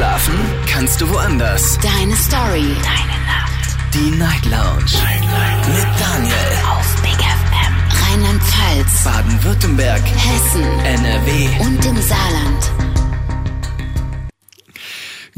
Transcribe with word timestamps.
Schlafen 0.00 0.32
kannst 0.66 0.98
du 1.02 1.10
woanders. 1.10 1.78
Deine 1.82 2.16
Story. 2.16 2.74
Deine 2.82 3.18
Nacht. 3.26 3.76
Die 3.92 4.10
Night 4.16 4.46
Lounge. 4.46 4.96
Night, 5.04 5.20
Night. 5.20 5.68
Mit 5.68 6.00
Daniel. 6.00 6.34
Auf 6.70 7.02
Big 7.02 7.18
FM. 7.20 7.74
Rheinland-Pfalz. 8.08 9.04
Baden-Württemberg. 9.04 10.00
Hessen. 10.00 10.62
NRW. 10.86 11.48
Und 11.60 11.84
im 11.84 11.96
Saarland. 11.98 12.72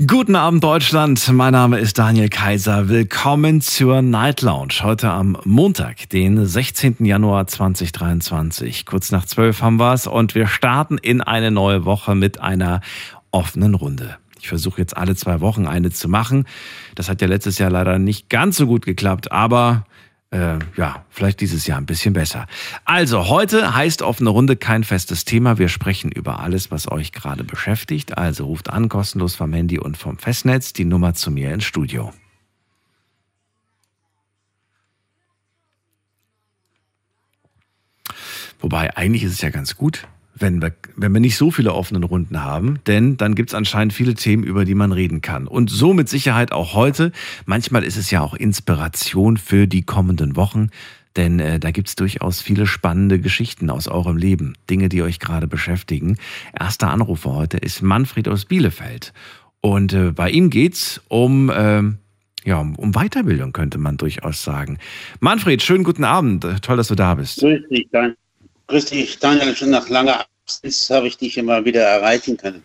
Guten 0.07 0.37
Abend 0.37 0.63
Deutschland, 0.63 1.29
mein 1.33 1.55
Name 1.55 1.81
ist 1.81 1.99
Daniel 1.99 2.29
Kaiser. 2.29 2.89
Willkommen 2.89 3.63
zur 3.63 4.01
Night 4.01 4.43
Lounge. 4.43 4.75
Heute 4.85 5.11
am 5.11 5.37
Montag, 5.43 6.09
den 6.11 6.47
16. 6.47 7.05
Januar 7.05 7.49
2023. 7.49 8.87
Kurz 8.87 9.11
nach 9.11 9.27
12 9.27 9.61
haben 9.61 9.81
wir 9.81 9.93
es 9.93 10.07
und 10.07 10.37
wir 10.37 10.47
starten 10.47 10.99
in 10.99 11.21
eine 11.21 11.51
neue 11.51 11.85
Woche 11.85 12.15
mit 12.15 12.41
einer 12.41 12.81
offenen 13.33 13.75
Runde. 13.75 14.19
Ich 14.43 14.49
versuche 14.49 14.81
jetzt 14.81 14.97
alle 14.97 15.15
zwei 15.15 15.41
Wochen 15.41 15.69
eine 15.69 15.93
zu 15.93 16.09
machen. 16.09 16.47
Das 16.97 17.09
hat 17.09 17.21
ja 17.21 17.29
letztes 17.29 17.59
Jahr 17.59 17.71
leider 17.71 18.01
nicht 18.01 18.29
ganz 18.29 18.57
so 18.57 18.67
gut 18.67 18.85
geklappt, 18.85 19.31
aber 19.31 19.87
äh, 20.33 20.59
ja, 20.77 21.05
vielleicht 21.11 21.41
dieses 21.41 21.69
Jahr 21.69 21.79
ein 21.79 21.87
bisschen 21.87 22.13
besser. 22.13 22.49
Also, 22.85 23.29
heute 23.29 23.77
heißt 23.77 24.03
offene 24.03 24.31
Runde 24.31 24.57
kein 24.57 24.83
festes 24.83 25.25
Thema. 25.25 25.59
Wir 25.59 25.69
sprechen 25.69 26.11
über 26.11 26.41
alles, 26.41 26.73
was 26.73 26.91
euch 26.91 27.13
gerade 27.13 27.45
beschäftigt. 27.45 28.19
Also 28.19 28.47
ruft 28.47 28.69
an, 28.69 28.89
kostenlos 28.89 29.37
vom 29.37 29.53
Handy 29.53 29.79
und 29.79 29.97
vom 29.97 30.19
Festnetz, 30.19 30.73
die 30.73 30.87
Nummer 30.87 31.15
zu 31.15 31.31
mir 31.31 31.55
ins 31.55 31.65
Studio. 31.65 32.13
Wobei, 38.59 38.97
eigentlich 38.97 39.23
ist 39.23 39.33
es 39.33 39.41
ja 39.41 39.51
ganz 39.51 39.77
gut, 39.77 40.09
wenn 40.35 40.63
wir, 40.63 40.73
wenn 40.97 41.13
wir 41.13 41.21
nicht 41.21 41.37
so 41.37 41.51
viele 41.51 41.75
offene 41.75 42.05
Runden 42.05 42.43
haben, 42.43 42.79
denn 42.87 43.17
dann 43.17 43.35
gibt 43.35 43.51
es 43.51 43.55
anscheinend 43.55 43.93
viele 43.93 44.15
Themen, 44.15 44.45
über 44.45 44.65
die 44.65 44.75
man 44.75 44.93
reden 44.93 45.21
kann. 45.21 45.47
Und 45.47 45.71
so 45.71 45.93
mit 45.93 46.09
Sicherheit 46.09 46.53
auch 46.53 46.75
heute. 46.75 47.13
Manchmal 47.47 47.85
ist 47.85 47.97
es 47.97 48.11
ja 48.11 48.21
auch 48.21 48.35
Inspiration 48.35 49.37
für 49.37 49.67
die 49.67 49.83
kommenden 49.83 50.37
Wochen, 50.37 50.71
denn 51.17 51.41
äh, 51.41 51.61
da 51.61 51.71
gibt 51.71 51.89
es 51.89 51.97
durchaus 51.97 52.41
viele 52.41 52.67
spannende 52.67 53.19
Geschichten 53.19 53.69
aus 53.71 53.89
eurem 53.89 54.17
Leben, 54.17 54.55
Dinge, 54.71 54.89
die 54.89 55.03
euch 55.03 55.19
gerade 55.19 55.47
beschäftigen. 55.47 56.17
Erster 56.59 56.89
Anrufer 56.89 57.35
heute 57.35 57.59
ist 57.59 57.83
Manfred 57.83 58.29
aus 58.29 58.47
Bielefeld. 58.47 59.13
Und 59.61 59.93
äh, 59.93 60.11
bei 60.13 60.31
ihm 60.31 60.51
geht's 60.51 61.01
um, 61.09 61.51
äh, 61.51 61.83
ja, 62.45 62.59
um 62.59 62.93
Weiterbildung, 62.93 63.53
könnte 63.53 63.79
man 63.79 63.99
durchaus 63.99 64.43
sagen. 64.43 64.79
Manfred, 65.21 65.63
schönen 65.63 65.85
guten 65.85 66.05
Abend. 66.05 66.47
Toll, 66.63 66.79
dass 66.79 66.89
du 66.89 66.95
da 66.95 67.15
bist. 67.15 67.41
Grüß 67.41 67.69
dich, 67.69 67.89
Dan 67.93 68.15
Grüß 68.69 68.87
dich, 68.87 69.19
Daniel. 69.19 69.55
Schon 69.55 69.71
nach 69.71 69.89
langer 69.89 70.25
Abstinenz 70.53 70.91
habe 70.91 71.09
ich 71.09 71.17
dich 71.17 71.39
immer 71.39 71.65
wieder 71.65 71.83
erreichen 71.83 72.37
können. 72.37 72.63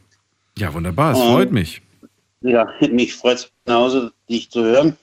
Ja, 0.57 0.73
wunderbar. 0.73 1.13
Es 1.13 1.19
freut 1.19 1.51
mich. 1.51 1.81
Ja, 2.41 2.67
mich 2.91 3.13
freut 3.13 3.37
es 3.37 3.51
genauso, 3.65 4.09
dich 4.29 4.49
zu 4.49 4.63
hören. 4.63 4.97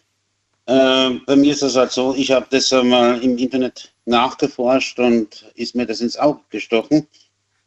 Äh, 0.67 1.11
bei 1.27 1.37
mir 1.37 1.53
ist 1.53 1.63
das 1.63 1.77
halt 1.77 1.93
so, 1.93 2.15
ich 2.15 2.31
habe 2.31 2.47
das 2.51 2.73
mal 2.73 3.23
im 3.23 3.37
Internet 3.39 3.93
nachgeforscht 4.07 4.99
und 4.99 5.51
ist 5.55 5.75
mir 5.75 5.87
das 5.87 6.01
ins 6.01 6.17
Auge 6.17 6.41
gestochen, 6.51 7.07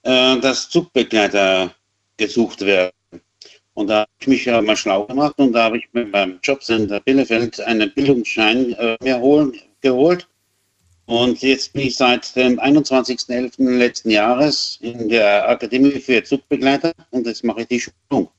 äh, 0.04 0.40
dass 0.40 0.70
Zugbegleiter 0.70 1.72
gesucht 2.18 2.62
werden. 2.62 2.92
Und 3.76 3.88
da 3.88 4.00
habe 4.00 4.10
ich 4.20 4.28
mich 4.28 4.46
ja 4.46 4.60
mal 4.62 4.76
schlau 4.76 5.06
gemacht 5.06 5.36
und 5.38 5.54
da 5.54 5.66
habe 5.66 5.78
ich 5.78 5.88
mir 5.94 6.06
beim 6.06 6.40
Jobcenter 6.42 7.00
Bielefeld 7.00 7.60
einen 7.62 7.94
Bildungsschein 7.94 8.74
äh, 8.74 8.98
mir 9.04 9.20
holen, 9.20 9.54
geholt 9.82 10.28
und 11.08 11.42
jetzt 11.42 11.72
bin 11.72 11.84
ich 11.84 11.96
seit 11.96 12.36
dem 12.36 12.60
21.11. 12.60 13.78
letzten 13.78 14.12
Jahres 14.12 14.78
in 14.82 15.08
der 15.08 15.48
Akademie 15.48 16.00
für 16.02 16.22
Zugbegleiter 16.22 16.92
und 17.12 17.26
jetzt 17.26 17.46
mache 17.46 17.62
ich 17.62 17.68
die 17.68 17.80
Schulung 17.80 18.30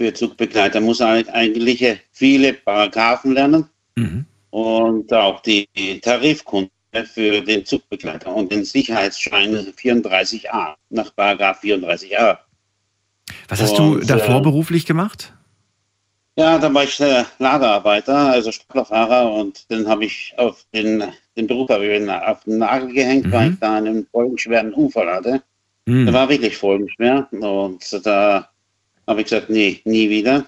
für 0.00 0.12
Zugbegleiter. 0.14 0.80
Muss 0.80 1.02
eigentlich 1.02 2.00
viele 2.12 2.54
Paragraphen 2.54 3.32
lernen 3.32 3.66
mhm. 3.94 4.24
und 4.50 5.12
auch 5.12 5.40
die 5.40 5.68
Tarifkunde 6.00 6.70
für 7.12 7.42
den 7.42 7.66
Zugbegleiter 7.66 8.34
und 8.34 8.50
den 8.50 8.64
Sicherheitsschein 8.64 9.54
34a 9.54 10.76
nach 10.88 11.14
Paragraph 11.14 11.62
34a. 11.62 12.38
Was 13.48 13.60
hast 13.60 13.78
und, 13.78 14.00
du 14.00 14.06
davor 14.06 14.38
äh, 14.38 14.42
beruflich 14.42 14.86
gemacht? 14.86 15.35
Ja, 16.38 16.58
da 16.58 16.72
war 16.72 16.84
ich 16.84 17.00
äh, 17.00 17.24
Lagerarbeiter, 17.38 18.14
also 18.14 18.52
Staplerfahrer 18.52 19.32
und 19.32 19.64
dann 19.70 19.88
habe 19.88 20.04
ich 20.04 20.34
auf 20.36 20.66
den, 20.74 21.02
den 21.34 21.46
Beruf 21.46 21.70
ich 21.70 22.10
auf 22.10 22.44
den 22.44 22.58
Nagel 22.58 22.92
gehängt, 22.92 23.26
mhm. 23.26 23.32
weil 23.32 23.52
ich 23.52 23.58
da 23.58 23.76
einen 23.76 24.06
folgenschweren 24.12 24.74
Unfall 24.74 25.10
hatte. 25.10 25.42
Mhm. 25.86 26.04
Der 26.04 26.14
war 26.14 26.28
wirklich 26.28 26.58
folgenschwer 26.58 27.26
und 27.30 28.04
da 28.04 28.50
habe 29.06 29.20
ich 29.20 29.28
gesagt, 29.28 29.48
nee, 29.48 29.80
nie 29.84 30.10
wieder. 30.10 30.46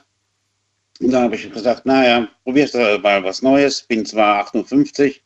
Und 1.01 1.11
da 1.11 1.23
habe 1.23 1.37
ich 1.37 1.51
gesagt, 1.51 1.87
naja, 1.87 2.29
probierst 2.45 2.75
du 2.75 2.99
mal 3.03 3.25
was 3.25 3.41
Neues, 3.41 3.83
bin 3.83 4.05
zwar 4.05 4.41
58, 4.41 5.23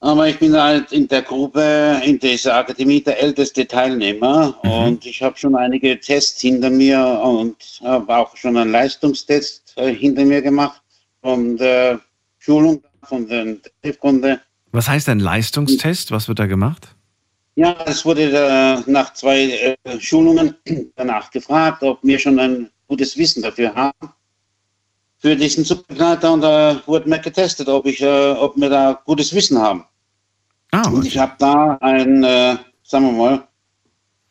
aber 0.00 0.28
ich 0.28 0.38
bin 0.38 0.56
halt 0.56 0.92
in 0.92 1.06
der 1.08 1.22
Gruppe, 1.22 2.00
in 2.04 2.18
dieser 2.18 2.56
Akademie 2.56 3.02
der 3.02 3.22
älteste 3.22 3.66
Teilnehmer 3.66 4.58
mhm. 4.62 4.70
und 4.70 5.06
ich 5.06 5.22
habe 5.22 5.36
schon 5.36 5.54
einige 5.54 6.00
Tests 6.00 6.40
hinter 6.40 6.70
mir 6.70 6.98
und 7.22 7.56
habe 7.82 8.16
auch 8.16 8.34
schon 8.36 8.56
einen 8.56 8.72
Leistungstest 8.72 9.74
äh, 9.76 9.94
hinter 9.94 10.24
mir 10.24 10.40
gemacht 10.40 10.80
von 11.22 11.56
der 11.56 12.00
Schulung, 12.38 12.82
von 13.02 13.28
der 13.28 13.56
Hilfkunde. 13.82 14.40
Was 14.72 14.88
heißt 14.88 15.08
ein 15.10 15.20
Leistungstest? 15.20 16.10
Was 16.12 16.28
wird 16.28 16.38
da 16.38 16.46
gemacht? 16.46 16.88
Ja, 17.56 17.76
es 17.84 18.04
wurde 18.06 18.30
da 18.30 18.82
nach 18.86 19.12
zwei 19.12 19.76
äh, 19.84 20.00
Schulungen 20.00 20.54
danach 20.96 21.30
gefragt, 21.30 21.82
ob 21.82 21.98
wir 22.02 22.18
schon 22.18 22.38
ein 22.38 22.70
gutes 22.88 23.18
Wissen 23.18 23.42
dafür 23.42 23.74
haben 23.74 24.12
für 25.20 25.36
diesen 25.36 25.64
Subbegleiter 25.64 26.32
und 26.32 26.40
da 26.40 26.80
wurde 26.86 27.08
mir 27.08 27.18
getestet, 27.18 27.68
ob 27.68 27.84
ich, 27.86 28.00
äh, 28.00 28.30
ob 28.32 28.56
wir 28.56 28.70
da 28.70 29.00
gutes 29.04 29.34
Wissen 29.34 29.58
haben. 29.60 29.84
Ah, 30.72 30.82
okay. 30.86 30.94
Und 30.94 31.06
ich 31.06 31.18
habe 31.18 31.32
da 31.38 31.78
ein, 31.80 32.22
äh, 32.24 32.56
sagen 32.82 33.06
wir 33.06 33.12
mal, 33.12 33.48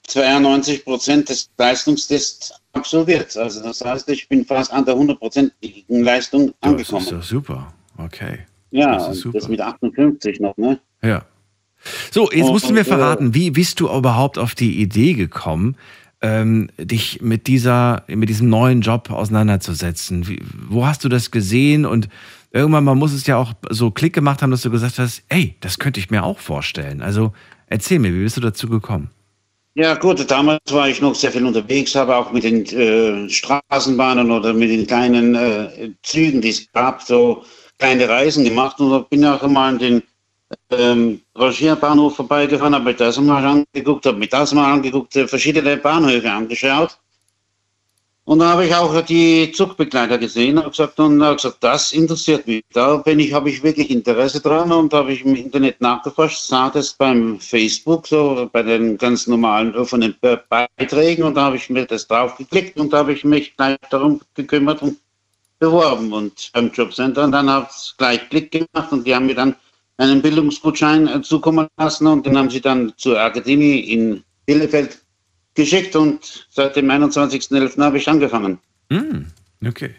92 0.07 0.85
Prozent 0.85 1.29
des 1.29 1.49
Leistungstests 1.57 2.53
absolviert. 2.73 3.35
Also 3.37 3.61
das 3.61 3.83
heißt, 3.83 4.09
ich 4.09 4.27
bin 4.27 4.45
fast 4.45 4.71
an 4.71 4.85
der 4.85 4.95
100-prozentigen 4.95 6.03
Leistung 6.03 6.53
angekommen. 6.61 7.05
Das 7.05 7.11
ist 7.11 7.11
doch 7.11 7.23
super. 7.23 7.73
Okay. 7.97 8.39
Ja, 8.71 8.97
das, 8.97 9.25
das 9.33 9.47
mit 9.47 9.61
58 9.61 10.39
noch, 10.39 10.55
ne? 10.57 10.79
Ja. 11.01 11.25
So, 12.11 12.29
jetzt 12.31 12.47
musst 12.47 12.69
du 12.69 12.73
mir 12.73 12.81
äh, 12.81 12.85
verraten, 12.85 13.33
wie 13.33 13.51
bist 13.51 13.79
du 13.79 13.87
überhaupt 13.87 14.37
auf 14.37 14.53
die 14.53 14.81
Idee 14.81 15.13
gekommen, 15.13 15.75
ähm, 16.21 16.69
dich 16.77 17.21
mit 17.21 17.47
dieser, 17.47 18.03
mit 18.07 18.29
diesem 18.29 18.49
neuen 18.49 18.81
Job 18.81 19.09
auseinanderzusetzen? 19.09 20.27
Wie, 20.27 20.39
wo 20.67 20.85
hast 20.85 21.03
du 21.03 21.09
das 21.09 21.31
gesehen 21.31 21.85
und 21.85 22.09
irgendwann 22.51 22.83
mal 22.83 22.95
muss 22.95 23.13
es 23.13 23.27
ja 23.27 23.37
auch 23.37 23.53
so 23.69 23.91
Klick 23.91 24.13
gemacht 24.13 24.41
haben, 24.41 24.51
dass 24.51 24.61
du 24.61 24.71
gesagt 24.71 24.99
hast, 24.99 25.23
ey, 25.29 25.55
das 25.61 25.79
könnte 25.79 25.99
ich 25.99 26.09
mir 26.09 26.23
auch 26.23 26.39
vorstellen. 26.39 27.01
Also 27.01 27.33
erzähl 27.67 27.99
mir, 27.99 28.13
wie 28.13 28.23
bist 28.23 28.37
du 28.37 28.41
dazu 28.41 28.67
gekommen? 28.67 29.09
Ja 29.75 29.93
gut, 29.95 30.29
damals 30.29 30.59
war 30.71 30.89
ich 30.89 30.99
noch 30.99 31.15
sehr 31.15 31.31
viel 31.31 31.45
unterwegs, 31.45 31.95
habe 31.95 32.15
auch 32.15 32.31
mit 32.31 32.43
den 32.43 32.65
äh, 32.65 33.29
Straßenbahnen 33.29 34.31
oder 34.31 34.53
mit 34.53 34.71
den 34.71 34.85
kleinen 34.85 35.35
äh, 35.35 35.91
Zügen, 36.03 36.41
die 36.41 36.49
es 36.49 36.69
gab, 36.71 37.01
so 37.01 37.43
kleine 37.77 38.09
Reisen 38.09 38.43
gemacht 38.43 38.79
und 38.79 39.09
bin 39.09 39.23
auch 39.23 39.47
mal 39.47 39.69
an 39.69 39.79
den 39.79 40.03
ähm, 40.71 41.21
Rangierbahnhof 41.35 42.15
vorbeigefahren, 42.15 42.73
habe 42.73 42.85
mir 42.85 42.93
das 42.95 43.19
mal 43.19 43.45
angeguckt, 43.45 44.05
habe 44.05 44.17
mir 44.17 44.27
das 44.27 44.53
mal 44.53 44.73
angeguckt, 44.73 45.15
äh, 45.15 45.27
verschiedene 45.27 45.77
Bahnhöfe 45.77 46.29
angeschaut 46.29 46.99
und 48.29 48.37
da 48.37 48.49
habe 48.49 48.67
ich 48.67 48.75
auch 48.75 49.01
die 49.01 49.51
Zugbegleiter 49.51 50.19
gesehen 50.19 50.59
und 50.59 50.69
gesagt, 50.69 50.99
und 50.99 51.19
habe 51.23 51.37
gesagt, 51.37 51.57
das 51.61 51.91
interessiert 51.93 52.45
mich. 52.45 52.61
Da 52.71 52.97
bin 52.97 53.17
ich, 53.17 53.33
habe 53.33 53.49
ich 53.49 53.63
wirklich 53.63 53.89
Interesse 53.89 54.39
dran 54.39 54.71
und 54.71 54.93
habe 54.93 55.13
ich 55.13 55.25
im 55.25 55.33
Internet 55.33 55.81
nachgeforscht, 55.81 56.39
sah 56.43 56.69
das 56.69 56.93
beim 56.93 57.39
Facebook, 57.39 58.05
so 58.05 58.47
bei 58.53 58.61
den 58.61 58.99
ganz 58.99 59.25
normalen 59.25 59.75
offenen 59.75 60.13
Beiträgen 60.21 61.23
und 61.23 61.37
da 61.37 61.45
habe 61.45 61.55
ich 61.55 61.71
mir 61.71 61.87
das 61.87 62.07
drauf 62.07 62.37
geklickt 62.37 62.79
und 62.79 62.93
da 62.93 62.99
habe 62.99 63.13
ich 63.13 63.23
mich 63.23 63.57
gleich 63.57 63.77
darum 63.89 64.21
gekümmert 64.35 64.83
und 64.83 64.99
beworben 65.57 66.13
und 66.13 66.51
beim 66.53 66.69
Jobcenter 66.71 67.23
und 67.23 67.31
dann 67.31 67.49
hat 67.49 67.71
es 67.71 67.95
gleich 67.97 68.29
Klick 68.29 68.51
gemacht 68.51 68.91
und 68.91 69.07
die 69.07 69.15
haben 69.15 69.25
mir 69.25 69.33
dann 69.33 69.55
einen 69.97 70.21
Bildungsgutschein 70.21 71.07
äh, 71.07 71.21
zukommen 71.23 71.67
lassen 71.77 72.05
und 72.05 72.27
den 72.27 72.37
haben 72.37 72.51
sie 72.51 72.61
dann 72.61 72.93
zur 72.95 73.19
Akademie 73.19 73.79
in 73.79 74.23
Bielefeld 74.45 74.99
geschickt 75.55 75.95
und 75.95 76.47
seit 76.49 76.75
dem 76.75 76.89
21.11. 76.89 77.81
habe 77.81 77.97
ich 77.97 78.07
angefangen. 78.07 78.59
Mm, 78.89 79.25
okay. 79.65 79.95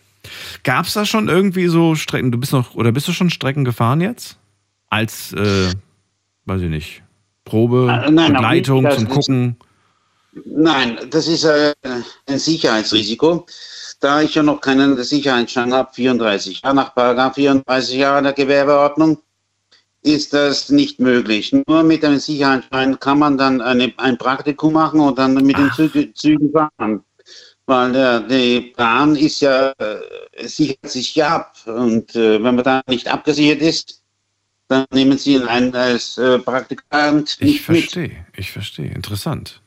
Gab 0.64 0.86
es 0.86 0.94
da 0.94 1.04
schon 1.04 1.28
irgendwie 1.28 1.68
so 1.68 1.94
Strecken, 1.94 2.30
du 2.30 2.38
bist 2.38 2.52
noch, 2.52 2.74
oder 2.74 2.92
bist 2.92 3.08
du 3.08 3.12
schon 3.12 3.30
Strecken 3.30 3.64
gefahren 3.64 4.00
jetzt? 4.00 4.36
Als, 4.88 5.32
äh, 5.32 5.72
weiß 6.44 6.62
ich 6.62 6.68
nicht, 6.68 7.02
Probe, 7.44 7.88
äh, 7.90 8.10
nein, 8.10 8.32
Begleitung 8.32 8.90
zum 8.90 9.08
Gucken? 9.08 9.56
Nein, 10.44 10.98
das 11.10 11.26
ist 11.26 11.44
äh, 11.44 11.74
ein 12.26 12.38
Sicherheitsrisiko. 12.38 13.46
Da 14.00 14.22
ich 14.22 14.34
ja 14.34 14.42
noch 14.42 14.60
keinen 14.60 15.02
Sicherheitsschein 15.02 15.74
habe, 15.74 15.92
34 15.92 16.62
Jahre 16.62 16.74
nach 16.74 16.94
Paragraph 16.94 17.34
34 17.34 17.96
Jahre 17.96 18.22
der 18.22 18.32
Gewerbeordnung, 18.32 19.18
ist 20.02 20.32
das 20.32 20.70
nicht 20.70 20.98
möglich. 21.00 21.52
Nur 21.66 21.82
mit 21.82 22.04
einem 22.04 22.18
Sicherheitsschein 22.18 22.98
kann 23.00 23.18
man 23.18 23.36
dann 23.36 23.60
eine, 23.60 23.92
ein 23.98 24.16
Praktikum 24.18 24.72
machen 24.74 25.00
und 25.00 25.18
dann 25.18 25.34
mit 25.34 25.56
Ach. 25.58 25.76
den 25.76 26.14
Zügen, 26.14 26.50
fahren. 26.52 27.02
weil 27.66 27.92
der, 27.92 28.20
die 28.20 28.72
Bahn 28.76 29.14
ist 29.16 29.40
ja, 29.40 29.70
äh, 29.78 29.96
sichert 30.46 30.88
sich 30.90 31.14
ja 31.14 31.36
ab. 31.36 31.54
Und 31.66 32.14
äh, 32.16 32.42
wenn 32.42 32.54
man 32.54 32.64
da 32.64 32.80
nicht 32.88 33.08
abgesichert 33.08 33.60
ist, 33.60 34.02
dann 34.68 34.86
nehmen 34.92 35.18
sie 35.18 35.34
ihn 35.34 35.42
ein 35.42 35.74
als 35.74 36.16
äh, 36.16 36.38
Praktikant 36.38 37.36
Ich 37.40 37.46
nicht 37.46 37.68
mit. 37.68 37.78
verstehe, 37.80 38.26
ich 38.36 38.52
verstehe. 38.52 38.90
Interessant. 38.92 39.60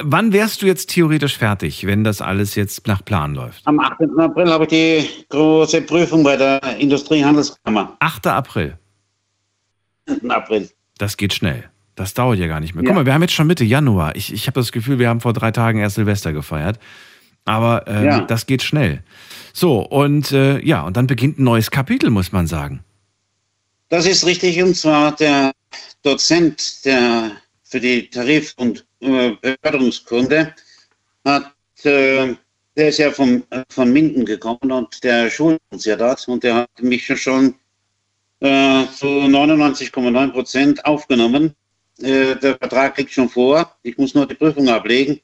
Wann 0.00 0.32
wärst 0.32 0.62
du 0.62 0.66
jetzt 0.66 0.90
theoretisch 0.90 1.36
fertig, 1.36 1.86
wenn 1.86 2.04
das 2.04 2.20
alles 2.22 2.54
jetzt 2.54 2.86
nach 2.86 3.04
Plan 3.04 3.34
läuft? 3.34 3.66
Am 3.66 3.78
8. 3.80 4.00
April 4.18 4.50
habe 4.50 4.64
ich 4.64 4.70
die 4.70 5.08
große 5.28 5.82
Prüfung 5.82 6.22
bei 6.22 6.36
der 6.36 6.62
Industriehandelskammer. 6.78 7.96
8. 8.00 8.28
April. 8.28 8.78
8. 10.08 10.30
April. 10.30 10.70
Das 10.98 11.16
geht 11.16 11.34
schnell. 11.34 11.64
Das 11.94 12.14
dauert 12.14 12.38
ja 12.38 12.46
gar 12.46 12.60
nicht 12.60 12.74
mehr. 12.74 12.84
Ja. 12.84 12.88
Guck 12.90 12.96
mal, 12.96 13.06
wir 13.06 13.14
haben 13.14 13.22
jetzt 13.22 13.32
schon 13.34 13.46
Mitte 13.46 13.64
Januar. 13.64 14.16
Ich, 14.16 14.32
ich 14.32 14.46
habe 14.46 14.60
das 14.60 14.70
Gefühl, 14.72 14.98
wir 14.98 15.08
haben 15.08 15.20
vor 15.20 15.32
drei 15.32 15.50
Tagen 15.50 15.78
erst 15.78 15.96
Silvester 15.96 16.32
gefeiert. 16.32 16.78
Aber 17.44 17.84
ähm, 17.86 18.04
Ja. 18.04 18.20
das 18.22 18.46
geht 18.46 18.62
schnell. 18.62 19.02
So, 19.52 19.80
und 19.80 20.32
äh, 20.32 20.58
ja, 20.60 20.82
und 20.82 20.96
dann 20.96 21.06
beginnt 21.06 21.38
ein 21.38 21.44
neues 21.44 21.70
Kapitel, 21.70 22.10
muss 22.10 22.32
man 22.32 22.46
sagen. 22.46 22.80
Das 23.88 24.04
ist 24.04 24.26
richtig, 24.26 24.62
und 24.62 24.74
zwar 24.76 25.14
der 25.16 25.52
Dozent 26.02 26.84
der 26.84 27.30
für 27.62 27.80
die 27.80 28.10
Tarif- 28.10 28.54
und 28.56 28.84
äh, 29.00 29.32
Beförderungskunde 29.40 30.54
hat, 31.24 31.52
äh, 31.84 32.34
der 32.76 32.88
ist 32.88 32.98
ja 32.98 33.10
vom, 33.10 33.42
äh, 33.50 33.62
von 33.70 33.92
Minden 33.92 34.24
gekommen 34.24 34.70
und 34.72 35.02
der 35.04 35.30
schult 35.30 35.60
uns 35.70 35.84
ja 35.84 35.96
dort 35.96 36.26
und 36.28 36.42
der 36.44 36.54
hat 36.56 36.82
mich 36.82 37.06
schon 37.20 37.54
äh, 38.40 38.86
zu 38.94 39.06
99,9 39.06 40.30
Prozent 40.32 40.84
aufgenommen. 40.84 41.54
Äh, 42.00 42.36
der 42.36 42.56
Vertrag 42.56 42.96
liegt 42.98 43.12
schon 43.12 43.28
vor, 43.28 43.76
ich 43.82 43.96
muss 43.96 44.14
nur 44.14 44.26
die 44.26 44.34
Prüfung 44.34 44.68
ablegen 44.68 45.20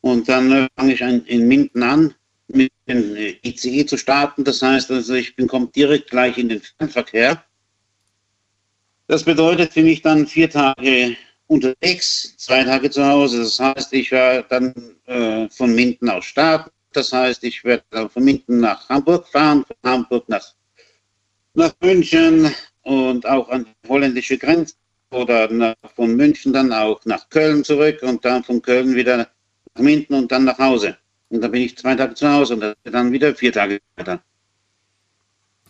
und 0.00 0.28
dann 0.28 0.52
äh, 0.52 0.68
fange 0.76 0.94
ich 0.94 1.02
an, 1.02 1.24
in 1.26 1.48
Minden 1.48 1.82
an, 1.82 2.14
mit 2.48 2.72
dem 2.86 3.16
äh, 3.16 3.36
ICE 3.42 3.86
zu 3.86 3.96
starten. 3.96 4.44
Das 4.44 4.62
heißt, 4.62 4.90
also 4.90 5.14
ich 5.14 5.34
bin 5.34 5.48
kommt 5.48 5.74
direkt 5.74 6.10
gleich 6.10 6.38
in 6.38 6.48
den 6.48 6.60
Fernverkehr. 6.60 7.42
Das 9.08 9.24
bedeutet 9.24 9.72
für 9.72 9.82
mich 9.82 10.02
dann 10.02 10.26
vier 10.26 10.50
Tage 10.50 11.16
unterwegs, 11.46 12.34
zwei 12.36 12.64
Tage 12.64 12.90
zu 12.90 13.04
Hause. 13.04 13.38
Das 13.38 13.58
heißt, 13.58 13.92
ich 13.92 14.10
werde 14.10 14.46
dann 14.48 14.74
äh, 15.06 15.48
von 15.50 15.74
Minden 15.74 16.08
aus 16.08 16.24
starten. 16.24 16.70
Das 16.92 17.12
heißt, 17.12 17.44
ich 17.44 17.62
werde 17.62 18.08
von 18.08 18.24
Minden 18.24 18.60
nach 18.60 18.88
Hamburg 18.88 19.28
fahren, 19.28 19.64
von 19.64 19.76
Hamburg 19.90 20.28
nach, 20.28 20.54
nach 21.56 21.74
München 21.80 22.50
und 22.82 23.26
auch 23.26 23.48
an 23.48 23.66
die 23.66 23.88
holländische 23.88 24.38
Grenze 24.38 24.74
oder 25.10 25.50
nach, 25.50 25.74
von 25.94 26.14
München 26.14 26.52
dann 26.52 26.72
auch 26.72 27.04
nach 27.04 27.28
Köln 27.30 27.64
zurück 27.64 28.02
und 28.02 28.24
dann 28.24 28.44
von 28.44 28.60
Köln 28.62 28.94
wieder 28.94 29.16
nach 29.16 29.82
Minden 29.82 30.14
und 30.14 30.30
dann 30.30 30.44
nach 30.44 30.58
Hause. 30.58 30.96
Und 31.30 31.40
dann 31.40 31.50
bin 31.50 31.62
ich 31.62 31.76
zwei 31.76 31.94
Tage 31.94 32.14
zu 32.14 32.30
Hause 32.30 32.54
und 32.54 32.76
dann 32.84 33.12
wieder 33.12 33.34
vier 33.34 33.52
Tage 33.52 33.80
weiter. 33.96 34.22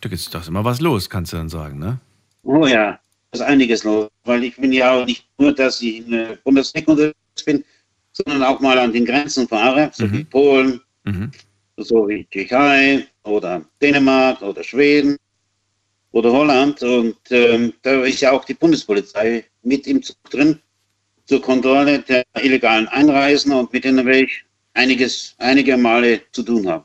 Da 0.01 0.09
ist 0.09 0.33
doch 0.33 0.47
immer 0.47 0.63
was 0.63 0.81
los, 0.81 1.09
kannst 1.09 1.33
du 1.33 1.37
dann 1.37 1.49
sagen, 1.49 1.79
ne? 1.79 1.99
Oh 2.43 2.67
ja, 2.67 2.99
da 3.31 3.39
ist 3.39 3.41
einiges 3.41 3.83
los, 3.83 4.09
weil 4.25 4.43
ich 4.43 4.55
bin 4.57 4.71
ja 4.71 4.93
auch 4.93 5.05
nicht 5.05 5.25
nur, 5.37 5.53
dass 5.53 5.81
ich 5.81 5.97
in 5.97 6.11
der 6.11 6.35
Bundesrepublik 6.43 6.87
unterwegs 6.87 7.43
bin, 7.45 7.63
sondern 8.11 8.43
auch 8.43 8.59
mal 8.59 8.77
an 8.77 8.93
den 8.93 9.05
Grenzen 9.05 9.47
fahre, 9.47 9.89
so 9.93 10.05
Mhm. 10.05 10.13
wie 10.13 10.23
Polen, 10.25 10.81
Mhm. 11.05 11.31
so 11.77 12.07
wie 12.07 12.27
Tschechei 12.29 13.07
oder 13.23 13.63
Dänemark 13.81 14.41
oder 14.41 14.63
Schweden 14.63 15.17
oder 16.17 16.31
Holland. 16.31 16.81
Und 16.81 17.17
ähm, 17.29 17.73
da 17.83 18.03
ist 18.03 18.21
ja 18.21 18.31
auch 18.31 18.43
die 18.43 18.55
Bundespolizei 18.55 19.45
mit 19.63 19.87
im 19.87 20.01
Zug 20.01 20.17
drin 20.29 20.59
zur 21.25 21.41
Kontrolle 21.41 21.99
der 21.99 22.23
illegalen 22.41 22.87
Einreisen 22.87 23.53
und 23.53 23.71
mit 23.71 23.83
denen 23.83 24.05
werde 24.05 24.23
ich 24.23 24.43
einiges, 24.73 25.35
einige 25.37 25.77
Male 25.77 26.21
zu 26.31 26.43
tun 26.43 26.67
haben. 26.67 26.83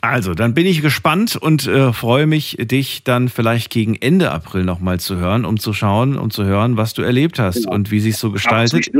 Also, 0.00 0.34
dann 0.34 0.54
bin 0.54 0.64
ich 0.64 0.80
gespannt 0.80 1.34
und 1.34 1.66
äh, 1.66 1.92
freue 1.92 2.26
mich, 2.26 2.56
dich 2.60 3.02
dann 3.02 3.28
vielleicht 3.28 3.68
gegen 3.70 3.96
Ende 3.96 4.30
April 4.30 4.62
nochmal 4.62 5.00
zu 5.00 5.16
hören, 5.16 5.44
um 5.44 5.58
zu 5.58 5.72
schauen 5.72 6.16
und 6.16 6.32
zu 6.32 6.44
hören, 6.44 6.76
was 6.76 6.94
du 6.94 7.02
erlebt 7.02 7.40
hast 7.40 7.64
Genau. 7.64 7.74
und 7.74 7.90
wie 7.90 7.98
sich 7.98 8.16
so 8.16 8.30
gestaltet. 8.30 8.92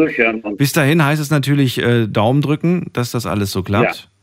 Bis 0.56 0.72
dahin 0.72 1.04
heißt 1.04 1.22
es 1.22 1.30
natürlich 1.30 1.78
äh, 1.78 2.08
Daumen 2.08 2.42
drücken, 2.42 2.90
dass 2.94 3.12
das 3.12 3.26
alles 3.26 3.52
so 3.52 3.62
klappt. 3.62 3.94
Ja. 3.94 4.17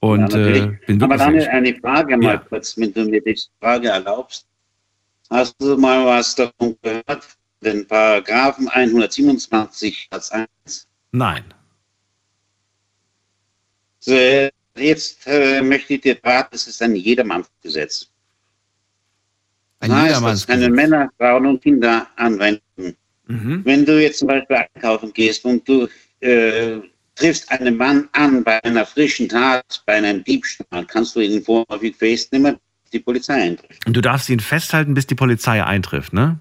Und 0.00 0.32
Ja, 0.32 0.38
äh, 0.38 0.78
bin 0.86 1.02
Aber 1.02 1.16
dann 1.16 1.38
eine 1.40 1.74
Frage 1.80 2.16
mal 2.16 2.34
Ja. 2.34 2.36
kurz, 2.38 2.76
wenn 2.78 2.92
du 2.92 3.04
mir 3.04 3.20
die 3.20 3.36
Frage 3.60 3.88
erlaubst. 3.88 4.46
Hast 5.30 5.54
du 5.60 5.76
mal 5.76 6.04
was 6.06 6.34
davon 6.34 6.76
gehört? 6.82 7.26
Den 7.60 7.86
Paragraphen 7.86 8.68
127 8.68 10.08
Satz 10.12 10.30
1. 10.30 10.86
Nein. 11.10 11.44
So, 13.98 14.14
jetzt 14.76 15.26
äh, 15.26 15.60
möchte 15.60 15.94
ich 15.94 16.00
dir 16.02 16.18
raten, 16.22 16.54
es 16.54 16.68
ist 16.68 16.80
ein 16.82 16.94
Jedermannsgesetz. 16.94 18.08
Ein 19.80 19.90
Das 19.90 19.98
heißt, 19.98 20.06
Jedermannsgesetz. 20.08 20.60
können 20.60 20.74
Männer, 20.74 21.10
Frauen 21.18 21.46
und 21.46 21.62
Kinder 21.62 22.06
anwenden. 22.16 22.96
Mhm. 23.26 23.64
Wenn 23.64 23.84
du 23.84 24.00
jetzt 24.00 24.20
zum 24.20 24.28
Beispiel 24.28 24.56
einkaufen 24.56 25.12
gehst 25.12 25.44
und 25.44 25.68
du 25.68 25.88
äh, 26.20 26.78
triffst 27.18 27.50
einen 27.50 27.76
Mann 27.76 28.08
an 28.12 28.44
bei 28.44 28.62
einer 28.64 28.86
frischen 28.86 29.28
Tat, 29.28 29.82
bei 29.86 29.94
einem 29.94 30.24
Diebstahl, 30.24 30.84
kannst 30.86 31.16
du 31.16 31.20
ihn 31.20 31.42
vorläufig 31.42 31.96
festnehmen, 31.96 32.56
bis 32.84 32.90
die 32.92 32.98
Polizei 33.00 33.34
eintrifft. 33.42 33.86
Und 33.86 33.96
du 33.96 34.00
darfst 34.00 34.28
ihn 34.28 34.40
festhalten, 34.40 34.94
bis 34.94 35.06
die 35.06 35.14
Polizei 35.14 35.62
eintrifft, 35.64 36.12
ne? 36.12 36.38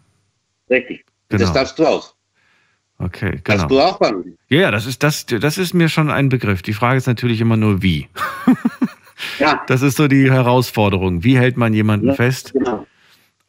Richtig. 0.70 1.06
Genau. 1.30 1.44
Das 1.44 1.54
darfst 1.54 1.80
du 1.80 1.86
auch. 1.86 2.14
Okay, 3.00 3.40
Darfst 3.44 3.66
du 3.66 3.68
genau. 3.76 3.82
auch 3.82 4.00
machen. 4.00 4.38
Ja, 4.50 4.62
ja, 4.62 4.72
das 4.72 4.88
ist, 4.88 5.04
das, 5.04 5.26
das 5.28 5.58
ist 5.60 5.74
mir 5.74 5.88
schon 5.88 6.10
ein 6.10 6.30
Begriff. 6.30 6.64
Die 6.64 6.74
Frage 6.74 6.98
ist 6.98 7.06
natürlich 7.08 7.42
immer 7.42 7.58
nur, 7.58 7.82
wie. 7.82 8.08
Ja, 9.40 9.64
Das 9.68 9.82
ist 9.82 9.98
so 9.98 10.08
die 10.08 10.32
Herausforderung. 10.32 11.24
Wie 11.24 11.38
hält 11.40 11.58
man 11.58 11.74
jemanden 11.74 12.08
Ja. 12.10 12.14
fest, 12.14 12.54
genau. 12.54 12.86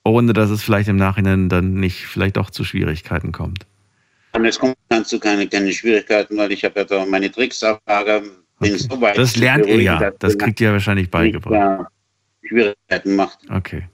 ohne 0.02 0.32
dass 0.32 0.48
es 0.48 0.62
vielleicht 0.62 0.88
im 0.88 0.96
Nachhinein 0.96 1.50
dann 1.50 1.74
nicht 1.74 2.06
vielleicht 2.06 2.38
doch 2.38 2.48
zu 2.48 2.64
Schwierigkeiten 2.64 3.32
kommt? 3.32 3.66
Und 4.38 4.44
jetzt 4.44 4.58
kommt 4.60 4.76
dann 4.88 5.04
zu 5.04 5.18
keine, 5.18 5.46
keine 5.48 5.72
Schwierigkeiten, 5.72 6.36
weil 6.36 6.52
ich 6.52 6.64
habe 6.64 6.80
ja 6.80 6.84
da 6.84 7.04
meine 7.04 7.30
Tricksauflage. 7.30 8.22
bin 8.60 8.72
Okay. 8.74 8.76
so 8.76 9.00
weit 9.00 9.18
Das 9.18 9.36
lernt 9.36 9.66
ihr 9.66 9.82
ja. 9.82 10.10
Das 10.18 10.38
kriegt 10.38 10.60
ihr 10.60 10.72
wahrscheinlich 10.72 11.04
nicht 11.04 11.10
beigebracht. 11.10 11.52
da 11.54 11.88
Schwierigkeiten 12.46 13.16
macht. 13.16 13.38
Okay. 13.50 13.88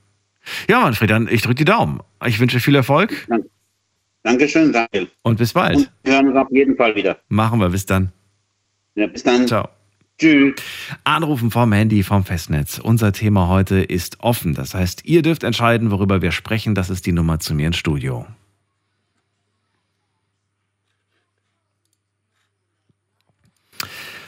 Ja, 0.69 0.81
Manfred, 0.81 1.09
dann 1.09 1.27
ich 1.29 1.41
drücke 1.41 1.55
die 1.55 1.65
Daumen. 1.65 1.99
Ich 2.25 2.39
wünsche 2.39 2.59
viel 2.59 2.75
Erfolg 2.75 3.27
Dankeschön, 4.23 4.71
Daniel. 4.73 5.07
und 5.23 5.37
bis 5.37 5.53
bald. 5.53 5.77
Und 5.77 5.91
wir 6.03 6.13
hören 6.13 6.27
uns 6.29 6.37
auf 6.37 6.47
jeden 6.51 6.75
Fall 6.75 6.95
wieder. 6.95 7.17
Machen 7.29 7.59
wir. 7.59 7.69
Bis 7.69 7.85
dann. 7.85 8.11
Ja, 8.95 9.07
bis 9.07 9.23
dann. 9.23 9.47
Ciao. 9.47 9.67
Tschüss. 10.17 10.55
Anrufen 11.03 11.51
vom 11.51 11.71
Handy, 11.73 12.01
vom 12.01 12.23
Festnetz. 12.23 12.79
Unser 12.79 13.11
Thema 13.13 13.49
heute 13.49 13.81
ist 13.81 14.21
offen. 14.21 14.53
Das 14.55 14.73
heißt, 14.73 15.05
ihr 15.05 15.21
dürft 15.21 15.43
entscheiden, 15.43 15.91
worüber 15.91 16.21
wir 16.21 16.31
sprechen. 16.31 16.73
Das 16.73 16.89
ist 16.89 17.05
die 17.05 17.11
Nummer 17.11 17.39
zu 17.39 17.53
mir 17.53 17.67
ins 17.67 17.77
Studio. 17.77 18.25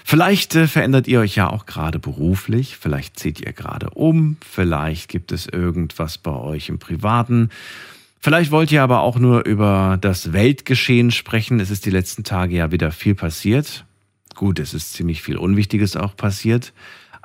Vielleicht 0.09 0.55
äh, 0.55 0.67
verändert 0.67 1.09
ihr 1.09 1.19
euch 1.19 1.35
ja 1.35 1.49
auch 1.49 1.65
gerade 1.65 1.99
beruflich, 1.99 2.77
vielleicht 2.77 3.19
zieht 3.19 3.41
ihr 3.41 3.51
gerade 3.51 3.89
um, 3.89 4.37
vielleicht 4.39 5.09
gibt 5.09 5.33
es 5.33 5.47
irgendwas 5.47 6.17
bei 6.17 6.31
euch 6.31 6.69
im 6.69 6.79
Privaten. 6.79 7.49
Vielleicht 8.21 8.51
wollt 8.51 8.71
ihr 8.71 8.83
aber 8.83 9.01
auch 9.01 9.19
nur 9.19 9.45
über 9.45 9.97
das 9.99 10.31
Weltgeschehen 10.31 11.11
sprechen. 11.11 11.59
Es 11.59 11.71
ist 11.71 11.85
die 11.85 11.89
letzten 11.89 12.23
Tage 12.23 12.55
ja 12.55 12.71
wieder 12.71 12.93
viel 12.93 13.15
passiert. 13.15 13.83
Gut, 14.33 14.59
es 14.59 14.73
ist 14.73 14.93
ziemlich 14.93 15.21
viel 15.21 15.35
Unwichtiges 15.35 15.97
auch 15.97 16.15
passiert. 16.15 16.71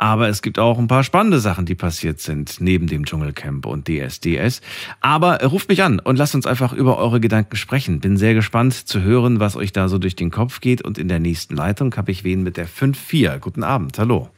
Aber 0.03 0.29
es 0.29 0.43
gibt 0.43 0.59
auch 0.59 0.81
ein 0.81 0.89
paar 0.89 1.05
spannende 1.05 1.39
Sachen, 1.39 1.65
die 1.65 1.77
passiert 1.77 2.19
sind, 2.19 2.61
neben 2.61 2.89
dem 2.89 3.07
Dschungelcamp 3.07 3.67
und 3.67 3.87
DSDS. 3.87 4.61
Aber 5.01 5.41
ruft 5.45 5.69
mich 5.69 5.85
an 5.85 6.01
und 6.01 6.17
lasst 6.17 6.35
uns 6.35 6.45
einfach 6.45 6.73
über 6.73 6.99
eure 6.99 7.21
Gedanken 7.21 7.55
sprechen. 7.55 8.01
Bin 8.01 8.17
sehr 8.17 8.35
gespannt 8.35 8.75
zu 8.75 9.03
hören, 9.03 9.39
was 9.39 9.55
euch 9.55 9.73
da 9.73 9.89
so 9.89 9.99
durch 9.99 10.17
den 10.17 10.33
Kopf 10.33 10.61
geht. 10.61 10.83
Und 10.83 10.99
in 10.99 11.07
der 11.07 11.21
nächsten 11.21 11.55
Leitung 11.55 11.95
habe 11.95 12.11
ich 12.11 12.25
wen 12.25 12.43
mit 12.43 12.57
der 12.57 12.67
5-4. 12.67 13.39
Guten 13.39 13.63
Abend, 13.63 13.97
hallo. 13.97 14.29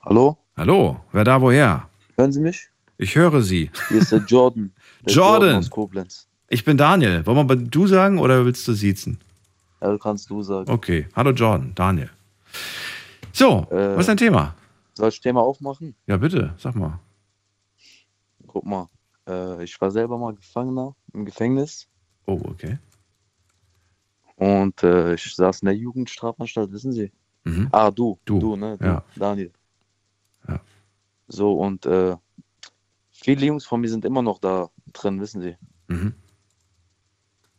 Hallo, 0.00 0.38
Hallo, 0.56 1.00
wer 1.12 1.24
da 1.24 1.42
woher? 1.42 1.86
hören 2.16 2.32
Sie 2.32 2.40
mich? 2.40 2.70
Ich 2.96 3.16
höre 3.16 3.42
Sie. 3.42 3.70
Hier 3.90 3.98
ist 3.98 4.12
der 4.12 4.20
Jordan. 4.20 4.72
Der 5.04 5.12
Jordan. 5.14 5.56
aus 5.56 5.68
Koblenz. 5.68 6.26
Ich 6.48 6.64
bin 6.64 6.78
Daniel. 6.78 7.26
Wollen 7.26 7.36
wir 7.36 7.44
bei 7.44 7.56
du 7.56 7.86
sagen 7.86 8.18
oder 8.18 8.46
willst 8.46 8.66
du 8.66 8.72
siezen? 8.72 9.18
Ja, 9.82 9.98
kannst 9.98 10.30
du 10.30 10.42
sagen. 10.42 10.70
Okay. 10.70 11.06
Hallo 11.14 11.32
Jordan, 11.32 11.72
Daniel. 11.74 12.08
So, 13.32 13.66
Äh. 13.70 13.94
was 13.94 14.00
ist 14.00 14.08
dein 14.08 14.16
Thema? 14.16 14.54
Soll 14.94 15.08
ich 15.08 15.20
Thema 15.20 15.40
aufmachen? 15.40 15.94
Ja, 16.06 16.16
bitte, 16.16 16.54
sag 16.58 16.74
mal. 16.74 16.98
Guck 18.46 18.64
mal. 18.64 18.88
Äh, 19.28 19.62
ich 19.64 19.80
war 19.80 19.90
selber 19.90 20.18
mal 20.18 20.34
Gefangener 20.34 20.94
im 21.12 21.24
Gefängnis 21.24 21.88
Oh, 22.26 22.40
okay. 22.44 22.78
und 24.36 24.82
äh, 24.82 25.14
ich 25.14 25.34
saß 25.34 25.62
in 25.62 25.66
der 25.66 25.76
Jugendstrafanstalt, 25.76 26.72
wissen 26.72 26.92
Sie? 26.92 27.10
Mhm. 27.44 27.68
Ah, 27.72 27.90
du. 27.90 28.18
Du, 28.24 28.38
Du, 28.38 28.56
ne? 28.56 28.76
Du, 28.78 28.84
ja. 28.84 29.04
Daniel. 29.16 29.52
Ja. 30.48 30.60
So, 31.28 31.54
und 31.54 31.86
äh, 31.86 32.16
viele 33.10 33.46
Jungs 33.46 33.64
von 33.66 33.80
mir 33.80 33.88
sind 33.88 34.04
immer 34.04 34.22
noch 34.22 34.38
da 34.38 34.68
drin, 34.92 35.20
wissen 35.20 35.40
Sie? 35.42 35.56
Mhm. 35.88 36.14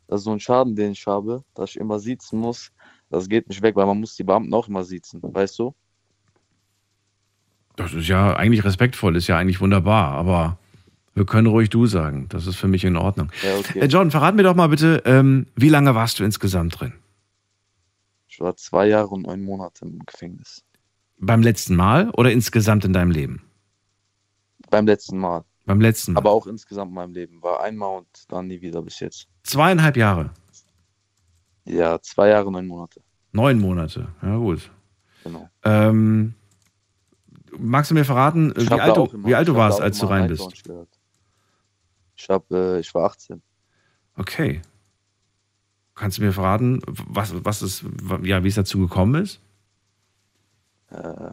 Das 0.08 0.22
ist 0.22 0.26
so 0.26 0.32
ein 0.32 0.40
Schaden, 0.40 0.76
den 0.76 0.92
ich 0.92 1.06
habe, 1.08 1.44
dass 1.54 1.72
ich 1.72 1.78
immer 1.78 2.00
sitzen 2.00 2.40
muss, 2.40 2.72
das 3.12 3.30
geht 3.30 3.50
nicht 3.50 3.62
weg, 3.62 3.76
weil 3.76 3.86
man 3.86 4.00
muss 4.00 4.16
die 4.16 4.24
Beamten 4.24 4.54
auch 4.54 4.68
immer 4.68 4.84
sitzen, 4.84 5.20
weißt 5.22 5.60
du? 5.60 5.76
Das 7.76 7.94
ist 7.94 8.08
ja 8.08 8.36
eigentlich 8.36 8.64
respektvoll, 8.64 9.16
ist 9.16 9.28
ja 9.28 9.38
eigentlich 9.38 9.62
wunderbar, 9.62 10.14
aber 10.14 10.58
wir 11.14 11.26
können 11.26 11.48
ruhig 11.48 11.70
du 11.70 11.86
sagen. 11.86 12.28
Das 12.30 12.48
ist 12.48 12.56
für 12.56 12.68
mich 12.68 12.84
in 12.84 12.96
Ordnung. 12.96 13.32
Ja, 13.44 13.58
okay. 13.58 13.80
Äh, 13.80 13.86
John, 13.86 14.12
verrat 14.12 14.36
mir 14.36 14.44
doch 14.44 14.56
mal 14.56 14.68
bitte, 14.68 15.02
ähm, 15.06 15.48
wie 15.56 15.70
lange 15.70 15.94
warst 15.94 16.20
du 16.20 16.24
insgesamt 16.24 16.80
drin? 16.80 16.94
Ich 18.30 18.40
war 18.40 18.56
zwei 18.56 18.88
Jahre 18.88 19.10
und 19.10 19.24
neun 19.24 19.44
Monate 19.44 19.86
im 19.86 20.00
Gefängnis. 20.06 20.64
Beim 21.20 21.42
letzten 21.42 21.76
Mal 21.76 22.10
oder 22.12 22.32
insgesamt 22.32 22.86
in 22.86 22.94
deinem 22.94 23.12
Leben? 23.12 23.44
Beim 24.70 24.88
letzten 24.88 25.18
Mal. 25.18 25.44
Beim 25.66 25.82
letzten 25.82 26.14
Mal. 26.14 26.20
Aber 26.20 26.32
auch 26.32 26.48
insgesamt 26.48 26.90
in 26.90 26.96
meinem 26.96 27.14
Leben. 27.14 27.44
War 27.44 27.62
einmal 27.62 28.00
und 28.00 28.08
dann 28.30 28.48
nie 28.48 28.62
wieder 28.62 28.82
bis 28.82 29.00
jetzt. 29.02 29.28
Zweieinhalb 29.44 29.98
Jahre. 29.98 30.32
Ja, 31.66 32.00
zwei 32.02 32.30
Jahre, 32.30 32.52
neun 32.52 32.68
Monate. 32.68 33.02
Neun 33.32 33.60
Monate. 33.60 34.08
Ja, 34.22 34.36
gut. 34.38 34.70
Genau. 35.24 35.50
Ähm, 35.64 36.34
magst 37.58 37.92
du 37.92 37.96
mir 37.96 38.06
verraten, 38.06 38.54
wie 38.56 38.68
alt, 38.74 38.98
du, 38.98 39.06
immer- 39.06 39.28
wie 39.28 39.36
alt 39.36 39.48
du 39.48 39.56
warst, 39.56 39.80
als 39.80 40.00
du 40.00 40.08
rein 40.08 40.28
bist? 40.28 40.64
Gehört. 40.64 40.90
Ich, 42.16 42.30
hab, 42.30 42.50
äh, 42.52 42.80
ich 42.80 42.94
war 42.94 43.06
18. 43.06 43.42
Okay. 44.18 44.62
Kannst 45.96 46.18
du 46.18 46.24
mir 46.24 46.34
verraten, 46.34 46.82
was, 46.88 47.34
was 47.46 47.62
ist, 47.62 47.86
ja, 48.24 48.44
wie 48.44 48.48
es 48.48 48.56
dazu 48.56 48.80
gekommen 48.80 49.22
ist? 49.24 49.40
Äh, 50.90 51.32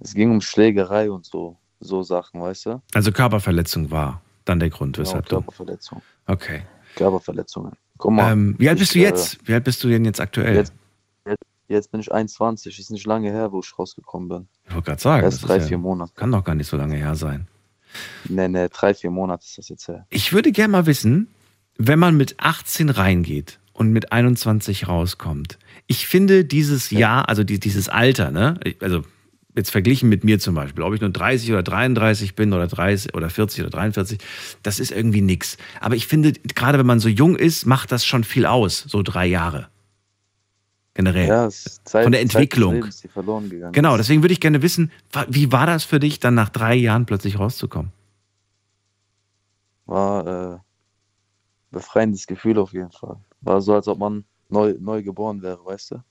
es 0.00 0.14
ging 0.14 0.30
um 0.30 0.40
Schlägerei 0.40 1.10
und 1.10 1.24
so, 1.24 1.56
so 1.80 2.02
Sachen, 2.02 2.40
weißt 2.40 2.66
du? 2.66 2.82
Also 2.94 3.12
Körperverletzung 3.12 3.90
war 3.90 4.20
dann 4.44 4.58
der 4.58 4.70
Grund, 4.70 4.96
Genau, 4.96 5.06
weshalb 5.08 5.26
du. 5.26 5.36
Körperverletzung. 5.36 6.02
Okay. 6.26 6.62
Körperverletzungen. 6.96 7.72
Guck 8.02 8.14
mal, 8.14 8.32
Ähm, 8.32 8.56
wie 8.58 8.68
alt 8.68 8.80
bist 8.80 8.96
du 8.96 8.98
ich, 8.98 9.04
äh, 9.04 9.08
jetzt? 9.08 9.38
Wie 9.46 9.54
alt 9.54 9.62
bist 9.62 9.84
du 9.84 9.88
denn 9.88 10.04
jetzt 10.04 10.20
aktuell? 10.20 10.56
Jetzt, 10.56 10.72
jetzt, 11.24 11.44
jetzt 11.68 11.92
bin 11.92 12.00
ich 12.00 12.10
21, 12.10 12.76
ist 12.80 12.90
nicht 12.90 13.06
lange 13.06 13.30
her, 13.30 13.52
wo 13.52 13.60
ich 13.60 13.78
rausgekommen 13.78 14.28
bin. 14.28 14.48
ich 14.66 14.74
wollte 14.74 14.86
gerade 14.86 15.00
sagen, 15.00 15.22
Erst 15.22 15.42
das 15.44 15.46
drei, 15.48 15.56
ist 15.58 15.68
vier 15.68 15.76
ja, 15.76 15.78
Monate. 15.78 16.12
kann 16.16 16.32
doch 16.32 16.42
gar 16.42 16.56
nicht 16.56 16.66
so 16.66 16.76
lange 16.76 16.96
her 16.96 17.14
sein. 17.14 17.46
Nee, 18.28 18.48
nee, 18.48 18.68
drei, 18.68 18.92
vier 18.92 19.12
Monate 19.12 19.44
ist 19.44 19.56
das 19.56 19.68
jetzt 19.68 19.86
her. 19.86 20.04
Ich 20.10 20.32
würde 20.32 20.50
gerne 20.50 20.72
mal 20.72 20.86
wissen, 20.86 21.28
wenn 21.78 22.00
man 22.00 22.16
mit 22.16 22.34
18 22.38 22.88
reingeht 22.88 23.60
und 23.72 23.92
mit 23.92 24.10
21 24.10 24.88
rauskommt. 24.88 25.60
Ich 25.86 26.08
finde 26.08 26.44
dieses 26.44 26.90
Jahr, 26.90 27.28
also 27.28 27.44
die, 27.44 27.60
dieses 27.60 27.88
Alter, 27.88 28.32
ne, 28.32 28.58
also 28.80 29.04
jetzt 29.54 29.70
verglichen 29.70 30.08
mit 30.08 30.24
mir 30.24 30.38
zum 30.38 30.54
Beispiel, 30.54 30.82
ob 30.82 30.94
ich 30.94 31.00
nur 31.00 31.10
30 31.10 31.50
oder 31.52 31.62
33 31.62 32.34
bin 32.34 32.52
oder 32.52 32.66
30 32.66 33.14
oder 33.14 33.30
40 33.30 33.62
oder 33.62 33.70
43, 33.70 34.18
das 34.62 34.78
ist 34.78 34.90
irgendwie 34.90 35.20
nix. 35.20 35.56
Aber 35.80 35.94
ich 35.94 36.06
finde, 36.06 36.32
gerade 36.32 36.78
wenn 36.78 36.86
man 36.86 37.00
so 37.00 37.08
jung 37.08 37.36
ist, 37.36 37.66
macht 37.66 37.92
das 37.92 38.06
schon 38.06 38.24
viel 38.24 38.46
aus, 38.46 38.78
so 38.78 39.02
drei 39.02 39.26
Jahre. 39.26 39.68
Generell. 40.94 41.28
Ja, 41.28 41.48
Zeit, 41.48 42.04
Von 42.04 42.12
der 42.12 42.20
Zeit 42.20 42.28
des 42.28 42.34
Entwicklung. 42.34 42.74
Lebens, 42.74 43.00
die 43.00 43.08
verloren 43.08 43.48
gegangen 43.48 43.72
Genau, 43.72 43.96
deswegen 43.96 44.22
würde 44.22 44.34
ich 44.34 44.40
gerne 44.40 44.60
wissen, 44.60 44.90
wie 45.28 45.50
war 45.50 45.66
das 45.66 45.84
für 45.84 46.00
dich, 46.00 46.20
dann 46.20 46.34
nach 46.34 46.50
drei 46.50 46.74
Jahren 46.74 47.06
plötzlich 47.06 47.38
rauszukommen? 47.38 47.92
War 49.86 50.54
äh, 50.54 50.58
befreiendes 51.70 52.26
Gefühl 52.26 52.58
auf 52.58 52.72
jeden 52.72 52.92
Fall. 52.92 53.16
War 53.40 53.60
so, 53.60 53.74
als 53.74 53.88
ob 53.88 53.98
man 53.98 54.24
neu, 54.48 54.74
neu 54.78 55.02
geboren 55.02 55.42
wäre, 55.42 55.64
weißt 55.64 55.92
du? 55.92 56.04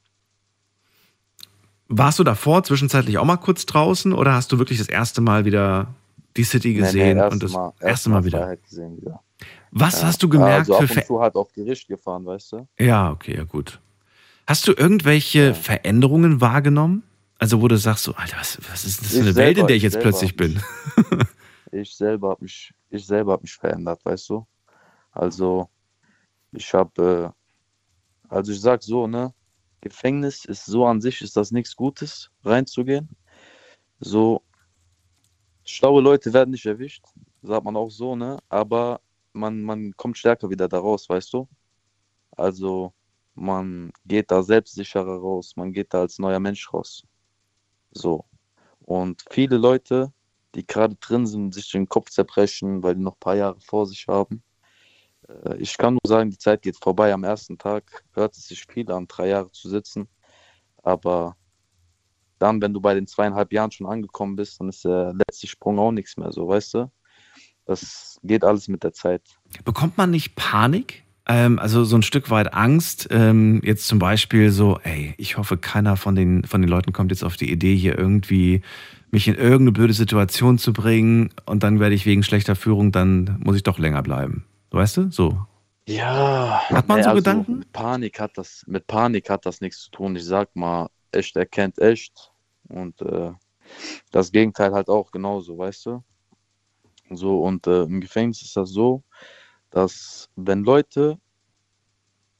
Warst 1.93 2.19
du 2.19 2.23
davor 2.23 2.63
zwischenzeitlich 2.63 3.17
auch 3.17 3.25
mal 3.25 3.35
kurz 3.35 3.65
draußen 3.65 4.13
oder 4.13 4.33
hast 4.33 4.49
du 4.53 4.57
wirklich 4.59 4.79
das 4.79 4.87
erste 4.87 5.19
Mal 5.19 5.43
wieder 5.43 5.93
die 6.37 6.45
City 6.45 6.73
gesehen 6.73 7.17
erste 7.17 7.33
und 7.33 7.43
das 7.43 7.51
Mal, 7.51 7.73
erste 7.81 8.09
Mal 8.09 8.23
wieder? 8.23 8.39
Freiheit 8.39 8.63
gesehen 8.63 8.95
wieder. 8.97 9.21
Was 9.71 10.01
Ja. 10.01 10.07
hast 10.07 10.23
du 10.23 10.29
gemerkt 10.29 10.69
also 10.69 10.75
ab 10.75 10.87
für 10.87 10.99
und 10.99 11.05
zu 11.05 11.19
halt 11.19 11.35
auf 11.35 11.51
Gericht 11.51 11.89
gefahren, 11.89 12.25
weißt 12.25 12.53
du? 12.53 12.67
Ja, 12.79 13.11
okay, 13.11 13.35
ja 13.35 13.43
gut. 13.43 13.81
Hast 14.47 14.67
du 14.69 14.71
irgendwelche 14.71 15.47
Ja. 15.47 15.53
Veränderungen 15.53 16.39
wahrgenommen? 16.39 17.03
Also 17.39 17.61
wo 17.61 17.67
du 17.67 17.75
sagst 17.77 18.05
so, 18.05 18.13
Alter, 18.13 18.37
was, 18.39 18.57
was 18.71 18.85
ist 18.85 19.01
das 19.01 19.09
für 19.09 19.15
Ich 19.15 19.21
eine 19.21 19.35
Welt, 19.35 19.57
in 19.57 19.67
der 19.67 19.75
ich 19.75 19.83
ich 19.83 19.91
jetzt 19.91 19.99
plötzlich 20.01 20.37
bin? 20.37 20.61
Ich 21.73 21.95
selber 21.95 22.31
habe 22.31 22.43
mich, 22.43 22.73
ich 22.89 23.05
selber 23.05 23.33
habe 23.33 23.43
mich 23.43 23.53
verändert, 23.55 24.03
weißt 24.05 24.29
du? 24.29 24.45
Also 25.11 25.69
ich 26.51 26.73
habe, 26.73 27.33
äh, 27.33 28.33
also 28.33 28.51
ich 28.51 28.59
sag 28.61 28.83
so, 28.83 29.07
ne, 29.07 29.33
Gefängnis 29.81 30.45
ist 30.45 30.65
so 30.65 30.85
an 30.85 31.01
sich 31.01 31.21
ist 31.21 31.35
das 31.37 31.51
nichts 31.51 31.75
Gutes, 31.75 32.31
reinzugehen. 32.43 33.09
So 33.99 34.43
schlaue 35.65 36.01
Leute 36.01 36.33
werden 36.33 36.51
nicht 36.51 36.65
erwischt, 36.65 37.05
sagt 37.41 37.65
man 37.65 37.75
auch 37.75 37.89
so, 37.89 38.15
ne? 38.15 38.39
Aber 38.49 39.01
man, 39.33 39.61
man 39.63 39.95
kommt 39.97 40.17
stärker 40.17 40.49
wieder 40.49 40.67
da 40.67 40.79
raus, 40.79 41.09
weißt 41.09 41.33
du? 41.33 41.47
Also 42.31 42.93
man 43.35 43.91
geht 44.05 44.31
da 44.31 44.43
selbstsicherer 44.43 45.17
raus, 45.17 45.55
man 45.55 45.73
geht 45.73 45.93
da 45.93 46.01
als 46.01 46.19
neuer 46.19 46.39
Mensch 46.39 46.71
raus. 46.73 47.03
So. 47.91 48.25
Und 48.81 49.23
viele 49.29 49.57
Leute, 49.57 50.11
die 50.55 50.65
gerade 50.65 50.95
drin 50.95 51.25
sind, 51.27 51.53
sich 51.53 51.71
den 51.71 51.87
Kopf 51.87 52.09
zerbrechen, 52.09 52.83
weil 52.83 52.95
die 52.95 53.01
noch 53.01 53.15
ein 53.15 53.19
paar 53.19 53.35
Jahre 53.35 53.59
vor 53.61 53.85
sich 53.87 54.07
haben. 54.07 54.43
Äh, 55.27 55.57
Ich 55.57 55.77
kann 55.77 55.93
nur 55.93 56.07
sagen, 56.07 56.29
die 56.29 56.37
Zeit 56.37 56.61
geht 56.61 56.77
vorbei. 56.81 57.13
Am 57.13 57.23
ersten 57.23 57.57
Tag 57.57 58.03
hört 58.13 58.35
es 58.35 58.47
sich 58.47 58.65
viel 58.65 58.91
an, 58.91 59.07
drei 59.07 59.29
Jahre 59.29 59.51
zu 59.51 59.69
sitzen. 59.69 60.07
Aber 60.83 61.35
dann, 62.39 62.61
wenn 62.61 62.73
du 62.73 62.81
bei 62.81 62.93
den 62.93 63.07
zweieinhalb 63.07 63.53
Jahren 63.53 63.71
schon 63.71 63.87
angekommen 63.87 64.35
bist, 64.35 64.59
dann 64.59 64.69
ist 64.69 64.83
der 64.83 65.13
letzte 65.13 65.47
Sprung 65.47 65.77
auch 65.79 65.91
nichts 65.91 66.17
mehr 66.17 66.31
so, 66.31 66.47
weißt 66.47 66.73
du? 66.73 66.91
Das 67.65 68.19
geht 68.23 68.43
alles 68.43 68.67
mit 68.67 68.83
der 68.83 68.93
Zeit. 68.93 69.21
Bekommt 69.63 69.97
man 69.97 70.09
nicht 70.09 70.35
Panik? 70.35 71.03
Ähm, 71.27 71.59
also 71.59 71.83
so 71.83 71.95
ein 71.95 72.01
Stück 72.01 72.31
weit 72.31 72.53
Angst, 72.53 73.07
ähm, 73.11 73.61
jetzt 73.63 73.87
zum 73.87 73.99
Beispiel 73.99 74.49
so, 74.51 74.79
ey, 74.83 75.13
ich 75.17 75.37
hoffe, 75.37 75.57
keiner 75.57 75.95
von 75.95 76.15
den, 76.15 76.43
von 76.45 76.61
den 76.61 76.69
Leuten 76.69 76.93
kommt 76.93 77.11
jetzt 77.11 77.23
auf 77.23 77.37
die 77.37 77.51
Idee, 77.51 77.75
hier 77.75 77.97
irgendwie 77.97 78.61
mich 79.11 79.27
in 79.27 79.35
irgendeine 79.35 79.71
blöde 79.71 79.93
Situation 79.93 80.57
zu 80.57 80.73
bringen 80.73 81.29
und 81.45 81.61
dann 81.63 81.79
werde 81.79 81.93
ich 81.93 82.07
wegen 82.07 82.23
schlechter 82.23 82.55
Führung, 82.55 82.91
dann 82.91 83.39
muss 83.43 83.55
ich 83.55 83.63
doch 83.63 83.77
länger 83.77 84.01
bleiben. 84.01 84.45
Weißt 84.71 84.97
du? 84.97 85.11
So. 85.11 85.45
Ja. 85.87 86.61
Hat 86.69 86.87
man 86.87 86.97
Nee, 86.97 87.03
so 87.03 87.09
also 87.09 87.19
Gedanken? 87.21 87.59
Mit 87.59 87.71
Panik 87.71 88.19
hat 88.19 88.37
das, 88.37 88.63
mit 88.67 88.87
Panik 88.87 89.29
hat 89.29 89.45
das 89.45 89.61
nichts 89.61 89.81
zu 89.83 89.91
tun. 89.91 90.15
Ich 90.15 90.25
sag 90.25 90.55
mal, 90.55 90.89
echt 91.11 91.35
erkennt 91.35 91.79
echt. 91.79 92.31
Und 92.69 93.01
äh, 93.01 93.31
das 94.11 94.31
Gegenteil 94.31 94.71
halt 94.73 94.89
auch 94.89 95.11
genauso, 95.11 95.57
weißt 95.57 95.87
du? 95.87 96.03
So, 97.09 97.41
und 97.43 97.67
äh, 97.67 97.83
im 97.83 97.99
Gefängnis 97.99 98.41
ist 98.41 98.55
das 98.55 98.69
so, 98.69 99.03
dass 99.69 100.29
wenn 100.37 100.63
Leute 100.63 101.19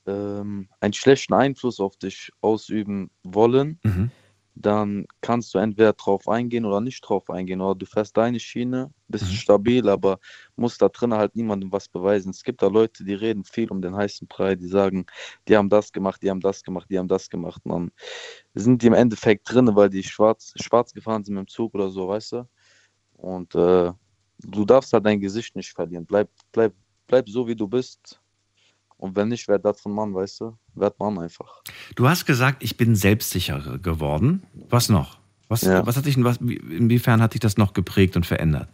ähm, 0.06 0.70
einen 0.80 0.94
schlechten 0.94 1.34
Einfluss 1.34 1.80
auf 1.82 1.98
dich 1.98 2.32
ausüben 2.42 3.12
wollen, 3.24 3.80
Mhm. 3.84 4.12
Dann 4.56 5.06
kannst 5.22 5.54
du 5.54 5.60
entweder 5.60 5.94
drauf 5.94 6.28
eingehen 6.28 6.66
oder 6.66 6.82
nicht 6.82 7.02
drauf 7.02 7.30
eingehen. 7.30 7.62
Oder 7.62 7.76
du 7.76 7.86
fährst 7.86 8.18
deine 8.18 8.40
Schiene, 8.40 8.92
bist 9.08 9.26
Mhm. 9.26 9.30
stabil, 9.30 9.90
aber 9.90 10.20
musst 10.56 10.82
da 10.82 10.90
drin 10.90 11.14
halt 11.14 11.36
niemandem 11.36 11.72
was 11.72 11.88
beweisen. 11.88 12.32
Es 12.32 12.44
gibt 12.44 12.62
da 12.62 12.68
Leute, 12.68 13.04
die 13.06 13.14
reden 13.14 13.44
viel 13.46 13.72
um 13.72 13.82
den 13.82 13.96
heißen 13.96 14.28
Brei, 14.28 14.56
die 14.56 14.68
sagen, 14.68 15.06
die 15.48 15.58
haben 15.58 15.70
das 15.70 15.92
gemacht, 15.92 16.22
die 16.24 16.30
haben 16.30 16.42
das 16.42 16.64
gemacht, 16.64 16.88
die 16.90 17.00
haben 17.00 17.08
das 17.08 17.30
gemacht. 17.30 17.62
Und 17.66 17.72
dann 17.72 17.92
sind 18.56 18.82
die 18.82 18.88
im 18.88 18.94
Endeffekt 18.94 19.52
drin, 19.52 19.70
weil 19.76 19.90
die 19.90 20.04
schwarz, 20.04 20.54
schwarz 20.62 20.94
gefahren 20.94 21.24
sind 21.24 21.36
mit 21.36 21.48
dem 21.48 21.50
Zug 21.50 21.74
oder 21.76 21.90
so, 21.90 22.08
weißt 22.10 22.34
du? 22.34 22.50
Und 23.14 23.56
äh, 23.56 23.92
du 24.40 24.66
darfst 24.66 24.94
halt 24.94 25.06
dein 25.06 25.22
Gesicht 25.22 25.56
nicht 25.56 25.72
verlieren. 25.74 26.06
Bleib, 26.06 26.30
bleib, 26.52 26.74
bleib 27.08 27.30
so, 27.30 27.48
wie 27.48 27.56
du 27.56 27.68
bist. 27.68 28.22
Und 28.98 29.16
wenn 29.16 29.30
nicht, 29.30 29.48
werd 29.48 29.66
das 29.66 29.82
von 29.82 29.94
Mann, 29.94 30.14
weißt 30.14 30.42
du? 30.42 30.58
Werd 30.76 31.00
Mann 31.00 31.20
einfach. 31.20 31.62
Du 31.96 32.08
hast 32.08 32.26
gesagt, 32.26 32.64
ich 32.64 32.78
bin 32.78 32.96
selbstsicherer 32.96 33.78
geworden. 33.80 34.44
Was 34.70 34.90
noch? 34.90 35.20
Was, 35.50 35.62
Ja. 35.64 35.86
was 35.86 35.98
hat 35.98 36.06
dich, 36.06 36.22
was, 36.24 36.40
wie- 36.42 36.56
inwiefern 36.56 37.22
hat 37.22 37.34
dich 37.34 37.42
das 37.42 37.58
noch 37.58 37.74
geprägt 37.74 38.16
und 38.16 38.26
verändert? 38.26 38.70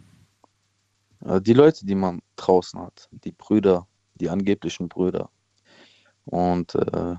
Äh, 1.25 1.42
Die 1.42 1.54
Leute, 1.54 1.86
die 1.86 1.96
man 1.96 2.22
draußen 2.36 2.80
hat, 2.80 3.10
die 3.12 3.32
Brüder, 3.32 3.88
die 4.16 4.30
angeblichen 4.30 4.88
Brüder. 4.89 5.30
Und 6.25 6.75
äh, 6.75 7.16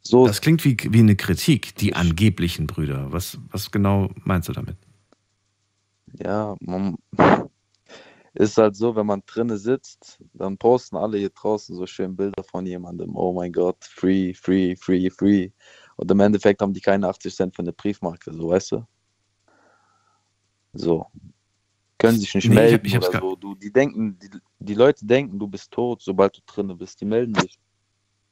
so, 0.00 0.26
Das 0.26 0.40
klingt 0.40 0.64
wie, 0.64 0.76
wie 0.90 0.98
eine 1.00 1.16
Kritik, 1.16 1.74
die 1.76 1.94
angeblichen 1.94 2.66
Brüder. 2.66 3.12
Was, 3.12 3.38
was 3.50 3.70
genau 3.70 4.10
meinst 4.24 4.48
du 4.48 4.52
damit? 4.52 4.76
ja, 6.22 6.54
man 6.60 6.96
ist 8.34 8.58
halt 8.58 8.76
so, 8.76 8.94
wenn 8.96 9.06
man 9.06 9.22
drinnen 9.26 9.56
sitzt, 9.56 10.20
dann 10.32 10.58
posten 10.58 10.96
alle 10.96 11.18
hier 11.18 11.30
draußen 11.30 11.74
so 11.76 11.86
schön 11.86 12.16
Bilder 12.16 12.42
von 12.44 12.66
jemandem. 12.66 13.16
Oh 13.16 13.32
mein 13.32 13.52
Gott, 13.52 13.84
free, 13.84 14.34
free, 14.34 14.76
free, 14.76 15.08
free. 15.10 15.50
Und 15.96 16.10
im 16.10 16.20
Endeffekt 16.20 16.60
haben 16.60 16.72
die 16.74 16.80
keine 16.80 17.08
80 17.08 17.34
Cent 17.34 17.54
für 17.54 17.62
eine 17.62 17.72
Briefmarke, 17.72 18.32
so 18.32 18.48
weißt 18.48 18.72
du? 18.72 18.86
So. 20.72 21.06
Können 21.98 22.18
sich 22.18 22.34
nicht 22.34 22.48
Nee, 22.48 22.66
ich 22.66 22.72
hab- 22.74 22.82
melden 22.82 22.86
ich 22.86 22.96
oder 22.96 23.20
so. 23.20 23.36
Du, 23.36 23.54
die 23.54 23.72
denken, 23.72 24.18
die, 24.18 24.28
die 24.58 24.74
Leute 24.74 25.06
denken, 25.06 25.38
du 25.38 25.46
bist 25.46 25.70
tot, 25.70 26.02
sobald 26.02 26.36
du 26.36 26.40
drinnen 26.44 26.76
bist. 26.76 27.00
Die 27.00 27.04
melden 27.04 27.34
sich 27.34 27.58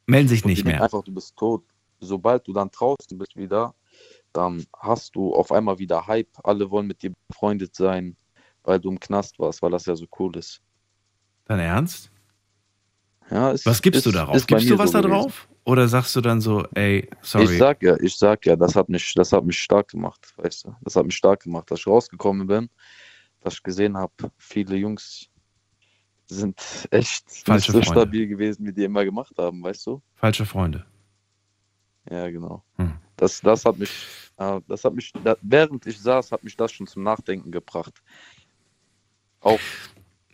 Melden 0.07 0.29
sich 0.29 0.45
Und 0.45 0.51
nicht 0.51 0.65
mehr. 0.65 0.83
Einfach, 0.83 1.03
du 1.05 1.13
bist 1.13 1.37
tot. 1.37 1.65
Sobald 2.01 2.47
du 2.49 2.53
dann 2.53 2.71
draußen 2.71 3.17
bist 3.17 3.37
wieder, 3.37 3.75
dann 4.33 4.67
hast 4.77 5.15
du 5.15 5.33
auf 5.33 5.53
einmal 5.53 5.79
wieder 5.79 6.07
Hype. 6.07 6.37
Alle 6.43 6.69
wollen 6.71 6.89
mit 6.89 7.03
dir 7.03 7.13
befreundet 7.29 7.77
sein, 7.77 8.17
weil 8.65 8.81
du 8.81 8.91
im 8.91 9.01
Knast 9.01 9.39
warst, 9.39 9.63
weil 9.63 9.71
das 9.71 9.87
ja 9.87 9.95
so 9.97 10.07
cool 10.19 10.37
ist. 10.37 10.61
Dein 11.45 11.61
Ernst? 11.61 12.11
Ja, 13.31 13.51
ist, 13.51 13.65
Was 13.67 13.81
gibst 13.81 13.99
ist, 13.99 14.07
du 14.07 14.11
darauf? 14.13 14.47
Gibst 14.47 14.69
du 14.69 14.79
was 14.79 14.91
so 14.93 15.01
da 15.01 15.09
drauf? 15.09 15.49
Oder 15.65 15.89
sagst 15.89 16.15
du 16.17 16.21
dann 16.21 16.41
so, 16.41 16.65
ey, 16.75 17.09
sorry. 17.21 17.45
Ich 17.45 17.59
sag 17.59 17.83
ja, 17.83 17.97
ich 18.01 18.17
sag 18.17 18.45
ja, 18.47 18.57
das 18.57 18.75
hat 18.75 18.89
mich, 18.89 19.15
das 19.15 19.33
hat 19.33 19.45
mich 19.45 19.59
stark 19.59 19.89
gemacht, 19.89 20.35
weißt 20.37 20.67
du. 20.67 20.77
Das 20.83 20.97
hat 20.97 21.07
mich 21.07 21.17
stark 21.17 21.45
gemacht, 21.45 21.71
dass 21.71 21.81
ich 21.81 21.87
rausgekommen 21.87 22.47
bin, 22.47 22.69
dass 23.41 23.55
ich 23.55 23.63
gesehen 23.63 23.97
habe, 23.97 24.13
viele 24.39 24.77
Jungs 24.77 25.29
sind 26.27 26.61
echt 26.91 27.25
Falsche 27.31 27.73
nicht 27.73 27.87
so 27.87 27.93
Freunde. 27.93 28.01
stabil 28.03 28.27
gewesen, 28.27 28.67
wie 28.67 28.73
die 28.73 28.85
immer 28.85 29.05
gemacht 29.05 29.35
haben, 29.39 29.63
weißt 29.63 29.87
du? 29.87 30.03
Falsche 30.15 30.47
Freunde. 30.47 30.85
Ja, 32.11 32.29
genau. 32.29 32.65
Hm. 32.77 32.95
Das, 33.17 33.41
das 33.41 33.65
hat 33.65 33.79
mich, 33.79 33.91
äh, 34.39 34.61
das 34.67 34.85
hat 34.85 34.95
mich, 34.95 35.13
während 35.43 35.87
ich 35.87 36.01
saß, 36.01 36.33
hat 36.33 36.43
mich 36.43 36.57
das 36.57 36.73
schon 36.73 36.87
zum 36.87 37.05
Nachdenken 37.05 37.53
gebracht. 37.53 38.03
Auch, 39.43 39.61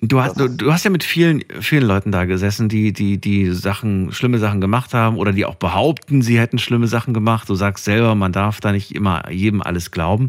Du 0.00 0.20
hast, 0.20 0.38
du, 0.38 0.46
du 0.46 0.72
hast 0.72 0.84
ja 0.84 0.90
mit 0.90 1.02
vielen, 1.02 1.42
vielen 1.60 1.82
Leuten 1.82 2.12
da 2.12 2.24
gesessen, 2.24 2.68
die, 2.68 2.92
die, 2.92 3.18
die 3.18 3.50
Sachen, 3.50 4.12
schlimme 4.12 4.38
Sachen 4.38 4.60
gemacht 4.60 4.94
haben 4.94 5.16
oder 5.16 5.32
die 5.32 5.44
auch 5.44 5.56
behaupten, 5.56 6.22
sie 6.22 6.38
hätten 6.38 6.58
schlimme 6.58 6.86
Sachen 6.86 7.14
gemacht. 7.14 7.48
Du 7.48 7.56
sagst 7.56 7.84
selber, 7.84 8.14
man 8.14 8.30
darf 8.30 8.60
da 8.60 8.70
nicht 8.70 8.94
immer 8.94 9.28
jedem 9.32 9.60
alles 9.60 9.90
glauben. 9.90 10.28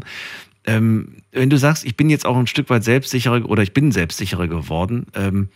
Ähm, 0.64 1.18
wenn 1.30 1.50
du 1.50 1.56
sagst, 1.56 1.84
ich 1.84 1.96
bin 1.96 2.10
jetzt 2.10 2.26
auch 2.26 2.36
ein 2.36 2.48
Stück 2.48 2.68
weit 2.68 2.82
selbstsicherer 2.82 3.48
oder 3.48 3.62
ich 3.62 3.72
bin 3.72 3.92
selbstsicherer 3.92 4.48
geworden, 4.48 5.06
ähm, 5.14 5.50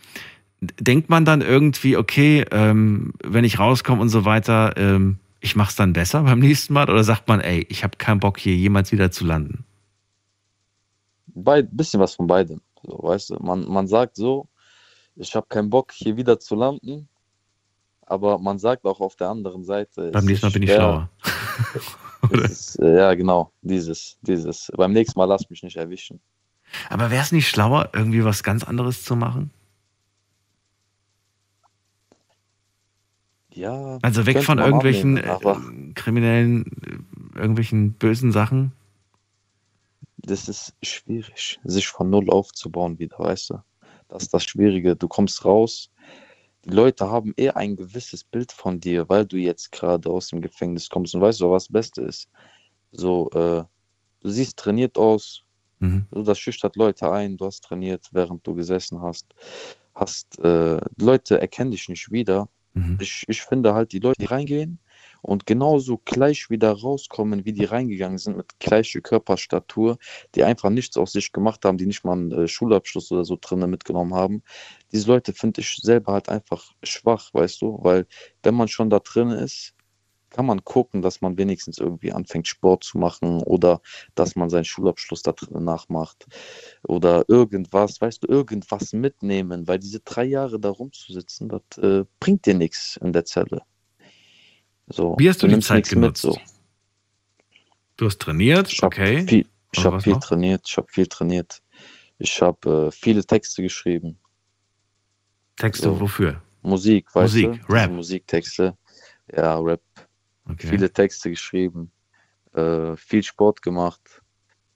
denkt 0.61 1.09
man 1.09 1.25
dann 1.25 1.41
irgendwie, 1.41 1.97
okay, 1.97 2.45
ähm, 2.51 3.11
wenn 3.21 3.43
ich 3.43 3.59
rauskomme 3.59 4.01
und 4.01 4.09
so 4.09 4.23
weiter, 4.23 4.75
ähm, 4.77 5.17
ich 5.41 5.57
mach's 5.57 5.75
dann 5.75 5.91
besser 5.91 6.23
beim 6.23 6.39
nächsten 6.39 6.71
Mal? 6.73 6.89
Oder 6.89 7.03
sagt 7.03 7.27
man, 7.27 7.41
ey, 7.41 7.65
ich 7.67 7.83
habe 7.83 7.97
keinen 7.97 8.21
Bock 8.21 8.39
hier 8.39 8.55
jemals 8.55 8.93
wieder 8.93 9.11
zu 9.11 9.25
landen? 9.25 9.65
beid, 11.35 11.67
bisschen 11.71 11.99
was 11.99 12.15
von 12.15 12.27
beidem. 12.27 12.61
So, 12.85 12.99
weißt 13.01 13.31
du, 13.31 13.35
man, 13.39 13.67
man 13.67 13.87
sagt 13.87 14.15
so, 14.15 14.47
ich 15.15 15.35
habe 15.35 15.47
keinen 15.47 15.69
Bock, 15.69 15.91
hier 15.91 16.17
wieder 16.17 16.39
zu 16.39 16.55
landen, 16.55 17.07
aber 18.05 18.37
man 18.37 18.59
sagt 18.59 18.85
auch 18.85 18.99
auf 18.99 19.15
der 19.15 19.29
anderen 19.29 19.63
Seite. 19.63 20.11
Beim 20.11 20.25
nächsten 20.25 20.45
Mal 20.47 20.51
bin 20.53 20.63
ich 20.63 20.71
schlauer. 20.71 21.09
ist, 22.31 22.79
äh, 22.79 22.97
ja, 22.97 23.13
genau, 23.15 23.51
dieses, 23.61 24.17
dieses. 24.21 24.71
Beim 24.75 24.91
nächsten 24.91 25.17
Mal 25.19 25.25
lass 25.25 25.49
mich 25.49 25.63
nicht 25.63 25.77
erwischen. 25.77 26.19
Aber 26.89 27.11
wäre 27.11 27.23
es 27.23 27.31
nicht 27.31 27.47
schlauer, 27.47 27.89
irgendwie 27.93 28.23
was 28.23 28.43
ganz 28.43 28.63
anderes 28.63 29.03
zu 29.03 29.15
machen? 29.15 29.51
Ja. 33.51 33.99
Also 34.01 34.25
weg 34.25 34.43
von 34.43 34.59
irgendwelchen 34.59 35.17
annehmen, 35.17 35.29
aber 35.29 35.57
äh, 35.57 35.93
kriminellen, 35.93 36.65
äh, 37.35 37.39
irgendwelchen 37.39 37.93
bösen 37.93 38.31
Sachen. 38.33 38.73
Das 40.25 40.47
ist 40.47 40.73
schwierig, 40.83 41.59
sich 41.63 41.87
von 41.87 42.09
Null 42.09 42.29
aufzubauen 42.29 42.99
wieder, 42.99 43.19
weißt 43.19 43.51
du. 43.51 43.59
Das 44.07 44.23
ist 44.23 44.33
das 44.33 44.43
Schwierige. 44.43 44.95
Du 44.95 45.07
kommst 45.07 45.45
raus, 45.45 45.89
die 46.63 46.69
Leute 46.71 47.09
haben 47.09 47.33
eher 47.37 47.57
ein 47.57 47.75
gewisses 47.75 48.23
Bild 48.23 48.51
von 48.51 48.79
dir, 48.79 49.07
weil 49.09 49.25
du 49.25 49.37
jetzt 49.37 49.71
gerade 49.71 50.09
aus 50.09 50.27
dem 50.29 50.41
Gefängnis 50.41 50.89
kommst 50.89 51.15
und 51.15 51.21
weißt 51.21 51.41
du, 51.41 51.51
was 51.51 51.65
das 51.65 51.71
Beste 51.71 52.01
ist. 52.01 52.29
So, 52.91 53.29
äh, 53.31 53.63
du 54.21 54.29
siehst 54.29 54.57
trainiert 54.57 54.97
aus, 54.97 55.45
Mhm. 55.79 56.07
so, 56.11 56.23
das 56.23 56.39
schüchtert 56.39 56.75
Leute 56.77 57.11
ein, 57.11 57.37
du 57.37 57.45
hast 57.45 57.63
trainiert, 57.63 58.07
während 58.11 58.45
du 58.47 58.55
gesessen 58.55 59.01
hast. 59.01 59.27
Hast, 59.93 60.39
äh, 60.39 60.79
die 60.97 61.05
Leute 61.05 61.39
erkennen 61.39 61.71
dich 61.71 61.89
nicht 61.89 62.11
wieder. 62.11 62.49
Mhm. 62.73 62.97
Ich, 63.01 63.25
ich 63.27 63.41
finde 63.41 63.73
halt, 63.73 63.91
die 63.91 63.99
Leute, 63.99 64.19
die 64.19 64.25
reingehen 64.25 64.79
und 65.25 65.47
genauso 65.47 65.97
gleich 66.05 66.49
wieder 66.49 66.71
rauskommen, 66.71 67.45
wie 67.45 67.53
die 67.53 67.65
reingegangen 67.65 68.19
sind, 68.19 68.37
mit 68.37 68.59
gleicher 68.59 69.01
Körperstatur, 69.01 69.97
die 70.35 70.43
einfach 70.43 70.69
nichts 70.69 70.97
aus 70.97 71.13
sich 71.13 71.31
gemacht 71.31 71.65
haben, 71.65 71.77
die 71.77 71.87
nicht 71.87 72.03
mal 72.05 72.13
einen 72.13 72.31
äh, 72.31 72.47
Schulabschluss 72.47 73.11
oder 73.11 73.25
so 73.25 73.37
drinnen 73.39 73.69
mitgenommen 73.71 74.13
haben. 74.13 74.43
Diese 74.91 75.07
Leute 75.07 75.33
finde 75.33 75.61
ich 75.61 75.77
selber 75.81 76.13
halt 76.13 76.29
einfach 76.29 76.73
schwach, 76.83 77.33
weißt 77.33 77.61
du, 77.61 77.79
weil 77.81 78.05
wenn 78.43 78.53
man 78.55 78.67
schon 78.67 78.89
da 78.91 78.99
drin 78.99 79.31
ist, 79.31 79.73
kann 80.29 80.45
man 80.45 80.63
gucken, 80.63 81.01
dass 81.01 81.21
man 81.21 81.37
wenigstens 81.37 81.77
irgendwie 81.79 82.11
anfängt, 82.11 82.47
Sport 82.47 82.83
zu 82.83 82.97
machen 82.97 83.41
oder 83.43 83.81
dass 84.15 84.35
man 84.35 84.49
seinen 84.49 84.65
Schulabschluss 84.65 85.23
da 85.23 85.31
drin 85.31 85.63
nachmacht 85.63 86.27
oder 86.83 87.23
irgendwas, 87.29 88.01
weißt 88.01 88.23
du, 88.23 88.27
irgendwas 88.27 88.93
mitnehmen, 88.93 89.67
weil 89.67 89.79
diese 89.79 90.01
drei 90.01 90.25
Jahre 90.25 90.59
da 90.59 90.69
rumzusitzen, 90.69 91.49
das 91.49 91.77
äh, 91.77 92.05
bringt 92.19 92.45
dir 92.45 92.53
nichts 92.53 92.99
in 93.01 93.13
der 93.13 93.25
Zelle. 93.25 93.61
So, 94.87 95.15
Wie 95.17 95.29
hast 95.29 95.41
du 95.41 95.47
die 95.47 95.53
nimmst 95.53 95.67
Zeit 95.67 95.89
genutzt? 95.89 96.21
so. 96.21 96.37
Du 97.97 98.05
hast 98.05 98.19
trainiert, 98.21 98.71
Ich 98.71 98.81
habe 98.81 98.87
okay. 98.95 99.25
viel, 99.27 99.47
ich 99.71 99.85
hab 99.85 99.93
was 99.93 100.03
viel 100.03 100.13
noch? 100.13 100.19
trainiert, 100.19 100.67
ich 100.67 100.77
habe 100.77 100.87
viel 100.91 101.07
trainiert. 101.07 101.61
Ich 102.17 102.41
habe 102.41 102.87
äh, 102.87 102.91
viele 102.91 103.23
Texte 103.25 103.61
geschrieben. 103.61 104.17
Texte 105.55 105.85
so. 105.85 105.99
wofür? 105.99 106.41
Musik, 106.61 107.13
weißt 107.13 107.33
Musik, 107.35 107.65
du? 107.67 107.73
Rap. 107.73 107.91
Musiktexte. 107.91 108.77
Ja, 109.35 109.57
Rap. 109.59 109.81
Okay. 110.49 110.67
Viele 110.67 110.91
Texte 110.91 111.29
geschrieben. 111.29 111.91
Äh, 112.53 112.95
viel 112.95 113.23
Sport 113.23 113.61
gemacht. 113.61 114.21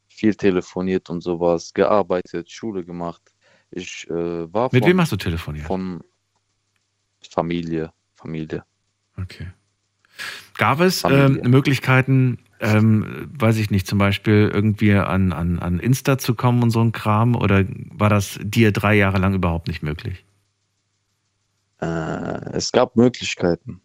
Viel 0.07 0.35
telefoniert 0.35 1.09
und 1.09 1.21
sowas. 1.21 1.73
Gearbeitet, 1.73 2.49
Schule 2.51 2.83
gemacht. 2.83 3.21
Ich 3.71 4.07
äh, 4.09 4.53
war 4.53 4.69
Mit 4.71 4.83
von, 4.83 4.89
wem 4.89 5.01
hast 5.01 5.11
du 5.11 5.17
telefoniert? 5.17 5.67
von 5.67 6.03
Familie. 7.29 7.93
Familie. 8.15 8.63
Okay. 9.17 9.51
Gab 10.57 10.81
es 10.81 11.03
ähm, 11.03 11.41
Möglichkeiten, 11.45 12.39
ähm, 12.59 13.29
weiß 13.33 13.57
ich 13.57 13.71
nicht, 13.71 13.87
zum 13.87 13.97
Beispiel 13.97 14.51
irgendwie 14.53 14.93
an, 14.93 15.31
an, 15.31 15.59
an 15.59 15.79
Insta 15.79 16.17
zu 16.17 16.35
kommen 16.35 16.63
und 16.63 16.71
so 16.71 16.81
ein 16.81 16.91
Kram? 16.91 17.35
Oder 17.35 17.65
war 17.91 18.09
das 18.09 18.39
dir 18.41 18.71
drei 18.71 18.95
Jahre 18.95 19.17
lang 19.19 19.33
überhaupt 19.33 19.67
nicht 19.67 19.83
möglich? 19.83 20.25
Äh, 21.81 21.85
es 22.51 22.71
gab 22.71 22.95
Möglichkeiten. 22.95 23.81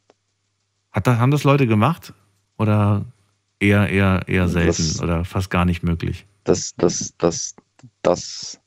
Hat 0.91 1.07
das, 1.07 1.19
haben 1.19 1.31
das 1.31 1.45
Leute 1.45 1.67
gemacht? 1.67 2.13
Oder 2.59 3.05
eher, 3.61 3.89
eher, 3.89 4.23
eher 4.27 4.49
selten 4.49 4.69
Das- 4.69 5.03
oder 5.03 5.25
fast 5.25 5.51
gar 5.51 5.65
nicht 5.65 5.83
möglich? 5.83 6.27
Das, 6.45 6.75
das, 6.77 7.15
das, 7.19 7.57
das 8.03 8.61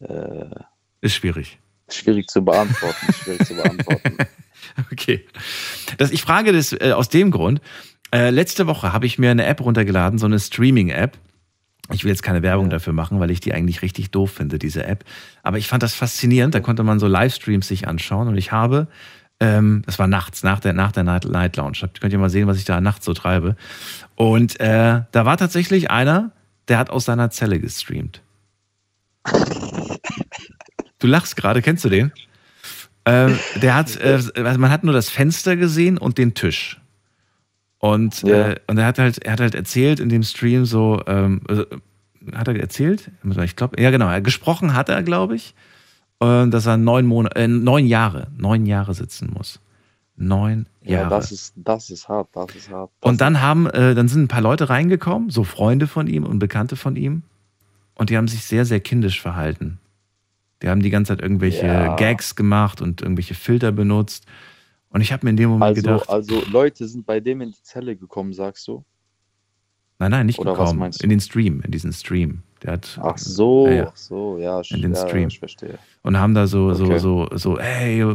äh, 0.00 0.46
Ist 1.00 1.14
schwierig. 1.14 1.58
Schwierig 1.88 2.28
zu 2.28 2.44
beantworten. 2.44 3.12
schwierig 3.12 3.46
zu 3.46 3.54
beantworten. 3.54 4.16
Okay. 4.92 5.24
Das, 5.96 6.10
ich 6.10 6.20
frage 6.20 6.52
das 6.52 6.72
äh, 6.72 6.92
aus 6.94 7.08
dem 7.08 7.30
Grund. 7.30 7.62
Äh, 8.12 8.30
letzte 8.30 8.66
Woche 8.66 8.92
habe 8.92 9.06
ich 9.06 9.18
mir 9.18 9.30
eine 9.30 9.46
App 9.46 9.60
runtergeladen, 9.60 10.18
so 10.18 10.26
eine 10.26 10.38
Streaming-App. 10.38 11.16
Ich 11.92 12.04
will 12.04 12.10
jetzt 12.10 12.22
keine 12.22 12.42
Werbung 12.42 12.68
dafür 12.68 12.92
machen, 12.92 13.20
weil 13.20 13.30
ich 13.30 13.40
die 13.40 13.54
eigentlich 13.54 13.82
richtig 13.82 14.10
doof 14.10 14.32
finde, 14.32 14.58
diese 14.58 14.84
App. 14.84 15.04
Aber 15.42 15.58
ich 15.58 15.68
fand 15.68 15.82
das 15.82 15.94
faszinierend. 15.94 16.54
Da 16.54 16.60
konnte 16.60 16.82
man 16.82 16.98
so 16.98 17.06
Livestreams 17.06 17.68
sich 17.68 17.86
anschauen 17.86 18.28
und 18.28 18.36
ich 18.36 18.52
habe, 18.52 18.88
ähm, 19.38 19.82
das 19.86 19.98
war 19.98 20.08
nachts, 20.08 20.42
nach 20.42 20.60
der, 20.60 20.72
nach 20.72 20.92
der 20.92 21.04
Night, 21.04 21.24
Night 21.26 21.56
Lounge. 21.56 21.78
Da 21.80 21.88
könnt 22.00 22.12
ihr 22.12 22.18
mal 22.18 22.30
sehen, 22.30 22.48
was 22.48 22.58
ich 22.58 22.64
da 22.64 22.80
nachts 22.80 23.04
so 23.04 23.14
treibe. 23.14 23.56
Und 24.14 24.58
äh, 24.60 25.02
da 25.10 25.24
war 25.24 25.36
tatsächlich 25.36 25.90
einer, 25.90 26.32
der 26.68 26.78
hat 26.78 26.90
aus 26.90 27.04
seiner 27.04 27.30
Zelle 27.30 27.60
gestreamt. 27.60 28.22
Du 31.06 31.12
lachst 31.12 31.36
gerade, 31.36 31.62
kennst 31.62 31.84
du 31.84 31.88
den? 31.88 32.10
Ähm, 33.04 33.38
der 33.62 33.76
hat, 33.76 33.96
äh, 34.00 34.14
also 34.14 34.58
man 34.58 34.72
hat 34.72 34.82
nur 34.82 34.92
das 34.92 35.08
Fenster 35.08 35.54
gesehen 35.54 35.98
und 35.98 36.18
den 36.18 36.34
Tisch. 36.34 36.80
Und, 37.78 38.22
Ja. 38.22 38.48
äh, 38.48 38.56
und 38.66 38.76
er 38.78 38.86
hat 38.86 38.98
halt, 38.98 39.18
er 39.24 39.34
hat 39.34 39.38
halt 39.40 39.54
erzählt 39.54 40.00
in 40.00 40.08
dem 40.08 40.24
Stream 40.24 40.64
so, 40.64 41.00
ähm, 41.06 41.42
äh, 41.48 41.64
hat 42.36 42.48
er 42.48 42.58
erzählt? 42.58 43.12
Ich 43.44 43.54
glaube, 43.54 43.80
ja 43.80 43.92
genau, 43.92 44.08
er 44.08 44.20
gesprochen 44.20 44.74
hat 44.74 44.88
er, 44.88 45.04
glaube 45.04 45.36
ich, 45.36 45.54
äh, 46.18 46.48
dass 46.48 46.66
er 46.66 46.76
neun 46.76 47.06
Monate, 47.06 47.36
äh, 47.36 47.46
neun 47.46 47.86
Jahre, 47.86 48.26
neun 48.36 48.66
Jahre 48.66 48.92
sitzen 48.92 49.30
muss. 49.32 49.60
Neun 50.16 50.66
Ja, 50.82 51.02
Jahre. 51.02 51.10
das 51.10 51.30
ist, 51.30 51.52
das 51.54 51.88
ist 51.90 52.08
hart, 52.08 52.30
das 52.32 52.52
ist 52.56 52.68
hart. 52.68 52.90
Das 53.00 53.12
Und 53.12 53.20
dann 53.20 53.40
haben, 53.40 53.68
äh, 53.68 53.94
dann 53.94 54.08
sind 54.08 54.22
ein 54.24 54.28
paar 54.28 54.40
Leute 54.40 54.70
reingekommen, 54.70 55.30
so 55.30 55.44
Freunde 55.44 55.86
von 55.86 56.08
ihm 56.08 56.24
und 56.24 56.40
Bekannte 56.40 56.74
von 56.74 56.96
ihm, 56.96 57.22
und 57.94 58.10
die 58.10 58.16
haben 58.16 58.26
sich 58.26 58.42
sehr, 58.44 58.64
sehr 58.64 58.80
kindisch 58.80 59.20
verhalten. 59.20 59.78
Die 60.62 60.68
haben 60.68 60.82
die 60.82 60.90
ganze 60.90 61.12
Zeit 61.12 61.22
irgendwelche 61.22 61.66
Ja. 61.66 61.96
Gags 61.96 62.34
gemacht 62.34 62.80
und 62.80 63.02
irgendwelche 63.02 63.34
Filter 63.34 63.72
benutzt. 63.72 64.26
Und 64.88 65.00
ich 65.02 65.12
habe 65.12 65.26
mir 65.26 65.30
in 65.30 65.36
dem 65.36 65.50
Moment 65.50 65.76
also, 65.76 65.82
gedacht, 65.82 66.08
also 66.08 66.42
Leute 66.50 66.86
sind 66.88 67.04
bei 67.04 67.20
dem 67.20 67.40
in 67.42 67.50
die 67.50 67.62
Zelle 67.62 67.96
gekommen, 67.96 68.32
sagst 68.32 68.66
du? 68.68 68.84
nein, 69.98 70.10
nein, 70.10 70.26
nicht 70.26 70.38
oder 70.38 70.52
was 70.52 70.58
gekommen. 70.58 70.78
meinst 70.78 71.00
du? 71.00 71.04
In 71.04 71.10
den 71.10 71.20
Stream, 71.20 71.60
in 71.62 71.70
diesen 71.70 71.92
Stream. 71.92 72.42
Der 72.62 72.74
hat, 72.74 72.98
Ach 73.02 73.18
so, 73.18 73.66
Ja, 73.66 73.72
ja. 73.74 73.86
ach 73.88 73.96
so, 73.96 74.38
ja, 74.38 74.60
In 74.70 74.82
den 74.82 74.94
ja, 74.94 75.06
Stream. 75.08 75.28
ich 75.28 75.38
verstehe. 75.38 75.78
Und 76.02 76.18
haben 76.18 76.34
da 76.34 76.46
so, 76.46 76.72
so, 76.74 76.84
Okay. 76.84 76.98
so, 76.98 77.28
so, 77.34 77.58
hey, 77.58 78.00
äh, 78.00 78.06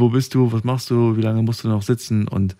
wo 0.00 0.08
bist 0.08 0.34
du? 0.34 0.52
Was 0.52 0.62
machst 0.64 0.90
du? 0.90 1.16
Wie 1.16 1.22
lange 1.22 1.42
musst 1.42 1.64
du 1.64 1.68
noch 1.68 1.82
sitzen? 1.82 2.28
Und 2.28 2.56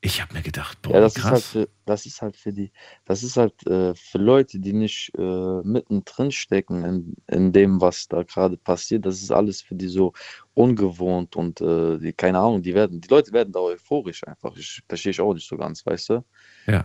ich 0.00 0.22
habe 0.22 0.34
mir 0.34 0.42
gedacht, 0.42 0.80
boah, 0.82 0.94
Ja, 0.94 1.00
das 1.00 1.16
ist 1.16 1.24
halt 1.24 1.32
krass. 1.34 1.46
für, 1.46 1.68
das 1.84 2.06
ist 2.06 2.22
halt 2.22 2.36
für 2.36 2.52
die, 2.52 2.70
das 3.04 3.22
ist 3.22 3.36
halt 3.36 3.66
äh, 3.66 3.94
für 3.94 4.18
Leute, 4.18 4.60
die 4.60 4.72
nicht 4.72 5.10
äh, 5.18 5.60
mittendrin 5.64 6.30
stecken 6.30 6.84
in, 6.84 7.16
in 7.26 7.52
dem, 7.52 7.80
was 7.80 8.06
da 8.06 8.22
gerade 8.22 8.56
passiert. 8.56 9.04
Das 9.06 9.20
ist 9.22 9.32
alles 9.32 9.60
für 9.60 9.74
die 9.74 9.88
so 9.88 10.12
ungewohnt 10.54 11.34
und 11.36 11.60
äh, 11.60 11.98
die, 11.98 12.12
keine 12.12 12.38
Ahnung, 12.38 12.62
die 12.62 12.74
werden, 12.74 13.00
die 13.00 13.08
Leute 13.08 13.32
werden 13.32 13.52
da 13.52 13.60
euphorisch 13.60 14.24
einfach. 14.26 14.56
Ich 14.56 14.82
verstehe 14.88 15.10
ich 15.10 15.20
auch 15.20 15.34
nicht 15.34 15.48
so 15.48 15.56
ganz, 15.56 15.84
weißt 15.84 16.10
du? 16.10 16.24
Ja. 16.66 16.84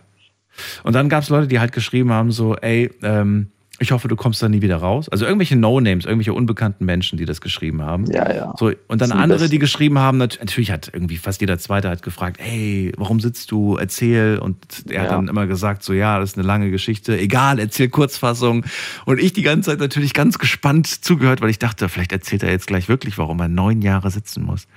Und 0.83 0.93
dann 0.93 1.09
gab 1.09 1.23
es 1.23 1.29
Leute, 1.29 1.47
die 1.47 1.59
halt 1.59 1.71
geschrieben 1.71 2.11
haben, 2.11 2.31
so, 2.31 2.55
ey, 2.55 2.91
ähm, 3.03 3.51
Ich 3.79 3.91
hoffe, 3.91 4.07
du 4.07 4.15
kommst 4.15 4.41
da 4.41 4.47
nie 4.47 4.61
wieder 4.61 4.77
raus. 4.77 5.09
Also 5.09 5.25
irgendwelche 5.25 5.55
No-Names, 5.55 6.05
irgendwelche 6.05 6.33
unbekannten 6.33 6.85
Menschen, 6.85 7.17
die 7.17 7.25
das 7.25 7.41
geschrieben 7.41 7.81
haben. 7.81 8.05
Ja, 8.11 8.31
ja. 8.33 8.53
So, 8.57 8.71
und 8.87 9.01
dann 9.01 9.11
andere, 9.11 9.39
Besten. 9.39 9.51
die 9.51 9.59
geschrieben 9.59 9.97
haben, 9.97 10.19
nat- 10.19 10.37
natürlich 10.39 10.69
hat 10.71 10.91
irgendwie 10.93 11.17
fast 11.17 11.41
jeder 11.41 11.57
Zweite 11.57 11.89
hat 11.89 12.03
gefragt, 12.03 12.37
hey, 12.39 12.91
warum 12.97 13.19
sitzt 13.19 13.49
du? 13.51 13.75
Erzähl. 13.75 14.37
Und 14.37 14.57
er 14.89 15.01
hat 15.01 15.09
Ja. 15.09 15.15
dann 15.15 15.27
immer 15.27 15.47
gesagt, 15.47 15.83
so 15.83 15.91
ja, 15.91 16.19
das 16.19 16.31
ist 16.31 16.37
eine 16.37 16.45
lange 16.45 16.69
Geschichte. 16.69 17.17
Egal, 17.17 17.57
erzähl 17.57 17.89
Kurzfassung. 17.89 18.63
Und 19.05 19.19
ich 19.19 19.33
die 19.33 19.41
ganze 19.41 19.71
Zeit 19.71 19.79
natürlich 19.79 20.13
ganz 20.13 20.37
gespannt 20.37 20.87
zugehört, 20.87 21.41
weil 21.41 21.49
ich 21.49 21.59
dachte, 21.59 21.89
vielleicht 21.89 22.11
erzählt 22.11 22.43
er 22.43 22.51
jetzt 22.51 22.67
gleich 22.67 22.87
wirklich, 22.87 23.17
warum 23.17 23.39
er 23.39 23.47
neun 23.47 23.81
Jahre 23.81 24.11
sitzen 24.11 24.43
muss. 24.43 24.67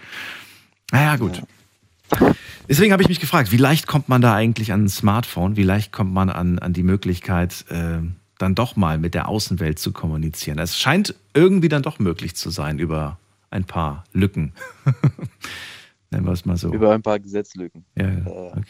Naja, 0.90 1.16
gut. 1.16 1.42
Deswegen 2.68 2.92
habe 2.92 3.02
ich 3.02 3.08
mich 3.08 3.20
gefragt, 3.20 3.52
wie 3.52 3.56
leicht 3.56 3.86
kommt 3.86 4.08
man 4.08 4.22
da 4.22 4.34
eigentlich 4.34 4.72
an 4.72 4.84
ein 4.84 4.88
Smartphone? 4.88 5.56
Wie 5.56 5.64
leicht 5.64 5.92
kommt 5.92 6.12
man 6.14 6.30
an, 6.30 6.58
an 6.58 6.72
die 6.72 6.82
Möglichkeit, 6.82 7.64
äh, 7.68 7.98
dann 8.38 8.54
doch 8.54 8.76
mal 8.76 8.98
mit 8.98 9.14
der 9.14 9.28
Außenwelt 9.28 9.78
zu 9.78 9.92
kommunizieren? 9.92 10.58
Es 10.58 10.76
scheint 10.76 11.14
irgendwie 11.34 11.68
dann 11.68 11.82
doch 11.82 11.98
möglich 11.98 12.36
zu 12.36 12.50
sein 12.50 12.78
über 12.78 13.18
ein 13.50 13.64
paar 13.64 14.04
Lücken. 14.12 14.52
Nennen 16.10 16.24
wir 16.24 16.32
es 16.32 16.44
mal 16.44 16.56
so. 16.56 16.72
Über 16.72 16.92
ein 16.92 17.02
paar 17.02 17.18
Gesetzlücken. 17.18 17.84
Ja, 17.96 18.08
ja. 18.08 18.26
Okay. 18.26 18.62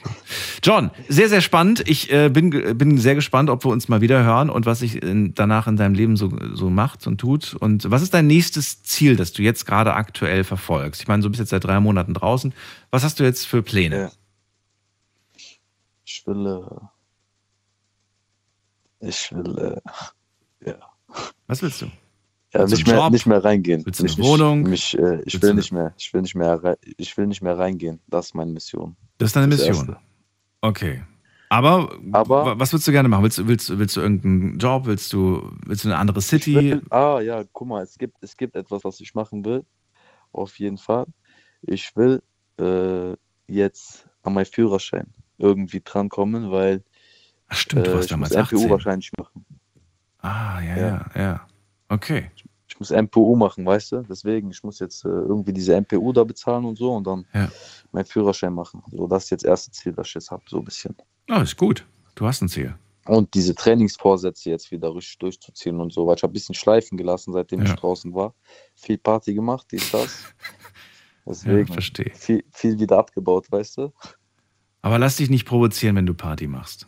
John, 0.62 0.90
sehr, 1.08 1.28
sehr 1.28 1.42
spannend. 1.42 1.86
Ich 1.86 2.10
äh, 2.10 2.30
bin, 2.30 2.50
bin 2.50 2.96
sehr 2.96 3.14
gespannt, 3.14 3.50
ob 3.50 3.64
wir 3.64 3.70
uns 3.70 3.88
mal 3.88 4.00
wieder 4.00 4.24
hören 4.24 4.48
und 4.48 4.64
was 4.64 4.78
sich 4.78 5.02
in, 5.02 5.34
danach 5.34 5.66
in 5.66 5.76
deinem 5.76 5.94
Leben 5.94 6.16
so, 6.16 6.32
so 6.54 6.70
macht 6.70 7.06
und 7.06 7.18
tut. 7.18 7.54
Und 7.54 7.90
was 7.90 8.00
ist 8.00 8.14
dein 8.14 8.26
nächstes 8.26 8.82
Ziel, 8.84 9.16
das 9.16 9.32
du 9.32 9.42
jetzt 9.42 9.66
gerade 9.66 9.92
aktuell 9.94 10.44
verfolgst? 10.44 11.02
Ich 11.02 11.08
meine, 11.08 11.22
du 11.22 11.28
bist 11.28 11.40
jetzt 11.40 11.50
seit 11.50 11.64
drei 11.64 11.78
Monaten 11.78 12.14
draußen. 12.14 12.54
Was 12.90 13.04
hast 13.04 13.20
du 13.20 13.24
jetzt 13.24 13.46
für 13.46 13.62
Pläne? 13.62 14.00
Ja. 14.00 14.10
Ich 16.06 16.26
will, 16.26 16.46
äh, 16.46 16.86
ich 19.00 19.32
will, 19.32 19.58
äh, 20.62 20.68
ja. 20.68 20.76
Was 21.46 21.62
willst 21.62 21.82
du? 21.82 21.86
Ja, 22.52 22.60
Willst 22.60 22.74
nicht 22.74 22.86
mehr, 22.86 22.96
Job? 22.96 23.12
nicht 23.12 23.26
mehr 23.26 23.44
reingehen. 23.44 23.84
Willst 23.84 24.00
du 24.00 24.04
nicht, 24.04 24.18
eine 24.18 24.26
Wohnung? 24.28 24.62
Mich, 24.62 24.96
äh, 24.98 25.20
ich 25.24 25.34
Willst 25.34 25.42
will 25.42 25.54
nicht 25.54 25.72
mehr, 25.72 25.94
ich 25.98 26.12
will 26.14 26.22
nicht 26.22 26.34
mehr, 26.34 26.78
ich 26.96 27.16
will 27.16 27.26
nicht 27.26 27.42
mehr 27.42 27.58
reingehen. 27.58 28.00
Das 28.08 28.26
ist 28.26 28.34
meine 28.34 28.52
Mission. 28.52 28.96
Das 29.18 29.28
ist 29.30 29.36
deine 29.36 29.48
Das 29.48 29.58
Mission. 29.66 29.88
Erste. 29.88 29.96
Okay. 30.60 31.02
Aber, 31.48 31.96
Aber- 32.12 32.44
wa- 32.46 32.58
was 32.58 32.72
willst 32.72 32.88
du 32.88 32.92
gerne 32.92 33.08
machen? 33.08 33.22
Willst, 33.22 33.38
du- 33.38 33.46
willst, 33.46 33.78
willst 33.78 33.96
du 33.96 34.00
irgendeinen 34.00 34.58
Job? 34.58 34.86
Willst 34.86 35.12
du, 35.12 35.50
willst 35.64 35.84
du 35.84 35.88
eine 35.88 35.98
andere 35.98 36.18
Ich 36.18 36.26
City? 36.26 36.54
will, 36.56 36.82
ah 36.90 37.20
ja, 37.20 37.44
guck 37.52 37.68
mal, 37.68 37.82
es 37.82 37.96
gibt, 37.98 38.16
es 38.20 38.36
gibt 38.36 38.56
etwas, 38.56 38.82
was 38.84 38.98
ich 39.00 39.14
machen 39.14 39.44
will. 39.44 39.64
Auf 40.32 40.58
jeden 40.58 40.78
Fall. 40.78 41.06
Ich 41.62 41.94
will 41.94 42.22
äh, 42.58 43.14
jetzt 43.46 44.08
an 44.22 44.34
meinen 44.34 44.46
Führerschein 44.46 45.12
irgendwie 45.38 45.80
drankommen, 45.84 46.50
weil 46.50 46.82
Ach, 47.48 47.56
stimmt, 47.56 47.86
du 47.86 47.90
äh, 47.90 47.94
warst 47.94 48.10
ich 48.10 48.16
muss 48.16 48.28
damals 48.30 48.50
MPU 48.50 48.56
18. 48.58 48.70
wahrscheinlich 48.70 49.10
machen. 49.18 49.44
Ah, 50.18 50.60
ja, 50.60 50.76
ja, 50.76 50.86
Ja. 50.86 51.10
ja. 51.22 51.46
Okay. 51.88 52.30
Ich 52.68 52.78
muss 52.80 52.90
MPU 52.90 53.36
machen, 53.36 53.64
weißt 53.64 53.92
du? 53.92 54.02
Deswegen, 54.02 54.50
ich 54.50 54.62
muss 54.64 54.80
jetzt 54.80 55.04
äh, 55.04 55.08
irgendwie 55.08 55.52
diese 55.52 55.74
MPU 55.80 56.12
da 56.12 56.24
bezahlen 56.24 56.64
und 56.64 56.76
so 56.76 56.92
und 56.94 57.06
dann 57.06 57.24
Ja. 57.32 57.48
meinen 57.92 58.04
Führerschein 58.04 58.52
machen. 58.52 58.82
So, 58.90 59.06
das 59.06 59.24
ist 59.24 59.30
jetzt 59.30 59.44
das 59.44 59.48
erste 59.50 59.70
Ziel, 59.70 59.92
das 59.92 60.08
ich 60.08 60.14
jetzt 60.14 60.30
habe, 60.30 60.42
so 60.48 60.58
ein 60.58 60.64
bisschen. 60.64 60.94
Ah, 61.30 61.40
ist 61.42 61.56
gut. 61.56 61.86
Du 62.16 62.26
hast 62.26 62.42
ein 62.42 62.48
Ziel. 62.48 62.74
Und 63.06 63.32
diese 63.34 63.54
Trainingsvorsätze 63.54 64.50
jetzt 64.50 64.72
wieder 64.72 64.92
richtig 64.94 65.18
durchzuziehen 65.18 65.80
und 65.80 65.92
so, 65.92 66.06
weil 66.08 66.16
ich 66.16 66.22
habe 66.24 66.32
ein 66.32 66.34
bisschen 66.34 66.56
schleifen 66.56 66.98
gelassen, 66.98 67.32
seitdem 67.32 67.60
Ja. 67.60 67.66
ich 67.66 67.74
draußen 67.74 68.12
war. 68.14 68.34
Viel 68.74 68.98
Party 68.98 69.32
gemacht, 69.34 69.68
dies, 69.70 69.90
das. 69.92 70.24
Ja, 71.24 71.32
Deswegen 71.32 71.72
verstehe. 71.72 72.12
viel, 72.14 72.44
viel 72.52 72.78
wieder 72.78 72.98
abgebaut, 72.98 73.46
weißt 73.50 73.78
du? 73.78 73.92
Aber 74.82 74.96
lass 75.00 75.16
dich 75.16 75.28
nicht 75.28 75.44
provozieren, 75.44 75.96
wenn 75.96 76.06
du 76.06 76.14
Party 76.14 76.46
machst. 76.46 76.86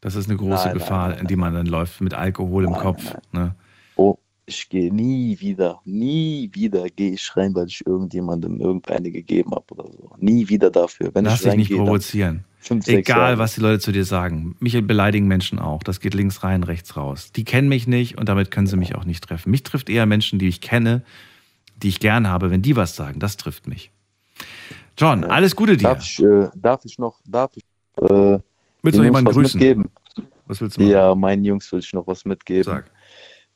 Das 0.00 0.14
ist 0.14 0.28
eine 0.28 0.36
große 0.36 0.50
Nein, 0.50 0.64
nein, 0.66 0.74
Gefahr, 0.74 1.08
nein, 1.10 1.18
in 1.20 1.26
die 1.26 1.36
man 1.36 1.54
dann 1.54 1.66
läuft 1.66 2.00
mit 2.00 2.14
Alkohol 2.14 2.64
im 2.64 2.72
Nein, 2.72 2.80
Kopf. 2.80 3.04
nein, 3.32 3.44
Ne? 3.44 3.54
Oh, 3.96 4.16
ich 4.44 4.68
gehe 4.68 4.92
nie 4.94 5.38
wieder, 5.40 5.80
nie 5.84 6.50
wieder 6.52 6.88
gehe 6.90 7.12
ich 7.12 7.36
rein, 7.36 7.54
weil 7.54 7.66
ich 7.66 7.84
irgendjemandem 7.86 8.60
irgendeine 8.60 9.10
gegeben 9.10 9.52
habe 9.52 9.64
oder 9.74 9.90
so. 9.90 10.10
Nie 10.18 10.48
wieder 10.48 10.70
dafür. 10.70 11.10
Wenn 11.14 11.24
Lass 11.24 11.40
ich 11.40 11.48
dich 11.48 11.56
nicht 11.56 11.72
provozieren. 11.72 12.44
fünf, 12.60 12.86
Egal, 12.86 13.18
Jahre. 13.18 13.38
was 13.38 13.54
die 13.54 13.60
Leute 13.60 13.80
zu 13.80 13.90
dir 13.92 14.04
sagen. 14.04 14.54
Mich 14.60 14.74
beleidigen 14.86 15.26
Menschen 15.26 15.58
auch. 15.58 15.82
Das 15.82 15.98
geht 16.00 16.14
links 16.14 16.44
rein, 16.44 16.62
rechts 16.62 16.96
raus. 16.96 17.32
Die 17.32 17.44
kennen 17.44 17.68
mich 17.68 17.86
nicht 17.88 18.18
und 18.18 18.28
damit 18.28 18.50
können 18.50 18.66
sie 18.66 18.76
mich 18.76 18.94
auch 18.94 19.04
nicht 19.04 19.24
treffen. 19.24 19.50
Mich 19.50 19.62
trifft 19.64 19.88
eher 19.90 20.06
Menschen, 20.06 20.38
die 20.38 20.48
ich 20.48 20.60
kenne, 20.60 21.02
die 21.82 21.88
ich 21.88 21.98
gern 22.00 22.28
habe. 22.28 22.50
Wenn 22.50 22.62
die 22.62 22.76
was 22.76 22.94
sagen, 22.94 23.18
das 23.18 23.36
trifft 23.36 23.66
mich. 23.66 23.90
John, 24.98 25.24
alles 25.24 25.56
Gute 25.56 25.76
dir. 25.76 25.84
Darf 25.88 26.02
ich, 26.04 26.22
äh, 26.22 26.48
darf 26.54 26.84
ich 26.84 26.98
noch, 26.98 27.18
darf 27.26 27.50
ich 27.56 27.64
äh, 28.02 28.38
Willst 28.82 28.98
du 28.98 29.02
Jungs 29.02 29.06
jemanden 29.06 29.28
was 29.28 29.34
grüßen? 29.34 29.60
mitgeben? 29.60 29.90
Was 30.46 30.60
willst 30.60 30.76
du 30.76 30.82
machen? 30.82 30.92
Ja, 30.92 31.14
meinen 31.14 31.44
Jungs 31.44 31.70
will 31.72 31.80
ich 31.80 31.92
noch 31.92 32.06
was 32.06 32.24
mitgeben, 32.24 32.64
Sag. 32.64 32.90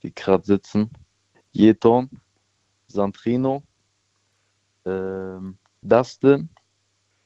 die 0.03 0.15
gerade 0.15 0.45
sitzen. 0.45 0.91
Jeton, 1.53 2.11
Santrino, 2.87 3.63
ähm, 4.85 5.59
Dustin, 5.83 6.49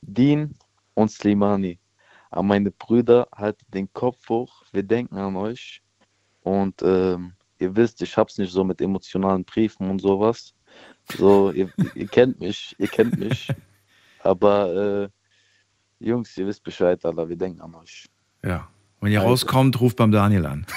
Dean 0.03 0.55
und 0.95 1.11
Slimani. 1.11 1.79
An 2.31 2.47
meine 2.47 2.71
Brüder, 2.71 3.29
haltet 3.35 3.73
den 3.73 3.93
Kopf 3.93 4.29
hoch, 4.29 4.65
wir 4.73 4.83
denken 4.83 5.17
an 5.17 5.37
euch. 5.37 5.83
Und 6.43 6.83
ähm, 6.83 7.35
ihr 7.59 7.75
wisst, 7.77 8.03
ich 8.03 8.17
hab's 8.17 8.39
nicht 8.39 8.53
so 8.53 8.65
mit 8.65 8.81
emotionalen 8.81 9.45
Briefen 9.45 9.89
und 9.89 10.01
sowas. 10.01 10.55
So, 11.17 11.53
ihr, 11.53 11.71
ihr 11.95 12.09
kennt 12.09 12.41
mich, 12.41 12.75
ihr 12.79 12.89
kennt 12.89 13.19
mich. 13.19 13.49
Aber 14.21 14.75
äh, 15.05 15.09
Jungs, 16.01 16.37
ihr 16.37 16.47
wisst 16.47 16.63
Bescheid, 16.65 17.05
Alter, 17.05 17.29
wir 17.29 17.37
denken 17.37 17.61
an 17.61 17.75
euch. 17.75 18.07
Ja. 18.45 18.69
Wenn 19.01 19.13
ihr 19.13 19.21
Also. 19.21 19.31
rauskommt, 19.31 19.81
ruft 19.81 19.97
beim 19.97 20.11
Daniel 20.13 20.47
an. 20.47 20.67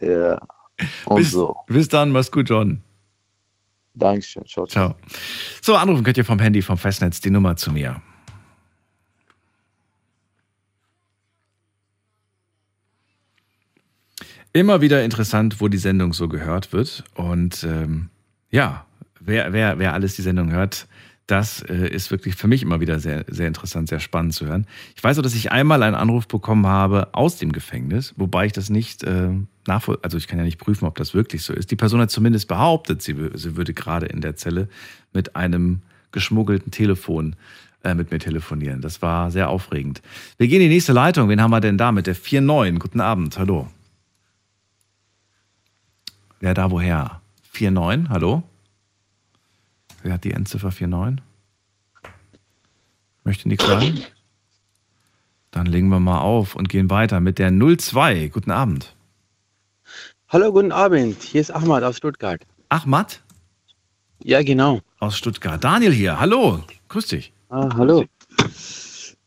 Ja. 0.00 0.40
Und 1.04 1.16
Bis, 1.18 1.30
so. 1.30 1.54
bis 1.68 1.86
dann, 1.86 2.10
mach's 2.10 2.32
gut, 2.32 2.48
John. 2.48 2.82
Dankeschön. 3.94 4.44
Ciao, 4.46 4.66
ciao. 4.66 4.96
Ciao. 4.96 4.96
So, 5.60 5.76
anrufen 5.76 6.02
könnt 6.02 6.16
ihr 6.16 6.24
vom 6.24 6.40
Handy, 6.40 6.60
vom 6.60 6.76
Festnetz 6.76 7.20
die 7.20 7.30
Nummer 7.30 7.54
zu 7.54 7.70
mir. 7.70 8.02
Immer 14.52 14.80
wieder 14.80 15.02
interessant, 15.04 15.60
wo 15.60 15.68
die 15.68 15.78
Sendung 15.78 16.12
so 16.12 16.28
gehört 16.28 16.72
wird. 16.72 17.04
Und 17.14 17.64
ähm, 17.64 18.10
ja, 18.50 18.84
wer, 19.20 19.52
wer, 19.52 19.78
wer 19.78 19.94
alles 19.94 20.16
die 20.16 20.22
Sendung 20.22 20.50
hört, 20.50 20.86
das 21.26 21.62
äh, 21.62 21.88
ist 21.88 22.10
wirklich 22.10 22.34
für 22.34 22.48
mich 22.48 22.62
immer 22.62 22.80
wieder 22.80 22.98
sehr, 22.98 23.24
sehr 23.28 23.46
interessant, 23.46 23.88
sehr 23.88 24.00
spannend 24.00 24.34
zu 24.34 24.46
hören. 24.46 24.66
Ich 24.96 25.04
weiß 25.04 25.18
auch, 25.18 25.22
dass 25.22 25.34
ich 25.34 25.52
einmal 25.52 25.82
einen 25.82 25.94
Anruf 25.94 26.26
bekommen 26.26 26.66
habe 26.66 27.08
aus 27.12 27.36
dem 27.36 27.52
Gefängnis, 27.52 28.14
wobei 28.16 28.46
ich 28.46 28.52
das 28.52 28.70
nicht 28.70 29.04
äh, 29.04 29.30
nachvoll, 29.66 29.98
also 30.02 30.18
ich 30.18 30.26
kann 30.26 30.38
ja 30.38 30.44
nicht 30.44 30.58
prüfen, 30.58 30.84
ob 30.86 30.96
das 30.96 31.14
wirklich 31.14 31.42
so 31.42 31.52
ist. 31.52 31.70
Die 31.70 31.76
Person 31.76 32.00
hat 32.00 32.10
zumindest 32.10 32.48
behauptet, 32.48 33.02
sie, 33.02 33.14
sie 33.34 33.56
würde 33.56 33.72
gerade 33.72 34.06
in 34.06 34.20
der 34.20 34.36
Zelle 34.36 34.68
mit 35.12 35.36
einem 35.36 35.82
geschmuggelten 36.10 36.72
Telefon 36.72 37.36
äh, 37.84 37.94
mit 37.94 38.10
mir 38.10 38.18
telefonieren. 38.18 38.80
Das 38.80 39.00
war 39.02 39.30
sehr 39.30 39.48
aufregend. 39.48 40.02
Wir 40.38 40.48
gehen 40.48 40.60
in 40.60 40.68
die 40.68 40.74
nächste 40.74 40.92
Leitung. 40.92 41.28
Wen 41.28 41.40
haben 41.40 41.50
wir 41.50 41.60
denn 41.60 41.78
da 41.78 41.92
mit 41.92 42.06
der 42.06 42.14
49? 42.14 42.78
Guten 42.78 43.00
Abend, 43.00 43.38
hallo. 43.38 43.68
Wer 46.40 46.54
da 46.54 46.70
woher? 46.70 47.20
49, 47.58 48.10
hallo? 48.10 48.42
Wer 50.02 50.14
hat 50.14 50.24
die 50.24 50.32
Endziffer 50.32 50.70
49? 50.70 51.22
Möchte 53.24 53.48
nichts 53.48 53.64
sagen? 53.66 54.00
Dann 55.52 55.66
legen 55.66 55.88
wir 55.88 56.00
mal 56.00 56.20
auf 56.20 56.56
und 56.56 56.68
gehen 56.68 56.90
weiter 56.90 57.20
mit 57.20 57.38
der 57.38 57.50
02. 57.52 58.28
Guten 58.28 58.50
Abend. 58.50 58.94
Hallo, 60.28 60.50
guten 60.52 60.72
Abend. 60.72 61.22
Hier 61.22 61.40
ist 61.40 61.50
Ahmad 61.50 61.84
aus 61.84 61.98
Stuttgart. 61.98 62.40
Ahmad 62.70 63.22
Ja, 64.24 64.42
genau. 64.42 64.80
aus 64.98 65.16
Stuttgart. 65.18 65.62
Daniel 65.62 65.92
hier. 65.92 66.18
Hallo. 66.18 66.64
Grüß 66.88 67.06
dich. 67.08 67.32
Ah, 67.50 67.68
hallo. 67.76 68.04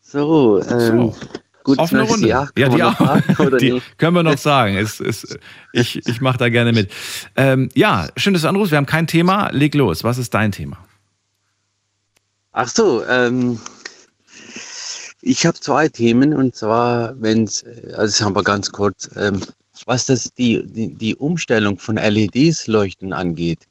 So, 0.01 0.61
ähm, 0.63 1.11
So. 1.13 1.15
Gut, 1.65 1.80
Offene 1.80 2.04
Runde. 2.04 2.28
Ja, 2.30 2.45
Kann 2.56 2.71
die, 2.71 2.78
noch 2.78 2.97
sagen, 2.97 3.36
oder 3.39 3.58
die 3.58 3.82
können 3.97 4.15
wir 4.15 4.23
noch 4.23 4.38
sagen. 4.38 4.78
Es, 4.78 5.01
es, 5.01 5.38
ich 5.73 6.08
ich 6.08 6.21
mache 6.21 6.38
da 6.38 6.47
gerne 6.47 6.71
mit. 6.71 6.89
Ähm, 7.36 7.69
ja, 7.73 8.08
schön, 8.15 8.34
dass 8.34 8.43
du 8.43 8.47
anrufst. 8.47 8.71
Wir 8.71 8.78
haben 8.78 8.86
kein 8.86 9.08
Thema. 9.08 9.49
Leg 9.51 9.75
los. 9.75 10.06
Was 10.06 10.17
ist 10.17 10.34
dein 10.34 10.54
Thema? 10.54 10.78
Ach 12.54 12.69
so, 12.69 13.04
ähm, 13.06 13.60
ich 15.21 15.45
habe 15.45 15.60
zwei 15.60 15.89
Themen 15.89 16.34
und 16.34 16.56
zwar, 16.56 17.19
wenn 17.19 17.43
es, 17.43 17.65
also 17.97 18.15
ich 18.15 18.25
habe 18.25 18.43
ganz 18.43 18.71
kurz, 18.71 19.10
ähm, 19.17 19.41
was 19.86 20.06
das 20.06 20.32
die, 20.34 20.65
die, 20.65 20.93
die 20.93 21.15
Umstellung 21.15 21.78
von 21.78 21.97
LEDs 21.97 22.67
leuchten 22.67 23.12
angeht. 23.12 23.67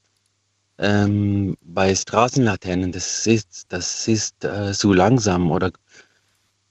Ähm, 0.77 1.57
bei 1.63 1.95
Straßenlaternen, 1.95 2.93
das 2.93 3.27
ist, 3.27 3.67
das 3.69 4.09
ist 4.09 4.45
äh, 4.45 4.75
so 4.75 4.93
langsam 4.93 5.51
oder 5.51 5.71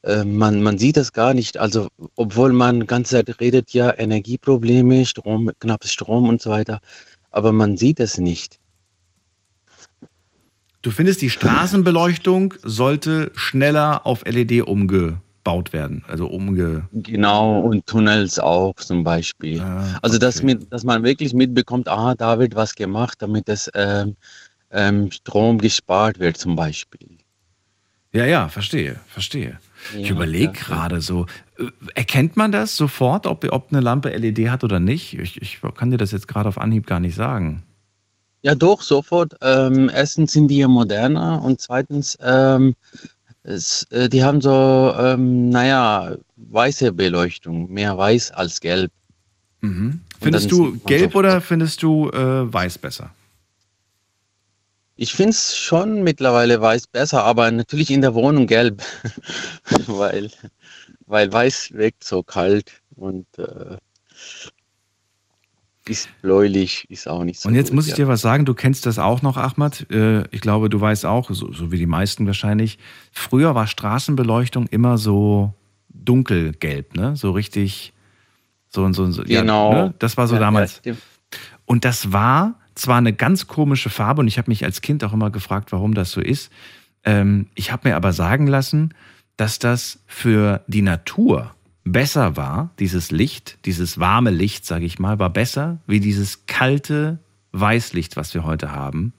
äh, 0.04 0.24
man, 0.24 0.62
man 0.62 0.78
sieht 0.78 0.98
das 0.98 1.13
gar 1.13 1.34
nicht. 1.34 1.58
Also, 1.58 1.88
obwohl 2.16 2.54
man 2.54 2.82
die 2.82 2.88
ganze 2.88 3.16
Zeit 3.16 3.39
redet, 3.39 3.72
ja, 3.72 3.98
Energieprobleme, 3.98 5.06
Strom, 5.06 5.52
knappes 5.60 5.92
Strom 5.92 6.30
und 6.30 6.42
so 6.42 6.50
weiter, 6.50 6.80
aber 7.32 7.52
man 7.52 7.78
sieht 7.78 8.00
es 8.00 8.18
nicht. 8.18 8.60
Du 10.82 10.92
findest, 10.92 11.22
die 11.22 11.30
Straßenbeleuchtung 11.30 12.56
sollte 12.63 13.32
schneller 13.36 14.06
auf 14.06 14.26
LED 14.26 14.68
umge 14.68 15.22
umgebaut 15.44 15.74
werden, 15.74 16.04
also 16.08 16.28
umge. 16.28 16.88
Genau, 16.94 17.60
und 17.60 17.86
Tunnels 17.86 18.39
auch 18.39 18.76
zum 18.76 19.04
Beispiel. 19.04 19.60
Ah, 19.60 20.00
Also, 20.02 20.18
dass, 20.18 20.38
okay. 20.38 20.46
mit, 20.46 20.72
dass 20.72 20.84
man 20.84 21.04
wirklich 21.04 21.34
mitbekommt, 21.34 21.88
ah, 21.88 22.16
da 22.16 22.39
wird 22.39 22.56
was 22.56 22.74
gemacht, 22.76 23.22
damit 23.22 23.48
das 23.48 23.70
ähm, 23.74 24.16
ähm, 24.72 25.12
Strom 25.12 25.58
gespart 25.58 26.20
wird 26.20 26.38
zum 26.38 26.56
Beispiel. 26.56 27.18
Ja, 28.13 28.26
ja, 28.26 28.48
verstehe, 28.48 29.00
verstehe. 29.08 29.60
Ich 29.98 30.08
Ja, 30.08 30.12
überlege 30.15 30.54
ja. 30.54 30.65
gerade 30.65 31.02
so, 31.02 31.26
äh, 31.58 31.65
erkennt 31.96 32.38
man 32.38 32.52
das 32.52 32.76
sofort, 32.78 33.28
ob, 33.28 33.46
ob 33.52 33.72
eine 33.72 33.82
Lampe 33.82 34.10
LED 34.10 34.50
hat 34.50 34.63
oder 34.63 34.80
nicht? 34.80 35.17
Ich, 35.19 35.41
ich 35.41 35.60
kann 35.76 35.91
dir 35.91 35.98
das 35.98 36.12
jetzt 36.12 36.28
gerade 36.28 36.50
auf 36.50 36.58
Anhieb 36.58 36.88
gar 36.88 37.00
nicht 37.00 37.15
sagen. 37.15 37.63
Ja, 38.41 38.56
doch, 38.56 38.82
sofort. 38.82 39.36
Ähm, 39.41 39.89
erstens 39.93 40.34
sind 40.34 40.50
die 40.50 40.58
ja 40.58 40.67
moderner 40.67 41.41
und 41.43 41.62
zweitens, 41.62 42.17
ähm, 42.22 42.76
es, 43.43 43.84
äh, 43.91 44.10
die 44.10 44.24
haben 44.24 44.41
so, 44.41 44.93
ähm, 44.98 45.50
naja, 45.50 46.15
weiße 46.36 46.91
Beleuchtung, 46.93 47.72
mehr 47.72 47.98
weiß 47.98 48.32
als 48.32 48.60
gelb. 48.60 48.91
Mhm. 49.62 50.02
Findest 50.22 50.52
du 50.52 50.78
gelb 50.86 51.12
sofort. 51.13 51.26
oder 51.26 51.41
findest 51.41 51.84
du 51.84 52.10
äh, 52.10 52.52
weiß 52.54 52.78
besser? 52.78 53.12
Ich 54.96 55.14
finde 55.14 55.32
es 55.32 55.58
schon 55.58 56.04
mittlerweile 56.04 56.62
weiß 56.62 56.88
besser, 56.88 57.24
aber 57.24 57.50
natürlich 57.50 57.90
in 57.90 58.02
der 58.02 58.14
Wohnung 58.14 58.46
gelb, 58.48 58.84
weil, 59.88 60.30
weil 61.08 61.32
weiß 61.32 61.72
wirkt 61.74 62.04
so 62.04 62.22
kalt 62.22 62.72
und 62.96 63.26
äh, 63.40 63.78
ist 65.88 66.10
bläulich, 66.22 66.86
ist 66.90 67.08
auch 67.08 67.24
nicht 67.24 67.40
so 67.40 67.50
Und 67.50 67.56
jetzt 67.56 67.70
gut, 67.70 67.76
muss 67.76 67.86
ich 67.86 67.92
ja. 67.92 68.06
dir 68.06 68.08
was 68.08 68.22
sagen, 68.22 68.46
du 68.46 68.54
kennst 68.54 68.86
das 68.86 69.00
auch 69.00 69.22
noch, 69.22 69.36
Ahmad. 69.36 69.90
Äh, 69.92 70.24
Ich 70.32 70.42
glaube, 70.42 70.70
du 70.70 70.80
weißt 70.80 71.06
auch, 71.06 71.30
so, 71.32 71.52
so 71.52 71.72
wie 71.72 71.78
die 71.78 71.88
meisten 71.88 72.26
wahrscheinlich, 72.26 72.78
früher 73.12 73.56
war 73.56 73.68
Straßenbeleuchtung 73.68 74.68
immer 74.68 74.98
so 74.98 75.54
dunkelgelb, 75.90 76.96
ne? 76.96 77.16
So 77.16 77.32
richtig, 77.32 77.94
so 78.70 78.84
und 78.84 78.94
so, 78.94 79.10
so. 79.12 79.24
Genau. 79.24 79.72
Ja, 79.74 79.86
ne? 79.86 79.94
Das 80.00 80.18
war 80.18 80.28
so 80.28 80.36
Ja, 80.36 80.42
damals. 80.42 80.82
Und 81.66 81.84
das 81.84 82.14
war 82.14 82.60
zwar 82.76 82.98
eine 82.98 83.14
ganz 83.14 83.48
komische 83.48 83.90
Farbe 83.90 84.22
und 84.22 84.28
ich 84.28 84.38
habe 84.38 84.50
mich 84.50 84.64
als 84.64 84.82
Kind 84.82 85.04
auch 85.04 85.14
immer 85.14 85.30
gefragt, 85.30 85.72
warum 85.72 85.94
das 85.94 86.12
so 86.12 86.22
ist. 86.22 86.52
Ähm, 87.04 87.48
ich 87.56 87.72
habe 87.72 87.90
mir 87.90 87.96
aber 87.96 88.14
sagen 88.14 88.48
lassen, 88.48 88.94
dass 89.38 89.60
das 89.60 90.00
für 90.08 90.64
die 90.68 90.82
Natur 90.82 91.54
besser 91.84 92.38
war, 92.38 92.72
dieses 92.80 93.12
Licht, 93.12 93.58
dieses 93.66 94.00
warme 94.00 94.32
Licht, 94.32 94.66
sage 94.66 94.86
ich 94.86 95.00
mal, 95.00 95.20
war 95.20 95.30
besser 95.30 95.80
wie 95.86 96.00
dieses 96.00 96.46
kalte 96.46 97.20
Weißlicht, 97.52 98.16
was 98.16 98.34
wir 98.34 98.44
heute 98.44 98.72
haben. 98.72 99.14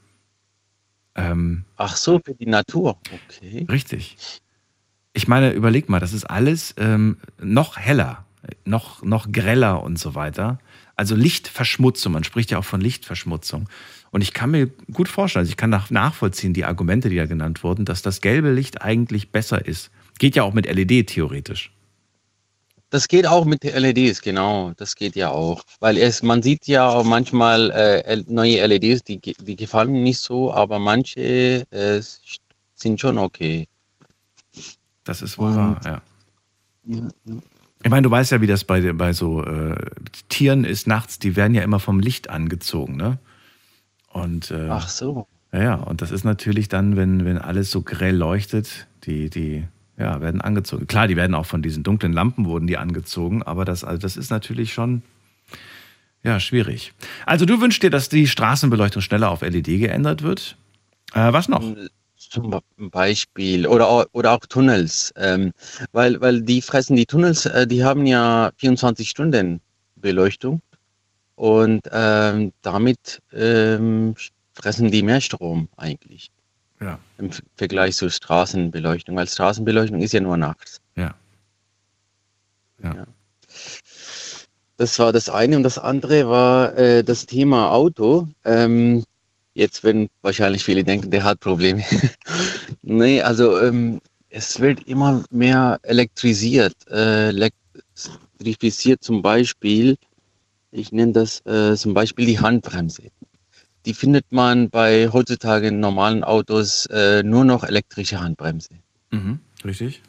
Ähm, 1.15 1.65
Ach 1.77 1.97
so, 1.97 2.21
für 2.25 2.35
die 2.35 2.47
Natur, 2.47 2.99
okay. 3.13 3.67
richtig. 3.71 4.41
Ich 5.13 5.29
meine, 5.29 5.53
überleg 5.53 5.89
mal, 5.89 6.01
das 6.01 6.13
ist 6.13 6.25
alles 6.25 6.75
ähm, 6.77 7.19
noch 7.41 7.77
heller, 7.77 8.25
noch, 8.65 9.03
noch 9.03 9.31
greller 9.33 9.83
und 9.83 9.99
so 9.99 10.15
weiter. 10.15 10.59
Also 10.97 11.15
Lichtverschmutzung, 11.17 12.13
man 12.13 12.25
spricht 12.25 12.51
ja 12.51 12.59
auch 12.59 12.65
von 12.65 12.81
Lichtverschmutzung. 12.81 13.69
Und 14.11 14.21
ich 14.21 14.33
kann 14.33 14.53
mir 14.53 14.69
gut 14.93 15.09
vorstellen, 15.09 15.41
also 15.43 15.51
ich 15.51 15.57
kann 15.57 15.71
nach, 15.71 15.91
nachvollziehen, 15.91 16.55
die 16.55 16.65
Argumente, 16.65 17.09
die 17.09 17.17
da 17.17 17.27
genannt 17.27 17.65
wurden, 17.65 17.85
dass 17.85 18.03
das 18.03 18.21
gelbe 18.21 18.53
Licht 18.53 18.81
eigentlich 18.83 19.31
besser 19.31 19.67
ist. 19.67 19.91
Geht 20.19 20.37
ja 20.37 20.45
auch 20.45 20.53
mit 20.53 20.73
LED 20.73 21.09
theoretisch. 21.09 21.73
Das 22.91 23.09
geht 23.09 23.27
auch 23.27 23.45
mit 23.45 23.65
LEDs, 23.65 24.23
genau. 24.23 24.73
Das 24.77 24.95
geht 24.95 25.17
ja 25.17 25.31
auch. 25.31 25.65
Weil 25.81 25.99
es, 25.99 26.23
man 26.23 26.43
sieht 26.45 26.69
ja 26.69 26.89
auch 26.89 27.03
manchmal 27.03 27.73
äh, 27.73 28.23
neue 28.29 28.65
LEDs, 28.65 29.03
die, 29.03 29.19
die 29.19 29.57
gefallen 29.57 30.05
nicht 30.05 30.21
so, 30.21 30.53
aber 30.55 30.79
manche 30.79 31.67
äh, 31.73 32.01
sind 32.77 33.01
schon 33.01 33.19
okay. 33.19 33.67
Das 35.03 35.23
ist 35.23 35.39
wohl 35.39 35.49
Und- 35.49 35.57
wahr, 35.57 35.81
ja. 35.85 36.03
Ich 37.85 37.91
meine, 37.91 38.03
du 38.03 38.11
weißt 38.11 38.33
ja, 38.33 38.41
wie 38.41 38.47
das 38.47 38.65
bei, 38.65 38.93
bei 38.95 39.13
so 39.13 39.45
äh, 39.45 39.77
Tieren 40.31 40.65
ist 40.65 40.87
nachts, 40.87 41.19
die 41.19 41.37
werden 41.37 41.55
ja 41.55 41.63
immer 41.63 41.79
vom 41.79 42.01
Licht 42.01 42.31
angezogen, 42.31 42.97
ne? 42.97 43.19
Und 44.11 44.51
äh, 44.51 44.69
Ach 44.71 44.89
so. 44.89 45.27
ja, 45.53 45.63
ja, 45.63 45.75
und 45.75 46.01
das 46.01 46.11
ist 46.11 46.25
natürlich 46.25 46.69
dann, 46.69 46.97
wenn, 46.97 47.27
wenn 47.27 47.37
alles 47.37 47.71
so 47.71 47.83
grell 47.83 48.17
leuchtet, 48.17 48.87
die, 49.05 49.29
die 49.29 49.65
ja, 49.99 50.23
werden 50.23 50.41
angezogen. 50.41 50.87
Klar, 50.87 51.09
die 51.09 51.17
werden 51.17 51.35
auch 51.35 51.45
von 51.45 51.61
diesen 51.61 51.83
dunklen 51.83 52.15
Lampen 52.15 52.47
wurden 52.47 52.67
die 52.67 52.79
angezogen, 52.79 53.43
aber 53.43 53.67
das, 53.67 53.85
also 53.85 54.01
das 54.01 54.17
ist 54.17 54.31
natürlich 54.31 54.73
schon 54.73 55.03
ja, 56.23 56.41
schwierig. 56.41 56.95
Also 57.27 57.45
du 57.45 57.61
wünschst 57.61 57.83
dir, 57.83 57.91
dass 57.91 58.09
die 58.09 58.27
Straßenbeleuchtung 58.27 59.03
schneller 59.03 59.31
auf 59.31 59.43
LED 59.43 59.67
geändert 59.67 60.23
wird. 60.23 60.57
Äh, 61.13 61.35
was 61.35 61.51
noch? 61.51 61.63
Zum 62.35 62.51
Be- 62.51 62.63
Beispiel. 62.77 63.65
Oder, 63.67 64.07
oder 64.13 64.33
auch 64.33 64.41
Tunnels. 64.41 65.13
Ähm, 65.17 65.53
weil, 65.93 66.21
weil 66.21 66.43
die 66.43 66.61
fressen 66.61 66.97
die 66.97 67.07
Tunnels, 67.07 67.47
äh, 67.47 67.65
die 67.65 67.85
haben 67.85 68.07
ja 68.07 68.51
24 68.57 69.09
Stunden 69.09 69.61
Beleuchtung. 69.95 70.61
Und 71.37 71.83
ähm, 71.93 72.53
damit 72.63 73.23
ähm, 73.33 74.17
fressen 74.55 74.91
die 74.91 75.03
mehr 75.03 75.21
Strom 75.21 75.69
eigentlich. 75.77 76.31
Ja. 76.81 76.99
Im 77.19 77.31
Vergleich 77.57 77.95
zur 77.95 78.11
Straßenbeleuchtung. 78.11 79.15
Weil 79.15 79.29
Straßenbeleuchtung 79.29 80.01
ist 80.03 80.13
ja 80.13 80.21
nur 80.21 80.37
nachts. 80.37 80.81
Ja. 80.97 81.15
Ja. 82.83 82.95
Ja. 82.95 83.07
Das 84.77 84.99
war 84.99 85.13
das 85.13 85.29
eine 85.29 85.57
und 85.57 85.63
das 85.63 85.79
andere 85.79 86.29
war 86.29 86.77
äh, 86.77 87.05
das 87.05 87.27
Thema 87.27 87.71
Auto. 87.71 88.27
Ähm, 88.45 89.05
jetzt 89.55 89.85
werden 89.85 90.09
wahrscheinlich 90.23 90.65
viele 90.65 90.85
denken, 90.85 91.11
der 91.11 91.25
hat 91.25 91.41
Probleme. 91.41 91.83
nee, 92.83 93.23
also 93.23 93.59
ähm, 93.61 94.01
es 94.29 94.61
wird 94.61 94.87
immer 94.87 95.25
mehr 95.31 95.79
elektrisiert, 95.83 96.75
äh, 96.89 97.31
elektrifiziert 97.31 99.03
zum 99.03 99.23
Beispiel. 99.23 99.97
Ich 100.71 100.93
nenne 100.93 101.13
das 101.13 101.41
äh, 101.47 101.77
zum 101.77 101.95
Beispiel 101.95 102.27
die 102.27 102.41
Handbremse. 102.41 103.05
Die 103.87 103.95
findet 103.95 104.33
man 104.33 104.71
bei 104.71 105.11
heutzutage 105.13 105.69
in 105.69 105.79
normalen 105.79 106.25
Autos 106.25 106.87
äh, 106.87 107.23
nur 107.23 107.45
noch 107.45 107.65
elektrische 107.65 108.21
Handbremse. 108.21 108.71
Mhm. 109.11 109.41
Richtig? 109.65 110.03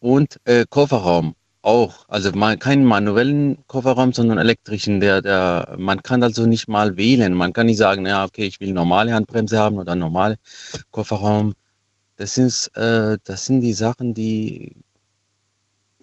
Und 0.00 0.40
äh, 0.44 0.64
Kofferraum 0.68 1.34
auch. 1.62 2.04
Also 2.08 2.32
mal 2.32 2.56
keinen 2.58 2.84
manuellen 2.84 3.58
Kofferraum, 3.66 4.12
sondern 4.12 4.38
elektrischen. 4.38 5.00
Der, 5.00 5.22
der, 5.22 5.76
man 5.78 6.02
kann 6.02 6.22
also 6.22 6.46
nicht 6.46 6.68
mal 6.68 6.96
wählen. 6.96 7.34
Man 7.34 7.52
kann 7.52 7.66
nicht 7.66 7.78
sagen, 7.78 8.04
ja, 8.06 8.24
okay, 8.24 8.44
ich 8.44 8.60
will 8.60 8.72
normale 8.72 9.14
Handbremse 9.14 9.58
haben 9.58 9.78
oder 9.78 9.94
normale 9.94 10.36
Kofferraum. 10.90 11.54
Das 12.16 12.36
ist, 12.36 12.68
äh, 12.76 13.18
das 13.24 13.46
sind 13.46 13.60
die 13.62 13.72
Sachen, 13.72 14.14
die 14.14 14.76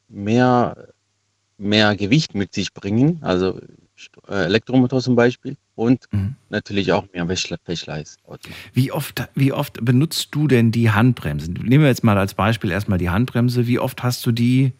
mehr, 0.07 0.87
mehr 1.57 1.95
Gewicht 1.95 2.33
mit 2.35 2.53
sich 2.53 2.73
bringen. 2.73 3.19
Also 3.21 3.59
äh, 4.27 4.45
Elektromotor 4.45 5.01
zum 5.01 5.15
Beispiel. 5.15 5.55
Und 5.75 6.05
Mhm. 6.11 6.35
natürlich 6.49 6.91
auch 6.91 7.05
mehr 7.13 7.25
Verschle- 7.25 7.59
Verschleiß. 7.63 8.17
Wie 8.73 8.91
oft, 8.91 9.27
wie 9.35 9.53
oft 9.53 9.83
benutzt 9.83 10.29
du 10.31 10.47
denn 10.47 10.71
die 10.71 10.91
Handbremse? 10.91 11.51
Nehmen 11.51 11.83
wir 11.83 11.89
jetzt 11.89 12.03
mal 12.03 12.17
als 12.17 12.33
Beispiel 12.33 12.71
erstmal 12.71 12.97
die 12.97 13.09
Handbremse. 13.09 13.67
Wie 13.67 13.79
oft 13.79 14.03
hast 14.03 14.25
du 14.25 14.31
die 14.31 14.73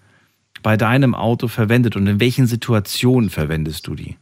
bei 0.62 0.78
deinem 0.78 1.15
Auto 1.15 1.48
verwendet 1.48 1.95
und 1.95 2.08
in 2.08 2.19
welchen 2.19 2.48
Situationen 2.48 3.30
verwendest 3.30 3.88
du 3.88 3.95
die? 3.95 4.17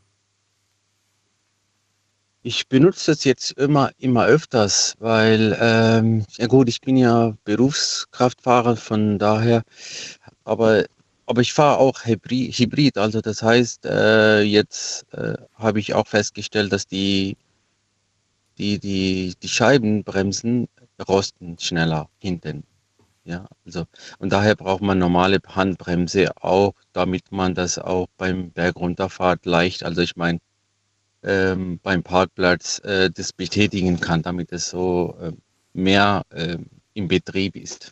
Ich 2.43 2.69
benutze 2.69 3.12
das 3.12 3.26
jetzt 3.26 3.52
immer, 3.58 3.91
immer 3.97 4.26
öfters, 4.26 4.95
weil, 5.00 5.58
ähm, 5.60 6.26
ja 6.38 6.47
gut, 6.47 6.69
ich 6.69 6.80
bin 6.80 6.95
ja 6.95 7.34
Berufskraftfahrer, 7.43 8.78
von 8.78 9.19
daher, 9.19 9.63
aber, 10.45 10.86
aber 11.26 11.41
ich 11.41 11.52
fahre 11.52 11.78
auch 11.80 12.06
Hybrid, 12.06 12.97
also 12.97 13.19
das 13.19 13.43
heißt, 13.43 13.86
äh, 13.86 14.43
jetzt 14.43 15.12
äh, 15.13 15.34
habe 15.56 15.80
ich 15.82 15.93
auch 15.93 16.08
festgestellt, 16.08 16.71
dass 16.71 16.88
die, 16.88 17.36
die, 18.58 18.80
die, 18.80 19.36
die 19.41 19.50
Scheibenbremsen 19.50 20.69
rosten 21.06 21.58
schneller 21.60 22.08
hinten. 22.19 22.63
Ja, 23.27 23.45
also, 23.65 23.83
und 24.19 24.31
daher 24.31 24.55
braucht 24.55 24.81
man 24.81 24.99
normale 24.99 25.39
Handbremse 25.45 26.31
auch, 26.41 26.75
damit 26.93 27.29
man 27.29 27.55
das 27.55 27.77
auch 27.77 28.07
beim 28.17 28.51
Bergunterfahrt 28.51 29.45
leicht, 29.45 29.83
also 29.83 30.01
ich 30.01 30.15
meine, 30.15 30.39
ähm, 31.23 31.77
beim 31.83 32.03
Parkplatz 32.03 32.79
äh, 32.85 33.09
das 33.13 33.33
betätigen 33.33 33.99
kann, 33.99 34.21
damit 34.21 34.53
es 34.53 34.69
so 34.69 35.17
äh, 35.21 35.33
mehr 35.73 36.23
äh, 36.29 36.57
im 36.93 37.09
Betrieb 37.09 37.57
ist. 37.57 37.91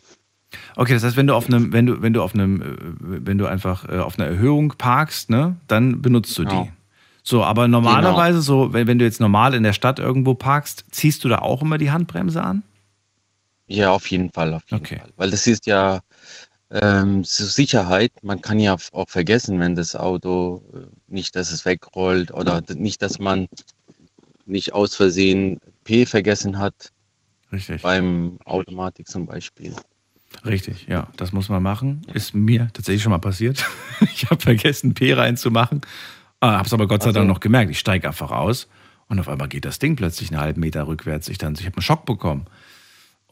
Okay, 0.74 0.94
das 0.94 1.04
heißt, 1.04 1.18
wenn 1.18 1.26
du 1.26 1.34
auf 1.34 1.48
einem, 1.48 1.70
wenn 1.70 1.84
du, 1.84 2.00
wenn 2.00 2.14
du 2.14 2.22
auf 2.22 2.32
einem, 2.32 2.62
äh, 2.62 2.76
wenn 3.26 3.36
du 3.36 3.46
einfach 3.46 3.86
äh, 3.90 3.98
auf 3.98 4.18
einer 4.18 4.28
Erhöhung 4.28 4.72
parkst, 4.78 5.28
ne, 5.28 5.56
dann 5.68 6.00
benutzt 6.00 6.38
du 6.38 6.44
Genau. 6.44 6.62
die. 6.62 6.72
So, 7.22 7.44
aber 7.44 7.68
normalerweise, 7.68 8.40
so, 8.40 8.72
wenn, 8.72 8.86
wenn 8.86 8.98
du 8.98 9.04
jetzt 9.04 9.20
normal 9.20 9.52
in 9.52 9.64
der 9.64 9.74
Stadt 9.74 9.98
irgendwo 9.98 10.32
parkst, 10.32 10.86
ziehst 10.92 11.24
du 11.24 11.28
da 11.28 11.40
auch 11.40 11.60
immer 11.60 11.76
die 11.76 11.90
Handbremse 11.90 12.42
an? 12.42 12.62
Ja, 13.66 13.90
auf 13.92 14.06
jeden 14.10 14.30
Fall, 14.30 14.54
auf 14.54 14.62
jeden 14.70 14.84
Okay. 14.84 14.98
Fall. 14.98 15.10
Weil 15.16 15.30
das 15.30 15.46
ist 15.46 15.66
ja 15.66 16.00
ähm, 16.70 17.24
zur 17.24 17.46
Sicherheit, 17.46 18.12
man 18.22 18.40
kann 18.40 18.58
ja 18.60 18.76
auch 18.92 19.08
vergessen, 19.08 19.60
wenn 19.60 19.74
das 19.74 19.94
Auto 19.96 20.62
äh, 20.74 20.78
nicht, 21.08 21.36
dass 21.36 21.52
es 21.52 21.64
wegrollt 21.64 22.32
oder 22.32 22.62
nicht, 22.74 23.02
dass 23.02 23.18
man 23.18 23.48
nicht 24.46 24.72
aus 24.72 24.94
Versehen 24.94 25.58
P 25.84 26.06
vergessen 26.06 26.58
hat 26.58 26.92
Richtig. 27.52 27.82
beim 27.82 28.38
Automatik 28.44 29.08
zum 29.08 29.26
Beispiel. 29.26 29.74
Richtig, 30.44 30.86
ja, 30.88 31.08
das 31.16 31.32
muss 31.32 31.48
man 31.48 31.62
machen. 31.62 32.02
Ist 32.12 32.34
mir 32.34 32.68
tatsächlich 32.72 33.02
schon 33.02 33.10
mal 33.10 33.18
passiert. 33.18 33.64
Ich 34.12 34.24
habe 34.30 34.40
vergessen, 34.40 34.92
P 34.94 35.12
reinzumachen. 35.14 35.80
Ah, 36.40 36.58
habe 36.58 36.66
es 36.66 36.72
aber 36.72 36.86
Gott 36.86 37.02
sei. 37.02 37.12
Dank 37.12 37.26
noch 37.28 37.40
gemerkt. 37.40 37.70
Ich 37.70 37.78
steige 37.78 38.06
einfach 38.08 38.30
aus 38.30 38.68
und 39.08 39.18
auf 39.20 39.28
einmal 39.28 39.48
geht 39.48 39.64
das 39.64 39.78
Ding 39.78 39.96
plötzlich 39.96 40.30
einen 40.30 40.40
halben 40.40 40.60
Meter 40.60 40.86
rückwärts. 40.86 41.28
Ich, 41.28 41.38
dann- 41.38 41.54
ich 41.54 41.64
habe 41.66 41.76
einen 41.76 41.82
Schock 41.82 42.04
bekommen. 42.06 42.46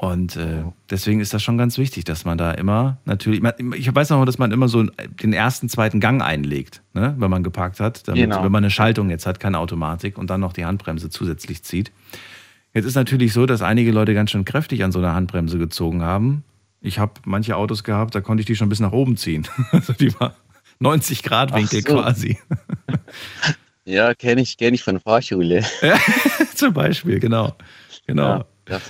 Und 0.05 0.37
äh, 0.37 0.65
deswegen 0.91 1.21
ist 1.21 1.33
das 1.33 1.43
schon 1.43 1.57
ganz 1.57 1.79
wichtig, 1.79 2.05
dass 2.05 2.27
man 2.27 2.37
da 2.37 2.51
immer 2.51 2.99
natürlich, 3.07 3.43
ich 3.75 3.95
weiß 3.95 4.11
noch, 4.11 4.27
dass 4.27 4.37
man 4.37 4.53
immer 4.53 4.69
so 4.69 4.83
den 4.83 5.33
ersten, 5.33 5.71
zweiten 5.71 5.99
Gang 5.99 6.23
einlegt, 6.23 6.83
ne, 6.93 7.15
wenn 7.17 7.31
man 7.31 7.43
geparkt 7.43 7.81
hat, 7.81 8.07
damit, 8.07 8.21
Genau. 8.25 8.45
wenn 8.45 8.53
man 8.53 8.65
eine 8.65 8.71
Schaltung 8.71 9.09
jetzt 9.09 9.25
hat, 9.25 9.41
keine 9.41 9.59
Automatik 9.59 10.19
und 10.19 10.29
dann 10.29 10.41
noch 10.41 10.53
die 10.53 10.67
Handbremse 10.67 11.09
zusätzlich 11.09 11.63
zieht. 11.63 11.91
Jetzt 12.75 12.85
ist 12.85 12.97
natürlich 12.97 13.33
so, 13.33 13.47
dass 13.47 13.63
einige 13.63 13.93
Leute 13.93 14.13
ganz 14.13 14.31
schön 14.31 14.45
kräftig 14.45 14.85
an 14.85 14.93
so 14.93 14.99
einer 14.99 15.15
Handbremse 15.15 15.57
gezogen 15.59 16.03
haben. 16.03 16.45
Ich 16.83 16.99
habe 16.99 17.13
manche 17.25 17.57
Autos 17.57 17.83
gehabt, 17.83 18.15
da 18.15 18.21
konnte 18.21 18.43
ich 18.43 18.47
die 18.47 18.57
schon 18.57 18.69
bis 18.69 18.81
nach 18.81 18.93
oben 18.93 19.17
ziehen. 19.17 19.47
Also 19.73 19.95
die 19.95 20.13
war 20.21 20.35
90 20.81 21.23
Grad 21.23 21.55
Winkel 21.55 21.81
so. 21.81 21.95
quasi. 21.95 22.39
Ja, 23.87 24.15
kenne 24.15 24.41
ich, 24.41 24.57
kenne 24.57 24.75
ich 24.77 24.83
von 24.83 24.99
Fahrschule. 24.99 25.63
Zum 26.55 26.73
Beispiel, 26.73 27.21
genau. 27.21 27.55
Genau. 28.07 28.29
Ja, 28.39 28.45
das, 28.65 28.83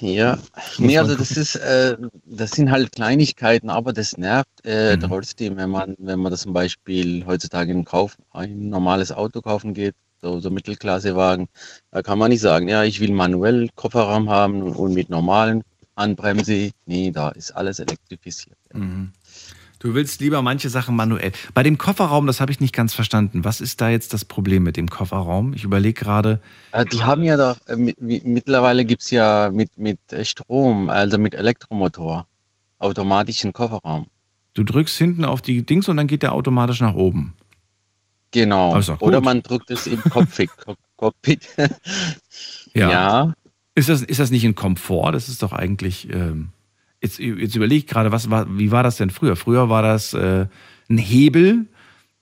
ja. 0.00 0.38
nee, 0.78 0.98
also 0.98 1.14
das 1.16 1.36
ist, 1.36 1.56
äh, 1.56 1.96
das 2.24 2.50
sind 2.52 2.70
halt 2.70 2.92
Kleinigkeiten, 2.92 3.70
aber 3.70 3.92
das 3.92 4.16
nervt 4.16 4.48
äh, 4.64 4.96
Mhm. 4.96 5.00
trotzdem, 5.00 5.56
wenn 5.56 5.70
man, 5.70 5.94
wenn 5.98 6.20
man 6.20 6.30
das 6.32 6.42
zum 6.42 6.52
Beispiel 6.52 7.24
heutzutage 7.26 7.72
in 7.72 7.84
Kauf, 7.84 8.16
ein 8.30 8.68
normales 8.68 9.12
Auto 9.12 9.40
kaufen 9.42 9.74
geht, 9.74 9.94
so, 10.20 10.40
so 10.40 10.50
Mittelklassewagen, 10.50 11.48
da 11.90 12.02
kann 12.02 12.18
man 12.18 12.30
nicht 12.30 12.40
sagen, 12.40 12.68
ja, 12.68 12.82
ich 12.84 13.00
will 13.00 13.12
manuell 13.12 13.68
Kofferraum 13.74 14.28
haben 14.30 14.62
und 14.62 14.94
mit 14.94 15.10
normalen 15.10 15.62
Handbremse. 15.96 16.70
Nee, 16.86 17.10
da 17.12 17.28
ist 17.30 17.52
alles 17.52 17.78
elektrifiziert. 17.78 18.58
Mhm. 18.72 19.12
Du 19.80 19.94
willst 19.94 20.20
lieber 20.20 20.42
manche 20.42 20.70
Sachen 20.70 20.96
manuell. 20.96 21.30
Bei 21.54 21.62
dem 21.62 21.78
Kofferraum, 21.78 22.26
das 22.26 22.40
habe 22.40 22.50
ich 22.50 22.58
nicht 22.58 22.74
ganz 22.74 22.94
verstanden. 22.94 23.44
Was 23.44 23.60
ist 23.60 23.80
da 23.80 23.88
jetzt 23.90 24.12
das 24.12 24.24
Problem 24.24 24.64
mit 24.64 24.76
dem 24.76 24.90
Kofferraum? 24.90 25.52
Ich 25.54 25.62
überlege 25.62 25.92
gerade. 26.00 26.40
Äh, 26.72 26.84
Die 26.86 27.02
haben 27.04 27.22
ja 27.22 27.36
doch, 27.36 27.56
äh, 27.68 27.76
mit, 27.76 28.00
mit, 28.00 28.24
mittlerweile 28.26 28.84
gibt 28.84 29.02
es 29.02 29.10
ja 29.10 29.50
mit, 29.52 29.78
mit 29.78 29.98
äh, 30.12 30.24
Strom, 30.24 30.90
also 30.90 31.16
mit 31.18 31.34
Elektromotor, 31.34 32.26
automatischen 32.80 33.52
Kofferraum. 33.52 34.06
Du 34.54 34.64
drückst 34.64 34.98
hinten 34.98 35.24
auf 35.24 35.42
die 35.42 35.64
Dings 35.64 35.88
und 35.88 35.96
dann 35.96 36.08
geht 36.08 36.22
der 36.24 36.32
automatisch 36.32 36.80
nach 36.80 36.94
oben. 36.94 37.34
Genau. 38.32 38.74
Gut. 38.74 39.00
Oder 39.00 39.20
man 39.20 39.42
drückt 39.42 39.70
es 39.70 39.86
im 39.86 40.02
Cockpit. 40.02 40.50
Cock- 40.64 40.76
Cockpit. 40.96 41.48
ja. 42.74 43.32
Ist, 43.76 43.88
das, 43.88 44.02
ist 44.02 44.18
das 44.18 44.30
nicht 44.32 44.44
ein 44.44 44.56
Komfort? 44.56 45.12
Das 45.12 45.28
ist 45.28 45.42
doch 45.42 45.52
eigentlich. 45.52 46.12
Ähm, 46.12 46.48
jetzt 47.02 47.18
jetzt 47.18 47.54
überlege 47.54 47.78
ich 47.78 47.86
gerade, 47.86 48.12
was 48.12 48.30
war, 48.30 48.46
wie 48.58 48.70
war 48.70 48.82
das 48.82 48.96
denn 48.96 49.10
früher? 49.10 49.36
Früher 49.36 49.68
war 49.68 49.82
das 49.82 50.14
äh, 50.14 50.46
ein 50.88 50.98
Hebel 50.98 51.66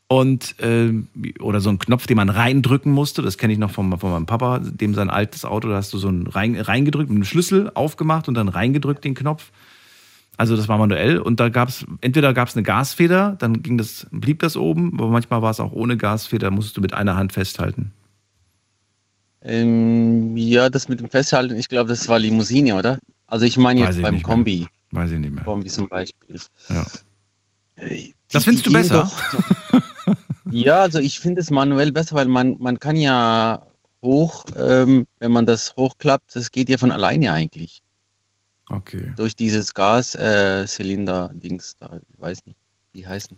und 0.08 0.54
ähm, 0.60 1.08
oder 1.40 1.60
so 1.60 1.70
ein 1.70 1.78
Knopf, 1.78 2.06
den 2.06 2.16
man 2.16 2.28
reindrücken 2.28 2.92
musste. 2.92 3.22
Das 3.22 3.38
kenne 3.38 3.52
ich 3.52 3.58
noch 3.58 3.70
von, 3.70 3.98
von 3.98 4.10
meinem 4.10 4.26
Papa, 4.26 4.60
dem 4.60 4.94
sein 4.94 5.10
altes 5.10 5.44
Auto, 5.44 5.68
da 5.68 5.76
hast 5.76 5.92
du 5.92 5.98
so 5.98 6.08
einen 6.08 6.26
rein, 6.26 6.58
reingedrückt, 6.58 7.10
mit 7.10 7.26
Schlüssel 7.26 7.70
aufgemacht 7.74 8.28
und 8.28 8.34
dann 8.34 8.48
reingedrückt 8.48 9.04
den 9.04 9.14
Knopf. 9.14 9.50
Also 10.36 10.54
das 10.54 10.68
war 10.68 10.76
manuell 10.76 11.18
und 11.18 11.40
da 11.40 11.48
gab 11.48 11.70
es, 11.70 11.86
entweder 12.02 12.34
gab 12.34 12.48
es 12.48 12.56
eine 12.56 12.62
Gasfeder, 12.62 13.36
dann 13.38 13.62
ging 13.62 13.78
das, 13.78 14.06
blieb 14.10 14.40
das 14.40 14.56
oben, 14.56 14.92
aber 14.94 15.08
manchmal 15.08 15.40
war 15.40 15.50
es 15.50 15.60
auch 15.60 15.72
ohne 15.72 15.96
Gasfeder, 15.96 16.50
musstest 16.50 16.76
du 16.76 16.82
mit 16.82 16.92
einer 16.92 17.16
Hand 17.16 17.32
festhalten. 17.32 17.92
Ähm, 19.40 20.36
ja, 20.36 20.68
das 20.68 20.88
mit 20.88 21.00
dem 21.00 21.08
Festhalten, 21.08 21.56
ich 21.56 21.68
glaube, 21.68 21.88
das 21.88 22.06
war 22.08 22.18
Limousine, 22.18 22.74
oder? 22.74 22.98
Also 23.26 23.44
ich 23.44 23.56
meine 23.56 23.80
Weiß 23.80 23.88
jetzt 23.88 23.96
ich 23.98 24.02
beim 24.02 24.14
nicht 24.14 24.26
mehr. 24.26 24.34
Kombi. 24.34 24.66
Weiß 24.92 25.10
ich 25.10 25.18
nicht 25.18 25.32
mehr. 25.34 25.42
Kombi 25.44 25.68
zum 25.68 25.88
Beispiel. 25.88 26.38
Ja. 26.68 26.86
Äh, 27.76 28.12
Das 28.30 28.42
die- 28.44 28.48
findest 28.48 28.66
du 28.66 28.70
die 28.70 28.76
besser? 28.76 29.02
doch- 29.02 29.82
ja, 30.50 30.80
also 30.82 30.98
ich 31.00 31.18
finde 31.20 31.40
es 31.40 31.50
manuell 31.50 31.90
besser, 31.92 32.14
weil 32.16 32.26
man, 32.28 32.56
man 32.60 32.78
kann 32.78 32.94
ja 32.96 33.66
hoch, 34.02 34.44
ähm, 34.56 35.06
wenn 35.18 35.32
man 35.32 35.46
das 35.46 35.74
hochklappt, 35.76 36.36
das 36.36 36.50
geht 36.52 36.68
ja 36.68 36.78
von 36.78 36.92
alleine 36.92 37.32
eigentlich. 37.32 37.82
Okay. 38.68 39.12
Durch 39.16 39.34
dieses 39.36 39.74
Gas-Zylinder-Dings 39.74 41.76
da, 41.78 42.00
ich 42.12 42.20
weiß 42.20 42.46
nicht, 42.46 42.58
wie 42.92 42.98
die 43.00 43.06
heißen. 43.06 43.36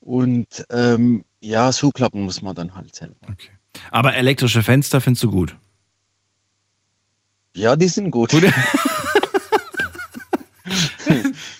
Und 0.00 0.64
ähm, 0.70 1.24
ja, 1.40 1.70
zuklappen 1.72 2.22
muss 2.22 2.40
man 2.42 2.54
dann 2.54 2.74
halt 2.74 2.94
selber. 2.94 3.16
okay. 3.30 3.50
Aber 3.90 4.14
elektrische 4.14 4.62
Fenster 4.62 5.00
findest 5.00 5.22
du 5.24 5.30
gut. 5.30 5.56
Ja, 7.54 7.76
die 7.76 7.88
sind 7.88 8.10
gut. 8.10 8.30
Gut. 8.30 8.44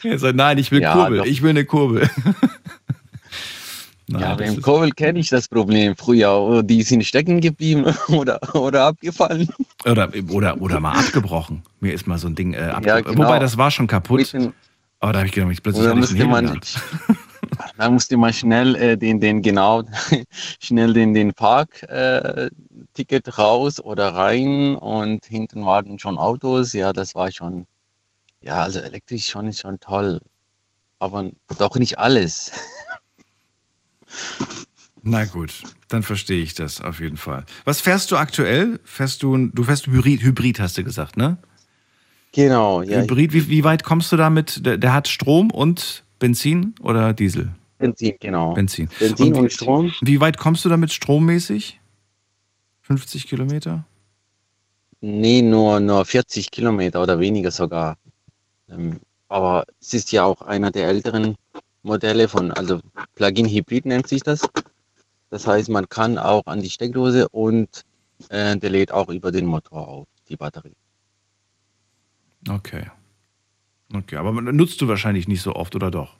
Er 0.02 0.18
sagt, 0.18 0.36
nein, 0.36 0.56
ich 0.58 0.70
will 0.70 0.80
Ja, 0.80 0.94
Kurbel. 0.94 1.18
doch. 1.18 1.26
Ich 1.26 1.42
will 1.42 1.50
eine 1.50 1.64
Kurbel. 1.64 2.08
Nein, 4.06 4.22
Ja, 4.22 4.34
beim 4.34 4.60
Kurbel 4.60 4.90
kenne 4.92 5.18
ich 5.20 5.28
das 5.28 5.46
Problem 5.46 5.94
früher. 5.96 6.32
Oder 6.40 6.62
Die 6.64 6.82
sind 6.82 7.04
stecken 7.04 7.40
geblieben 7.40 7.84
oder, 8.08 8.40
oder 8.54 8.86
abgefallen. 8.86 9.48
oder, 9.84 10.10
oder, 10.30 10.60
oder 10.60 10.80
mal 10.80 10.98
abgebrochen. 10.98 11.62
Mir 11.80 11.92
ist 11.94 12.06
mal 12.06 12.18
so 12.18 12.26
ein 12.28 12.34
Ding 12.34 12.54
äh, 12.54 12.58
abgebrochen. 12.58 12.86
Ja, 12.86 13.00
genau. 13.02 13.24
Wobei, 13.24 13.38
das 13.38 13.56
war 13.58 13.70
schon 13.70 13.86
kaputt. 13.86 14.32
Den- 14.32 14.52
Aber 15.00 15.12
da 15.12 15.18
habe 15.20 15.26
ich 15.28 15.32
gedacht, 15.34 15.52
ich 15.52 15.62
plötzlich 15.62 15.94
musste 15.94 16.24
man, 16.26 16.60
da 17.76 17.90
musste 17.90 18.16
man 18.16 18.32
schnell 18.32 18.74
äh, 18.76 18.96
den, 18.96 19.20
den 19.20 19.42
genau, 19.42 19.82
schnell 20.60 20.92
den, 20.92 21.14
den 21.14 21.32
Park-Ticket 21.32 21.90
äh, 21.90 22.50
Ticket 22.94 23.38
raus 23.38 23.80
oder 23.80 24.14
rein 24.14 24.76
und 24.76 25.24
hinten 25.24 25.64
waren 25.64 25.98
schon 25.98 26.18
Autos. 26.18 26.72
Ja, 26.72 26.92
das 26.92 27.14
war 27.14 27.30
schon, 27.30 27.66
ja, 28.40 28.62
also 28.62 28.80
elektrisch 28.80 29.28
schon 29.28 29.46
ist 29.46 29.60
schon 29.60 29.80
toll. 29.80 30.20
Aber 30.98 31.30
doch 31.58 31.76
nicht 31.76 31.98
alles. 31.98 32.52
Na 35.02 35.24
gut, 35.24 35.62
dann 35.88 36.02
verstehe 36.02 36.42
ich 36.42 36.54
das 36.54 36.80
auf 36.82 37.00
jeden 37.00 37.16
Fall. 37.16 37.46
Was 37.64 37.80
fährst 37.80 38.10
du 38.10 38.16
aktuell? 38.16 38.80
Fährst 38.84 39.22
du, 39.22 39.46
du 39.46 39.62
fährst 39.62 39.86
Hybrid, 39.86 40.22
Hybrid 40.22 40.60
hast 40.60 40.76
du 40.76 40.84
gesagt, 40.84 41.16
ne? 41.16 41.38
Genau, 42.32 42.82
ja. 42.82 43.00
Hybrid, 43.00 43.32
wie, 43.32 43.48
wie 43.48 43.64
weit 43.64 43.82
kommst 43.82 44.12
du 44.12 44.16
damit? 44.16 44.64
Der, 44.64 44.76
der 44.76 44.92
hat 44.92 45.08
Strom 45.08 45.50
und 45.50 46.04
Benzin 46.18 46.74
oder 46.80 47.12
Diesel? 47.14 47.50
Benzin, 47.78 48.14
genau. 48.20 48.52
Benzin. 48.52 48.88
Benzin 48.98 49.34
wie- 49.34 49.38
und 49.38 49.52
Strom. 49.52 49.92
Wie 50.02 50.20
weit 50.20 50.36
kommst 50.36 50.64
du 50.64 50.68
damit 50.68 50.92
strommäßig? 50.92 51.79
50 52.90 53.28
Kilometer? 53.28 53.84
Nee, 55.00 55.42
nur, 55.42 55.78
nur 55.78 56.04
40 56.04 56.50
Kilometer 56.50 57.00
oder 57.00 57.20
weniger 57.20 57.52
sogar. 57.52 57.96
Ähm, 58.68 58.98
aber 59.28 59.64
es 59.80 59.94
ist 59.94 60.10
ja 60.10 60.24
auch 60.24 60.42
einer 60.42 60.72
der 60.72 60.88
älteren 60.88 61.36
Modelle 61.84 62.26
von, 62.26 62.50
also 62.50 62.80
Plug-in-Hybrid 63.14 63.86
nennt 63.86 64.08
sich 64.08 64.24
das. 64.24 64.40
Das 65.30 65.46
heißt, 65.46 65.68
man 65.68 65.88
kann 65.88 66.18
auch 66.18 66.44
an 66.46 66.62
die 66.62 66.68
Steckdose 66.68 67.28
und 67.28 67.84
äh, 68.28 68.56
der 68.56 68.70
lädt 68.70 68.90
auch 68.90 69.08
über 69.08 69.30
den 69.30 69.46
Motor 69.46 69.86
auf, 69.86 70.08
die 70.28 70.36
Batterie. 70.36 70.74
Okay. 72.48 72.90
Okay, 73.92 74.16
aber 74.16 74.32
nutzt 74.32 74.80
du 74.80 74.88
wahrscheinlich 74.88 75.28
nicht 75.28 75.42
so 75.42 75.54
oft, 75.54 75.76
oder 75.76 75.92
doch? 75.92 76.16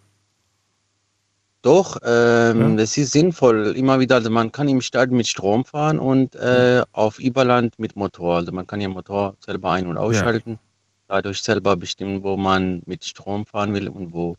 Doch, 1.63 1.99
ähm, 2.03 2.61
Ja. 2.61 2.77
das 2.77 2.97
ist 2.97 3.13
sinnvoll. 3.13 3.75
Immer 3.77 4.01
wieder, 4.01 4.17
also 4.17 4.31
man 4.31 4.51
kann 4.51 4.69
im 4.69 4.81
Start 4.81 5.11
mit 5.11 5.27
Strom 5.27 5.65
fahren 5.65 5.99
und 5.99 6.35
äh, 6.37 6.83
auf 6.93 7.19
Überland 7.19 7.79
mit 7.79 7.97
Motor. 7.97 8.37
Also 8.37 8.53
man 8.53 8.67
kann 8.67 8.81
ja 8.81 8.89
Motor 8.89 9.37
selber 9.41 9.73
ein- 9.73 9.87
und 9.87 9.99
ausschalten. 9.99 10.59
Dadurch 11.07 11.43
selber 11.43 11.77
bestimmen, 11.77 12.23
wo 12.23 12.37
man 12.37 12.83
mit 12.87 13.05
Strom 13.05 13.45
fahren 13.45 13.75
will 13.75 13.89
und 13.89 14.13
wo 14.13 14.37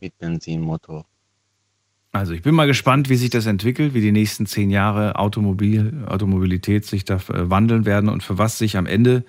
mit 0.00 0.16
Benzinmotor. 0.18 1.04
Also 2.12 2.32
ich 2.32 2.42
bin 2.42 2.54
mal 2.54 2.66
gespannt, 2.66 3.08
wie 3.08 3.16
sich 3.16 3.30
das 3.30 3.46
entwickelt, 3.46 3.94
wie 3.94 4.00
die 4.02 4.12
nächsten 4.12 4.46
zehn 4.46 4.70
Jahre 4.70 5.16
Automobil, 5.16 6.04
Automobilität 6.06 6.84
sich 6.84 7.04
da 7.04 7.16
äh, 7.16 7.50
wandeln 7.50 7.86
werden 7.86 8.08
und 8.08 8.22
für 8.22 8.38
was 8.38 8.58
sich 8.58 8.76
am 8.76 8.86
Ende, 8.86 9.24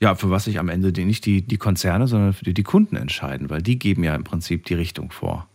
ja, 0.00 0.14
für 0.14 0.30
was 0.30 0.44
sich 0.44 0.58
am 0.58 0.68
Ende 0.68 0.92
die, 0.92 1.04
nicht 1.04 1.24
die, 1.26 1.42
die 1.42 1.56
Konzerne, 1.56 2.06
sondern 2.06 2.32
für 2.32 2.44
die, 2.44 2.54
die 2.54 2.62
Kunden 2.62 2.96
entscheiden, 2.96 3.50
weil 3.50 3.62
die 3.62 3.78
geben 3.78 4.04
ja 4.04 4.14
im 4.14 4.24
Prinzip 4.24 4.66
die 4.66 4.74
Richtung 4.74 5.10
vor. 5.10 5.48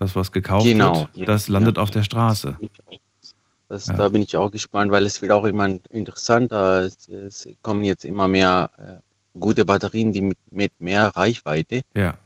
Das, 0.00 0.16
was 0.16 0.32
gekauft 0.32 0.64
Genau, 0.66 1.00
wird, 1.02 1.08
ja, 1.18 1.24
das 1.26 1.46
landet 1.48 1.76
ja. 1.76 1.82
auf 1.82 1.90
der 1.90 2.02
Straße. 2.02 2.56
Das, 3.68 3.86
Ja. 3.86 3.94
Da 3.94 4.08
bin 4.08 4.22
ich 4.22 4.36
auch 4.36 4.50
gespannt, 4.50 4.90
weil 4.90 5.04
es 5.06 5.22
wird 5.22 5.30
auch 5.30 5.44
immer 5.44 5.68
interessanter. 5.90 6.80
Es, 6.84 7.06
es 7.08 7.46
kommen 7.62 7.84
jetzt 7.84 8.04
immer 8.04 8.26
mehr 8.26 8.70
äh, 8.78 9.38
gute 9.38 9.64
Batterien, 9.64 10.12
die 10.12 10.22
mit, 10.22 10.38
mit 10.50 10.72
mehr 10.80 11.08
Reichweite 11.08 11.82
Ja. 11.94 12.16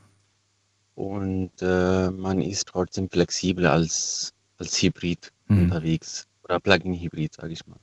und 0.95 1.51
äh, 1.61 2.11
man 2.11 2.41
ist 2.41 2.69
trotzdem 2.69 3.11
flexibel 3.11 3.67
als, 3.67 4.33
als 4.59 4.81
Hybrid 4.81 5.31
Mhm. 5.49 5.65
unterwegs 5.65 6.27
oder 6.45 6.59
Plug-in-Hybrid, 6.59 7.35
sage 7.35 7.53
ich 7.53 7.67
mal. 7.67 7.77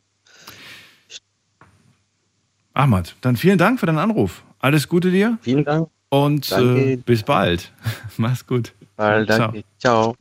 Ahmad, 2.73 3.15
dann 3.21 3.35
vielen 3.35 3.57
Dank 3.59 3.79
für 3.79 3.85
deinen 3.85 3.99
Anruf. 3.99 4.43
Alles 4.59 4.87
Gute 4.87 5.11
dir 5.11 5.37
Vielen 5.41 5.65
Dank. 5.65 5.89
und 6.09 6.51
äh, 6.51 6.95
bis 6.95 7.21
bald. 7.23 7.71
Mach's 8.17 8.47
gut. 8.47 8.73
Fall, 9.01 9.25
danke. 9.25 9.63
Ciao. 9.79 10.15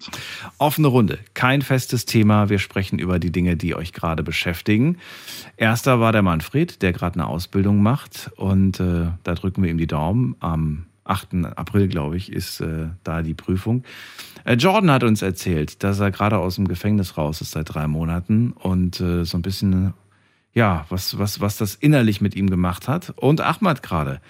Offene 0.58 0.88
Runde, 0.88 1.18
kein 1.34 1.62
festes 1.62 2.06
Thema. 2.06 2.48
Wir 2.48 2.58
sprechen 2.58 2.98
über 2.98 3.18
die 3.18 3.30
Dinge, 3.30 3.56
die 3.56 3.74
euch 3.74 3.92
gerade 3.92 4.22
beschäftigen. 4.22 4.98
Erster 5.56 6.00
war 6.00 6.12
der 6.12 6.22
Manfred, 6.22 6.82
der 6.82 6.92
gerade 6.92 7.14
eine 7.14 7.26
Ausbildung 7.26 7.82
macht. 7.82 8.30
Und 8.36 8.80
äh, 8.80 9.08
da 9.22 9.34
drücken 9.34 9.62
wir 9.62 9.70
ihm 9.70 9.78
die 9.78 9.86
Daumen. 9.86 10.34
Am 10.40 10.86
8. 11.04 11.46
April, 11.56 11.88
glaube 11.88 12.16
ich, 12.16 12.32
ist 12.32 12.60
äh, 12.60 12.88
da 13.04 13.22
die 13.22 13.34
Prüfung. 13.34 13.84
Äh, 14.44 14.54
Jordan 14.54 14.90
hat 14.90 15.04
uns 15.04 15.22
erzählt, 15.22 15.82
dass 15.82 16.00
er 16.00 16.10
gerade 16.10 16.38
aus 16.38 16.54
dem 16.54 16.68
Gefängnis 16.68 17.18
raus 17.18 17.40
ist 17.40 17.50
seit 17.50 17.74
drei 17.74 17.86
Monaten 17.86 18.52
und 18.52 19.00
äh, 19.00 19.24
so 19.24 19.36
ein 19.36 19.42
bisschen, 19.42 19.92
ja, 20.54 20.86
was, 20.88 21.18
was, 21.18 21.40
was 21.40 21.58
das 21.58 21.74
innerlich 21.74 22.20
mit 22.20 22.34
ihm 22.34 22.48
gemacht 22.48 22.88
hat. 22.88 23.12
Und 23.16 23.40
Ahmad 23.40 23.82
gerade 23.82 24.20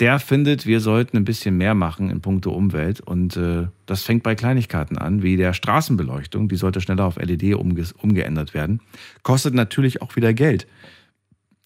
der 0.00 0.20
findet, 0.20 0.64
wir 0.64 0.80
sollten 0.80 1.16
ein 1.16 1.24
bisschen 1.24 1.56
mehr 1.56 1.74
machen 1.74 2.10
in 2.10 2.20
puncto 2.20 2.50
Umwelt. 2.52 3.00
Und 3.00 3.36
äh, 3.36 3.66
das 3.86 4.02
fängt 4.04 4.22
bei 4.22 4.34
Kleinigkeiten 4.34 4.96
an, 4.96 5.22
wie 5.22 5.36
der 5.36 5.52
Straßenbeleuchtung. 5.52 6.48
Die 6.48 6.56
sollte 6.56 6.80
schneller 6.80 7.04
auf 7.04 7.16
LED 7.16 7.54
umge 7.54 7.84
umgeändert 8.00 8.54
werden. 8.54 8.80
Kostet 9.22 9.54
natürlich 9.54 10.00
auch 10.00 10.14
wieder 10.14 10.32
Geld. 10.32 10.66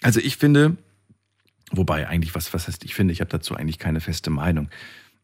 Also 0.03 0.21
ich 0.21 0.37
finde, 0.37 0.77
wobei 1.71 2.09
eigentlich, 2.09 2.35
was, 2.35 2.53
was 2.55 2.69
heißt 2.69 2.85
ich 2.85 2.95
finde, 2.95 3.13
ich 3.13 3.21
habe 3.21 3.31
dazu 3.31 3.55
eigentlich 3.55 3.79
keine 3.79 4.01
feste 4.01 4.31
Meinung. 4.31 4.69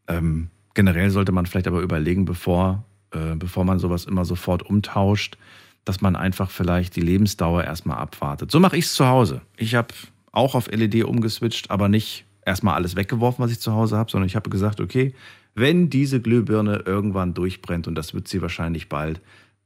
Ähm, 0.07 0.49
generell 0.75 1.11
sollte 1.11 1.33
man 1.33 1.47
vielleicht 1.47 1.67
aber 1.67 1.81
überlegen, 1.81 2.27
bevor, 2.27 2.85
äh, 3.13 3.35
bevor 3.37 3.65
man 3.65 3.79
sowas 3.79 4.05
immer 4.05 4.27
sofort 4.27 4.63
umtauscht, 4.63 5.39
dass 5.85 6.03
man 6.03 6.15
einfach 6.15 6.51
vielleicht 6.51 6.97
die 6.97 7.01
Lebensdauer 7.01 7.65
erstmal 7.65 7.97
abwartet. 7.97 8.51
So 8.51 8.61
mache 8.61 8.77
ich 8.77 8.85
es 8.85 8.95
zu 8.95 9.07
Hause. 9.07 9.41
Ich 9.57 9.75
habe 9.75 9.95
auch 10.31 10.55
auf 10.55 10.71
LED 10.71 11.05
umgeswitcht, 11.05 11.71
aber 11.71 11.89
nicht 11.89 12.27
erstmal 12.49 12.75
alles 12.75 12.97
weggeworfen, 12.97 13.45
was 13.45 13.53
ich 13.53 13.61
zu 13.61 13.73
Hause 13.73 13.97
habe, 13.97 14.11
sondern 14.11 14.27
ich 14.27 14.35
habe 14.35 14.51
gesagt, 14.51 14.81
okay, 14.81 15.15
wenn 15.55 15.91
diese 15.91 16.21
Glühbirne 16.21 16.83
irgendwann 16.85 17.35
durchbrennt, 17.35 17.87
und 17.87 17.95
das 17.95 18.15
wird 18.15 18.27
sie 18.27 18.43
wahrscheinlich 18.43 18.89
bald, 18.89 19.21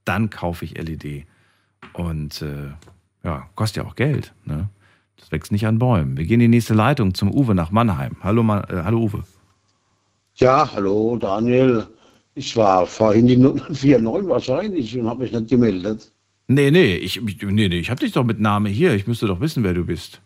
dann 0.05 0.31
kaufe 0.31 0.65
ich 0.65 0.77
LED. 0.77 1.27
Und 1.93 2.43
äh, 2.43 2.71
ja, 3.25 3.49
kostet 3.55 3.83
ja 3.83 3.89
auch 3.89 3.97
Geld. 3.97 4.35
Ne? 4.45 4.69
Das 5.17 5.31
wächst 5.33 5.53
nicht 5.53 5.67
an 5.67 5.79
Bäumen. 5.79 6.17
Wir 6.17 6.25
gehen 6.25 6.41
in 6.41 6.51
die 6.51 6.57
nächste 6.57 6.75
Leitung 6.75 7.15
zum 7.15 7.33
Uwe 7.33 7.55
nach 7.55 7.71
Mannheim. 7.71 8.17
Hallo, 8.23 8.43
Ma 8.43 8.61
äh, 8.69 8.83
hallo 8.85 9.01
Uwe. 9.03 9.25
Ja, 10.37 10.71
hallo 10.75 11.17
Daniel. 11.17 11.87
Ich 12.35 12.57
war 12.57 12.87
vorhin 12.87 13.27
die 13.27 13.37
049 13.37 14.29
wahrscheinlich 14.29 14.99
und 14.99 15.07
habe 15.07 15.23
mich 15.23 15.33
nicht 15.33 15.49
gemeldet. 15.49 16.11
Nee, 16.49 16.71
nee, 16.71 16.97
ich, 16.97 17.21
nee, 17.21 17.69
nee, 17.69 17.79
ich 17.79 17.91
habe 17.91 18.01
dich 18.01 18.13
doch 18.13 18.25
mit 18.25 18.41
Name 18.41 18.69
hier. 18.69 18.95
Ich 18.95 19.07
müsste 19.07 19.27
doch 19.27 19.41
wissen, 19.41 19.63
wer 19.63 19.75
du 19.75 19.85
bist. 19.85 20.21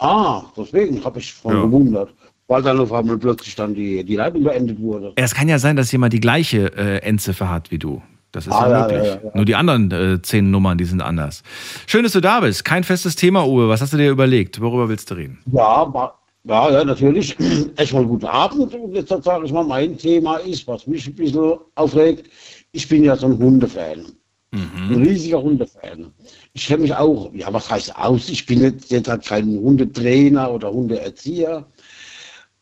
Ah, 0.00 0.42
deswegen 0.56 1.04
habe 1.04 1.18
ich 1.18 1.32
von 1.32 1.54
Ja. 1.54 1.62
gewundert, 1.62 2.08
weil 2.48 2.62
dann 2.62 2.78
auf 2.80 2.92
einmal 2.92 3.18
plötzlich 3.18 3.54
dann 3.54 3.74
die, 3.74 4.02
die 4.04 4.16
Leitung 4.16 4.42
beendet 4.44 4.80
wurde. 4.80 5.12
Es 5.16 5.34
kann 5.34 5.48
ja 5.48 5.58
sein, 5.58 5.76
dass 5.76 5.92
jemand 5.92 6.12
die 6.12 6.20
gleiche 6.20 6.72
äh, 6.76 6.98
Endziffer 7.02 7.48
hat 7.50 7.70
wie 7.70 7.78
du. 7.78 8.02
Das 8.32 8.46
ist 8.46 8.52
Ah, 8.52 8.70
ja 8.70 8.82
möglich. 8.86 9.06
ja, 9.08 9.14
ja. 9.24 9.30
Nur 9.34 9.44
die 9.44 9.54
anderen 9.56 9.90
äh, 9.90 10.22
zehn 10.22 10.50
Nummern, 10.50 10.78
die 10.78 10.84
sind 10.84 11.02
anders. 11.02 11.42
Schön, 11.86 12.02
dass 12.04 12.12
du 12.12 12.20
da 12.20 12.40
bist. 12.40 12.64
Kein 12.64 12.84
festes 12.84 13.16
Thema, 13.16 13.44
Uwe. 13.46 13.68
Was 13.68 13.80
hast 13.82 13.92
du 13.92 13.96
dir 13.96 14.10
überlegt? 14.10 14.60
Worüber 14.60 14.88
willst 14.88 15.10
du 15.10 15.14
reden? 15.14 15.38
Ja, 15.52 15.92
ja, 16.44 16.70
ja, 16.70 16.84
natürlich. 16.84 17.36
Erstmal 17.76 18.06
guten 18.06 18.26
Abend. 18.26 18.72
Und 18.74 18.94
jetzt 18.94 19.08
sage 19.08 19.44
ich 19.44 19.52
mal, 19.52 19.64
mein 19.64 19.98
Thema 19.98 20.36
ist, 20.36 20.66
was 20.68 20.86
mich 20.86 21.06
ein 21.08 21.14
bisschen 21.14 21.54
aufregt. 21.74 22.30
Ich 22.72 22.88
bin 22.88 23.02
ja 23.04 23.16
so 23.16 23.26
ein 23.26 23.36
Hundefan. 23.36 24.06
Ein 24.52 25.02
riesiger 25.04 25.42
Hundefan. 25.42 26.12
Ich 26.52 26.66
kenne 26.66 26.82
mich 26.82 26.94
auch, 26.94 27.32
ja, 27.32 27.52
was 27.52 27.70
heißt 27.70 27.96
aus? 27.96 28.28
Ich 28.28 28.44
bin 28.46 28.60
jetzt, 28.62 29.08
halt 29.08 29.24
kein 29.24 29.58
Hundetrainer 29.58 30.52
oder 30.52 30.72
Hundeerzieher. 30.72 31.66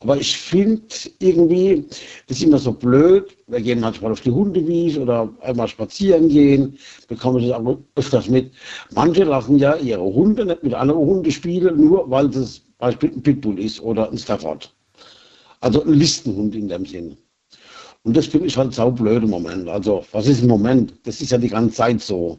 Aber 0.00 0.16
ich 0.16 0.36
finde 0.36 0.86
irgendwie, 1.18 1.84
das 2.28 2.36
ist 2.36 2.44
immer 2.44 2.58
so 2.58 2.72
blöd. 2.72 3.36
Wir 3.48 3.60
gehen 3.60 3.80
manchmal 3.80 4.12
auf 4.12 4.20
die 4.20 4.30
Hundewiese 4.30 5.00
oder 5.00 5.28
einmal 5.40 5.66
spazieren 5.66 6.28
gehen, 6.28 6.78
bekommen 7.08 7.42
das 7.42 7.52
auch 7.52 7.78
öfters 7.96 8.28
mit. 8.28 8.52
Manche 8.92 9.24
lassen 9.24 9.58
ja 9.58 9.74
ihre 9.76 10.04
Hunde 10.04 10.44
nicht 10.44 10.62
mit 10.62 10.74
anderen 10.74 11.00
Hunden 11.00 11.30
spielen, 11.30 11.80
nur 11.80 12.08
weil 12.08 12.28
das 12.28 12.60
Beispiel 12.78 13.10
ein 13.10 13.22
Pitbull 13.22 13.58
ist 13.58 13.80
oder 13.80 14.08
ein 14.10 14.18
Stafford. 14.18 14.72
Also 15.60 15.82
ein 15.82 15.94
Listenhund 15.94 16.54
in 16.54 16.68
dem 16.68 16.86
Sinn. 16.86 17.16
Und 18.04 18.16
das 18.16 18.26
finde 18.26 18.46
ich 18.46 18.56
halt 18.56 18.72
saublöd 18.74 19.24
im 19.24 19.30
Moment. 19.30 19.68
Also, 19.68 20.04
was 20.12 20.28
ist 20.28 20.42
im 20.42 20.48
Moment? 20.48 20.94
Das 21.02 21.20
ist 21.20 21.32
ja 21.32 21.38
die 21.38 21.48
ganze 21.48 21.74
Zeit 21.74 22.00
so. 22.00 22.38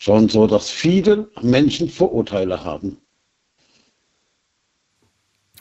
Schon 0.00 0.30
so, 0.30 0.46
dass 0.46 0.70
viele 0.70 1.30
Menschen 1.42 1.90
Vorurteile 1.90 2.64
haben. 2.64 2.96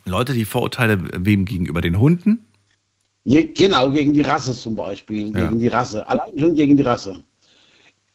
Leute, 0.06 0.34
die 0.34 0.46
Vorurteile 0.46 0.98
wem 1.26 1.44
gegenüber? 1.44 1.82
Den 1.82 2.00
Hunden? 2.00 2.46
Je, 3.26 3.44
genau, 3.44 3.92
gegen 3.92 4.14
die 4.14 4.22
Rasse 4.22 4.54
zum 4.54 4.78
Beispiel. 4.78 5.36
Ja. 5.36 5.48
Gegen 5.48 5.60
die 5.60 5.68
Rasse. 5.68 6.08
Allein 6.08 6.40
schon 6.40 6.56
gegen 6.56 6.78
die 6.78 6.84
Rasse. 6.84 7.22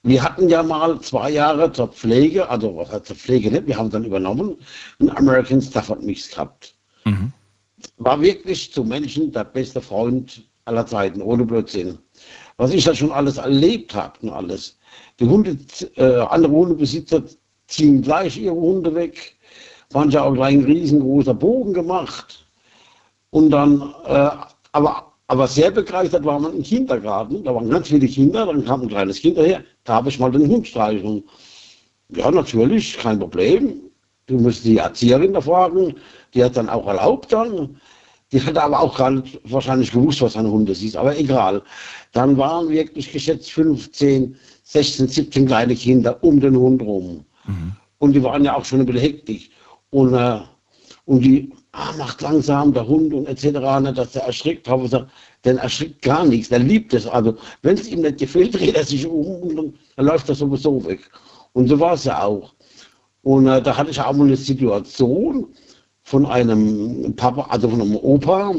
Wir 0.02 0.22
hatten 0.22 0.48
ja 0.48 0.62
mal 0.62 0.98
zwei 1.02 1.30
Jahre 1.30 1.70
zur 1.70 1.88
Pflege, 1.88 2.48
also 2.48 2.74
was 2.74 2.90
heißt 2.90 3.04
zur 3.04 3.16
Pflege 3.16 3.50
nicht, 3.50 3.66
wir 3.66 3.76
haben 3.76 3.90
dann 3.90 4.04
übernommen, 4.04 4.56
einen 5.00 5.10
American 5.10 5.60
Stafford 5.60 6.02
Mix 6.02 6.30
gehabt. 6.30 6.74
Mhm. 7.04 7.32
War 7.98 8.18
wirklich 8.22 8.72
zu 8.72 8.82
Menschen 8.82 9.30
der 9.30 9.44
beste 9.44 9.82
Freund 9.82 10.42
aller 10.64 10.86
Zeiten, 10.86 11.20
ohne 11.20 11.44
Blödsinn. 11.44 11.98
Was 12.56 12.72
ich 12.72 12.84
da 12.84 12.94
schon 12.94 13.12
alles 13.12 13.36
erlebt 13.36 13.94
habe 13.94 14.18
und 14.22 14.30
alles. 14.30 14.78
Die 15.20 15.26
Hunde, 15.26 15.56
äh, 15.96 16.20
andere 16.20 16.52
Hundebesitzer 16.52 17.22
ziehen 17.66 18.02
gleich 18.02 18.36
ihre 18.36 18.54
Hunde 18.54 18.94
weg. 18.94 19.36
Manche 19.92 20.22
auch 20.22 20.34
gleich 20.34 20.54
ein 20.54 20.64
riesengroßer 20.64 21.34
Bogen 21.34 21.72
gemacht. 21.72 22.46
Und 23.30 23.50
dann, 23.50 23.94
äh, 24.06 24.30
aber, 24.72 25.12
aber 25.28 25.46
sehr 25.46 25.70
begeistert 25.70 26.24
war 26.24 26.38
man 26.38 26.56
im 26.56 26.62
Kindergarten. 26.62 27.44
Da 27.44 27.54
waren 27.54 27.70
ganz 27.70 27.88
viele 27.88 28.08
Kinder, 28.08 28.46
dann 28.46 28.64
kam 28.64 28.82
ein 28.82 28.88
kleines 28.88 29.20
Kind 29.20 29.38
daher, 29.38 29.62
da 29.84 29.94
habe 29.94 30.08
ich 30.08 30.18
mal 30.18 30.30
den 30.30 30.48
Hund 30.48 30.66
streicheln. 30.66 31.22
Ja, 32.10 32.30
natürlich, 32.30 32.96
kein 32.98 33.18
Problem. 33.18 33.80
Du 34.26 34.38
musst 34.38 34.64
die 34.64 34.78
Erzieherin 34.78 35.34
da 35.34 35.40
fragen, 35.40 35.94
die 36.32 36.42
hat 36.42 36.56
dann 36.56 36.68
auch 36.68 36.86
erlaubt 36.86 37.32
dann. 37.32 37.80
Die 38.32 38.42
hat 38.42 38.56
aber 38.56 38.80
auch 38.80 38.96
gar 38.96 39.10
nicht 39.10 39.38
wahrscheinlich 39.44 39.92
gewusst, 39.92 40.20
was 40.22 40.36
ein 40.36 40.50
Hund 40.50 40.68
ist, 40.68 40.96
aber 40.96 41.16
egal. 41.16 41.62
Dann 42.12 42.36
waren 42.36 42.68
wirklich 42.68 43.12
geschätzt 43.12 43.52
15, 43.52 44.36
16, 44.64 45.08
17 45.08 45.46
kleine 45.46 45.74
Kinder 45.74 46.22
um 46.22 46.40
den 46.40 46.56
Hund 46.56 46.82
rum. 46.82 47.24
Und 47.98 48.12
die 48.12 48.22
waren 48.22 48.44
ja 48.44 48.56
auch 48.56 48.64
schon 48.64 48.80
ein 48.80 48.86
bisschen 48.86 49.02
hektisch. 49.02 49.50
Und, 49.90 50.14
äh, 50.14 50.40
und 51.04 51.20
die, 51.20 51.52
ah, 51.72 51.92
macht 51.98 52.22
langsam 52.22 52.72
der 52.72 52.86
Hund 52.86 53.12
und 53.14 53.26
etc., 53.26 53.44
nicht, 53.80 53.98
dass 53.98 54.12
der 54.12 54.24
erschrickt. 54.24 54.66
Habe 54.68 54.84
ich 54.84 54.90
gesagt, 54.90 55.10
der 55.44 55.58
erschrickt 55.58 56.02
gar 56.02 56.24
nichts, 56.24 56.48
der 56.48 56.60
liebt 56.60 56.94
es. 56.94 57.06
Also, 57.06 57.36
wenn 57.62 57.76
es 57.76 57.88
ihm 57.88 58.00
nicht 58.00 58.18
gefällt, 58.18 58.54
dreht 58.58 58.74
er 58.74 58.84
sich 58.84 59.06
um 59.06 59.42
und 59.42 59.56
dann, 59.56 59.74
dann 59.96 60.06
läuft 60.06 60.28
er 60.28 60.34
sowieso 60.34 60.84
weg. 60.86 61.10
Und 61.52 61.68
so 61.68 61.78
war 61.78 61.94
es 61.94 62.04
ja 62.04 62.22
auch. 62.22 62.54
Und 63.22 63.46
äh, 63.46 63.62
da 63.62 63.76
hatte 63.76 63.90
ich 63.90 64.00
auch 64.00 64.12
mal 64.12 64.26
eine 64.26 64.36
Situation 64.36 65.46
von 66.02 66.26
einem 66.26 67.14
Papa, 67.16 67.46
also 67.48 67.68
von 67.68 67.80
einem 67.80 67.96
Opa, 67.96 68.54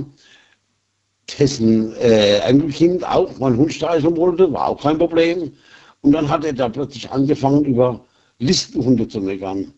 dessen 1.39 1.95
äh, 1.97 2.39
Enkelkind 2.39 3.07
auch 3.07 3.37
mal 3.39 3.47
einen 3.47 3.57
Hund 3.57 3.73
streicheln 3.73 4.15
wollte, 4.17 4.51
war 4.51 4.69
auch 4.69 4.81
kein 4.81 4.97
Problem. 4.97 5.51
Und 6.05 6.11
dann 6.11 6.29
hat 6.29 6.45
er 6.45 6.53
da 6.53 6.69
plötzlich 6.69 7.09
angefangen, 7.09 7.65
über 7.65 7.99
Listenhunde 8.37 9.07
zu 9.07 9.19
meckern. 9.19 9.73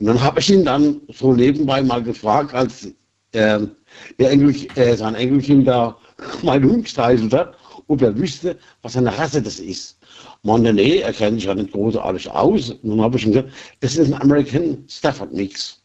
Und 0.00 0.06
dann 0.06 0.20
habe 0.20 0.40
ich 0.40 0.50
ihn 0.50 0.64
dann 0.64 1.00
so 1.08 1.32
nebenbei 1.32 1.80
mal 1.82 2.02
gefragt, 2.02 2.52
als 2.52 2.88
äh, 3.30 3.60
Enkel, 4.18 4.56
äh, 4.74 4.96
sein 4.96 5.14
Enkelkind 5.14 5.68
da 5.68 5.96
meinen 6.42 6.68
Hund 6.68 6.84
gestreichelt 6.86 7.32
hat, 7.32 7.54
ob 7.86 8.02
er 8.02 8.18
wüsste, 8.18 8.58
was 8.82 8.96
eine 8.96 9.16
Rasse 9.16 9.40
das 9.40 9.60
ist. 9.60 10.00
Meinte, 10.42 10.72
nee, 10.72 10.98
er 10.98 11.12
kennt 11.12 11.36
sich 11.36 11.44
ja 11.44 11.54
nicht 11.54 11.70
großartig 11.70 12.28
aus. 12.28 12.70
Und 12.70 12.90
dann 12.90 13.00
habe 13.00 13.16
ich 13.16 13.24
ihm 13.24 13.32
gesagt, 13.34 13.52
das 13.78 13.96
ist 13.96 14.12
ein 14.12 14.20
American 14.20 14.82
Stafford 14.88 15.32
Mix. 15.32 15.80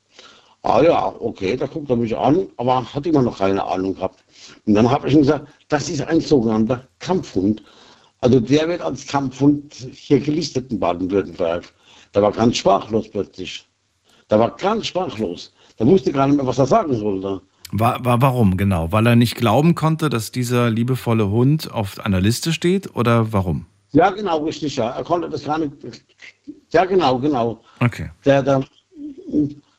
Ah 0.63 0.81
ja, 0.81 1.13
okay, 1.19 1.55
da 1.55 1.67
guckt 1.67 1.91
er 1.91 1.97
mich 1.97 2.17
an, 2.17 2.47
aber 2.57 2.83
hat 2.91 3.05
immer 3.05 3.21
noch 3.21 3.37
keine 3.37 3.63
Ahnung 3.63 3.93
gehabt. 3.93 4.23
Und 4.65 4.73
dann 4.73 4.89
habe 4.89 5.07
ich 5.07 5.13
ihm 5.13 5.19
gesagt, 5.21 5.47
das 5.67 5.87
ist 5.87 6.01
ein 6.01 6.19
sogenannter 6.19 6.87
Kampfhund. 6.97 7.61
Also 8.24 8.39
der 8.39 8.69
wird 8.69 8.80
als 8.80 9.05
Kampfhund 9.05 9.74
hier 9.91 10.21
gelistet 10.21 10.71
in 10.71 10.80
Baden-Württemberg. 10.80 11.65
Der 12.15 12.21
war 12.21 12.32
ganz 12.32 12.55
sprachlos 12.55 13.09
plötzlich. 13.11 13.67
Der 14.30 14.39
war 14.39 14.51
ganz 14.55 14.88
sprachlos. 14.88 15.51
Der 15.78 15.86
wusste 15.88 16.13
gar 16.13 16.28
nicht 16.28 16.38
mehr, 16.38 16.47
was 16.47 16.57
er 16.57 16.65
sagen 16.65 16.95
sollte. 16.95 17.41
War, 17.74 18.05
war, 18.05 18.21
warum 18.21 18.55
genau? 18.55 18.93
Weil 18.93 19.07
er 19.07 19.17
nicht 19.17 19.36
glauben 19.36 19.76
konnte, 19.76 20.09
dass 20.09 20.32
dieser 20.32 20.69
liebevolle 20.69 21.30
Hund 21.30 21.69
auf 21.74 21.99
einer 21.99 22.21
Liste 22.21 22.53
steht 22.53 22.95
oder 22.95 23.34
warum? 23.34 23.65
Ja, 23.91 24.09
genau, 24.09 24.45
richtig, 24.45 24.78
ja. 24.78 24.91
Er 24.91 25.03
konnte 25.03 25.30
das 25.30 25.43
gar 25.43 25.57
nicht. 25.57 25.74
Ja, 26.71 26.86
genau, 26.86 27.19
genau. 27.19 27.59
Okay. 27.82 28.09
Der, 28.24 28.41
der, 28.41 28.63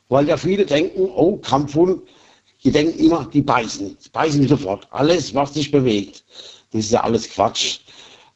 weil 0.09 0.27
ja 0.27 0.37
viele 0.37 0.67
denken, 0.67 1.09
oh, 1.15 1.37
Kampfhund, 1.37 2.03
die 2.63 2.71
denken 2.71 2.99
immer, 2.99 3.25
die 3.25 3.41
beißen. 3.41 3.97
Die 4.05 4.09
beißen 4.09 4.47
sofort. 4.47 4.87
Alles, 4.91 5.33
was 5.33 5.55
sich 5.55 5.71
bewegt. 5.71 6.23
Das 6.71 6.85
ist 6.85 6.91
ja 6.91 7.01
alles 7.01 7.27
Quatsch. 7.27 7.79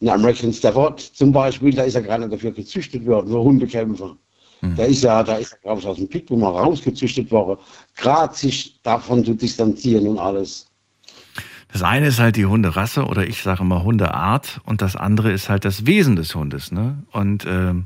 Ein 0.01 0.09
American 0.09 0.53
Stafford 0.53 0.99
zum 0.99 1.31
Beispiel, 1.31 1.73
da 1.73 1.83
ist 1.83 1.93
ja 1.95 2.01
gar 2.01 2.17
nicht 2.17 2.31
dafür 2.31 2.51
gezüchtet 2.51 3.05
worden, 3.05 3.27
für 3.27 3.39
Hundekämpfer. 3.39 4.15
Der 4.61 4.87
ist 4.87 5.03
ja, 5.03 5.23
da 5.23 5.37
ist 5.37 5.51
ja, 5.51 5.57
glaube 5.61 5.79
ich, 5.79 5.87
aus 5.87 5.97
dem 5.97 6.09
Pitbull 6.09 6.37
mal 6.37 6.49
rausgezüchtet 6.49 7.31
worden, 7.31 7.57
gerade 7.95 8.35
sich 8.35 8.81
davon 8.81 9.23
zu 9.23 9.33
distanzieren 9.33 10.07
und 10.07 10.19
alles. 10.19 10.67
Das 11.71 11.83
eine 11.83 12.07
ist 12.07 12.19
halt 12.19 12.35
die 12.35 12.45
Hunderasse 12.45 13.05
oder 13.05 13.25
ich 13.25 13.41
sage 13.41 13.61
immer 13.61 13.83
Hundeart 13.83 14.59
und 14.65 14.81
das 14.81 14.95
andere 14.95 15.31
ist 15.31 15.49
halt 15.49 15.65
das 15.65 15.85
Wesen 15.85 16.15
des 16.15 16.35
Hundes. 16.35 16.71
Ne? 16.71 17.03
Und 17.11 17.45
ähm, 17.45 17.85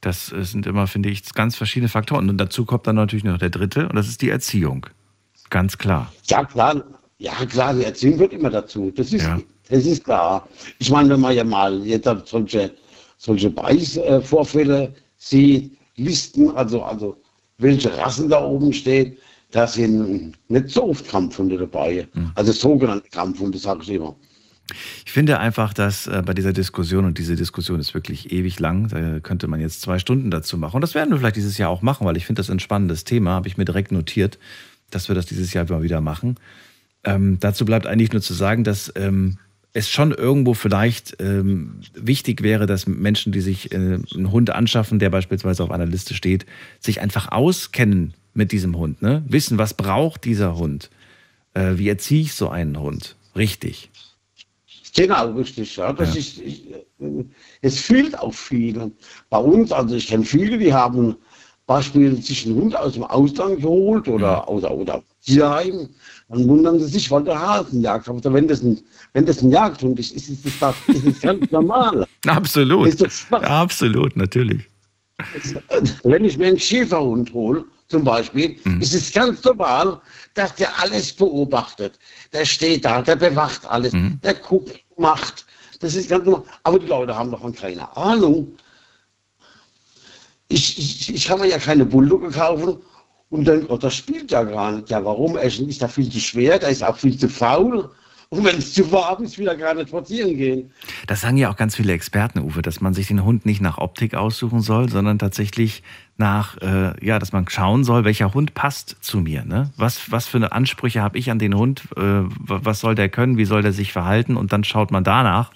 das 0.00 0.26
sind 0.26 0.66
immer, 0.66 0.86
finde 0.86 1.08
ich, 1.08 1.32
ganz 1.32 1.56
verschiedene 1.56 1.88
Faktoren. 1.88 2.28
Und 2.28 2.38
dazu 2.38 2.64
kommt 2.64 2.86
dann 2.86 2.96
natürlich 2.96 3.24
noch 3.24 3.38
der 3.38 3.50
dritte 3.50 3.88
und 3.88 3.94
das 3.94 4.08
ist 4.08 4.20
die 4.20 4.30
Erziehung. 4.30 4.86
Ganz 5.48 5.78
klar. 5.78 6.12
Ja, 6.24 6.44
klar. 6.44 6.84
Ja, 7.18 7.32
klar, 7.46 7.74
die 7.74 7.84
Erziehung 7.84 8.18
wird 8.18 8.32
immer 8.32 8.50
dazu. 8.50 8.92
Das 8.94 9.12
ist, 9.12 9.24
Ja. 9.24 9.38
Das 9.70 9.86
ist 9.86 10.04
klar. 10.04 10.48
Ich 10.78 10.90
meine, 10.90 11.10
wenn 11.10 11.20
man 11.20 11.34
ja 11.34 11.44
mal 11.44 11.84
jetzt 11.86 12.08
solche, 12.26 12.72
solche 13.16 13.50
Beißvorfälle 13.50 14.94
sieht, 15.16 15.78
Listen, 15.98 16.50
also, 16.56 16.82
also 16.82 17.20
welche 17.58 17.94
Rassen 17.96 18.28
da 18.28 18.40
oben 18.42 18.72
stehen, 18.72 19.16
da 19.50 19.66
sind 19.66 20.34
nicht 20.48 20.68
so 20.70 20.90
oft 20.90 21.08
Kampfhunde 21.08 21.58
dabei. 21.58 22.06
Also 22.36 22.52
sogenannte 22.52 23.08
Kampfhunde, 23.10 23.58
sage 23.58 23.82
ich 23.82 23.90
immer. 23.90 24.14
Ich 25.04 25.12
finde 25.12 25.38
einfach, 25.40 25.72
dass 25.72 26.06
äh, 26.06 26.22
bei 26.24 26.34
dieser 26.34 26.52
Diskussion, 26.52 27.06
und 27.06 27.18
diese 27.18 27.36
Diskussion 27.36 27.80
ist 27.80 27.94
wirklich 27.94 28.30
ewig 28.30 28.60
lang, 28.60 28.88
da 28.88 29.18
könnte 29.20 29.48
man 29.48 29.60
jetzt 29.60 29.80
zwei 29.80 29.98
Stunden 29.98 30.30
dazu 30.30 30.58
machen. 30.58 30.76
Und 30.76 30.82
das 30.82 30.94
werden 30.94 31.10
wir 31.10 31.18
vielleicht 31.18 31.36
dieses 31.36 31.58
Jahr 31.58 31.70
auch 31.70 31.82
machen, 31.82 32.06
weil 32.06 32.16
ich 32.18 32.26
finde 32.26 32.40
das 32.40 32.50
ein 32.50 32.60
spannendes 32.60 33.04
Thema, 33.04 33.30
habe 33.30 33.48
ich 33.48 33.56
mir 33.56 33.64
direkt 33.64 33.92
notiert, 33.92 34.38
dass 34.90 35.08
wir 35.08 35.14
das 35.14 35.26
dieses 35.26 35.54
Jahr 35.54 35.68
mal 35.70 35.82
wieder 35.82 36.02
machen. 36.02 36.36
Ähm, 37.02 37.38
dazu 37.40 37.64
bleibt 37.64 37.86
eigentlich 37.86 38.12
nur 38.12 38.20
zu 38.20 38.34
sagen, 38.34 38.62
dass 38.62 38.92
ähm, 38.94 39.38
es 39.72 39.88
schon 39.88 40.12
irgendwo 40.12 40.54
vielleicht 40.54 41.16
ähm, 41.20 41.80
wichtig 41.94 42.42
wäre, 42.42 42.66
dass 42.66 42.86
Menschen, 42.86 43.32
die 43.32 43.40
sich 43.40 43.72
äh, 43.72 43.76
einen 43.76 44.32
Hund 44.32 44.50
anschaffen, 44.50 44.98
der 44.98 45.10
beispielsweise 45.10 45.62
auf 45.62 45.70
einer 45.70 45.86
Liste 45.86 46.14
steht, 46.14 46.46
sich 46.80 47.00
einfach 47.00 47.30
auskennen 47.30 48.14
mit 48.34 48.52
diesem 48.52 48.76
Hund. 48.76 49.02
Ne? 49.02 49.22
Wissen, 49.28 49.58
was 49.58 49.74
braucht 49.74 50.24
dieser 50.24 50.56
Hund? 50.56 50.90
Äh, 51.54 51.76
wie 51.76 51.88
erziehe 51.88 52.22
ich 52.22 52.34
so 52.34 52.48
einen 52.48 52.78
Hund? 52.80 53.16
Richtig. 53.36 53.90
Genau, 54.94 55.32
richtig. 55.32 55.76
Ja. 55.76 55.92
Das 55.92 56.14
Ja. 56.14 56.20
Ist, 56.20 56.40
ich, 56.40 56.70
äh, 56.72 57.24
es 57.60 57.78
fehlt 57.78 58.18
auch 58.18 58.34
viele. 58.34 58.90
Bei 59.30 59.38
uns, 59.38 59.70
also 59.70 59.94
ich 59.94 60.08
kenne 60.08 60.24
viele, 60.24 60.58
die 60.58 60.72
haben 60.72 61.16
beispielsweise 61.66 62.22
sich 62.22 62.46
einen 62.46 62.56
Hund 62.56 62.76
aus 62.76 62.94
dem 62.94 63.04
Ausland 63.04 63.60
geholt 63.60 64.08
oder 64.08 64.48
aus 64.48 64.64
oder 64.64 65.02
Tierheim. 65.24 65.88
Dann 66.28 66.46
wundern 66.46 66.78
sie 66.78 66.86
sich, 66.86 67.10
weil 67.10 67.24
der 67.24 67.40
Hasenjagd. 67.40 68.08
Aber 68.08 68.32
wenn 68.34 68.46
das 68.46 68.62
ein, 68.62 68.78
wenn 69.14 69.24
das 69.24 69.42
ein 69.42 69.50
Jagdhund 69.50 69.98
ist, 69.98 70.12
ist 70.12 70.28
es 70.28 70.58
das, 70.58 70.76
ist 70.88 71.06
es 71.06 71.20
ganz 71.20 71.50
normal. 71.50 72.06
Absolut. 72.26 72.88
Absolut, 73.30 74.14
natürlich. 74.16 74.68
Wenn 76.04 76.24
ich 76.24 76.36
mir 76.36 76.48
einen 76.48 76.58
Schäferhund 76.58 77.32
hole, 77.32 77.64
zum 77.88 78.04
Beispiel, 78.04 78.56
ist 78.80 78.94
es 78.94 79.10
ganz 79.10 79.42
normal, 79.42 80.00
dass 80.34 80.54
der 80.54 80.78
alles 80.78 81.12
beobachtet. 81.12 81.98
Der 82.34 82.44
steht 82.44 82.84
da, 82.84 83.00
der 83.00 83.16
bewacht 83.16 83.64
alles, 83.66 83.94
der 84.22 84.34
guckt, 84.34 84.78
macht. 84.98 85.46
Das 85.80 85.94
ist 85.94 86.10
ganz 86.10 86.26
normal. 86.26 86.44
Aber 86.64 86.78
die 86.78 86.86
Leute 86.86 87.16
haben 87.16 87.30
davon 87.30 87.54
keine 87.54 87.96
Ahnung. 87.96 88.54
Ich, 90.48 90.78
ich, 90.78 91.14
ich 91.14 91.26
kann 91.26 91.40
mir 91.40 91.48
ja 91.48 91.58
keine 91.58 91.86
Bulldogge 91.86 92.30
kaufen 92.30 92.78
und 93.30 93.44
dann, 93.46 93.66
oh, 93.66 93.76
das 93.76 93.94
spielt 93.94 94.30
ja 94.30 94.42
gar 94.42 94.72
nicht. 94.72 94.90
Ja, 94.90 95.04
warum? 95.04 95.36
Er 95.36 95.44
ist 95.44 95.82
da 95.82 95.88
viel 95.88 96.10
zu 96.10 96.20
schwer, 96.20 96.58
der 96.58 96.70
ist 96.70 96.82
auch 96.82 96.96
viel 96.96 97.16
zu 97.16 97.28
faul. 97.28 97.90
Und 98.30 98.44
wenn 98.44 98.58
es 98.58 98.74
zu 98.74 98.92
warm 98.92 99.24
ist, 99.24 99.38
will 99.38 99.48
er 99.48 99.74
nicht 99.74 99.88
spazieren 99.88 100.36
gehen. 100.36 100.70
Das 101.06 101.22
sagen 101.22 101.38
ja 101.38 101.50
auch 101.50 101.56
ganz 101.56 101.76
viele 101.76 101.94
Experten, 101.94 102.40
Uwe, 102.40 102.60
dass 102.60 102.82
man 102.82 102.92
sich 102.92 103.06
den 103.06 103.24
Hund 103.24 103.46
nicht 103.46 103.62
nach 103.62 103.78
Optik 103.78 104.14
aussuchen 104.14 104.60
soll, 104.60 104.90
sondern 104.90 105.18
tatsächlich 105.18 105.82
nach, 106.18 106.58
äh, 106.58 106.92
ja, 107.04 107.18
dass 107.18 107.32
man 107.32 107.48
schauen 107.48 107.84
soll, 107.84 108.04
welcher 108.04 108.34
Hund 108.34 108.52
passt 108.52 108.96
zu 109.00 109.20
mir. 109.20 109.46
Ne? 109.46 109.70
Was, 109.78 110.12
was 110.12 110.26
für 110.26 110.36
eine 110.36 110.52
Ansprüche 110.52 111.00
habe 111.00 111.16
ich 111.16 111.30
an 111.30 111.38
den 111.38 111.54
Hund? 111.54 111.84
Äh, 111.96 112.24
was 112.36 112.80
soll 112.80 112.94
der 112.94 113.08
können? 113.08 113.38
Wie 113.38 113.46
soll 113.46 113.62
der 113.62 113.72
sich 113.72 113.92
verhalten? 113.92 114.36
Und 114.36 114.52
dann 114.52 114.62
schaut 114.62 114.90
man 114.90 115.04
danach. 115.04 115.50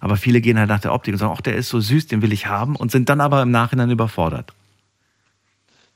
Aber 0.00 0.16
viele 0.16 0.40
gehen 0.40 0.58
halt 0.58 0.70
nach 0.70 0.80
der 0.80 0.94
Optik 0.94 1.12
und 1.12 1.18
sagen, 1.18 1.34
ach, 1.36 1.42
der 1.42 1.56
ist 1.56 1.68
so 1.68 1.78
süß, 1.78 2.06
den 2.06 2.22
will 2.22 2.32
ich 2.32 2.46
haben 2.46 2.74
und 2.74 2.90
sind 2.90 3.10
dann 3.10 3.20
aber 3.20 3.42
im 3.42 3.50
Nachhinein 3.50 3.90
überfordert. 3.90 4.54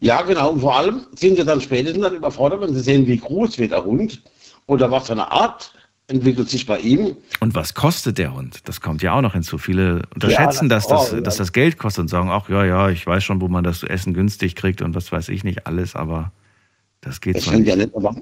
Ja, 0.00 0.22
genau. 0.22 0.50
Und 0.50 0.60
vor 0.60 0.76
allem 0.76 1.06
sind 1.16 1.36
sie 1.36 1.44
dann 1.44 1.60
spätestens 1.60 2.02
dann 2.02 2.14
überfordert, 2.14 2.60
wenn 2.60 2.72
sie 2.74 2.80
sehen, 2.80 3.06
wie 3.06 3.18
groß 3.18 3.58
wird 3.58 3.72
der 3.72 3.84
Hund 3.84 4.22
oder 4.66 4.90
was 4.90 5.06
für 5.06 5.12
eine 5.12 5.30
Art 5.30 5.72
entwickelt 6.06 6.48
sich 6.48 6.64
bei 6.64 6.78
ihm. 6.78 7.16
Und 7.40 7.54
was 7.54 7.74
kostet 7.74 8.16
der 8.16 8.32
Hund? 8.34 8.60
Das 8.66 8.80
kommt 8.80 9.02
ja 9.02 9.12
auch 9.14 9.20
noch 9.20 9.34
hinzu. 9.34 9.58
Viele 9.58 10.02
unterschätzen, 10.14 10.68
das- 10.68 10.86
dass, 10.86 11.04
das, 11.10 11.12
ja. 11.12 11.20
dass 11.20 11.36
das 11.36 11.52
Geld 11.52 11.78
kostet 11.78 12.02
und 12.02 12.08
sagen, 12.08 12.30
ach 12.30 12.48
ja, 12.48 12.64
ja, 12.64 12.88
ich 12.88 13.06
weiß 13.06 13.22
schon, 13.24 13.40
wo 13.40 13.48
man 13.48 13.62
das 13.64 13.82
Essen 13.82 14.14
günstig 14.14 14.54
kriegt 14.54 14.80
und 14.80 14.94
was 14.94 15.10
weiß 15.12 15.28
ich 15.28 15.44
nicht 15.44 15.66
alles, 15.66 15.94
aber 15.94 16.32
das 17.02 17.20
geht 17.20 17.36
Das 17.36 17.44
fängt, 17.44 17.58
nicht. 17.60 17.68
ja 17.68 17.76
nicht 17.76 17.94
nur 17.94 18.16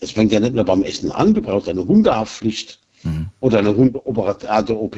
das 0.00 0.10
fängt 0.12 0.30
ja 0.32 0.40
nicht 0.40 0.54
nur 0.54 0.64
beim 0.64 0.82
Essen 0.82 1.10
an. 1.12 1.34
Du 1.34 1.40
brauchst 1.42 1.68
eine 1.68 1.84
Hundehaftpflicht 1.86 2.80
Mhm. 3.02 3.26
oder 3.40 3.58
eine 3.58 3.74
Hundeoperation. 3.76 4.50
Also 4.50 4.90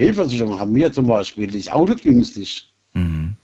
haben 0.61 0.75
wir 0.75 0.93
zum 0.93 1.07
Beispiel, 1.07 1.47
die 1.49 1.59
ist 1.59 1.73
auch 1.73 1.89
nicht 1.89 2.03
günstig, 2.03 2.73
Mhm. 2.95 3.35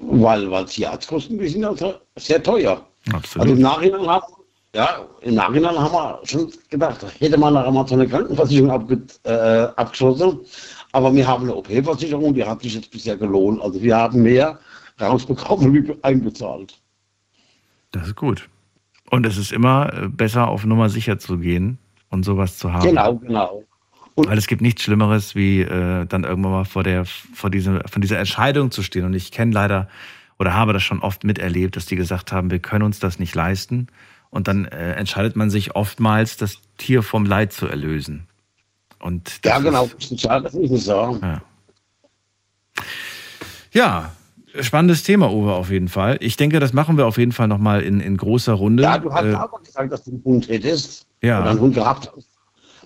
Weil, 0.00 0.50
weil 0.50 0.64
Tierarztkosten 0.66 1.38
die 1.38 1.48
sind 1.48 1.64
also 1.64 1.94
sehr 2.16 2.42
teuer. 2.42 2.84
Absolut. 3.12 3.42
Also 3.42 3.54
im 3.54 3.62
Nachhinein 3.62 4.06
haben, 4.06 4.32
ja, 4.74 5.06
im 5.20 5.34
Nachhinein 5.34 5.78
haben 5.78 5.92
wir 5.92 6.20
schon 6.24 6.52
gedacht, 6.70 7.04
hätte 7.18 7.38
man 7.38 7.54
nachher 7.54 7.70
mal 7.70 7.86
so 7.86 7.94
eine 7.94 8.08
Krankenversicherung 8.08 8.70
abge, 8.70 9.02
äh, 9.24 9.68
abgeschlossen. 9.76 10.40
Aber 10.92 11.14
wir 11.14 11.26
haben 11.26 11.44
eine 11.44 11.54
OP-Versicherung, 11.54 12.34
die 12.34 12.44
hat 12.44 12.62
sich 12.62 12.74
jetzt 12.74 12.90
bisher 12.90 13.16
gelohnt. 13.16 13.60
Also 13.62 13.82
wir 13.82 13.96
haben 13.96 14.22
mehr 14.22 14.58
rausbekommen, 15.00 15.72
wie 15.72 15.94
einbezahlt. 16.02 16.78
Das 17.92 18.06
ist 18.06 18.16
gut. 18.16 18.48
Und 19.10 19.26
es 19.26 19.36
ist 19.36 19.52
immer 19.52 19.92
äh, 19.92 20.08
besser, 20.08 20.48
auf 20.48 20.64
Nummer 20.64 20.88
sicher 20.88 21.18
zu 21.18 21.38
gehen 21.38 21.78
und 22.10 22.24
sowas 22.24 22.58
zu 22.58 22.72
haben. 22.72 22.86
Genau, 22.86 23.16
genau. 23.16 23.64
Weil 24.16 24.36
es 24.38 24.46
gibt 24.46 24.60
nichts 24.60 24.82
Schlimmeres, 24.82 25.34
wie 25.34 25.62
äh, 25.62 26.04
dann 26.06 26.24
irgendwann 26.24 26.52
mal 26.52 26.64
vor 26.64 26.82
der, 26.82 27.04
vor 27.06 27.50
dieser, 27.50 27.80
von 27.88 28.02
dieser 28.02 28.18
Entscheidung 28.18 28.70
zu 28.70 28.82
stehen. 28.82 29.04
Und 29.04 29.14
ich 29.14 29.30
kenne 29.30 29.52
leider 29.52 29.88
oder 30.38 30.54
habe 30.54 30.72
das 30.72 30.82
schon 30.82 31.00
oft 31.00 31.24
miterlebt, 31.24 31.76
dass 31.76 31.86
die 31.86 31.96
gesagt 31.96 32.32
haben, 32.32 32.50
wir 32.50 32.58
können 32.58 32.84
uns 32.84 32.98
das 32.98 33.18
nicht 33.18 33.34
leisten. 33.34 33.86
Und 34.30 34.48
dann 34.48 34.64
äh, 34.66 34.94
entscheidet 34.94 35.36
man 35.36 35.50
sich 35.50 35.76
oftmals, 35.76 36.36
das 36.36 36.58
Tier 36.78 37.02
vom 37.02 37.24
Leid 37.26 37.52
zu 37.52 37.66
erlösen. 37.66 38.26
Und 38.98 39.40
Ja, 39.44 39.58
genau. 39.58 39.88
Ist, 39.98 40.10
Ja, 40.22 40.40
das 40.40 40.54
ist 40.54 40.70
nicht 40.70 40.84
so. 40.84 41.18
ja. 41.22 41.42
ja, 43.72 44.12
spannendes 44.60 45.02
Thema, 45.02 45.30
Uwe, 45.30 45.52
auf 45.52 45.70
jeden 45.70 45.88
Fall. 45.88 46.16
Ich 46.20 46.36
denke, 46.36 46.60
das 46.60 46.72
machen 46.72 46.96
wir 46.96 47.06
auf 47.06 47.18
jeden 47.18 47.32
Fall 47.32 47.48
nochmal 47.48 47.82
in, 47.82 48.00
in 48.00 48.16
großer 48.16 48.52
Runde. 48.54 48.82
Ja, 48.82 48.98
du 48.98 49.12
hast 49.12 49.24
Äh, 49.24 49.34
auch 49.34 49.62
gesagt, 49.62 49.92
dass 49.92 50.04
du 50.04 50.12
einen 50.12 50.24
Hund 50.24 50.48
hättest. 50.48 51.06
Ja. 51.22 51.40
Oder 51.40 51.50
einen 51.50 51.60
Hund 51.60 51.74
gehabt 51.74 52.10
hast. 52.16 52.28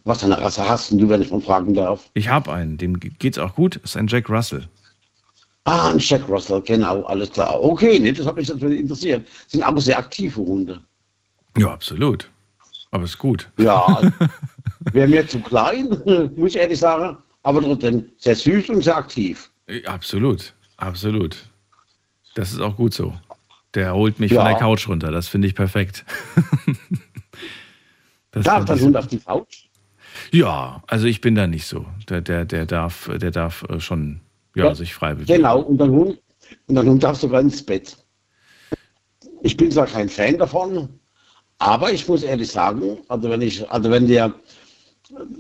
Was 0.07 0.21
für 0.21 0.27
eine 0.27 0.41
Rasse 0.41 0.67
hast 0.69 0.93
du, 0.93 1.09
wenn 1.09 1.21
ich 1.21 1.33
mal 1.33 1.41
fragen 1.41 1.75
darf? 1.75 2.09
ich 2.15 2.29
habe 2.29 2.53
einen, 2.53 2.79
dem 2.79 2.99
geht's 3.01 3.39
auch 3.39 3.57
gut. 3.57 3.75
Ist 3.77 3.97
ein 3.97 4.07
Jack 4.07 4.29
Russell. 4.31 4.69
Ah, 5.65 5.91
ein 5.91 5.99
Jack 5.99 6.29
Russell, 6.29 6.63
genau, 6.63 7.03
alles 7.03 7.33
klar. 7.33 7.61
Okay, 7.61 7.99
nee, 7.99 8.13
das 8.13 8.25
hat 8.25 8.37
mich 8.37 8.49
natürlich 8.49 8.79
interessiert. 8.81 9.27
Sind 9.49 9.65
aber 9.65 9.81
sehr 9.81 9.99
aktive 9.99 10.41
Hunde. 10.41 10.81
Ja, 11.59 11.73
absolut. 11.73 12.31
Aber 12.93 13.03
ist 13.03 13.19
gut. 13.19 13.51
Ja, 13.59 14.01
wäre 14.93 15.09
mir 15.09 15.27
zu 15.27 15.41
klein, 15.41 15.89
muss 16.37 16.51
ich 16.55 16.57
ehrlich 16.59 16.79
sagen. 16.79 17.17
Aber 17.43 17.61
trotzdem 17.61 18.07
sehr 18.19 18.37
süß 18.37 18.69
und 18.71 18.83
sehr 18.83 18.97
aktiv. 18.97 19.51
Ja, 19.69 19.91
Absolut, 19.91 20.55
absolut. 20.77 21.37
Das 22.37 22.53
ist 22.53 22.61
auch 22.61 22.77
gut 22.77 22.95
so. 22.95 23.13
Der 23.75 23.93
holt 23.93 24.21
mich 24.21 24.31
Ja. 24.31 24.43
von 24.43 24.51
der 24.53 24.59
Couch 24.61 24.87
runter. 24.89 25.11
Das 25.11 25.27
finde 25.27 25.49
ich 25.49 25.57
perfekt. 25.57 26.05
das 28.31 28.45
Darf 28.45 28.71
ich 28.71 28.83
Hund 28.83 28.97
auf 28.97 29.09
die 29.09 29.19
Couch? 29.19 29.66
Ja, 30.33 30.83
also 30.87 31.07
ich 31.07 31.21
bin 31.21 31.35
da 31.35 31.47
nicht 31.47 31.67
so. 31.67 31.87
Der, 32.09 32.21
der, 32.21 32.45
der 32.45 32.67
darf, 32.67 33.11
der 33.21 33.31
darf 33.31 33.65
äh, 33.69 33.81
schon 33.81 34.21
ja, 34.55 34.67
Ja, 34.67 34.75
sich 34.75 34.95
frei 34.95 35.15
bewegen. 35.15 35.37
Genau, 35.37 35.61
und 35.61 35.79
dein 35.79 35.91
Hund, 35.91 36.19
und 36.67 36.75
dein 36.75 36.89
Hund 36.89 37.03
darf 37.03 37.19
sogar 37.19 37.41
ins 37.41 37.63
Bett. 37.63 37.97
Ich 39.43 39.57
bin 39.57 39.71
zwar 39.71 39.87
kein 39.87 40.09
Fan 40.09 40.39
davon, 40.39 40.89
aber 41.59 41.93
ich 41.93 42.09
muss 42.09 42.23
ehrlich 42.23 42.51
sagen, 42.51 42.99
also 43.09 43.31
wenn 43.31 43.43
ich, 43.43 43.69
also 43.71 43.91
wenn 43.91 44.07
der, 44.09 44.33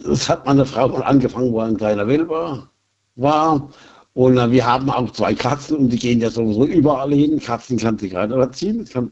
das 0.04 0.28
hat 0.28 0.46
meine 0.46 0.66
Frau 0.66 0.88
mal 0.88 1.02
angefangen, 1.02 1.52
wo 1.52 1.60
ein 1.60 1.76
kleiner 1.76 2.06
Welpe 2.06 2.68
war. 3.16 3.70
Und 4.12 4.38
äh, 4.38 4.50
wir 4.50 4.66
haben 4.66 4.88
auch 4.90 5.10
zwei 5.12 5.34
Katzen 5.34 5.76
und 5.76 5.88
die 5.90 5.98
gehen 5.98 6.20
ja 6.20 6.30
sowieso 6.30 6.64
überall 6.64 7.12
hin. 7.12 7.40
Katzen 7.40 7.78
kann 7.78 7.98
sie 7.98 8.08
gerade 8.08 8.34
erziehen. 8.34 8.84
Kann, 8.86 9.10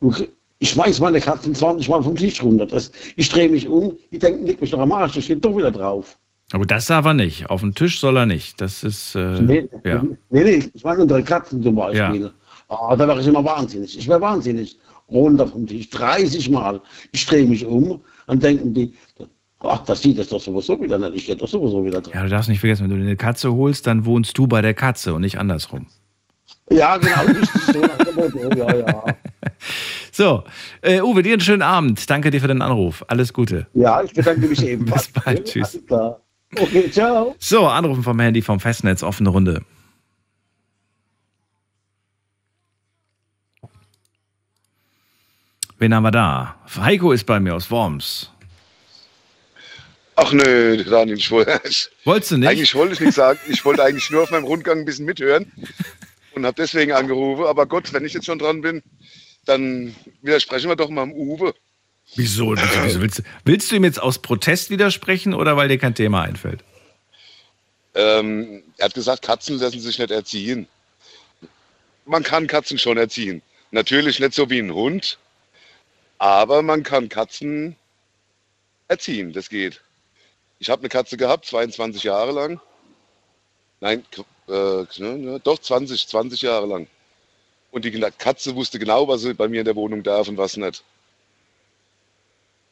und 0.00 0.28
ich 0.62 0.70
schmeiß 0.70 1.00
meine 1.00 1.20
Katzen 1.20 1.56
20 1.56 1.88
Mal 1.88 2.02
vom 2.04 2.14
Tisch 2.14 2.40
runter. 2.40 2.66
Das, 2.66 2.92
ich 3.16 3.28
drehe 3.28 3.48
mich 3.48 3.66
um, 3.66 3.96
die 4.12 4.18
denken, 4.20 4.46
leg 4.46 4.60
mich 4.60 4.70
doch 4.70 4.78
am 4.78 4.92
Arsch, 4.92 5.14
das 5.16 5.24
steht 5.24 5.44
doch 5.44 5.56
wieder 5.56 5.72
drauf. 5.72 6.16
Aber 6.52 6.64
das 6.64 6.86
darf 6.86 7.04
er 7.04 7.14
nicht. 7.14 7.50
Auf 7.50 7.62
den 7.62 7.74
Tisch 7.74 7.98
soll 7.98 8.16
er 8.16 8.26
nicht. 8.26 8.60
Das 8.60 8.84
ist, 8.84 9.16
äh, 9.16 9.40
Nee, 9.40 9.68
ja. 9.84 10.04
nee, 10.30 10.44
nee, 10.44 10.62
ich 10.72 10.84
meine 10.84 11.02
unsere 11.02 11.24
Katzen 11.24 11.62
zum 11.64 11.74
Beispiel. 11.74 12.30
Ah, 12.68 12.94
da 12.94 13.08
wäre 13.08 13.20
ich 13.20 13.26
immer 13.26 13.44
wahnsinnig. 13.44 13.98
Ich 13.98 14.06
wäre 14.06 14.20
wahnsinnig. 14.20 14.78
Runter 15.10 15.48
vom 15.48 15.66
Tisch, 15.66 15.90
30 15.90 16.48
Mal. 16.50 16.80
Ich 17.10 17.26
drehe 17.26 17.44
mich 17.44 17.66
um, 17.66 18.00
dann 18.28 18.38
denken 18.38 18.72
die, 18.72 18.94
ach, 19.58 19.84
das 19.84 20.00
sieht 20.02 20.16
das 20.18 20.28
doch 20.28 20.40
sowieso 20.40 20.80
wieder 20.80 20.96
nicht. 20.96 21.16
Ich 21.16 21.26
gehe 21.26 21.34
doch 21.36 21.48
sowieso 21.48 21.84
wieder 21.84 22.00
dran. 22.00 22.14
ja, 22.14 22.22
du 22.22 22.28
darfst 22.28 22.48
nicht 22.48 22.60
vergessen, 22.60 22.84
wenn 22.88 22.96
du 22.96 23.02
eine 23.04 23.16
Katze 23.16 23.52
holst, 23.52 23.88
dann 23.88 24.04
wohnst 24.04 24.38
du 24.38 24.46
bei 24.46 24.62
der 24.62 24.74
Katze 24.74 25.12
und 25.12 25.22
nicht 25.22 25.38
andersrum. 25.40 25.86
Ja, 26.70 26.96
genau, 26.98 27.22
richtig 27.22 27.62
so 27.72 27.80
nach 27.80 27.98
dem 27.98 28.14
Motto, 28.14 28.56
ja, 28.56 28.76
ja. 28.76 29.04
So, 30.14 30.44
äh, 30.82 31.00
Uwe, 31.00 31.22
dir 31.22 31.32
einen 31.32 31.40
schönen 31.40 31.62
Abend. 31.62 32.08
Danke 32.10 32.30
dir 32.30 32.40
für 32.42 32.46
den 32.46 32.60
Anruf. 32.60 33.02
Alles 33.08 33.32
Gute. 33.32 33.66
Ja, 33.72 34.02
ich 34.02 34.12
bedanke 34.12 34.46
mich 34.46 34.62
ebenfalls. 34.66 35.08
Bis 35.08 35.22
bald. 35.24 35.44
Tschüss. 35.46 35.74
Alles 35.74 35.86
klar. 35.86 36.20
Okay, 36.58 36.90
ciao. 36.90 37.34
So, 37.38 37.66
Anrufen 37.66 38.02
vom 38.02 38.20
Handy 38.20 38.42
vom 38.42 38.60
Festnetz, 38.60 39.02
offene 39.02 39.30
Runde. 39.30 39.62
Wen 45.78 45.94
haben 45.94 46.02
wir 46.04 46.10
da? 46.10 46.56
Heiko 46.76 47.12
ist 47.12 47.24
bei 47.24 47.40
mir 47.40 47.54
aus 47.54 47.70
Worms. 47.70 48.30
Ach 50.14 50.30
nö, 50.32 50.84
Daniel, 50.84 51.16
ich 51.16 51.30
wollte, 51.30 51.58
Wolltest 52.04 52.32
du 52.32 52.36
nicht? 52.38 52.48
eigentlich 52.48 52.74
wollte 52.74 52.92
ich 52.92 53.00
nichts 53.00 53.16
sagen. 53.16 53.38
Ich 53.48 53.64
wollte 53.64 53.82
eigentlich 53.82 54.10
nur 54.10 54.22
auf 54.22 54.30
meinem 54.30 54.44
Rundgang 54.44 54.80
ein 54.80 54.84
bisschen 54.84 55.06
mithören 55.06 55.50
und 56.34 56.44
habe 56.44 56.54
deswegen 56.56 56.92
angerufen. 56.92 57.44
Aber 57.46 57.66
Gott, 57.66 57.92
wenn 57.94 58.04
ich 58.04 58.12
jetzt 58.12 58.26
schon 58.26 58.38
dran 58.38 58.60
bin, 58.60 58.82
dann 59.44 59.94
widersprechen 60.22 60.68
wir 60.68 60.76
doch 60.76 60.88
mal 60.88 61.06
dem 61.06 61.14
Uwe. 61.14 61.54
Wieso? 62.14 62.54
Wieso, 62.54 63.00
willst, 63.00 63.18
du, 63.20 63.22
willst 63.44 63.70
du 63.70 63.76
ihm 63.76 63.84
jetzt 63.84 64.00
aus 64.00 64.20
Protest 64.20 64.70
widersprechen 64.70 65.34
oder 65.34 65.56
weil 65.56 65.68
dir 65.68 65.78
kein 65.78 65.94
Thema 65.94 66.22
einfällt? 66.22 66.62
Ähm, 67.94 68.62
er 68.78 68.86
hat 68.86 68.94
gesagt, 68.94 69.22
Katzen 69.22 69.58
lassen 69.58 69.80
sich 69.80 69.98
nicht 69.98 70.10
erziehen. 70.10 70.66
Man 72.04 72.22
kann 72.22 72.46
Katzen 72.46 72.78
schon 72.78 72.96
erziehen. 72.96 73.42
Natürlich 73.70 74.18
nicht 74.20 74.34
so 74.34 74.50
wie 74.50 74.58
ein 74.58 74.74
Hund, 74.74 75.18
aber 76.18 76.62
man 76.62 76.82
kann 76.82 77.08
Katzen 77.08 77.76
erziehen. 78.88 79.32
Das 79.32 79.48
geht. 79.48 79.80
Ich 80.58 80.70
habe 80.70 80.80
eine 80.80 80.88
Katze 80.88 81.16
gehabt, 81.16 81.46
22 81.46 82.04
Jahre 82.04 82.32
lang. 82.32 82.60
Nein, 83.80 84.04
äh, 84.48 84.84
ne, 84.98 85.40
doch 85.42 85.58
20, 85.58 86.06
20 86.06 86.42
Jahre 86.42 86.66
lang. 86.66 86.86
Und 87.72 87.86
die 87.86 87.90
Katze 88.18 88.54
wusste 88.54 88.78
genau, 88.78 89.08
was 89.08 89.22
sie 89.22 89.34
bei 89.34 89.48
mir 89.48 89.60
in 89.60 89.64
der 89.64 89.74
Wohnung 89.74 90.02
darf 90.02 90.28
und 90.28 90.36
was 90.36 90.56
nicht. 90.56 90.84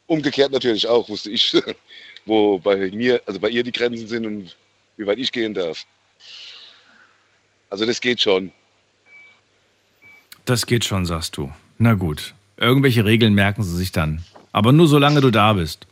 Umgekehrt 0.07 0.53
natürlich 0.53 0.87
auch, 0.87 1.09
wusste 1.09 1.31
ich, 1.31 1.57
wo 2.27 2.59
bei 2.59 2.91
mir, 2.91 3.21
also 3.27 3.41
bei 3.41 3.49
ihr 3.49 3.65
die 3.65 3.73
Grenzen 3.73 4.07
sind 4.07 4.27
und 4.27 4.57
wie 4.99 5.07
weit 5.07 5.19
ich 5.19 5.33
gehen 5.33 5.55
darf. 5.55 5.87
Also 7.71 7.87
das 7.87 8.01
geht 8.01 8.21
schon. 8.21 8.53
Das 10.45 10.67
geht 10.67 10.85
schon, 10.85 11.07
sagst 11.07 11.37
du. 11.37 11.51
Na 11.79 11.95
gut. 11.95 12.35
Irgendwelche 12.59 13.05
Regeln 13.07 13.33
merken 13.33 13.63
sie 13.63 13.77
sich 13.77 13.93
dann. 13.93 14.23
Aber 14.53 14.73
nur 14.73 14.87
solange 14.87 15.23
du 15.23 15.31
da 15.31 15.55
bist. 15.55 15.87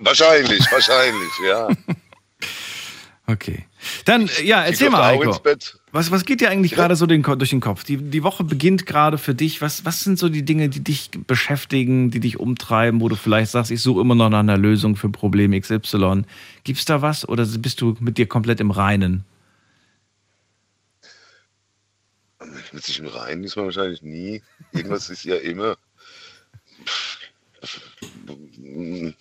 Wahrscheinlich, 0.00 0.60
wahrscheinlich, 0.70 1.32
ja. 1.48 1.68
Okay. 3.26 3.64
Dann, 4.04 4.28
ja, 4.42 4.62
erzähl 4.64 4.90
mal, 4.90 5.04
Heiko. 5.04 5.22
ins 5.24 5.40
Bett. 5.40 5.78
Was, 5.92 6.10
was 6.10 6.24
geht 6.24 6.40
dir 6.40 6.50
eigentlich 6.50 6.72
gerade 6.72 6.96
so 6.96 7.06
den, 7.06 7.22
durch 7.22 7.50
den 7.50 7.60
Kopf? 7.60 7.84
Die, 7.84 7.96
die 7.96 8.22
Woche 8.22 8.44
beginnt 8.44 8.86
gerade 8.86 9.16
für 9.18 9.34
dich. 9.34 9.60
Was, 9.60 9.84
was 9.84 10.02
sind 10.02 10.18
so 10.18 10.28
die 10.28 10.44
Dinge, 10.44 10.68
die 10.68 10.82
dich 10.82 11.10
beschäftigen, 11.26 12.10
die 12.10 12.20
dich 12.20 12.40
umtreiben, 12.40 13.00
wo 13.00 13.08
du 13.08 13.16
vielleicht 13.16 13.52
sagst, 13.52 13.70
ich 13.70 13.80
suche 13.80 14.00
immer 14.00 14.14
noch 14.14 14.28
nach 14.28 14.40
einer 14.40 14.58
Lösung 14.58 14.96
für 14.96 15.08
Problem 15.08 15.58
XY? 15.58 16.22
Gibt's 16.64 16.84
da 16.84 17.02
was 17.02 17.28
oder 17.28 17.46
bist 17.46 17.80
du 17.80 17.96
mit 18.00 18.18
dir 18.18 18.26
komplett 18.26 18.60
im 18.60 18.70
Reinen? 18.70 19.24
Mit 22.72 22.84
sich 22.84 22.98
im 22.98 23.06
Reinen 23.06 23.44
ist 23.44 23.56
man 23.56 23.66
wahrscheinlich 23.66 24.02
nie. 24.02 24.42
Irgendwas 24.72 25.08
ist 25.10 25.24
ja 25.24 25.36
immer. 25.36 25.76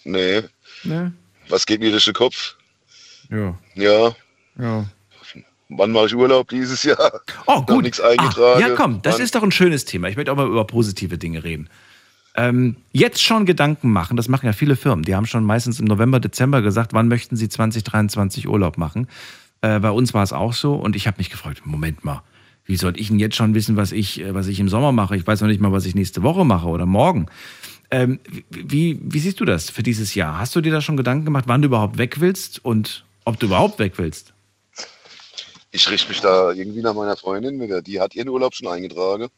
Nee. 0.03 0.43
Ne? 0.83 1.13
Was 1.49 1.65
geht 1.65 1.81
mir 1.81 1.91
durch 1.91 2.05
den 2.05 2.13
Kopf? 2.13 2.55
Ja. 3.29 3.57
Ja. 3.75 4.15
Ja. 4.59 4.85
Wann 5.69 5.91
mache 5.91 6.05
ich 6.07 6.15
Urlaub 6.15 6.49
dieses 6.49 6.83
Jahr? 6.83 7.21
Oh, 7.47 7.55
Noch 7.59 7.65
gut. 7.65 7.83
nichts 7.83 7.99
eingetragen. 7.99 8.61
Ah, 8.63 8.67
ja, 8.67 8.75
komm, 8.75 9.01
das 9.01 9.15
Wann- 9.15 9.21
ist 9.23 9.33
doch 9.35 9.43
ein 9.43 9.51
schönes 9.51 9.85
Thema. 9.85 10.07
Ich 10.09 10.15
möchte 10.15 10.31
auch 10.31 10.35
mal 10.35 10.45
über 10.47 10.65
positive 10.67 11.17
Dinge 11.17 11.43
reden. 11.43 11.69
Ähm, 12.35 12.75
jetzt 12.91 13.21
schon 13.23 13.45
Gedanken 13.45 13.91
machen, 13.91 14.17
das 14.17 14.27
machen 14.27 14.45
ja 14.45 14.53
viele 14.53 14.75
Firmen. 14.75 15.03
Die 15.05 15.15
haben 15.15 15.25
schon 15.25 15.43
meistens 15.43 15.79
im 15.79 15.85
November, 15.85 16.19
Dezember 16.19 16.61
gesagt, 16.61 16.93
wann 16.93 17.07
möchten 17.07 17.35
sie 17.35 17.47
2023 17.49 18.47
Urlaub 18.47 18.77
machen. 18.77 19.07
Äh, 19.61 19.79
bei 19.79 19.91
uns 19.91 20.13
war 20.13 20.23
es 20.23 20.33
auch 20.33 20.53
so 20.53 20.75
und 20.75 20.95
ich 20.95 21.07
habe 21.07 21.17
mich 21.19 21.29
gefragt, 21.29 21.61
Moment 21.65 22.03
mal, 22.03 22.21
wie 22.65 22.75
soll 22.75 22.99
ich 22.99 23.07
denn 23.07 23.19
jetzt 23.19 23.35
schon 23.35 23.53
wissen, 23.55 23.75
was 23.77 23.91
ich, 23.91 24.21
äh, 24.21 24.33
was 24.33 24.47
ich 24.47 24.59
im 24.59 24.69
Sommer 24.69 24.91
mache? 24.91 25.15
Ich 25.15 25.25
weiß 25.25 25.41
noch 25.41 25.47
nicht 25.47 25.61
mal, 25.61 25.71
was 25.71 25.85
ich 25.85 25.95
nächste 25.95 26.23
Woche 26.23 26.43
mache 26.45 26.67
oder 26.67 26.85
morgen. 26.85 27.27
Ähm, 27.91 28.19
wie, 28.49 28.99
wie 29.01 29.19
siehst 29.19 29.39
du 29.39 29.45
das 29.45 29.69
für 29.69 29.83
dieses 29.83 30.15
Jahr? 30.15 30.39
Hast 30.39 30.55
du 30.55 30.61
dir 30.61 30.71
da 30.71 30.81
schon 30.81 30.97
Gedanken 30.97 31.25
gemacht, 31.25 31.45
wann 31.47 31.61
du 31.61 31.67
überhaupt 31.67 31.97
weg 31.99 32.19
willst 32.19 32.63
und 32.65 33.05
ob 33.25 33.39
du 33.39 33.45
überhaupt 33.45 33.77
weg 33.79 33.93
willst? 33.97 34.32
Ich 35.75 35.89
richte 35.89 36.09
mich 36.09 36.21
da 36.21 36.51
irgendwie 36.51 36.83
nach 36.83 36.93
meiner 36.93 37.17
Freundin. 37.17 37.83
Die 37.83 37.99
hat 37.99 38.13
ihren 38.13 38.29
Urlaub 38.29 38.53
schon 38.53 38.67
eingetragen. 38.67 39.29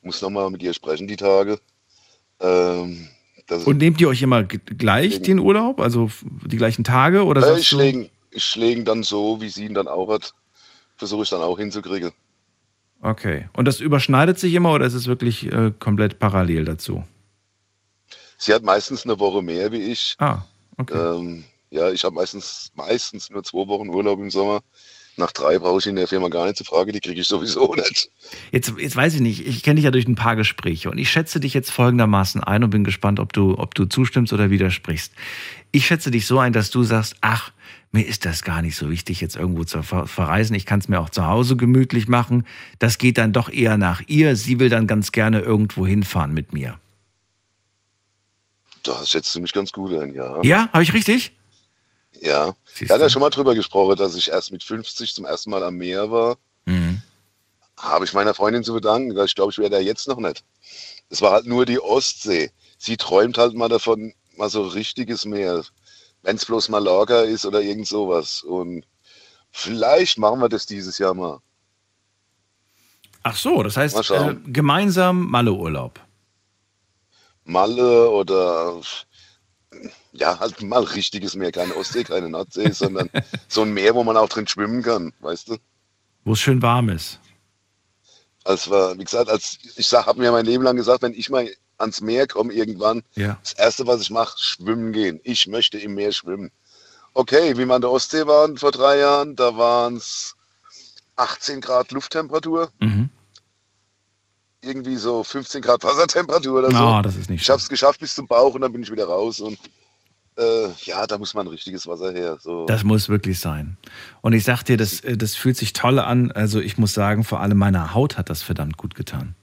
Muss 0.00 0.22
nochmal 0.22 0.50
mit 0.50 0.62
ihr 0.62 0.72
sprechen, 0.72 1.06
die 1.06 1.16
Tage. 1.16 1.60
Ähm, 2.40 3.08
Und 3.66 3.76
nehmt 3.76 4.00
ihr 4.00 4.08
euch 4.08 4.22
immer 4.22 4.44
gleich 4.44 5.20
den 5.20 5.38
Urlaub, 5.38 5.80
also 5.80 6.10
die 6.46 6.56
gleichen 6.56 6.84
Tage 6.84 7.24
oder 7.24 7.46
äh, 7.46 7.60
ich 7.60 7.68
du? 7.68 7.76
lege 7.76 8.10
ich 8.30 8.84
dann 8.84 9.02
so, 9.02 9.42
wie 9.42 9.50
sie 9.50 9.66
ihn 9.66 9.74
dann 9.74 9.86
auch 9.86 10.08
hat. 10.08 10.32
Versuche 10.96 11.24
ich 11.24 11.28
dann 11.28 11.42
auch 11.42 11.58
hinzukriegen. 11.58 12.12
Okay. 13.02 13.50
Und 13.52 13.66
das 13.66 13.80
überschneidet 13.80 14.38
sich 14.38 14.54
immer 14.54 14.72
oder 14.72 14.86
ist 14.86 14.94
es 14.94 15.06
wirklich 15.06 15.52
äh, 15.52 15.70
komplett 15.78 16.18
parallel 16.18 16.64
dazu? 16.64 17.04
Sie 18.38 18.54
hat 18.54 18.62
meistens 18.62 19.04
eine 19.04 19.18
Woche 19.18 19.42
mehr 19.42 19.70
wie 19.70 19.82
ich. 19.82 20.16
Ah, 20.18 20.38
okay. 20.78 20.96
Ähm, 20.96 21.44
ja, 21.68 21.90
ich 21.90 22.04
habe 22.04 22.14
meistens, 22.14 22.70
meistens 22.74 23.28
nur 23.28 23.42
zwei 23.44 23.66
Wochen 23.68 23.90
Urlaub 23.90 24.18
im 24.18 24.30
Sommer. 24.30 24.60
Nach 25.16 25.30
drei 25.30 25.58
brauche 25.58 25.78
ich 25.78 25.86
in 25.86 25.96
der 25.96 26.08
Firma 26.08 26.28
gar 26.28 26.46
nicht 26.46 26.56
zu 26.56 26.64
fragen, 26.64 26.92
die 26.92 27.00
kriege 27.00 27.20
ich 27.20 27.28
sowieso 27.28 27.74
nicht. 27.76 28.10
Jetzt, 28.52 28.72
jetzt 28.78 28.96
weiß 28.96 29.14
ich 29.14 29.20
nicht, 29.20 29.46
ich 29.46 29.62
kenne 29.62 29.76
dich 29.76 29.84
ja 29.84 29.90
durch 29.90 30.08
ein 30.08 30.16
paar 30.16 30.36
Gespräche 30.36 30.90
und 30.90 30.98
ich 30.98 31.10
schätze 31.10 31.40
dich 31.40 31.54
jetzt 31.54 31.70
folgendermaßen 31.70 32.42
ein 32.42 32.64
und 32.64 32.70
bin 32.70 32.84
gespannt, 32.84 33.20
ob 33.20 33.32
du, 33.32 33.56
ob 33.58 33.74
du 33.74 33.86
zustimmst 33.86 34.32
oder 34.32 34.50
widersprichst. 34.50 35.12
Ich 35.70 35.86
schätze 35.86 36.10
dich 36.10 36.26
so 36.26 36.38
ein, 36.38 36.52
dass 36.52 36.70
du 36.70 36.82
sagst, 36.82 37.16
ach, 37.20 37.52
mir 37.92 38.06
ist 38.06 38.24
das 38.24 38.42
gar 38.42 38.60
nicht 38.60 38.76
so 38.76 38.90
wichtig, 38.90 39.20
jetzt 39.20 39.36
irgendwo 39.36 39.62
zu 39.62 39.84
ver 39.84 40.08
verreisen. 40.08 40.56
Ich 40.56 40.66
kann 40.66 40.80
es 40.80 40.88
mir 40.88 40.98
auch 40.98 41.10
zu 41.10 41.26
Hause 41.26 41.56
gemütlich 41.56 42.08
machen. 42.08 42.44
Das 42.80 42.98
geht 42.98 43.18
dann 43.18 43.32
doch 43.32 43.48
eher 43.48 43.78
nach 43.78 44.02
ihr. 44.08 44.34
Sie 44.34 44.58
will 44.58 44.68
dann 44.68 44.88
ganz 44.88 45.12
gerne 45.12 45.40
irgendwo 45.40 45.86
hinfahren 45.86 46.34
mit 46.34 46.52
mir. 46.52 46.80
Da 48.82 49.06
schätzt 49.06 49.34
du 49.36 49.40
mich 49.40 49.52
ganz 49.52 49.70
gut 49.70 49.92
ein, 49.94 50.12
ja. 50.12 50.42
Ja, 50.42 50.68
habe 50.72 50.82
ich 50.82 50.92
richtig? 50.92 51.32
Ja. 52.24 52.56
Siehst 52.64 52.88
Wir 52.88 52.94
hatten 52.94 53.02
ja 53.02 53.10
schon 53.10 53.20
mal 53.20 53.30
drüber 53.30 53.54
gesprochen, 53.54 53.96
dass 53.96 54.14
ich 54.14 54.30
erst 54.30 54.50
mit 54.50 54.64
50 54.64 55.14
zum 55.14 55.26
ersten 55.26 55.50
Mal 55.50 55.62
am 55.62 55.76
Meer 55.76 56.10
war. 56.10 56.36
Mhm. 56.64 57.02
Habe 57.76 58.06
ich 58.06 58.14
meiner 58.14 58.32
Freundin 58.32 58.64
zu 58.64 58.72
bedanken, 58.72 59.14
weil 59.14 59.26
ich 59.26 59.34
glaube, 59.34 59.52
ich 59.52 59.58
wäre 59.58 59.70
da 59.70 59.78
jetzt 59.78 60.08
noch 60.08 60.16
nicht. 60.16 60.42
Es 61.10 61.20
war 61.20 61.32
halt 61.32 61.46
nur 61.46 61.66
die 61.66 61.80
Ostsee. 61.80 62.50
Sie 62.78 62.96
träumt 62.96 63.36
halt 63.36 63.54
mal 63.54 63.68
davon, 63.68 64.14
mal 64.36 64.48
so 64.48 64.62
richtiges 64.62 65.26
Meer. 65.26 65.64
Wenn 66.22 66.36
es 66.36 66.46
bloß 66.46 66.70
Mallorca 66.70 67.20
ist 67.20 67.44
oder 67.44 67.60
irgend 67.60 67.86
sowas. 67.86 68.42
Und 68.42 68.86
vielleicht 69.50 70.16
machen 70.16 70.40
wir 70.40 70.48
das 70.48 70.64
dieses 70.64 70.96
Jahr 70.96 71.12
mal. 71.12 71.40
Ach 73.22 73.36
so, 73.36 73.62
das 73.62 73.76
heißt 73.76 74.10
Mal 74.10 74.30
äh, 74.30 74.50
gemeinsam 74.50 75.28
Malle-Urlaub. 75.28 76.00
Malle 77.44 78.08
oder 78.08 78.80
ja, 80.14 80.38
halt 80.38 80.62
mal 80.62 80.82
richtiges 80.84 81.34
Meer, 81.34 81.52
keine 81.52 81.74
Ostsee, 81.76 82.04
keine 82.04 82.28
Nordsee, 82.30 82.70
sondern 82.72 83.10
so 83.48 83.62
ein 83.62 83.72
Meer, 83.72 83.94
wo 83.94 84.04
man 84.04 84.16
auch 84.16 84.28
drin 84.28 84.46
schwimmen 84.46 84.82
kann, 84.82 85.12
weißt 85.20 85.48
du? 85.50 85.56
Wo 86.24 86.32
es 86.32 86.40
schön 86.40 86.62
warm 86.62 86.88
ist. 86.88 87.20
Als 88.44 88.68
war, 88.70 88.96
wie 88.98 89.04
gesagt, 89.04 89.28
als 89.30 89.58
ich 89.76 89.92
habe 89.92 90.20
mir 90.20 90.30
mein 90.32 90.44
Leben 90.46 90.64
lang 90.64 90.76
gesagt, 90.76 91.02
wenn 91.02 91.14
ich 91.14 91.30
mal 91.30 91.50
ans 91.78 92.00
Meer 92.00 92.26
komme 92.26 92.52
irgendwann, 92.52 93.02
Ja. 93.16 93.38
das 93.42 93.54
erste, 93.54 93.86
was 93.86 94.00
ich 94.02 94.10
mache, 94.10 94.38
schwimmen 94.38 94.92
gehen. 94.92 95.20
Ich 95.24 95.46
möchte 95.46 95.78
im 95.78 95.94
Meer 95.94 96.12
schwimmen. 96.12 96.50
Okay, 97.14 97.56
wie 97.56 97.64
wir 97.64 97.74
an 97.74 97.80
der 97.80 97.90
Ostsee 97.90 98.26
waren 98.26 98.56
vor 98.58 98.70
drei 98.70 98.98
Jahren, 98.98 99.34
da 99.36 99.56
waren 99.56 99.96
es 99.96 100.34
18 101.16 101.60
Grad 101.60 101.90
Lufttemperatur, 101.92 102.70
Mhm. 102.80 103.08
irgendwie 104.62 104.96
so 104.96 105.22
15 105.24 105.60
Grad 105.62 105.82
Wassertemperatur 105.84 106.58
oder 106.60 106.70
so. 106.70 106.76
Ah, 106.76 107.02
das 107.02 107.16
ist 107.16 107.28
nicht 107.30 107.42
Ich 107.42 107.50
habe 107.50 107.60
es 107.60 107.68
geschafft 107.68 108.00
bis 108.00 108.14
zum 108.14 108.26
Bauch 108.26 108.54
und 108.54 108.62
dann 108.62 108.72
bin 108.72 108.82
ich 108.82 108.90
wieder 108.90 109.06
raus 109.06 109.40
und 109.40 109.58
äh, 110.36 110.68
ja, 110.84 111.06
da 111.06 111.18
muss 111.18 111.34
man 111.34 111.46
richtiges 111.46 111.86
Wasser 111.86 112.12
her. 112.12 112.38
So. 112.40 112.66
Das 112.66 112.84
muss 112.84 113.08
wirklich 113.08 113.38
sein. 113.38 113.76
Und 114.20 114.32
ich 114.32 114.44
sag 114.44 114.62
dir, 114.64 114.76
das, 114.76 115.00
äh, 115.00 115.16
das 115.16 115.36
fühlt 115.36 115.56
sich 115.56 115.72
toll 115.72 115.98
an. 115.98 116.32
Also 116.32 116.60
ich 116.60 116.76
muss 116.78 116.94
sagen, 116.94 117.24
vor 117.24 117.40
allem 117.40 117.58
meiner 117.58 117.94
Haut 117.94 118.18
hat 118.18 118.30
das 118.30 118.42
verdammt 118.42 118.76
gut 118.76 118.94
getan. 118.94 119.34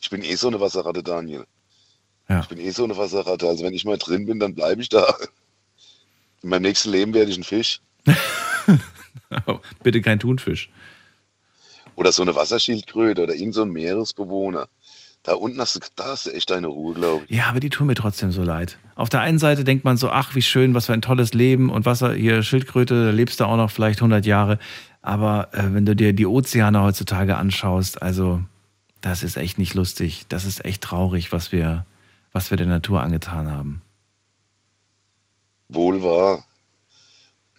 Ich 0.00 0.10
bin 0.10 0.22
eh 0.22 0.34
so 0.34 0.48
eine 0.48 0.60
Wasserratte, 0.60 1.02
Daniel. 1.02 1.44
Ja. 2.28 2.40
Ich 2.40 2.48
bin 2.48 2.58
eh 2.58 2.70
so 2.70 2.84
eine 2.84 2.96
Wasserratte. 2.96 3.46
Also 3.46 3.64
wenn 3.64 3.74
ich 3.74 3.84
mal 3.84 3.98
drin 3.98 4.26
bin, 4.26 4.40
dann 4.40 4.54
bleibe 4.54 4.80
ich 4.80 4.88
da. 4.88 5.14
In 6.42 6.48
meinem 6.48 6.62
nächsten 6.62 6.90
Leben 6.90 7.14
werde 7.14 7.30
ich 7.30 7.36
ein 7.36 7.44
Fisch. 7.44 7.80
Oh, 9.46 9.58
Bitte 9.82 10.00
kein 10.00 10.18
Thunfisch. 10.18 10.70
Oder 11.94 12.10
so 12.12 12.22
eine 12.22 12.34
Wasserschildkröte 12.34 13.22
oder 13.22 13.34
irgend 13.34 13.54
so 13.54 13.62
ein 13.62 13.70
Meeresbewohner. 13.70 14.68
Da 15.22 15.34
unten 15.34 15.60
hast 15.60 15.76
du, 15.76 15.80
da 15.94 16.06
hast 16.06 16.26
du 16.26 16.30
echt 16.30 16.50
deine 16.50 16.66
Ruhe, 16.66 16.94
glaube 16.94 17.24
ich. 17.28 17.36
Ja, 17.36 17.46
aber 17.46 17.60
die 17.60 17.70
tun 17.70 17.86
mir 17.86 17.94
trotzdem 17.94 18.32
so 18.32 18.42
leid. 18.42 18.78
Auf 18.96 19.08
der 19.08 19.20
einen 19.20 19.38
Seite 19.38 19.62
denkt 19.62 19.84
man 19.84 19.96
so, 19.96 20.10
ach, 20.10 20.34
wie 20.34 20.42
schön, 20.42 20.74
was 20.74 20.86
für 20.86 20.94
ein 20.94 21.02
tolles 21.02 21.32
Leben 21.32 21.70
und 21.70 21.86
Wasser, 21.86 22.14
hier 22.14 22.42
Schildkröte, 22.42 23.06
da 23.06 23.10
lebst 23.10 23.38
du 23.38 23.44
auch 23.44 23.56
noch 23.56 23.70
vielleicht 23.70 24.00
100 24.00 24.26
Jahre. 24.26 24.58
Aber 25.00 25.48
äh, 25.52 25.72
wenn 25.72 25.86
du 25.86 25.94
dir 25.94 26.12
die 26.12 26.26
Ozeane 26.26 26.82
heutzutage 26.82 27.36
anschaust, 27.36 28.02
also 28.02 28.42
das 29.00 29.22
ist 29.22 29.36
echt 29.36 29.58
nicht 29.58 29.74
lustig. 29.74 30.24
Das 30.28 30.44
ist 30.44 30.64
echt 30.64 30.82
traurig, 30.82 31.32
was 31.32 31.52
wir, 31.52 31.86
was 32.32 32.50
wir 32.50 32.56
der 32.56 32.66
Natur 32.66 33.00
angetan 33.02 33.50
haben. 33.50 33.82
Wohl 35.68 36.02
wahr. 36.02 36.44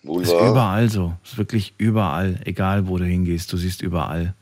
Wohl 0.04 0.24
Ist 0.24 0.34
wahr. 0.34 0.52
überall 0.52 0.90
so. 0.90 1.16
Ist 1.24 1.38
wirklich 1.38 1.74
überall. 1.78 2.40
Egal, 2.44 2.88
wo 2.88 2.98
du 2.98 3.06
hingehst, 3.06 3.52
du 3.54 3.58
siehst 3.58 3.82
überall, 3.82 4.36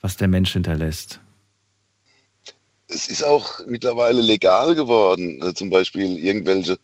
was 0.00 0.16
der 0.16 0.28
Mensch 0.28 0.52
hinterlässt. 0.52 1.20
Es 2.88 3.08
ist 3.08 3.24
auch 3.24 3.60
mittlerweile 3.66 4.20
legal 4.20 4.74
geworden. 4.74 5.38
Also 5.40 5.52
zum 5.54 5.70
Beispiel 5.70 6.18
irgendwelche. 6.18 6.78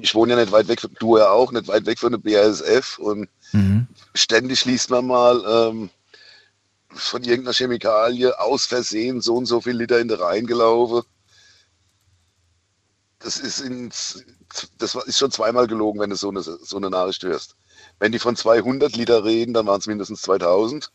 Ich 0.00 0.14
wohne 0.14 0.34
ja 0.34 0.40
nicht 0.40 0.52
weit 0.52 0.68
weg, 0.68 0.80
du 0.98 1.18
ja 1.18 1.30
auch, 1.30 1.52
nicht 1.52 1.68
weit 1.68 1.86
weg 1.86 1.98
von 1.98 2.12
der 2.12 2.18
BASF 2.18 2.98
und 2.98 3.28
Mhm. 3.52 3.88
ständig 4.14 4.64
liest 4.64 4.90
man 4.90 5.06
mal 5.06 5.42
ähm, 5.46 5.90
von 6.90 7.22
irgendeiner 7.22 7.54
Chemikalie 7.54 8.38
aus 8.38 8.66
Versehen 8.66 9.20
so 9.20 9.36
und 9.36 9.46
so 9.46 9.60
viel 9.60 9.76
Liter 9.76 9.98
in 10.00 10.08
den 10.08 10.20
Rhein 10.20 10.46
gelaufen. 10.46 11.02
Das 13.18 13.36
ist, 13.36 13.60
ins, 13.60 14.24
das 14.78 14.94
ist 14.94 15.18
schon 15.18 15.30
zweimal 15.30 15.66
gelogen, 15.66 16.00
wenn 16.00 16.10
du 16.10 16.16
so 16.16 16.30
eine, 16.30 16.42
so 16.42 16.76
eine 16.76 16.90
Nachricht 16.90 17.22
hörst. 17.22 17.54
Wenn 17.98 18.12
die 18.12 18.18
von 18.18 18.34
200 18.34 18.96
Liter 18.96 19.24
reden, 19.24 19.52
dann 19.52 19.66
waren 19.66 19.80
es 19.80 19.86
mindestens 19.86 20.22
2000. 20.22 20.90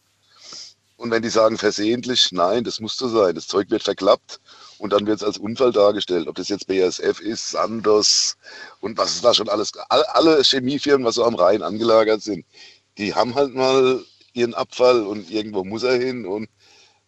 Und 0.97 1.11
wenn 1.11 1.21
die 1.21 1.29
sagen 1.29 1.57
versehentlich, 1.57 2.31
nein, 2.31 2.63
das 2.63 2.79
muss 2.79 2.97
so 2.97 3.07
sein, 3.09 3.35
das 3.35 3.47
Zeug 3.47 3.69
wird 3.69 3.83
verklappt 3.83 4.39
und 4.77 4.93
dann 4.93 5.05
wird 5.07 5.17
es 5.17 5.23
als 5.23 5.37
Unfall 5.37 5.71
dargestellt. 5.73 6.27
Ob 6.27 6.35
das 6.35 6.47
jetzt 6.49 6.67
BASF 6.67 7.19
ist, 7.19 7.49
Sandos 7.51 8.37
und 8.79 8.97
was 8.97 9.11
es 9.15 9.21
da 9.21 9.33
schon 9.33 9.49
alles, 9.49 9.73
all- 9.89 10.03
alle 10.05 10.41
Chemiefirmen, 10.43 11.05
was 11.05 11.15
so 11.15 11.25
am 11.25 11.35
Rhein 11.35 11.61
angelagert 11.63 12.21
sind, 12.21 12.45
die 12.97 13.13
haben 13.13 13.35
halt 13.35 13.53
mal 13.55 14.03
ihren 14.33 14.53
Abfall 14.53 15.03
und 15.05 15.29
irgendwo 15.29 15.63
muss 15.65 15.83
er 15.83 15.95
hin 15.97 16.25
und 16.25 16.49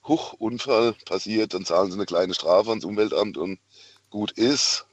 huch, 0.08 0.34
Unfall 0.34 0.94
passiert, 1.06 1.54
dann 1.54 1.66
zahlen 1.66 1.92
sie 1.92 1.98
eine 1.98 2.06
kleine 2.06 2.34
Strafe 2.34 2.70
ans 2.72 2.86
Umweltamt 2.86 3.38
und 3.38 3.60
gut 4.10 4.32
ist. 4.34 4.86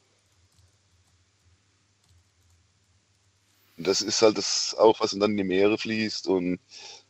Und 3.77 3.87
das 3.87 4.01
ist 4.03 4.23
halt 4.23 4.39
das 4.39 4.75
auch, 4.79 5.01
was 5.01 5.13
dann 5.13 5.33
in 5.33 5.37
die 5.37 5.45
Meere 5.45 5.79
fließt. 5.79 6.29
Und 6.29 6.61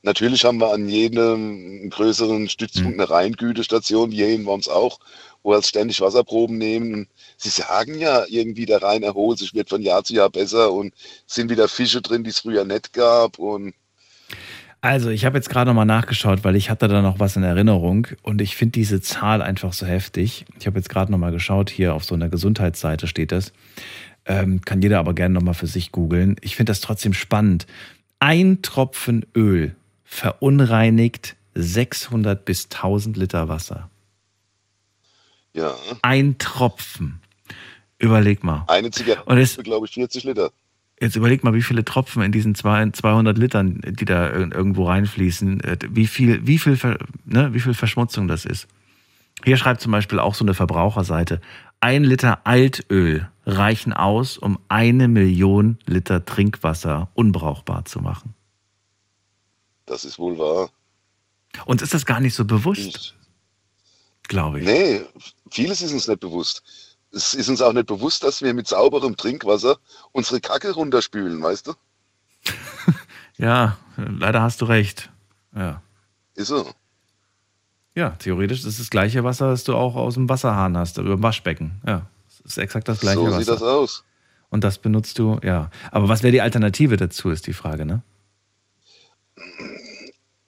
natürlich 0.04 0.44
haben 0.44 0.58
wir 0.60 0.72
an 0.72 0.88
jedem 0.88 1.90
größeren 1.90 2.48
Stützpunkt 2.48 3.00
eine 3.00 3.10
Rheingütestation, 3.10 4.10
wie 4.10 4.16
hier 4.16 4.28
in 4.28 4.46
Worms 4.46 4.68
auch, 4.68 5.00
wo 5.42 5.50
wir 5.50 5.62
ständig 5.62 6.00
Wasserproben 6.00 6.58
nehmen. 6.58 7.08
Sie 7.36 7.48
sagen 7.48 7.98
ja 7.98 8.24
irgendwie, 8.28 8.66
der 8.66 8.82
Rhein 8.82 9.02
erholt 9.02 9.38
sich, 9.38 9.54
wird 9.54 9.70
von 9.70 9.82
Jahr 9.82 10.04
zu 10.04 10.14
Jahr 10.14 10.30
besser 10.30 10.72
und 10.72 10.94
sind 11.26 11.50
wieder 11.50 11.68
Fische 11.68 12.02
drin, 12.02 12.24
die 12.24 12.30
es 12.30 12.40
früher 12.40 12.64
nicht 12.64 12.92
gab. 12.92 13.38
Und 13.38 13.74
Also, 14.80 15.08
ich 15.08 15.24
habe 15.24 15.38
jetzt 15.38 15.48
gerade 15.48 15.70
nochmal 15.70 15.86
nachgeschaut, 15.86 16.44
weil 16.44 16.56
ich 16.56 16.70
hatte 16.70 16.88
da 16.88 17.02
noch 17.02 17.18
was 17.18 17.36
in 17.36 17.42
Erinnerung 17.42 18.06
und 18.22 18.40
ich 18.42 18.56
finde 18.56 18.72
diese 18.72 19.00
Zahl 19.00 19.42
einfach 19.42 19.72
so 19.72 19.86
heftig. 19.86 20.44
Ich 20.58 20.66
habe 20.66 20.78
jetzt 20.78 20.90
gerade 20.90 21.10
nochmal 21.10 21.32
geschaut, 21.32 21.70
hier 21.70 21.94
auf 21.94 22.04
so 22.04 22.14
einer 22.14 22.28
Gesundheitsseite 22.28 23.06
steht 23.06 23.32
das. 23.32 23.52
Ähm, 24.26 24.62
kann 24.62 24.80
jeder 24.80 24.98
aber 24.98 25.14
gerne 25.14 25.34
nochmal 25.34 25.54
für 25.54 25.66
sich 25.66 25.92
googeln. 25.92 26.36
Ich 26.40 26.56
finde 26.56 26.70
das 26.70 26.80
trotzdem 26.80 27.12
spannend. 27.12 27.66
Ein 28.20 28.62
Tropfen 28.62 29.26
Öl 29.36 29.74
verunreinigt 30.14 31.34
600 31.54 32.44
bis 32.44 32.64
1000 32.70 33.16
Liter 33.16 33.48
Wasser. 33.48 33.90
ja, 35.54 35.74
Ein 36.02 36.38
Tropfen. 36.38 37.20
Überleg 37.98 38.42
mal. 38.44 38.64
eine 38.68 38.90
Zigarette, 38.90 39.62
glaube 39.62 39.86
ich, 39.86 39.92
40 39.94 40.24
Liter. 40.24 40.50
Jetzt 41.00 41.16
überleg 41.16 41.42
mal, 41.42 41.54
wie 41.54 41.62
viele 41.62 41.84
Tropfen 41.84 42.22
in 42.22 42.30
diesen 42.32 42.54
zwei- 42.54 42.88
200 42.90 43.36
Litern, 43.38 43.80
die 43.84 44.04
da 44.04 44.28
ir- 44.30 44.52
irgendwo 44.54 44.84
reinfließen, 44.86 45.60
äh, 45.60 45.78
wie 45.90 46.06
viel, 46.06 46.46
wie 46.46 46.58
viel, 46.58 46.78
ne, 47.24 47.52
wie 47.54 47.60
viel 47.60 47.74
Verschmutzung 47.74 48.28
das 48.28 48.44
ist. 48.44 48.68
Hier 49.44 49.56
schreibt 49.56 49.80
zum 49.80 49.90
Beispiel 49.92 50.18
auch 50.20 50.34
so 50.34 50.44
eine 50.44 50.54
Verbraucherseite, 50.54 51.40
ein 51.80 52.04
Liter 52.04 52.46
Altöl 52.46 53.28
reichen 53.46 53.92
aus, 53.92 54.38
um 54.38 54.58
eine 54.68 55.08
Million 55.08 55.78
Liter 55.86 56.24
Trinkwasser 56.24 57.08
unbrauchbar 57.14 57.84
zu 57.84 58.00
machen. 58.00 58.33
Das 59.86 60.04
ist 60.04 60.18
wohl 60.18 60.38
wahr. 60.38 60.70
Uns 61.66 61.82
ist 61.82 61.94
das 61.94 62.04
gar 62.06 62.20
nicht 62.20 62.34
so 62.34 62.44
bewusst, 62.44 62.80
Ich, 62.80 63.14
glaube 64.28 64.60
ich. 64.60 64.64
nee, 64.66 65.02
vieles 65.50 65.82
ist 65.82 65.92
uns 65.92 66.08
nicht 66.08 66.20
bewusst. 66.20 66.62
Es 67.12 67.32
ist 67.34 67.48
uns 67.48 67.62
auch 67.62 67.72
nicht 67.72 67.86
bewusst, 67.86 68.24
dass 68.24 68.42
wir 68.42 68.52
mit 68.54 68.66
sauberem 68.66 69.16
Trinkwasser 69.16 69.78
unsere 70.12 70.40
Kacke 70.40 70.72
runterspülen, 70.72 71.42
weißt 71.42 71.68
du? 71.68 71.74
Ja, 73.36 73.78
leider 73.96 74.42
hast 74.42 74.60
du 74.60 74.64
recht. 74.66 75.10
Ja. 75.56 75.82
Ist 76.36 76.48
so. 76.48 76.70
Ja, 77.96 78.10
theoretisch 78.10 78.64
ist 78.64 78.78
das 78.78 78.90
gleiche 78.90 79.24
Wasser, 79.24 79.48
das 79.50 79.64
du 79.64 79.74
auch 79.74 79.96
aus 79.96 80.14
dem 80.14 80.28
Wasserhahn 80.28 80.76
hast, 80.76 80.98
über 80.98 81.16
dem 81.16 81.22
Waschbecken. 81.24 81.80
Ja, 81.84 82.06
es 82.28 82.40
ist 82.40 82.58
exakt 82.58 82.86
das 82.86 83.00
gleiche 83.00 83.18
So 83.18 83.26
Wasser. 83.26 83.38
sieht 83.40 83.48
das 83.48 83.62
aus. 83.62 84.04
Und 84.50 84.62
das 84.62 84.78
benutzt 84.78 85.18
du, 85.18 85.40
ja. 85.42 85.68
Aber 85.90 86.08
was 86.08 86.22
wäre 86.22 86.30
die 86.30 86.42
Alternative 86.42 86.96
dazu, 86.96 87.30
ist 87.30 87.48
die 87.48 87.52
Frage, 87.52 87.84
ne? 87.84 88.02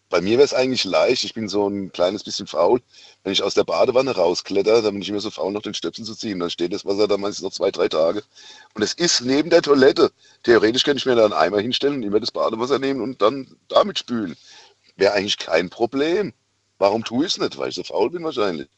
Bei 0.08 0.20
mir 0.20 0.38
wäre 0.38 0.44
es 0.44 0.54
eigentlich 0.54 0.84
leicht. 0.84 1.24
Ich 1.24 1.34
bin 1.34 1.48
so 1.48 1.68
ein 1.68 1.90
kleines 1.90 2.22
bisschen 2.22 2.46
faul. 2.46 2.80
Wenn 3.24 3.32
ich 3.32 3.42
aus 3.42 3.54
der 3.54 3.64
Badewanne 3.64 4.12
rauskletter, 4.12 4.80
dann 4.80 4.94
bin 4.94 5.02
ich 5.02 5.08
immer 5.08 5.20
so 5.20 5.30
faul, 5.30 5.52
noch 5.52 5.62
den 5.62 5.74
Stöpsel 5.74 6.04
zu 6.04 6.14
ziehen. 6.14 6.38
Dann 6.38 6.50
steht 6.50 6.72
das 6.72 6.84
Wasser 6.84 7.08
da 7.08 7.16
meistens 7.16 7.42
noch 7.42 7.52
zwei, 7.52 7.72
drei 7.72 7.88
Tage. 7.88 8.22
Und 8.74 8.82
es 8.82 8.92
ist 8.92 9.22
neben 9.22 9.50
der 9.50 9.62
Toilette. 9.62 10.12
Theoretisch 10.44 10.84
könnte 10.84 10.98
ich 10.98 11.06
mir 11.06 11.16
da 11.16 11.24
einen 11.24 11.32
Eimer 11.32 11.60
hinstellen 11.60 11.96
und 11.96 12.02
immer 12.04 12.20
das 12.20 12.30
Badewasser 12.30 12.78
nehmen 12.78 13.00
und 13.00 13.20
dann 13.20 13.48
damit 13.68 13.98
spülen. 13.98 14.36
Wäre 14.96 15.14
eigentlich 15.14 15.38
kein 15.38 15.70
Problem. 15.70 16.32
Warum 16.78 17.02
tue 17.02 17.26
ich 17.26 17.32
es 17.32 17.38
nicht? 17.38 17.58
Weil 17.58 17.70
ich 17.70 17.74
so 17.74 17.82
faul 17.82 18.10
bin 18.10 18.22
wahrscheinlich. 18.22 18.68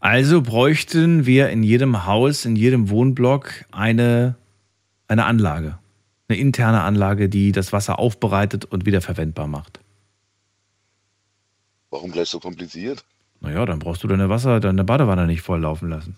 Also 0.00 0.42
bräuchten 0.42 1.26
wir 1.26 1.50
in 1.50 1.62
jedem 1.64 2.06
Haus, 2.06 2.44
in 2.44 2.54
jedem 2.54 2.88
Wohnblock 2.88 3.64
eine, 3.72 4.36
eine 5.08 5.24
Anlage. 5.24 5.78
Eine 6.28 6.38
interne 6.38 6.82
Anlage, 6.82 7.28
die 7.28 7.52
das 7.52 7.72
Wasser 7.72 7.98
aufbereitet 7.98 8.64
und 8.64 8.86
wiederverwendbar 8.86 9.48
macht. 9.48 9.80
Warum 11.90 12.10
gleich 12.10 12.28
so 12.28 12.40
kompliziert? 12.40 13.04
Naja, 13.40 13.64
dann 13.66 13.78
brauchst 13.78 14.02
du 14.02 14.08
deine 14.08 14.28
Wasser, 14.28 14.60
deine 14.60 14.84
Badewanne 14.84 15.26
nicht 15.26 15.42
volllaufen 15.42 15.88
lassen. 15.88 16.16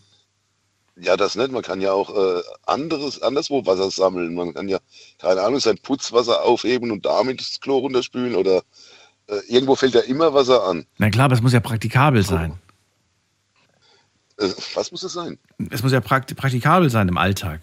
Ja, 0.97 1.17
das 1.17 1.35
nicht. 1.35 1.53
Man 1.53 1.63
kann 1.63 1.81
ja 1.81 1.93
auch 1.93 2.11
äh, 2.15 2.43
anderes, 2.67 3.23
anderswo 3.23 3.65
Wasser 3.65 3.91
sammeln. 3.91 4.35
Man 4.35 4.55
kann 4.55 4.69
ja, 4.69 4.79
keine 5.19 5.43
Ahnung, 5.43 5.61
sein 5.61 5.79
Putzwasser 5.79 6.43
aufheben 6.43 6.91
und 6.91 7.07
damit 7.07 7.41
das 7.41 7.61
Klo 7.61 7.79
runterspülen 7.79 8.35
oder 8.35 8.63
äh, 9.29 9.39
irgendwo 9.49 9.77
fällt 9.77 9.95
ja 9.95 10.01
immer 10.01 10.35
Wasser 10.35 10.65
an. 10.65 10.87
Na 10.99 11.09
klar, 11.09 11.27
aber 11.27 11.35
es 11.35 11.43
muss 11.43 11.53
ja 11.53 11.61
praktikabel 11.61 12.23
sein. 12.23 12.59
Äh, 14.39 14.49
was 14.75 14.91
muss 14.91 15.01
das 15.03 15.13
sein? 15.13 15.39
Es 15.71 15.83
muss 15.83 15.93
ja 15.93 16.01
prakt 16.01 16.35
praktikabel 16.37 16.91
sein 16.91 17.09
im 17.09 17.17
Alltag. 17.17 17.61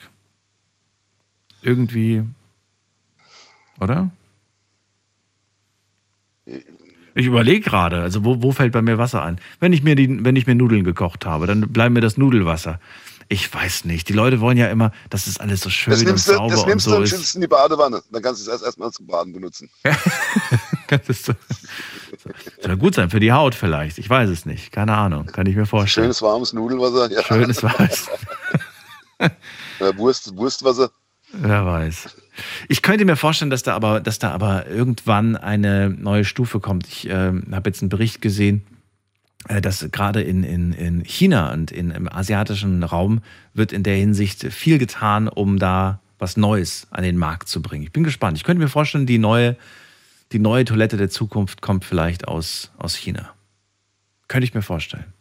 Irgendwie. 1.61 2.23
Oder? 3.79 4.09
Ich 7.17 7.25
überlege 7.25 7.61
gerade, 7.61 8.01
also 8.01 8.23
wo, 8.23 8.43
wo 8.43 8.51
fällt 8.51 8.73
bei 8.73 8.83
mir 8.83 8.99
Wasser 8.99 9.23
ein? 9.23 9.39
Wenn 9.59 9.73
ich, 9.73 9.81
mir 9.81 9.95
die, 9.95 10.23
wenn 10.23 10.35
ich 10.35 10.45
mir 10.45 10.53
Nudeln 10.53 10.83
gekocht 10.83 11.25
habe, 11.25 11.47
dann 11.47 11.61
bleibt 11.61 11.91
mir 11.91 12.01
das 12.01 12.15
Nudelwasser. 12.15 12.79
Ich 13.27 13.51
weiß 13.51 13.85
nicht. 13.85 14.07
Die 14.07 14.13
Leute 14.13 14.39
wollen 14.39 14.55
ja 14.55 14.67
immer, 14.67 14.91
dass 15.09 15.25
es 15.25 15.39
alles 15.39 15.61
so 15.61 15.71
schön 15.71 15.91
Das 15.91 16.01
und 16.01 16.05
nimmst 16.07 16.27
du, 16.29 16.33
sauber 16.33 16.51
das 16.51 16.61
und 16.61 16.69
nimmst 16.69 16.85
du 16.85 16.91
so 16.91 16.97
und 16.97 17.03
ist. 17.03 17.09
stellst 17.09 17.33
in 17.35 17.41
die 17.41 17.47
Badewanne. 17.47 18.03
Dann 18.11 18.21
kannst 18.21 18.41
du 18.41 18.43
es 18.43 18.53
erst 18.53 18.63
erstmal 18.63 18.91
zum 18.91 19.07
Baden 19.07 19.33
benutzen. 19.33 19.69
Das 20.89 21.25
soll 22.61 22.77
gut 22.77 22.95
sein 22.95 23.09
für 23.09 23.19
die 23.19 23.33
Haut 23.33 23.53
vielleicht. 23.55 23.97
Ich 23.97 24.09
weiß 24.09 24.29
es 24.29 24.45
nicht. 24.45 24.71
Keine 24.71 24.95
Ahnung. 24.95 25.25
Kann 25.25 25.45
ich 25.45 25.55
mir 25.57 25.65
vorstellen. 25.65 26.05
Schönes 26.05 26.21
warmes 26.21 26.53
Nudelwasser. 26.53 27.11
Ja. 27.11 27.23
Schönes. 27.23 27.61
Äh, 29.19 29.29
Wurst, 29.97 30.33
Wurstwasser. 30.37 30.91
Wer 31.33 31.65
weiß. 31.65 32.15
Ich 32.69 32.81
könnte 32.81 33.05
mir 33.05 33.15
vorstellen, 33.15 33.51
dass 33.51 33.63
da 33.63 33.75
aber, 33.75 33.99
dass 33.99 34.19
da 34.19 34.31
aber 34.31 34.67
irgendwann 34.67 35.35
eine 35.35 35.89
neue 35.89 36.23
Stufe 36.25 36.59
kommt. 36.59 36.87
Ich 36.87 37.07
ähm, 37.09 37.43
habe 37.51 37.69
jetzt 37.69 37.81
einen 37.81 37.89
Bericht 37.89 38.21
gesehen, 38.21 38.65
äh, 39.47 39.61
dass 39.61 39.87
gerade 39.91 40.21
in, 40.21 40.43
in, 40.43 40.73
in 40.73 41.03
China 41.03 41.51
und 41.51 41.71
in, 41.71 41.91
im 41.91 42.11
asiatischen 42.11 42.83
Raum 42.83 43.21
wird 43.53 43.73
in 43.73 43.83
der 43.83 43.95
Hinsicht 43.95 44.43
viel 44.53 44.77
getan, 44.77 45.27
um 45.27 45.59
da 45.59 45.99
was 46.19 46.37
Neues 46.37 46.87
an 46.91 47.03
den 47.03 47.17
Markt 47.17 47.47
zu 47.47 47.61
bringen. 47.61 47.83
Ich 47.83 47.91
bin 47.91 48.03
gespannt. 48.03 48.37
Ich 48.37 48.43
könnte 48.43 48.61
mir 48.61 48.69
vorstellen, 48.69 49.05
die 49.05 49.19
neue, 49.19 49.57
die 50.31 50.39
neue 50.39 50.65
Toilette 50.65 50.97
der 50.97 51.09
Zukunft 51.09 51.61
kommt 51.61 51.85
vielleicht 51.85 52.27
aus, 52.27 52.71
aus 52.77 52.95
China. 52.95 53.33
Könnte 54.27 54.45
ich 54.45 54.53
mir 54.53 54.61
vorstellen. 54.61 55.13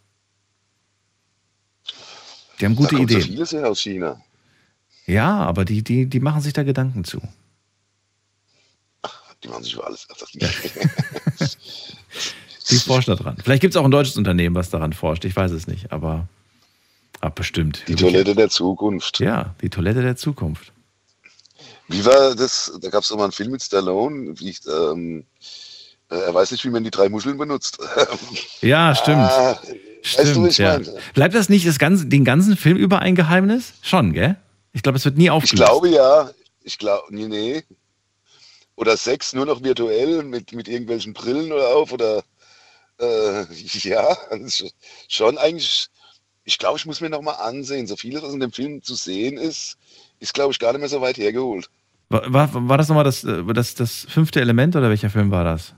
Die 2.60 2.64
haben 2.64 2.76
gute 2.76 2.96
da 2.96 3.02
Ideen. 3.02 3.20
so 3.20 3.26
vieles 3.26 3.52
her 3.52 3.68
aus 3.68 3.80
China. 3.80 4.20
Ja, 5.06 5.36
aber 5.36 5.64
die, 5.64 5.82
die, 5.82 6.06
die 6.06 6.20
machen 6.20 6.40
sich 6.40 6.52
da 6.52 6.62
Gedanken 6.62 7.04
zu. 7.04 7.20
Die 9.42 9.48
machen 9.48 9.62
sich 9.64 9.74
über 9.74 9.86
alles. 9.86 10.06
Die 12.68 12.76
forschen 12.78 13.16
da 13.16 13.22
dran. 13.22 13.36
Vielleicht 13.40 13.60
gibt 13.60 13.74
es 13.74 13.76
auch 13.76 13.84
ein 13.84 13.92
deutsches 13.92 14.16
Unternehmen, 14.16 14.56
was 14.56 14.70
daran 14.70 14.92
forscht. 14.92 15.24
Ich 15.24 15.36
weiß 15.36 15.52
es 15.52 15.68
nicht, 15.68 15.92
aber, 15.92 16.26
aber 17.20 17.30
bestimmt. 17.30 17.84
Die 17.86 17.94
Toilette 17.94 18.34
der 18.34 18.48
Zukunft. 18.50 19.20
Ja, 19.20 19.54
die 19.62 19.70
Toilette 19.70 20.02
der 20.02 20.16
Zukunft. 20.16 20.72
Wie 21.86 22.04
war 22.04 22.34
das? 22.34 22.72
Da 22.80 22.90
gab 22.90 23.04
es 23.04 23.08
doch 23.08 23.16
mal 23.16 23.24
einen 23.24 23.32
Film 23.32 23.52
mit 23.52 23.62
Stallone. 23.62 24.36
Wie, 24.40 24.56
ähm, 24.68 25.24
Äh, 26.10 26.16
er 26.16 26.34
weiß 26.34 26.52
nicht, 26.52 26.64
wie 26.64 26.70
man 26.70 26.84
die 26.84 26.90
drei 26.90 27.08
Muscheln 27.08 27.36
benutzt. 27.36 27.78
Ja, 28.62 28.94
stimmt. 28.94 29.18
Ah, 29.18 29.60
stimmt 30.02 30.26
weißt 30.26 30.36
du, 30.36 30.46
ich 30.46 30.58
ja. 30.58 30.78
meine? 30.78 30.98
Bleibt 31.14 31.34
das 31.34 31.48
nicht 31.48 31.66
das 31.66 31.78
ganze, 31.78 32.06
den 32.06 32.24
ganzen 32.24 32.56
Film 32.56 32.76
über 32.76 33.00
ein 33.00 33.14
Geheimnis? 33.14 33.74
Schon, 33.82 34.12
gell? 34.12 34.36
Ich 34.76 34.82
glaube, 34.82 34.98
es 34.98 35.06
wird 35.06 35.16
nie 35.16 35.24
Ich 35.24 35.30
aufgelöst. 35.30 35.64
glaube 35.64 35.88
ja. 35.88 36.30
Ich 36.62 36.76
glaube, 36.76 37.06
nee, 37.08 37.28
nee. 37.28 37.64
Oder 38.74 38.98
Sex 38.98 39.32
nur 39.32 39.46
noch 39.46 39.62
virtuell 39.62 40.22
mit, 40.22 40.52
mit 40.52 40.68
irgendwelchen 40.68 41.14
Brillen 41.14 41.50
oder 41.50 41.68
auf 41.68 41.92
oder 41.92 42.22
äh, 43.00 43.44
ja, 43.54 44.14
schon 45.08 45.38
eigentlich. 45.38 45.88
Ich 46.44 46.58
glaube, 46.58 46.76
ich 46.78 46.84
muss 46.84 47.00
mir 47.00 47.08
noch 47.08 47.22
mal 47.22 47.32
ansehen. 47.32 47.86
So 47.86 47.96
vieles, 47.96 48.22
was 48.22 48.34
in 48.34 48.40
dem 48.40 48.52
Film 48.52 48.82
zu 48.82 48.94
sehen 48.94 49.38
ist, 49.38 49.78
ist, 50.20 50.34
glaube 50.34 50.52
ich, 50.52 50.58
gar 50.58 50.72
nicht 50.72 50.80
mehr 50.80 50.90
so 50.90 51.00
weit 51.00 51.16
hergeholt. 51.16 51.70
War, 52.10 52.30
war, 52.30 52.68
war 52.68 52.76
das 52.76 52.88
nochmal 52.88 53.04
das, 53.04 53.24
äh, 53.24 53.44
das, 53.54 53.76
das 53.76 54.06
fünfte 54.10 54.42
Element 54.42 54.76
oder 54.76 54.90
welcher 54.90 55.08
Film 55.08 55.30
war 55.30 55.44
das? 55.44 55.72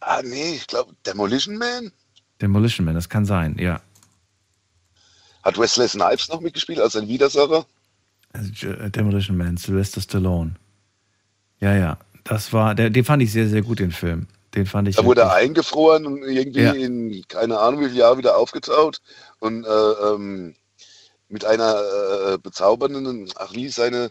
Ah, 0.00 0.22
nee, 0.22 0.54
ich 0.54 0.66
glaube, 0.66 0.94
Demolition 1.04 1.58
Man? 1.58 1.92
Demolition 2.40 2.86
Man, 2.86 2.94
das 2.94 3.10
kann 3.10 3.26
sein, 3.26 3.56
ja. 3.58 3.82
Hat 5.42 5.58
Wesley 5.58 5.88
Snipes 5.88 6.30
noch 6.30 6.40
mitgespielt 6.40 6.80
als 6.80 6.96
ein 6.96 7.06
Widersacher? 7.06 7.66
Also, 8.34 8.68
äh, 8.68 8.90
Demolition 8.90 9.36
Man, 9.36 9.56
Sylvester 9.56 10.00
Stallone. 10.00 10.54
Ja, 11.60 11.74
ja. 11.74 11.98
Das 12.24 12.52
war, 12.52 12.74
der, 12.74 12.90
den 12.90 13.04
fand 13.04 13.22
ich 13.22 13.32
sehr, 13.32 13.48
sehr 13.48 13.62
gut, 13.62 13.78
den 13.78 13.92
Film. 13.92 14.26
Den 14.54 14.66
fand 14.66 14.88
ich. 14.88 14.96
Da 14.96 15.04
wurde 15.04 15.22
er 15.22 15.34
eingefroren 15.34 16.06
und 16.06 16.22
irgendwie 16.22 16.60
Ja. 16.60 16.72
in 16.72 17.24
keine 17.28 17.58
Ahnung 17.58 17.80
wie 17.80 17.88
viele 17.88 18.00
Jahre 18.00 18.18
wieder 18.18 18.36
aufgetaut 18.36 19.00
und 19.40 19.64
äh, 19.64 19.68
ähm, 19.68 20.54
mit 21.28 21.44
einer 21.44 22.32
äh, 22.34 22.38
bezaubernden, 22.38 23.30
ach 23.36 23.52
wie 23.52 23.68
seine 23.68 24.10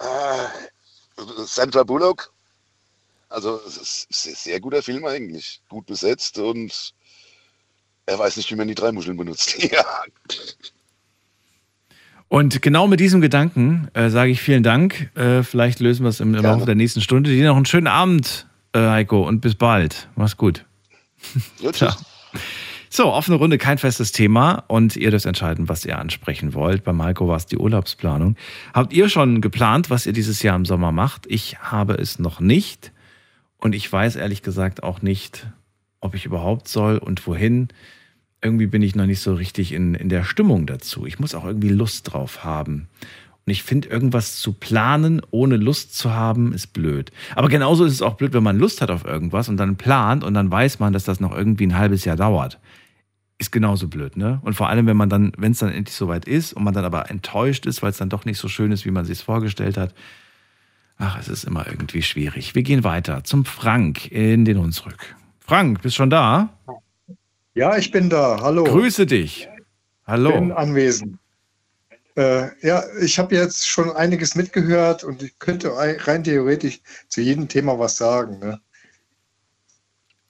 äh, 0.00 1.24
Sandra 1.44 1.84
Bullock. 1.84 2.32
Also 3.28 3.60
es 3.66 3.76
ist 3.76 4.26
ein 4.26 4.34
sehr 4.34 4.60
guter 4.60 4.82
Film 4.82 5.04
eigentlich, 5.04 5.60
gut 5.68 5.86
besetzt 5.86 6.38
und 6.38 6.94
er 8.06 8.18
weiß 8.18 8.36
nicht, 8.38 8.50
wie 8.50 8.56
man 8.56 8.68
die 8.68 8.74
drei 8.74 8.90
Muscheln 8.90 9.16
benutzt. 9.16 9.62
ja. 9.72 9.84
Und 12.28 12.60
genau 12.60 12.86
mit 12.86 13.00
diesem 13.00 13.20
Gedanken 13.20 13.88
äh, 13.94 14.10
sage 14.10 14.30
ich 14.30 14.40
vielen 14.40 14.62
Dank. 14.62 15.10
Äh, 15.16 15.42
vielleicht 15.42 15.80
lösen 15.80 16.04
wir 16.04 16.10
es 16.10 16.20
im, 16.20 16.34
im. 16.34 16.42
Laufe 16.42 16.66
der 16.66 16.74
nächsten 16.74 17.00
Stunde. 17.00 17.30
Dir 17.30 17.48
noch 17.48 17.56
einen 17.56 17.64
schönen 17.64 17.86
Abend, 17.86 18.46
äh, 18.72 18.80
Heiko, 18.80 19.26
und 19.26 19.40
bis 19.40 19.54
bald. 19.54 20.08
Mach's 20.14 20.36
gut. 20.36 20.64
Ja, 21.60 21.72
tschüss. 21.72 21.96
So, 22.90 23.12
offene 23.12 23.36
Runde, 23.36 23.58
kein 23.58 23.76
festes 23.76 24.12
Thema 24.12 24.64
und 24.66 24.96
ihr 24.96 25.10
dürft 25.10 25.26
entscheiden, 25.26 25.68
was 25.68 25.84
ihr 25.84 25.98
ansprechen 25.98 26.54
wollt. 26.54 26.84
Beim 26.84 27.02
Heiko 27.02 27.28
war 27.28 27.36
es 27.36 27.46
die 27.46 27.58
Urlaubsplanung. 27.58 28.36
Habt 28.72 28.92
ihr 28.92 29.08
schon 29.08 29.40
geplant, 29.40 29.90
was 29.90 30.06
ihr 30.06 30.12
dieses 30.12 30.42
Jahr 30.42 30.56
im 30.56 30.64
Sommer 30.64 30.90
macht? 30.90 31.26
Ich 31.28 31.58
habe 31.58 31.94
es 31.94 32.18
noch 32.18 32.40
nicht 32.40 32.92
und 33.58 33.74
ich 33.74 33.92
weiß 33.92 34.16
ehrlich 34.16 34.42
gesagt 34.42 34.82
auch 34.82 35.02
nicht, 35.02 35.48
ob 36.00 36.14
ich 36.14 36.24
überhaupt 36.24 36.68
soll 36.68 36.98
und 36.98 37.26
wohin. 37.26 37.68
Irgendwie 38.40 38.66
bin 38.66 38.82
ich 38.82 38.94
noch 38.94 39.06
nicht 39.06 39.20
so 39.20 39.34
richtig 39.34 39.72
in, 39.72 39.94
in 39.94 40.08
der 40.08 40.24
Stimmung 40.24 40.66
dazu. 40.66 41.06
Ich 41.06 41.18
muss 41.18 41.34
auch 41.34 41.44
irgendwie 41.44 41.70
Lust 41.70 42.12
drauf 42.12 42.44
haben. 42.44 42.88
Und 43.48 43.52
ich 43.52 43.62
finde, 43.62 43.88
irgendwas 43.88 44.36
zu 44.36 44.52
planen, 44.52 45.22
ohne 45.30 45.56
Lust 45.56 45.96
zu 45.96 46.12
haben, 46.12 46.52
ist 46.52 46.74
blöd. 46.74 47.10
Aber 47.34 47.48
genauso 47.48 47.86
ist 47.86 47.94
es 47.94 48.02
auch 48.02 48.14
blöd, 48.14 48.34
wenn 48.34 48.42
man 48.42 48.58
Lust 48.58 48.82
hat 48.82 48.90
auf 48.90 49.06
irgendwas 49.06 49.48
und 49.48 49.56
dann 49.56 49.76
plant 49.76 50.22
und 50.22 50.34
dann 50.34 50.50
weiß 50.50 50.80
man, 50.80 50.92
dass 50.92 51.04
das 51.04 51.18
noch 51.18 51.34
irgendwie 51.34 51.66
ein 51.66 51.78
halbes 51.78 52.04
Jahr 52.04 52.16
dauert. 52.16 52.60
Ist 53.38 53.50
genauso 53.50 53.88
blöd, 53.88 54.18
ne? 54.18 54.38
Und 54.42 54.52
vor 54.52 54.68
allem, 54.68 54.86
wenn 54.86 54.98
man 54.98 55.08
dann, 55.08 55.32
wenn 55.38 55.52
es 55.52 55.60
dann 55.60 55.72
endlich 55.72 55.96
soweit 55.96 56.26
ist 56.26 56.52
und 56.52 56.62
man 56.62 56.74
dann 56.74 56.84
aber 56.84 57.10
enttäuscht 57.10 57.64
ist, 57.64 57.82
weil 57.82 57.90
es 57.90 57.96
dann 57.96 58.10
doch 58.10 58.26
nicht 58.26 58.38
so 58.38 58.48
schön 58.48 58.70
ist, 58.70 58.84
wie 58.84 58.90
man 58.90 59.06
sich 59.06 59.18
es 59.18 59.22
vorgestellt 59.22 59.78
hat. 59.78 59.94
Ach, 60.98 61.18
es 61.18 61.28
ist 61.28 61.44
immer 61.44 61.66
irgendwie 61.66 62.02
schwierig. 62.02 62.54
Wir 62.54 62.62
gehen 62.62 62.84
weiter 62.84 63.24
zum 63.24 63.46
Frank 63.46 64.12
in 64.12 64.44
den 64.44 64.58
Hunsrück. 64.58 65.16
Frank, 65.40 65.80
bist 65.80 65.96
schon 65.96 66.10
da? 66.10 66.50
Ja, 66.66 66.74
ich 67.76 67.90
bin 67.90 68.08
da. 68.10 68.38
Hallo. 68.40 68.64
Grüße 68.64 69.06
dich. 69.06 69.48
Hallo. 70.06 70.32
bin 70.32 70.52
anwesend. 70.52 71.18
Äh, 72.16 72.48
ja, 72.66 72.82
ich 73.00 73.18
habe 73.18 73.34
jetzt 73.34 73.68
schon 73.68 73.90
einiges 73.92 74.34
mitgehört 74.34 75.04
und 75.04 75.22
ich 75.22 75.38
könnte 75.38 75.76
ei- 75.76 75.96
rein 75.98 76.24
theoretisch 76.24 76.80
zu 77.08 77.20
jedem 77.20 77.48
Thema 77.48 77.78
was 77.78 77.96
sagen. 77.96 78.38
Ne? 78.38 78.60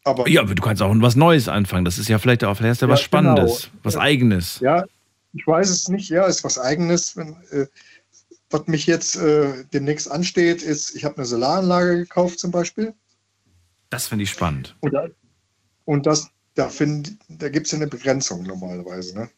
Aber 0.04 0.28
Ja, 0.28 0.42
aber 0.42 0.54
du 0.54 0.62
kannst 0.62 0.82
auch 0.82 0.94
was 0.96 1.16
Neues 1.16 1.48
anfangen. 1.48 1.84
Das 1.84 1.98
ist 1.98 2.08
ja 2.08 2.18
vielleicht 2.18 2.44
auch 2.44 2.56
vielleicht 2.56 2.80
ja 2.82 2.88
Ja, 2.88 2.92
was 2.92 3.00
Spannendes, 3.00 3.62
genau. 3.70 3.80
was 3.84 3.94
Ja. 3.94 4.00
Eigenes. 4.00 4.60
ja, 4.60 4.84
ich 5.32 5.46
weiß 5.46 5.68
es 5.70 5.88
nicht. 5.88 6.08
Ja, 6.10 6.26
ist 6.26 6.44
was 6.44 6.58
Eigenes. 6.58 7.16
Wenn, 7.16 7.36
äh, 7.50 7.66
was 8.50 8.66
mich 8.66 8.86
jetzt 8.86 9.16
äh, 9.16 9.64
demnächst 9.72 10.10
ansteht, 10.10 10.62
ist, 10.62 10.94
ich 10.96 11.04
habe 11.04 11.16
eine 11.18 11.26
Solaranlage 11.26 11.96
gekauft 11.98 12.38
zum 12.38 12.50
Beispiel. 12.50 12.94
Das 13.90 14.08
finde 14.08 14.24
ich 14.24 14.30
spannend. 14.30 14.76
Und, 14.80 14.94
und 15.84 16.06
das, 16.06 16.28
da, 16.58 16.68
find- 16.68 17.16
da 17.28 17.48
gibt 17.48 17.66
es 17.66 17.72
ja 17.72 17.78
eine 17.78 17.86
Begrenzung 17.86 18.42
normalerweise. 18.42 19.16
Ne? 19.16 19.30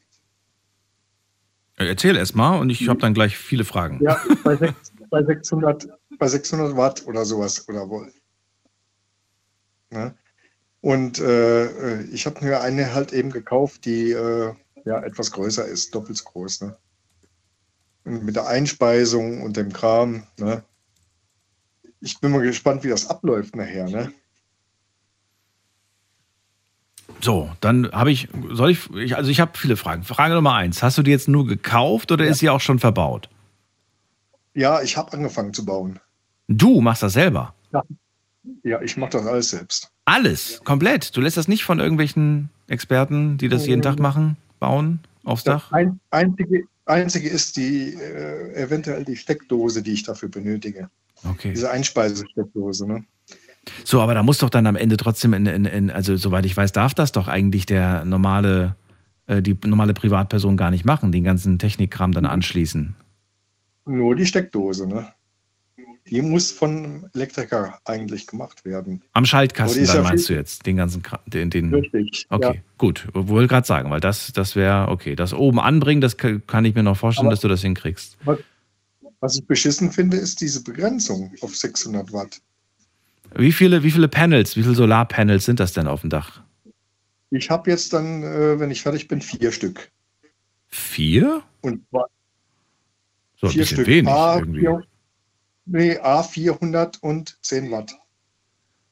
Äh, 1.77 1.87
Erzähl 1.89 2.17
erst 2.17 2.35
mal 2.35 2.59
und 2.59 2.71
ich 2.71 2.89
habe 2.89 2.99
dann 2.99 3.13
gleich 3.15 3.37
viele 3.37 3.65
Fragen. 3.65 4.01
Ja, 4.03 4.21
bei, 4.43 4.57
sechs, 4.57 4.93
bei, 5.11 5.23
600, 5.23 5.89
bei 6.19 6.29
600 6.29 6.77
Watt 6.77 7.07
oder 7.07 7.25
sowas 7.27 7.69
oder 7.69 7.89
wohl. 7.89 8.13
Ne? 9.91 10.15
Und 10.81 11.19
äh, 11.19 11.67
äh, 11.67 12.03
ich 12.05 12.25
habe 12.25 12.43
mir 12.43 12.63
eine 12.63 12.95
halt 12.95 13.13
eben 13.13 13.31
gekauft, 13.31 13.85
die 13.85 14.13
äh, 14.13 14.55
ja 14.87 15.03
etwas 15.03 15.31
größer 15.31 15.67
ist, 15.67 15.95
doppelt 15.95 16.17
so 16.17 16.25
groß. 16.25 16.63
Ne? 16.63 16.77
Mit 18.05 18.35
der 18.35 18.47
Einspeisung 18.47 19.43
und 19.43 19.59
dem 19.59 19.75
Kram. 19.75 20.27
Ne? 20.39 20.65
Ich 22.01 22.19
bin 22.19 22.31
mal 22.31 22.41
gespannt, 22.41 22.83
wie 22.83 22.89
das 22.89 23.11
abläuft 23.11 23.57
nachher. 23.57 23.91
Ne? 23.91 24.11
So, 27.21 27.51
dann 27.61 27.91
habe 27.93 28.11
ich, 28.11 28.29
soll 28.51 28.71
ich, 28.71 29.17
also 29.17 29.31
ich 29.31 29.41
habe 29.41 29.53
viele 29.57 29.77
Fragen. 29.77 30.05
Frage 30.05 30.35
Nummer 30.35 30.55
eins: 30.55 30.83
Hast 30.83 30.99
du 30.99 31.03
die 31.03 31.11
jetzt 31.11 31.29
nur 31.29 31.47
gekauft 31.47 32.13
oder 32.13 32.27
ist 32.27 32.39
sie 32.39 32.49
auch 32.49 32.61
schon 32.61 32.79
verbaut? 32.79 33.29
Ja, 34.55 34.83
ich 34.83 34.97
habe 34.97 35.13
angefangen 35.13 35.55
zu 35.55 35.65
bauen. 35.65 36.01
Du 36.49 36.81
machst 36.81 37.03
das 37.03 37.13
selber. 37.13 37.55
Ja, 38.65 38.81
ich 38.83 38.97
mache 38.97 39.11
das 39.11 39.27
alles 39.27 39.51
selbst. 39.51 39.91
Alles, 40.05 40.61
komplett. 40.65 41.17
Du 41.17 41.21
lässt 41.21 41.37
das 41.37 41.47
nicht 41.47 41.65
von 41.65 41.79
irgendwelchen 41.79 42.49
Experten, 42.67 43.39
die 43.39 43.49
das 43.49 43.67
jeden 43.67 43.83
Tag 43.83 43.99
machen, 43.99 44.37
bauen, 44.59 45.01
aufs 45.25 45.45
Dach? 45.45 45.71
Ein, 45.73 46.01
einzige, 46.11 46.65
einzige 46.87 47.29
ist 47.29 47.57
die 47.57 47.95
äh, 47.95 48.55
eventuell 48.55 49.05
die 49.05 49.17
Steckdose, 49.17 49.83
die 49.83 49.93
ich 49.93 50.03
dafür 50.03 50.29
benötige. 50.29 50.89
Okay. 51.25 51.53
Diese 51.53 51.71
Einspeisesteckdose, 51.71 52.87
ne? 52.87 53.05
So, 53.85 54.01
aber 54.01 54.15
da 54.15 54.23
muss 54.23 54.39
doch 54.39 54.51
dann 54.51 54.67
am 54.67 54.77
Ende 54.77 54.97
trotzdem, 54.97 55.35
in, 55.35 55.47
in, 55.47 55.65
in, 55.65 55.91
also 55.91 56.17
soweit 56.17 56.47
ich 56.47 56.57
weiß, 56.57 56.73
darf 56.73 56.95
das 56.95 57.13
doch 57.13 57.29
eigentlich 57.29 57.67
der 57.67 58.05
normale, 58.05 58.75
äh, 59.27 59.43
die 59.43 59.57
normale 59.67 59.95
Privatperson 59.95 60.57
gar 60.57 60.71
nicht 60.71 60.85
machen, 60.85 61.13
den 61.13 61.25
ganzen 61.25 61.59
Technikkram 61.59 62.13
dann 62.13 62.25
anschließen. 62.27 62.95
Nur 63.87 64.17
die 64.17 64.27
Steckdose, 64.27 64.87
ne? 64.87 65.09
Die 66.09 66.23
muss 66.23 66.51
von 66.51 67.09
Elektriker 67.15 67.79
eigentlich 67.85 68.27
gemacht 68.27 68.65
werden. 68.65 69.03
Am 69.13 69.25
Schaltkasten 69.27 69.85
dann 69.85 69.97
ja 69.97 70.03
meinst 70.03 70.29
du 70.29 70.33
jetzt, 70.35 70.65
den 70.67 70.77
ganzen, 70.77 71.03
Kram- 71.03 71.21
den, 71.27 71.51
den 71.51 71.73
Richtig. 71.73 72.27
Okay, 72.31 72.55
Ja. 72.57 72.61
gut. 72.79 73.07
Wollte 73.13 73.47
gerade 73.49 73.67
sagen, 73.67 73.91
weil 73.91 74.01
das, 74.01 74.33
das 74.33 74.57
wäre, 74.57 74.89
okay, 74.89 75.15
das 75.15 75.35
oben 75.35 75.61
anbringen, 75.61 76.01
das 76.01 76.17
ka- 76.17 76.39
kann 76.47 76.65
ich 76.65 76.75
mir 76.75 76.83
noch 76.83 76.97
vorstellen, 76.97 77.27
Aber- 77.27 77.35
dass 77.35 77.41
du 77.41 77.49
das 77.49 77.61
hinkriegst. 77.61 78.17
Was 79.21 79.37
ich 79.37 79.47
beschissen 79.47 79.93
finde, 79.93 80.17
ist 80.17 80.41
diese 80.41 80.65
Begrenzung 80.65 81.33
auf 81.43 81.55
600 81.55 82.11
Watt. 82.13 82.41
Wie 83.35 83.53
viele, 83.53 83.83
wie 83.83 83.91
viele 83.91 84.09
Panels, 84.09 84.57
wie 84.57 84.63
viele 84.63 84.75
Solarpanels 84.75 85.45
sind 85.45 85.61
das 85.61 85.73
denn 85.73 85.87
auf 85.87 86.01
dem 86.01 86.11
Dach? 86.11 86.43
Ich 87.31 87.49
habe 87.51 87.71
jetzt 87.71 87.93
dann, 87.93 88.23
äh, 88.23 88.59
wenn 88.59 88.71
ich 88.71 88.83
fertig 88.83 89.07
bin, 89.07 89.21
vier 89.21 89.53
Stück. 89.53 89.91
Vier? 90.67 91.43
Und 91.61 91.85
So 93.37 93.49
vier 93.49 93.67
Stück. 93.67 93.87
wenig 93.87 94.11
A, 94.11 94.39
irgendwie. 94.39 94.61
vier, 94.61 94.83
nee, 95.67 95.99
A 95.99 96.23
410 96.23 97.71
Watt. 97.71 97.97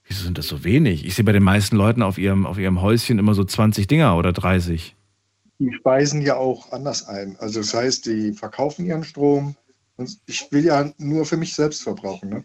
Wieso 0.05 0.25
sind 0.25 0.39
das 0.39 0.47
so 0.47 0.65
wenig? 0.65 1.05
Ich 1.05 1.15
sehe 1.15 1.25
bei 1.25 1.33
den 1.33 1.43
meisten 1.43 1.77
Leuten 1.77 2.03
auf 2.03 2.17
ihrem, 2.17 2.47
auf 2.47 2.59
ihrem 2.59 2.81
Häuschen 2.81 3.19
immer 3.19 3.35
so 3.35 3.45
20 3.45 3.87
Dinger 3.87 4.17
oder 4.17 4.33
30. 4.33 4.97
Die 5.59 5.73
speisen 5.75 6.23
ja 6.23 6.37
auch 6.37 6.73
anders 6.73 7.07
ein. 7.09 7.37
Also 7.41 7.61
das 7.61 7.75
heißt, 7.75 8.07
die 8.07 8.33
verkaufen 8.33 8.87
ihren 8.87 9.05
Strom. 9.05 9.57
Und 9.97 10.17
ich 10.27 10.47
will 10.51 10.65
ja 10.65 10.93
nur 10.99 11.27
für 11.27 11.37
mich 11.37 11.55
selbst 11.55 11.83
verbrauchen. 11.83 12.31
Ne? 12.31 12.45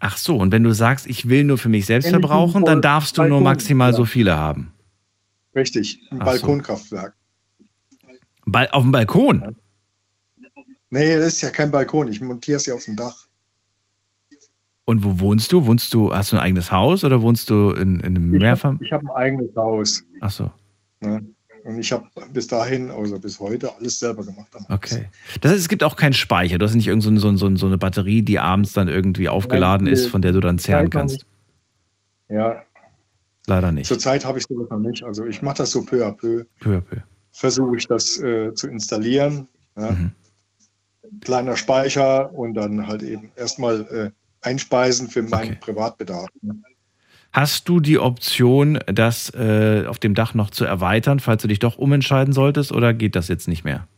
Ach 0.00 0.16
so, 0.16 0.36
und 0.36 0.52
wenn 0.52 0.62
du 0.62 0.72
sagst, 0.72 1.06
ich 1.06 1.28
will 1.28 1.44
nur 1.44 1.58
für 1.58 1.68
mich 1.68 1.86
selbst 1.86 2.06
Energy 2.06 2.20
verbrauchen, 2.22 2.64
dann 2.64 2.82
darfst 2.82 3.16
du 3.16 3.22
nur 3.22 3.30
Balkon, 3.30 3.44
maximal 3.44 3.90
ja. 3.90 3.96
so 3.96 4.04
viele 4.04 4.36
haben. 4.36 4.72
Richtig, 5.54 6.00
ein 6.10 6.20
Ach. 6.20 6.26
Balkonkraftwerk. 6.26 7.14
Ba 8.44 8.64
auf 8.72 8.82
dem 8.82 8.92
Balkon? 8.92 9.56
Nee, 10.90 11.16
das 11.16 11.26
ist 11.26 11.42
ja 11.42 11.50
kein 11.50 11.70
Balkon. 11.70 12.08
Ich 12.08 12.20
montiere 12.20 12.56
es 12.56 12.66
ja 12.66 12.74
auf 12.74 12.84
dem 12.84 12.96
Dach. 12.96 13.26
Und 14.84 15.02
wo 15.02 15.18
wohnst 15.18 15.50
du? 15.50 15.64
Wohnst 15.66 15.94
du, 15.94 16.14
hast 16.14 16.32
du 16.32 16.36
ein 16.36 16.42
eigenes 16.42 16.70
Haus 16.70 17.04
oder 17.04 17.22
wohnst 17.22 17.48
du 17.48 17.70
in, 17.70 18.00
in 18.00 18.16
einem 18.16 18.34
Ich 18.34 18.40
Mehrfam... 18.40 18.78
habe 18.78 18.90
hab 18.90 19.02
ein 19.02 19.10
eigenes 19.10 19.56
Haus. 19.56 20.04
Ach 20.20 20.30
so, 20.30 20.50
Ne? 21.00 21.33
Und 21.64 21.78
ich 21.78 21.92
habe 21.92 22.06
bis 22.32 22.46
dahin, 22.46 22.90
also 22.90 23.18
bis 23.18 23.40
heute, 23.40 23.74
alles 23.76 23.98
selber 23.98 24.24
gemacht. 24.24 24.48
okay. 24.68 25.08
Das 25.40 25.50
heißt, 25.50 25.60
es 25.60 25.68
gibt 25.68 25.82
auch 25.82 25.96
keinen 25.96 26.12
Speicher. 26.12 26.58
Du 26.58 26.66
hast 26.66 26.74
nicht 26.74 26.86
irgendeine 26.86 27.18
so, 27.18 27.36
so, 27.36 27.56
so 27.56 27.66
eine 27.66 27.78
Batterie, 27.78 28.22
die 28.22 28.38
abends 28.38 28.74
dann 28.74 28.88
irgendwie 28.88 29.28
aufgeladen 29.28 29.86
Nein, 29.86 29.94
ist, 29.94 30.06
von 30.06 30.22
der 30.22 30.32
du 30.32 30.40
dann 30.40 30.58
zehren 30.58 30.90
kannst. 30.90 31.26
Ja, 32.28 32.62
Leider 33.46 33.72
nicht. 33.72 33.86
Zurzeit 33.86 34.24
habe 34.24 34.38
ich 34.38 34.46
sowas 34.48 34.68
noch 34.70 34.78
nicht. 34.78 35.02
Also 35.02 35.26
ich 35.26 35.42
mache 35.42 35.58
das 35.58 35.70
so 35.70 35.82
peu 35.82 36.06
à 36.06 36.12
peu. 36.12 36.44
Peu 36.60 36.78
à 36.78 36.80
peu. 36.80 36.96
Versuche 37.32 37.76
ich 37.76 37.86
das 37.86 38.18
äh, 38.20 38.54
zu 38.54 38.68
installieren. 38.68 39.48
Ja. 39.76 39.90
Mhm. 39.90 40.12
Kleiner 41.20 41.56
Speicher 41.56 42.32
und 42.32 42.54
dann 42.54 42.86
halt 42.86 43.02
eben 43.02 43.30
erstmal 43.36 43.82
äh, 43.90 44.10
einspeisen 44.40 45.08
für 45.08 45.22
meinen 45.22 45.50
Okay. 45.50 45.58
Privatbedarf. 45.60 46.28
Hast 47.34 47.68
du 47.68 47.80
die 47.80 47.98
Option, 47.98 48.78
das 48.86 49.28
äh, 49.34 49.86
auf 49.88 49.98
dem 49.98 50.14
Dach 50.14 50.34
noch 50.34 50.50
zu 50.50 50.64
erweitern, 50.64 51.18
falls 51.18 51.42
du 51.42 51.48
dich 51.48 51.58
doch 51.58 51.76
umentscheiden 51.76 52.32
solltest, 52.32 52.70
oder 52.70 52.94
geht 52.94 53.16
das 53.16 53.26
jetzt 53.26 53.48
nicht 53.48 53.64
mehr? 53.64 53.88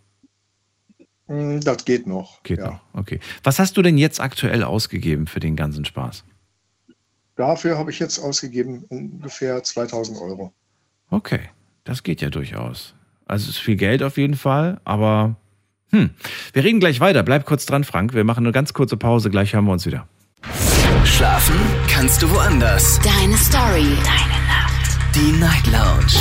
Mm, 1.26 1.61
Das 1.61 1.84
geht 1.84 2.07
noch. 2.07 2.43
Geht 2.45 2.61
ja. 2.61 2.70
noch. 2.70 2.80
Okay. 2.95 3.20
Was 3.45 3.59
hast 3.59 3.76
du 3.76 3.82
denn 3.82 3.99
jetzt 3.99 4.22
aktuell 4.22 4.64
ausgegeben 4.64 5.26
für 5.26 5.39
den 5.39 5.55
ganzen 5.55 5.84
Spaß? 5.84 6.24
Dafür 7.37 7.76
habe 7.76 7.91
ich 7.91 7.99
jetzt 7.99 8.18
ausgegeben 8.18 8.84
ungefähr 8.89 9.62
2000 9.62 10.18
Euro. 10.18 10.55
Okay, 11.11 11.41
das 11.84 12.03
geht 12.03 12.22
ja 12.22 12.30
durchaus. 12.30 12.95
Also 13.26 13.51
es 13.51 13.57
ist 13.57 13.59
viel 13.59 13.76
Geld 13.76 14.03
auf 14.03 14.16
jeden 14.16 14.37
Fall, 14.37 14.80
aber 14.84 15.37
hm. 15.91 16.11
Wir 16.55 16.64
reden 16.64 16.80
gleich 16.80 17.01
weiter. 17.01 17.22
Bleib 17.22 17.45
kurz 17.45 17.66
dran, 17.66 17.84
Frank. 17.84 18.14
Wir 18.14 18.24
machen 18.24 18.45
eine 18.45 18.53
ganz 18.53 18.72
kurze 18.72 18.97
Pause. 18.97 19.28
Gleich 19.28 19.53
hören 19.53 19.66
wir 19.66 19.72
uns 19.72 19.84
wieder. 19.84 20.09
Schlafen 21.05 21.57
kannst 21.89 22.22
du 22.22 22.30
woanders. 22.30 22.99
Deine 23.01 23.37
Story. 23.37 23.87
Deine 24.05 24.39
Nacht. 24.47 24.99
Die 25.14 25.32
Night 25.39 25.66
Lounge. 25.66 26.16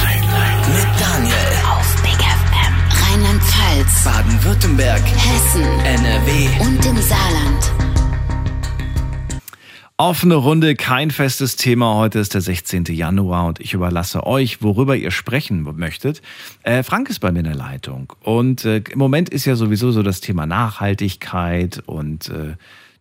Mit 0.73 0.87
Daniel. 0.99 1.35
Auf 1.69 2.01
Big 2.01 2.13
FM. 2.13 2.73
Rheinland-Pfalz. 3.03 4.03
Baden-Württemberg. 4.03 5.01
Hessen. 5.05 5.63
NRW. 5.85 6.47
Und 6.61 6.85
im 6.85 7.01
Saarland. 7.01 7.71
Offene 9.97 10.35
Runde, 10.35 10.75
kein 10.75 11.09
festes 11.09 11.55
Thema. 11.55 11.95
Heute 11.95 12.19
ist 12.19 12.33
der 12.33 12.41
16. 12.41 12.83
Januar 12.89 13.45
und 13.45 13.61
ich 13.61 13.73
überlasse 13.73 14.27
euch, 14.27 14.61
worüber 14.61 14.97
ihr 14.97 15.11
sprechen 15.11 15.63
möchtet. 15.77 16.21
Äh, 16.63 16.83
Frank 16.83 17.09
ist 17.09 17.19
bei 17.19 17.31
mir 17.31 17.39
in 17.39 17.45
der 17.45 17.55
Leitung 17.55 18.11
und 18.21 18.65
äh, 18.65 18.83
im 18.89 18.99
Moment 18.99 19.29
ist 19.29 19.45
ja 19.45 19.55
sowieso 19.55 19.91
so 19.91 20.03
das 20.03 20.19
Thema 20.19 20.45
Nachhaltigkeit 20.45 21.81
und 21.85 22.27
äh, 22.27 22.55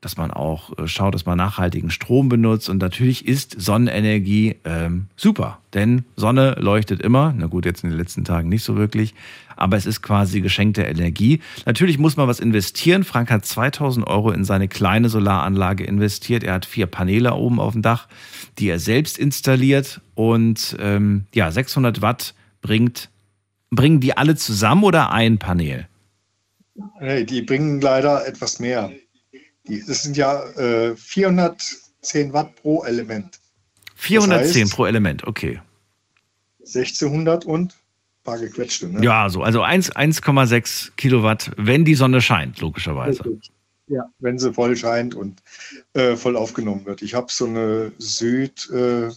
dass 0.05 0.19
man 0.19 0.31
auch 0.31 0.77
äh, 0.79 0.87
schaut, 0.87 1.15
dass 1.15 1.25
man 1.25 1.39
nachhaltigen 1.39 1.91
Strom 1.91 2.29
benutzt 2.29 2.69
und 2.69 2.79
natürlich 2.79 3.27
ist 3.27 3.59
Sonnenenergie 3.59 4.57
ähm, 4.65 5.07
super, 5.17 5.59
denn 5.73 6.05
Sonne 6.15 6.57
leuchtet 6.59 7.01
immer. 7.01 7.35
Na 7.37 7.47
gut, 7.47 7.65
jetzt 7.65 7.85
in 7.85 7.91
den 7.91 7.99
letzten 7.99 8.25
Tagen 8.25 8.51
nicht 8.51 8.65
so 8.65 8.77
wirklich, 8.77 9.15
aber 9.57 9.79
es 9.79 9.87
ist 9.87 10.03
quasi 10.03 10.43
geschenkte 10.43 10.83
Energie. 10.83 11.41
Natürlich 11.65 11.99
muss 11.99 12.17
man 12.17 12.29
was 12.29 12.39
investieren. 12.39 13.03
Frank 13.05 13.31
hat 13.31 13.47
2000 13.47 14.07
Euro 14.07 14.31
in 14.31 14.45
seine 14.45 14.69
kleine 14.69 15.09
Solaranlage 15.09 15.85
investiert. 15.85 16.45
Er 16.45 16.55
hat 16.55 16.67
vier 16.67 16.87
Paneele 16.87 17.33
oben 17.35 17.59
auf 17.59 17.73
dem 17.73 17.83
Dach, 17.83 18.07
die 18.59 18.69
er 18.69 18.79
selbst 18.79 19.19
installiert 19.19 20.03
und 20.15 20.77
ähm, 20.81 21.25
ja, 21.35 21.51
600 21.51 22.03
Watt 22.03 22.35
bringt. 22.61 23.09
Bringen 23.71 24.01
die 24.01 24.17
alle 24.17 24.37
zusammen 24.37 24.85
oder 24.85 25.13
ein 25.13 25.39
Panel? 25.39 25.89
Nee, 27.01 27.25
die 27.25 27.43
bringen 27.43 27.81
leider 27.81 28.27
etwas 28.27 28.61
mehr. 28.61 28.91
Die, 29.67 29.83
das 29.87 30.03
sind 30.03 30.17
ja 30.17 30.43
äh, 30.59 30.95
410 30.97 32.33
Watt 32.33 32.55
pro 32.57 32.85
Element. 32.85 33.41
410 33.97 34.67
heißt- 34.67 34.75
pro 34.75 34.87
Element, 34.87 35.25
okay. 35.25 35.61
1600 36.61 37.45
und 37.45 37.73
ein 37.73 38.25
paar 38.25 38.39
gequetschte. 38.39 38.89
Ne? 38.89 39.03
Ja, 39.05 39.29
so, 39.29 39.43
also 39.43 39.63
1 39.63 39.93
1,6 39.97 40.93
Kilowatt, 40.97 41.51
wenn 41.57 41.85
die 41.85 41.95
Sonne 41.95 42.21
scheint, 42.21 42.61
logischerweise. 42.61 43.39
Ja, 43.87 44.05
wenn 44.19 44.39
sie 44.39 44.53
voll 44.53 44.77
scheint 44.77 45.15
und 45.15 45.43
äh, 45.93 46.17
voll 46.17 46.37
aufgenommen 46.37 46.87
wird. 46.87 47.03
Ich 47.03 47.15
habe 47.15 47.27
so 47.31 47.45
eine 47.47 47.93
Süd 47.99 48.71
äh, 48.73 49.11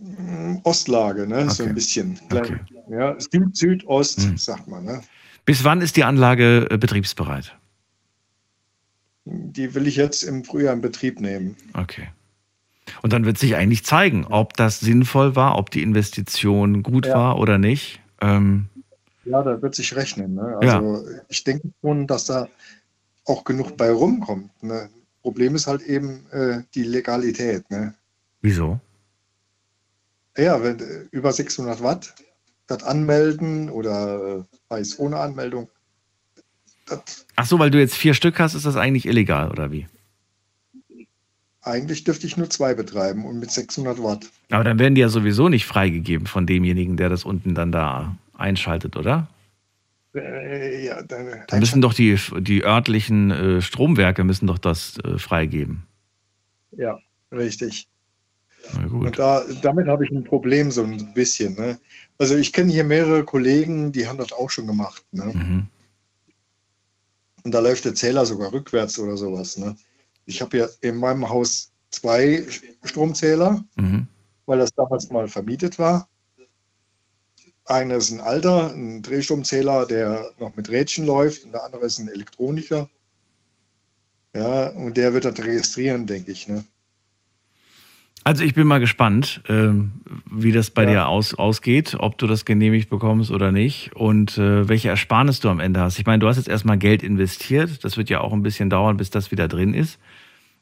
m, 0.00 0.60
Ostlage, 0.62 1.26
ne? 1.26 1.50
so 1.50 1.62
Okay. 1.64 1.70
ein 1.70 1.74
bisschen. 1.74 2.20
Okay. 2.32 2.56
Ja, 2.90 3.16
Süd, 3.18 3.56
Südost, 3.56 4.20
Hm. 4.22 4.36
sagt 4.38 4.68
man. 4.68 4.84
Ne? 4.84 5.00
Bis 5.44 5.64
wann 5.64 5.80
ist 5.80 5.96
die 5.96 6.04
Anlage 6.04 6.68
äh, 6.70 6.78
betriebsbereit? 6.78 7.56
Die 9.30 9.74
will 9.74 9.86
ich 9.86 9.96
jetzt 9.96 10.22
im 10.22 10.44
Frühjahr 10.44 10.72
in 10.72 10.80
Betrieb 10.80 11.20
nehmen. 11.20 11.56
Okay. 11.74 12.08
Und 13.02 13.12
dann 13.12 13.26
wird 13.26 13.38
sich 13.38 13.54
eigentlich 13.54 13.84
zeigen, 13.84 14.24
ob 14.24 14.54
das 14.56 14.80
sinnvoll 14.80 15.36
war, 15.36 15.58
ob 15.58 15.70
die 15.70 15.82
Investition 15.82 16.82
gut 16.82 17.06
Ja. 17.06 17.14
war 17.14 17.38
oder 17.38 17.58
nicht. 17.58 18.00
Ähm, 18.20 18.68
Ja, 19.24 19.42
da 19.42 19.60
wird 19.60 19.74
sich 19.74 19.94
rechnen. 19.94 20.34
Ne? 20.34 20.58
Ja. 20.62 20.78
Also 20.80 21.06
ich 21.28 21.44
denke 21.44 21.68
schon, 21.82 22.06
dass 22.06 22.24
da 22.24 22.48
auch 23.26 23.44
genug 23.44 23.76
bei 23.76 23.90
rumkommt. 23.90 24.50
Ne? 24.62 24.88
Problem 25.20 25.54
ist 25.54 25.66
halt 25.66 25.82
eben 25.82 26.24
äh, 26.30 26.62
die 26.74 26.84
Legalität. 26.84 27.70
Ne? 27.70 27.94
wieso? 28.40 28.80
Ja, 30.36 30.62
wenn 30.62 30.78
äh, 30.78 31.04
über 31.10 31.32
600 31.32 31.82
Watt, 31.82 32.14
das 32.68 32.82
anmelden 32.84 33.70
oder 33.70 34.38
äh, 34.38 34.42
weiß 34.68 34.98
ohne 35.00 35.18
Anmeldung. 35.18 35.68
Ach 37.36 37.46
so, 37.46 37.58
weil 37.58 37.70
du 37.70 37.78
jetzt 37.78 37.94
vier 37.94 38.14
Stück 38.14 38.38
hast, 38.38 38.54
ist 38.54 38.66
das 38.66 38.76
eigentlich 38.76 39.06
illegal 39.06 39.50
oder 39.50 39.70
wie? 39.70 39.86
eigentlich 41.68 42.04
dürfte 42.04 42.26
ich 42.26 42.36
nur 42.36 42.50
zwei 42.50 42.74
betreiben 42.74 43.24
und 43.24 43.38
mit 43.38 43.50
600 43.50 44.02
Watt. 44.02 44.30
Aber 44.50 44.64
dann 44.64 44.78
werden 44.78 44.94
die 44.94 45.00
ja 45.00 45.08
sowieso 45.08 45.48
nicht 45.48 45.66
freigegeben 45.66 46.26
von 46.26 46.46
demjenigen, 46.46 46.96
der 46.96 47.08
das 47.08 47.24
unten 47.24 47.54
dann 47.54 47.72
da 47.72 48.16
einschaltet, 48.36 48.96
oder? 48.96 49.28
Äh, 50.14 50.86
ja, 50.86 51.02
dann, 51.02 51.26
Dann 51.46 51.60
müssen 51.60 51.82
doch 51.82 51.92
die, 51.92 52.18
die 52.38 52.64
örtlichen 52.64 53.30
äh, 53.30 53.60
Stromwerke 53.60 54.24
müssen 54.24 54.46
doch 54.46 54.58
das 54.58 54.98
äh, 55.04 55.18
freigeben. 55.18 55.84
ja, 56.72 56.98
richtig. 57.30 57.86
Und 58.74 59.18
da, 59.18 59.44
damit 59.62 59.86
habe 59.86 60.04
ich 60.04 60.10
ein 60.10 60.24
Problem 60.24 60.70
so 60.70 60.82
ein 60.82 61.14
bisschen. 61.14 61.54
Ne? 61.54 61.78
Also 62.18 62.36
ich 62.36 62.52
kenne 62.52 62.72
hier 62.72 62.84
mehrere 62.84 63.24
Kollegen, 63.24 63.92
die 63.92 64.08
haben 64.08 64.18
das 64.18 64.32
auch 64.32 64.50
schon 64.50 64.66
gemacht. 64.66 65.04
Ne? 65.12 65.24
Mhm. 65.26 65.66
Und 67.44 67.52
da 67.52 67.60
läuft 67.60 67.84
der 67.84 67.94
Zähler 67.94 68.26
sogar 68.26 68.52
rückwärts 68.52 68.98
oder 68.98 69.16
sowas. 69.16 69.56
Ne? 69.56 69.76
Ich 70.26 70.40
habe 70.42 70.58
ja 70.58 70.68
in 70.80 70.96
meinem 70.96 71.28
Haus 71.28 71.70
zwei 71.90 72.46
Stromzähler, 72.84 73.64
Mhm. 73.76 74.06
weil 74.46 74.58
das 74.58 74.72
damals 74.74 75.10
mal 75.10 75.28
vermietet 75.28 75.78
war. 75.78 76.08
Einer 77.64 77.96
ist 77.96 78.10
ein 78.10 78.20
alter, 78.20 78.72
ein 78.72 79.02
Drehstromzähler, 79.02 79.86
der 79.86 80.30
noch 80.38 80.56
mit 80.56 80.70
Rädchen 80.70 81.04
läuft, 81.06 81.44
und 81.44 81.52
der 81.52 81.64
andere 81.64 81.84
ist 81.84 81.98
ein 81.98 82.08
Elektroniker. 82.08 82.88
Ja, 84.34 84.68
und 84.68 84.96
der 84.96 85.12
wird 85.14 85.24
das 85.24 85.38
registrieren, 85.38 86.06
denke 86.06 86.32
ich. 86.32 86.48
Ne? 86.48 86.64
Also 88.24 88.44
ich 88.44 88.52
bin 88.54 88.66
mal 88.66 88.80
gespannt, 88.80 89.40
ähm, 89.48 89.92
wie 90.30 90.52
das 90.52 90.70
bei 90.70 90.82
Ja. 90.82 90.90
dir 90.90 91.08
aus, 91.08 91.34
ausgeht, 91.34 91.96
ob 91.98 92.18
du 92.18 92.26
das 92.26 92.44
genehmigt 92.44 92.90
bekommst 92.90 93.30
oder 93.30 93.52
nicht 93.52 93.94
und 93.94 94.36
äh, 94.36 94.68
welche 94.68 94.88
Ersparnis 94.88 95.40
du 95.40 95.48
am 95.48 95.60
Ende 95.60 95.80
hast. 95.80 95.98
Ich 95.98 96.04
meine, 96.04 96.18
du 96.18 96.28
hast 96.28 96.36
jetzt 96.36 96.48
erstmal 96.48 96.76
Geld 96.78 97.02
investiert. 97.02 97.84
Das 97.84 97.96
wird 97.96 98.10
ja 98.10 98.20
auch 98.20 98.32
ein 98.32 98.42
bisschen 98.42 98.70
dauern, 98.70 98.96
bis 98.96 99.10
das 99.10 99.30
wieder 99.30 99.48
drin 99.48 99.72
ist. 99.72 99.98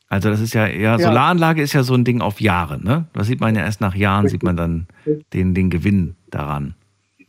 Also 0.08 0.30
das 0.30 0.40
ist 0.40 0.54
ja 0.54 0.66
eher, 0.66 0.92
Ja. 0.92 0.98
Solaranlage 0.98 1.60
ist 1.62 1.72
ja 1.72 1.82
so 1.82 1.94
ein 1.94 2.04
Ding 2.04 2.20
auf 2.20 2.40
Jahre, 2.40 2.78
ne? 2.80 3.08
Das 3.12 3.26
sieht 3.26 3.40
man 3.40 3.56
ja 3.56 3.62
erst 3.62 3.80
nach 3.80 3.96
Jahren, 3.96 4.28
sieht 4.28 4.44
man 4.44 4.56
dann 4.56 4.86
den, 5.32 5.52
den 5.52 5.68
Gewinn 5.68 6.14
daran. 6.30 6.76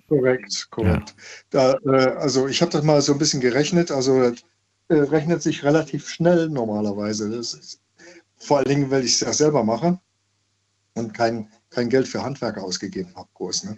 Korrekt, 0.07 0.67
korrekt. 0.69 1.15
Da, 1.49 1.73
äh, 1.85 2.11
also 2.17 2.47
ich 2.47 2.61
habe 2.61 2.71
das 2.71 2.83
mal 2.83 3.01
so 3.01 3.13
ein 3.13 3.17
bisschen 3.17 3.41
gerechnet. 3.41 3.89
Also 3.89 4.21
das 4.21 4.43
äh, 4.89 5.01
rechnet 5.01 5.41
sich 5.41 5.63
relativ 5.63 6.07
schnell 6.07 6.49
normalerweise. 6.49 7.33
Ist, 7.35 7.81
vor 8.37 8.59
allen 8.59 8.67
Dingen, 8.67 8.91
weil 8.91 9.03
ich 9.03 9.13
es 9.13 9.21
ja 9.21 9.33
selber 9.33 9.63
mache 9.63 9.99
und 10.97 11.13
kein, 11.13 11.47
kein 11.69 11.89
Geld 11.89 12.07
für 12.07 12.23
Handwerker 12.23 12.63
ausgegeben 12.63 13.09
habe, 13.15 13.29
groß. 13.33 13.65
Ne? 13.65 13.77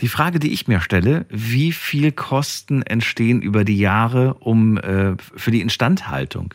Die 0.00 0.08
Frage, 0.08 0.38
die 0.38 0.52
ich 0.52 0.68
mir 0.68 0.80
stelle, 0.80 1.26
wie 1.28 1.72
viel 1.72 2.12
Kosten 2.12 2.82
entstehen 2.82 3.40
über 3.40 3.64
die 3.64 3.78
Jahre 3.78 4.34
um 4.34 4.76
äh, 4.78 5.16
für 5.18 5.50
die 5.50 5.60
Instandhaltung? 5.60 6.54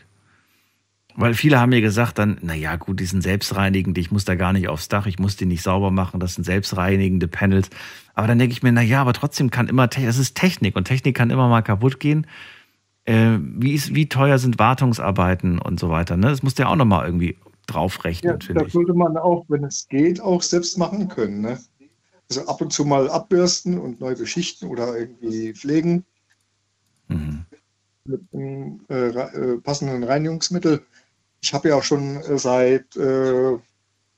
Weil 1.16 1.34
viele 1.34 1.60
haben 1.60 1.70
mir 1.70 1.80
gesagt 1.80 2.18
dann, 2.18 2.38
naja 2.42 2.74
gut, 2.74 2.98
die 2.98 3.04
sind 3.04 3.22
selbstreinigend, 3.22 3.96
ich 3.98 4.10
muss 4.10 4.24
da 4.24 4.34
gar 4.34 4.52
nicht 4.52 4.68
aufs 4.68 4.88
Dach, 4.88 5.06
ich 5.06 5.20
muss 5.20 5.36
die 5.36 5.46
nicht 5.46 5.62
sauber 5.62 5.92
machen, 5.92 6.18
das 6.18 6.34
sind 6.34 6.42
selbstreinigende 6.42 7.28
Panels. 7.28 7.70
Aber 8.14 8.26
dann 8.26 8.38
denke 8.38 8.52
ich 8.52 8.64
mir, 8.64 8.72
naja, 8.72 9.00
aber 9.00 9.12
trotzdem 9.12 9.50
kann 9.50 9.68
immer, 9.68 9.86
das 9.86 10.18
ist 10.18 10.34
Technik 10.36 10.74
und 10.74 10.84
Technik 10.84 11.16
kann 11.16 11.30
immer 11.30 11.48
mal 11.48 11.62
kaputt 11.62 12.00
gehen. 12.00 12.26
Äh, 13.04 13.38
wie, 13.40 13.74
ist, 13.74 13.94
wie 13.94 14.08
teuer 14.08 14.38
sind 14.38 14.58
Wartungsarbeiten 14.58 15.60
und 15.60 15.78
so 15.78 15.88
weiter? 15.88 16.16
Ne? 16.16 16.28
Das 16.28 16.42
musst 16.42 16.58
du 16.58 16.64
ja 16.64 16.68
auch 16.68 16.76
nochmal 16.76 17.06
irgendwie 17.06 17.36
draufrechnen, 17.66 18.38
Ja, 18.40 18.54
das 18.54 18.72
sollte 18.72 18.94
man 18.94 19.16
auch, 19.16 19.44
wenn 19.48 19.64
es 19.64 19.88
geht, 19.88 20.20
auch 20.20 20.42
selbst 20.42 20.78
machen 20.78 21.08
können. 21.08 21.40
Ne? 21.40 21.58
Also 22.28 22.46
ab 22.46 22.60
und 22.60 22.72
zu 22.72 22.84
mal 22.84 23.08
abbürsten 23.10 23.78
und 23.78 24.00
neu 24.00 24.14
beschichten 24.14 24.68
oder 24.68 24.96
irgendwie 24.98 25.52
pflegen 25.52 26.04
Mhm. 27.08 27.44
mit 28.06 28.22
einem 28.32 28.80
äh, 28.88 29.08
äh, 29.08 29.58
passenden 29.58 30.04
Reinigungsmittel. 30.04 30.84
Ich 31.42 31.52
habe 31.52 31.68
ja 31.68 31.76
auch 31.76 31.82
schon 31.82 32.16
äh, 32.22 32.38
seit 32.38 32.96
äh, 32.96 33.58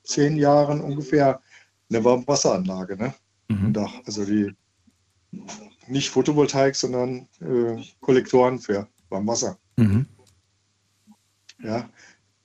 zehn 0.03 0.37
Jahren 0.37 0.79
ungefähr 0.79 1.41
eine 1.89 2.03
Warmwasseranlage 2.03 2.95
ne? 2.95 3.13
Mhm. 3.49 3.73
Dach. 3.73 3.93
Also 4.05 4.25
die 4.25 4.55
nicht 5.87 6.09
Photovoltaik, 6.09 6.75
sondern 6.75 7.27
äh, 7.41 7.83
Kollektoren 8.01 8.59
für 8.59 8.87
Warmwasser. 9.09 9.57
Mhm. 9.77 10.05
Ja? 11.61 11.89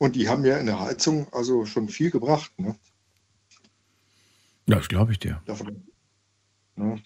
Und 0.03 0.17
die 0.17 0.29
haben 0.29 0.43
mir 0.43 0.59
in 0.59 0.67
der 0.67 0.81
Heizung 0.81 1.29
also 1.31 1.65
schon 1.65 1.89
viel 1.89 2.11
gebracht. 2.11 2.51
Ne? 2.57 2.75
Ja, 4.67 4.75
das 4.79 4.89
glaube 4.89 5.13
ich 5.13 5.21
dir. 5.21 5.41
Davon, 5.47 5.81
ne? 6.75 7.01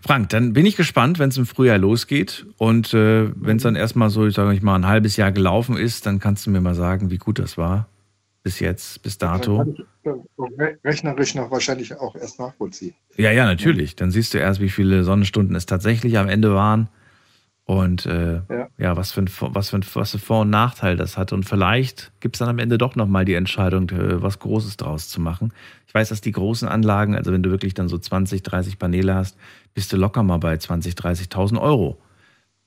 Frank, 0.00 0.30
dann 0.30 0.54
bin 0.54 0.64
ich 0.64 0.74
gespannt, 0.74 1.18
wenn 1.18 1.28
es 1.28 1.36
im 1.36 1.44
Frühjahr 1.44 1.76
losgeht. 1.76 2.46
Und 2.56 2.94
äh, 2.94 3.30
wenn 3.36 3.58
es 3.58 3.62
dann 3.62 3.76
erstmal 3.76 4.08
so, 4.08 4.26
ich 4.26 4.34
sage 4.34 4.54
ich 4.54 4.62
mal, 4.62 4.74
ein 4.74 4.86
halbes 4.86 5.18
Jahr 5.18 5.32
gelaufen 5.32 5.76
ist, 5.76 6.06
dann 6.06 6.18
kannst 6.18 6.46
du 6.46 6.50
mir 6.50 6.62
mal 6.62 6.74
sagen, 6.74 7.10
wie 7.10 7.18
gut 7.18 7.38
das 7.38 7.58
war. 7.58 7.88
Bis 8.42 8.58
jetzt, 8.58 9.02
bis 9.02 9.18
Dann 9.18 9.32
dato. 9.32 9.58
kann 9.58 9.74
ich 9.74 10.60
äh, 10.60 10.76
rechnerisch 10.82 11.34
noch 11.34 11.50
wahrscheinlich 11.50 11.94
auch 11.94 12.16
erst 12.16 12.38
nachvollziehen. 12.38 12.94
Ja, 13.18 13.32
ja, 13.32 13.44
natürlich. 13.44 13.96
Dann 13.96 14.10
siehst 14.10 14.32
du 14.32 14.38
erst, 14.38 14.62
wie 14.62 14.70
viele 14.70 15.04
Sonnenstunden 15.04 15.54
es 15.56 15.66
tatsächlich 15.66 16.16
am 16.16 16.30
Ende 16.30 16.54
waren. 16.54 16.88
Und 17.70 18.04
äh, 18.06 18.40
ja. 18.48 18.68
Ja. 18.78 18.96
was, 18.96 19.12
für 19.12 19.20
ein, 19.22 19.28
Vor- 19.28 19.54
was, 19.54 19.70
für 19.70 19.76
ein, 19.78 19.84
was 19.94 20.10
für 20.10 20.18
Vor- 20.18 20.40
und 20.40 20.50
Nachteil 20.50 20.96
das 20.96 21.16
hat. 21.16 21.32
Und 21.32 21.44
vielleicht 21.44 22.10
gibt 22.18 22.34
es 22.34 22.40
dann 22.40 22.48
am 22.48 22.58
Ende 22.58 22.78
doch 22.78 22.96
nochmal 22.96 23.24
die 23.24 23.34
Entscheidung, 23.34 23.88
äh, 23.90 24.20
was 24.20 24.40
Großes 24.40 24.76
draus 24.76 25.08
zu 25.08 25.20
machen. 25.20 25.52
Ich 25.86 25.94
weiß, 25.94 26.08
dass 26.08 26.20
die 26.20 26.32
großen 26.32 26.66
Anlagen, 26.66 27.14
also 27.14 27.32
wenn 27.32 27.44
du 27.44 27.50
wirklich 27.50 27.74
dann 27.74 27.88
so 27.88 27.96
20, 27.96 28.42
30 28.42 28.78
Paneele 28.78 29.14
hast, 29.14 29.36
bist 29.72 29.92
du 29.92 29.96
locker 29.96 30.24
mal 30.24 30.38
bei 30.38 30.56
20, 30.56 30.94
30.000 30.94 31.60
Euro, 31.60 31.96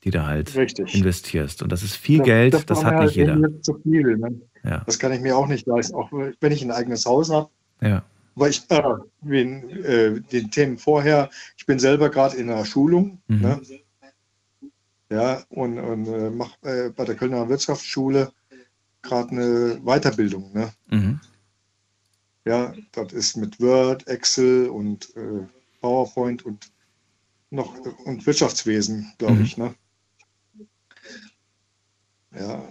die 0.04 0.10
du 0.10 0.24
halt 0.24 0.56
Richtig. 0.56 0.94
investierst. 0.94 1.62
Und 1.62 1.70
das 1.70 1.82
ist 1.82 1.96
viel 1.96 2.18
Das- 2.18 2.26
Geld, 2.26 2.70
das, 2.70 2.82
war 2.82 2.92
hat 2.94 3.04
nicht 3.04 3.16
jeder. 3.16 3.36
Zu 3.60 3.78
viel, 3.82 4.16
ne? 4.16 4.40
Ja, 4.64 4.82
Das 4.86 4.98
kann 4.98 5.12
ich 5.12 5.20
mir 5.20 5.36
auch 5.36 5.48
nicht 5.48 5.66
leisten, 5.66 5.94
auch 5.96 6.10
wenn 6.12 6.52
ich 6.52 6.62
ein 6.62 6.70
eigenes 6.70 7.04
Haus 7.04 7.30
habe. 7.30 7.50
ja. 7.82 8.02
Weil 8.36 8.50
ich, 8.50 8.62
äh, 8.68 8.82
wegen 9.20 9.68
äh, 9.84 10.20
den 10.32 10.50
Themen 10.50 10.76
vorher, 10.76 11.30
ich 11.56 11.66
bin 11.66 11.78
selber 11.78 12.08
gerade 12.08 12.36
in 12.36 12.50
einer 12.50 12.64
Schulung, 12.64 13.18
Mhm. 13.28 13.40
ne? 13.42 13.60
Ja, 15.10 15.44
und, 15.50 15.78
und 15.78 16.06
äh, 16.06 16.30
mache 16.30 16.56
äh, 16.62 16.90
bei 16.90 17.04
der 17.04 17.14
Kölner 17.14 17.48
Wirtschaftsschule 17.48 18.32
gerade 19.02 19.30
eine 19.30 19.80
Weiterbildung. 19.84 20.52
Ne? 20.52 20.72
Mhm. 20.88 21.20
Ja, 22.46 22.74
das 22.92 23.12
ist 23.12 23.36
mit 23.36 23.60
Word, 23.60 24.06
Excel 24.06 24.68
und 24.68 25.14
äh, 25.16 25.46
PowerPoint 25.80 26.44
und 26.44 26.70
noch 27.50 27.74
und 28.04 28.26
Wirtschaftswesen, 28.26 29.12
glaube 29.18 29.34
Mhm. 29.34 29.44
ich. 29.44 29.56
Ne? 29.56 29.74
Ja, 32.36 32.68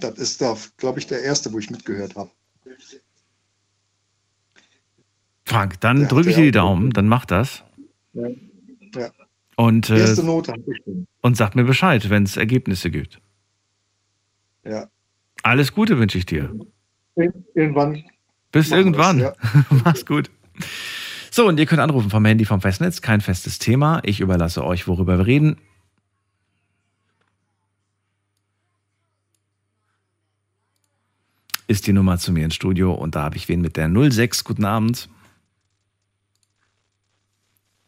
das 0.00 0.18
ist 0.18 0.40
da, 0.40 0.56
glaube 0.76 0.98
ich, 0.98 1.06
der 1.06 1.22
erste, 1.22 1.52
wo 1.52 1.58
ich 1.58 1.70
mitgehört 1.70 2.16
habe. 2.16 2.30
Frank, 5.44 5.80
dann 5.80 6.08
drücke 6.08 6.30
ich 6.30 6.36
dir 6.36 6.42
die 6.42 6.50
Daumen, 6.50 6.90
dann 6.90 7.06
mach 7.06 7.24
das. 7.24 7.62
Ja. 8.14 8.28
Ja. 8.96 9.10
Und, 9.56 9.88
äh, 9.90 9.98
Erste 10.00 10.22
Note 10.22 10.54
und 11.22 11.36
sag 11.36 11.54
mir 11.56 11.64
Bescheid, 11.64 12.08
wenn 12.10 12.24
es 12.24 12.36
Ergebnisse 12.36 12.90
gibt. 12.90 13.20
Ja. 14.64 14.88
Alles 15.42 15.72
Gute 15.72 15.98
wünsche 15.98 16.18
ich 16.18 16.26
dir. 16.26 16.54
Ir- 17.16 17.32
Irgendwann. 17.54 18.04
Bis 18.52 18.70
irgendwann. 18.70 19.20
wir's, 19.20 19.34
Mach's 19.84 20.04
gut. 20.06 20.30
So, 21.30 21.46
und 21.48 21.58
ihr 21.58 21.66
könnt 21.66 21.80
anrufen 21.80 22.10
vom 22.10 22.24
Handy 22.24 22.44
vom 22.44 22.60
Festnetz. 22.60 23.00
Kein 23.00 23.20
festes 23.20 23.58
Thema. 23.58 24.00
Ich 24.04 24.20
überlasse 24.20 24.64
euch, 24.64 24.86
worüber 24.88 25.18
wir 25.18 25.26
reden. 25.26 25.56
Ist 31.68 31.86
die 31.86 31.92
Nummer 31.92 32.18
zu 32.18 32.32
mir 32.32 32.44
ins 32.44 32.54
Studio 32.54 32.92
und 32.94 33.14
da 33.16 33.24
habe 33.24 33.36
ich 33.36 33.48
wen 33.48 33.60
mit 33.60 33.76
der 33.76 33.90
06. 34.10 34.44
Guten 34.44 34.64
Abend. 34.64 35.08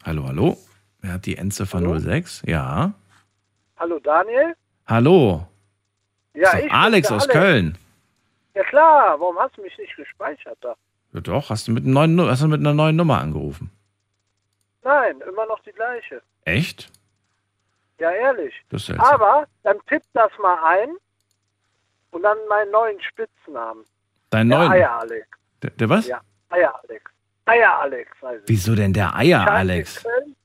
Hallo, 0.03 0.27
hallo. 0.27 0.59
Wer 1.01 1.13
hat 1.13 1.27
die 1.27 1.37
Endziffer 1.37 2.01
06? 2.01 2.43
Ja. 2.47 2.93
Hallo 3.77 3.99
Daniel? 4.01 4.55
Hallo. 4.87 5.47
Ja, 6.35 6.59
ich. 6.59 6.73
Alex 6.73 7.11
aus 7.13 7.23
Alex. 7.29 7.33
Köln. 7.33 7.79
Ja 8.55 8.65
klar, 8.65 9.21
warum 9.21 9.39
hast 9.39 9.57
du 9.57 9.63
mich 9.63 9.77
nicht 9.79 9.95
gespeichert 9.97 10.59
da? 10.61 10.75
Ja, 11.13 11.21
doch, 11.21 11.51
hast 11.51 11.69
du, 11.69 11.73
mit 11.73 11.87
neuen, 11.87 12.21
hast 12.21 12.43
du 12.43 12.49
mit 12.49 12.61
einer 12.61 12.75
neuen 12.75 12.97
Nummer 12.97 13.21
angerufen? 13.21 13.71
Nein, 14.83 15.21
immer 15.29 15.47
noch 15.47 15.61
die 15.61 15.73
gleiche. 15.73 16.23
Echt? 16.45 16.91
Ja, 17.99 18.11
ehrlich. 18.11 18.55
Das 18.71 18.89
ist. 18.89 18.99
Aber 18.99 19.47
dann 19.63 19.79
tipp 19.89 20.03
das 20.13 20.31
mal 20.41 20.59
ein 20.65 20.91
und 22.11 22.23
dann 22.23 22.37
meinen 22.49 22.71
neuen 22.71 23.01
Spitznamen. 23.03 23.85
Dein 24.31 24.49
neuen. 24.49 24.71
Eier 24.71 24.99
Alex. 24.99 25.29
Der, 25.63 25.71
der 25.71 25.89
was? 25.89 26.07
Ja, 26.07 26.21
Eier 26.51 26.75
Alex. 26.83 27.11
Eier 27.47 27.81
Alex. 27.81 28.11
Wieso 28.47 28.75
denn 28.75 28.93
der 28.93 29.15
Eier, 29.15 29.51
Alex? 29.51 30.03
Köln 30.03 30.37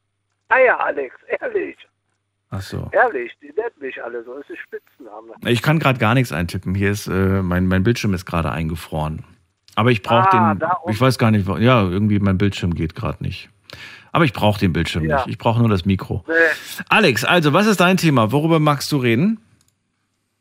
Eier 0.49 0.79
Alex, 0.79 1.15
ehrlich. 1.39 1.77
Ach 2.49 2.61
so. 2.61 2.87
Ehrlich, 2.91 3.31
die 3.41 3.47
nennen 3.47 3.71
mich 3.79 4.03
alle 4.03 4.23
so. 4.23 4.35
Das 4.37 4.47
ist 4.49 4.59
Spitzname. 4.59 5.33
Ich 5.45 5.61
kann 5.63 5.79
gerade 5.79 5.97
gar 5.99 6.13
nichts 6.13 6.31
eintippen. 6.31 6.75
Hier 6.75 6.91
ist, 6.91 7.07
äh, 7.07 7.41
mein, 7.41 7.65
mein 7.67 7.83
Bildschirm 7.83 8.13
ist 8.13 8.25
gerade 8.25 8.51
eingefroren. 8.51 9.23
Aber 9.75 9.89
ich 9.89 10.03
brauche 10.03 10.31
Ah, 10.33 10.53
den. 10.53 10.69
Ich 10.91 11.01
weiß 11.01 11.17
gar 11.17 11.31
nicht, 11.31 11.47
ja, 11.47 11.81
irgendwie 11.81 12.19
mein 12.19 12.37
Bildschirm 12.37 12.75
geht 12.75 12.93
gerade 12.93 13.23
nicht. 13.23 13.49
Aber 14.11 14.25
ich 14.25 14.33
brauche 14.33 14.59
den 14.59 14.71
Bildschirm 14.71 15.05
Ja. 15.05 15.15
nicht. 15.17 15.27
Ich 15.29 15.37
brauche 15.39 15.59
nur 15.59 15.69
das 15.69 15.85
Mikro. 15.85 16.23
Nee. 16.27 16.33
Alex, 16.89 17.25
also, 17.25 17.53
was 17.53 17.65
ist 17.65 17.79
dein 17.79 17.97
Thema? 17.97 18.31
Worüber 18.31 18.59
magst 18.59 18.91
du 18.91 18.97
reden? 18.97 19.39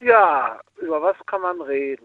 Ja, 0.01 0.61
über 0.83 1.01
was 1.01 1.17
kann 1.27 1.41
man 1.41 1.59
reden? 1.63 2.05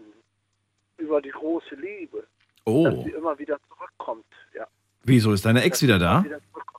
Über 0.96 1.20
die 1.20 1.30
große 1.30 1.74
Liebe. 1.74 2.18
Dass 2.18 2.26
Oh, 2.64 3.02
sie 3.04 3.10
immer 3.10 3.38
wieder 3.38 3.58
zurückkommt. 3.68 4.24
Ja. 4.54 4.66
wieso 5.04 5.32
ist 5.32 5.44
deine 5.44 5.62
Ex 5.64 5.82
wieder 5.82 5.98
da? 5.98 6.24
Wieder 6.24 6.40
zurückkommt. 6.50 6.77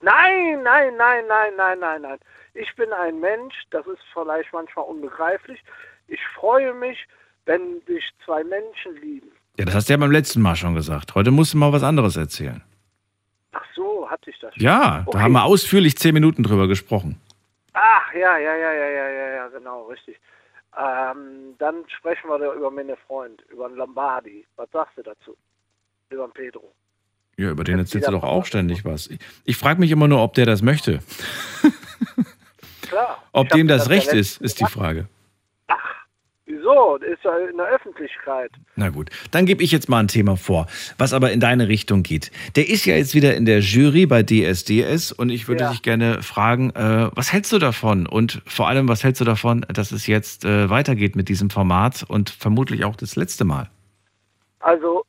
Nein, 0.00 0.62
nein, 0.62 0.96
nein, 0.96 1.24
nein, 1.28 1.52
nein, 1.56 1.78
nein, 1.78 2.02
nein. 2.02 2.18
Ich 2.54 2.74
bin 2.76 2.92
ein 2.92 3.20
Mensch, 3.20 3.54
das 3.70 3.86
ist 3.86 4.00
vielleicht 4.12 4.52
manchmal 4.52 4.86
unbegreiflich. 4.86 5.62
Ich 6.08 6.20
freue 6.34 6.72
mich, 6.74 7.06
wenn 7.44 7.80
sich 7.86 8.04
zwei 8.24 8.42
Menschen 8.44 8.96
lieben. 9.00 9.30
Ja, 9.58 9.66
das 9.66 9.74
hast 9.74 9.88
du 9.88 9.92
ja 9.92 9.98
beim 9.98 10.10
letzten 10.10 10.40
Mal 10.40 10.56
schon 10.56 10.74
gesagt. 10.74 11.14
Heute 11.14 11.30
musst 11.30 11.52
du 11.54 11.58
mal 11.58 11.72
was 11.72 11.82
anderes 11.82 12.16
erzählen. 12.16 12.62
Ach 13.52 13.64
so, 13.74 14.08
hatte 14.10 14.30
ich 14.30 14.38
das 14.38 14.54
schon. 14.54 14.62
Ja, 14.62 15.02
Okay. 15.06 15.10
da 15.18 15.22
haben 15.24 15.32
wir 15.32 15.44
ausführlich 15.44 15.96
zehn 15.96 16.14
Minuten 16.14 16.42
drüber 16.42 16.66
gesprochen. 16.66 17.20
Ach, 17.72 18.12
ja, 18.14 18.36
ja, 18.38 18.54
ja, 18.56 18.72
ja, 18.72 18.88
ja, 18.88 19.08
ja, 19.08 19.28
ja, 19.34 19.48
genau, 19.48 19.84
richtig. 19.86 20.18
Ähm, 20.76 21.54
dann 21.58 21.84
sprechen 21.88 22.28
wir 22.28 22.38
da 22.38 22.54
über 22.54 22.70
meine 22.70 22.96
Freund, 22.96 23.42
über 23.50 23.68
den 23.68 23.76
Lombardi. 23.76 24.46
Was 24.56 24.70
sagst 24.70 24.96
du 24.96 25.02
dazu? 25.02 25.36
Über 26.10 26.26
den 26.26 26.32
Pedro. 26.32 26.72
Ja, 27.40 27.50
über 27.50 27.64
den 27.64 27.78
erzählst 27.78 28.06
du 28.06 28.12
doch 28.12 28.22
auch 28.22 28.44
ständig 28.44 28.84
was. 28.84 29.06
Ich, 29.06 29.18
ich 29.46 29.56
frage 29.56 29.80
mich 29.80 29.90
immer 29.90 30.08
nur, 30.08 30.22
ob 30.22 30.34
der 30.34 30.44
das 30.44 30.60
möchte. 30.60 30.98
Klar. 32.82 33.22
Ob 33.32 33.48
dem 33.48 33.66
das 33.66 33.86
ja 33.86 33.92
recht 33.92 34.12
ist, 34.12 34.42
ist 34.42 34.60
die. 34.60 34.66
Frage. 34.66 35.08
Wieso? 36.44 36.98
Das 36.98 37.08
ist 37.08 37.24
ja 37.24 37.38
in 37.50 37.56
der 37.56 37.66
Öffentlichkeit. 37.66 38.50
Na 38.76 38.90
gut, 38.90 39.08
dann 39.30 39.46
gebe 39.46 39.62
ich 39.62 39.70
jetzt 39.72 39.88
mal 39.88 40.00
ein 40.00 40.08
Thema 40.08 40.36
vor, 40.36 40.66
was 40.98 41.14
aber 41.14 41.30
in 41.32 41.40
deine 41.40 41.68
Richtung 41.68 42.02
geht. 42.02 42.30
Der 42.56 42.68
ist 42.68 42.84
ja 42.84 42.96
jetzt 42.96 43.14
wieder 43.14 43.34
in 43.36 43.46
der 43.46 43.60
Jury 43.60 44.04
bei 44.04 44.22
DSDS 44.22 45.12
und 45.12 45.30
ich 45.30 45.48
würde 45.48 45.64
Ja. 45.64 45.70
dich 45.70 45.80
gerne 45.82 46.22
fragen, 46.22 46.70
äh, 46.70 47.08
was 47.14 47.32
hältst 47.32 47.52
du 47.52 47.58
davon? 47.58 48.06
Und 48.06 48.42
vor 48.44 48.68
allem, 48.68 48.88
was 48.88 49.02
hältst 49.04 49.20
du 49.20 49.24
davon, 49.24 49.64
dass 49.72 49.92
es 49.92 50.06
jetzt 50.06 50.44
äh, 50.44 50.68
weitergeht 50.68 51.16
mit 51.16 51.28
diesem 51.30 51.48
Format 51.48 52.04
und 52.06 52.28
vermutlich 52.28 52.84
auch 52.84 52.96
das 52.96 53.16
letzte 53.16 53.44
Mal? 53.44 53.70
Also, 54.58 55.04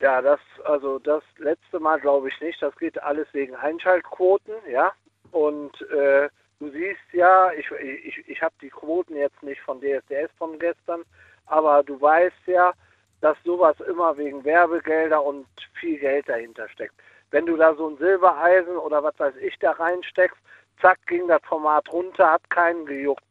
ja, 0.00 0.22
das, 0.22 0.40
also 0.64 0.98
das 0.98 1.22
letzte 1.38 1.80
Mal 1.80 2.00
glaube 2.00 2.28
ich 2.28 2.40
nicht. 2.40 2.62
Das 2.62 2.74
geht 2.76 3.02
alles 3.02 3.26
wegen 3.32 3.54
Einschaltquoten, 3.54 4.54
ja. 4.70 4.92
Und 5.32 5.80
äh, 5.90 6.28
du 6.60 6.70
siehst 6.70 7.00
ja, 7.12 7.52
ich, 7.52 7.70
ich, 7.70 8.28
ich 8.28 8.42
habe 8.42 8.54
die 8.62 8.70
Quoten 8.70 9.16
jetzt 9.16 9.42
nicht 9.42 9.60
von 9.60 9.80
DSDS 9.80 10.30
von 10.38 10.58
gestern, 10.58 11.02
aber 11.46 11.82
du 11.82 12.00
weißt 12.00 12.46
ja, 12.46 12.72
dass 13.20 13.36
sowas 13.44 13.76
immer 13.80 14.16
wegen 14.16 14.44
Werbegelder 14.44 15.22
und 15.22 15.46
viel 15.80 15.98
Geld 15.98 16.28
dahinter 16.28 16.68
steckt. 16.68 16.94
Wenn 17.30 17.46
du 17.46 17.56
da 17.56 17.74
so 17.74 17.88
ein 17.88 17.98
Silbereisen 17.98 18.76
oder 18.76 19.02
was 19.02 19.18
weiß 19.18 19.34
ich 19.36 19.58
da 19.58 19.72
reinsteckst, 19.72 20.38
zack, 20.80 20.98
ging 21.06 21.26
das 21.26 21.42
Format 21.42 21.92
runter, 21.92 22.30
hat 22.30 22.48
keinen 22.50 22.86
gejuckt. 22.86 23.24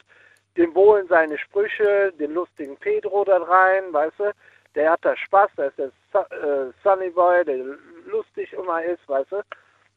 Dem 0.57 0.73
Bohlen 0.73 1.07
seine 1.07 1.37
Sprüche, 1.37 2.11
den 2.19 2.33
lustigen 2.33 2.77
Pedro 2.77 3.23
da 3.23 3.37
rein, 3.37 3.93
weißt 3.93 4.19
du, 4.19 4.33
der 4.77 4.91
hat 4.91 5.03
da 5.03 5.17
Spaß, 5.17 5.49
der 5.57 5.67
ist 5.67 5.77
der 5.79 5.89
äh, 6.31 6.71
Sunny 6.83 7.09
Boy, 7.09 7.43
der 7.43 7.57
lustig 8.05 8.53
immer 8.53 8.81
ist, 8.83 9.05
weißt 9.07 9.31
du, 9.31 9.41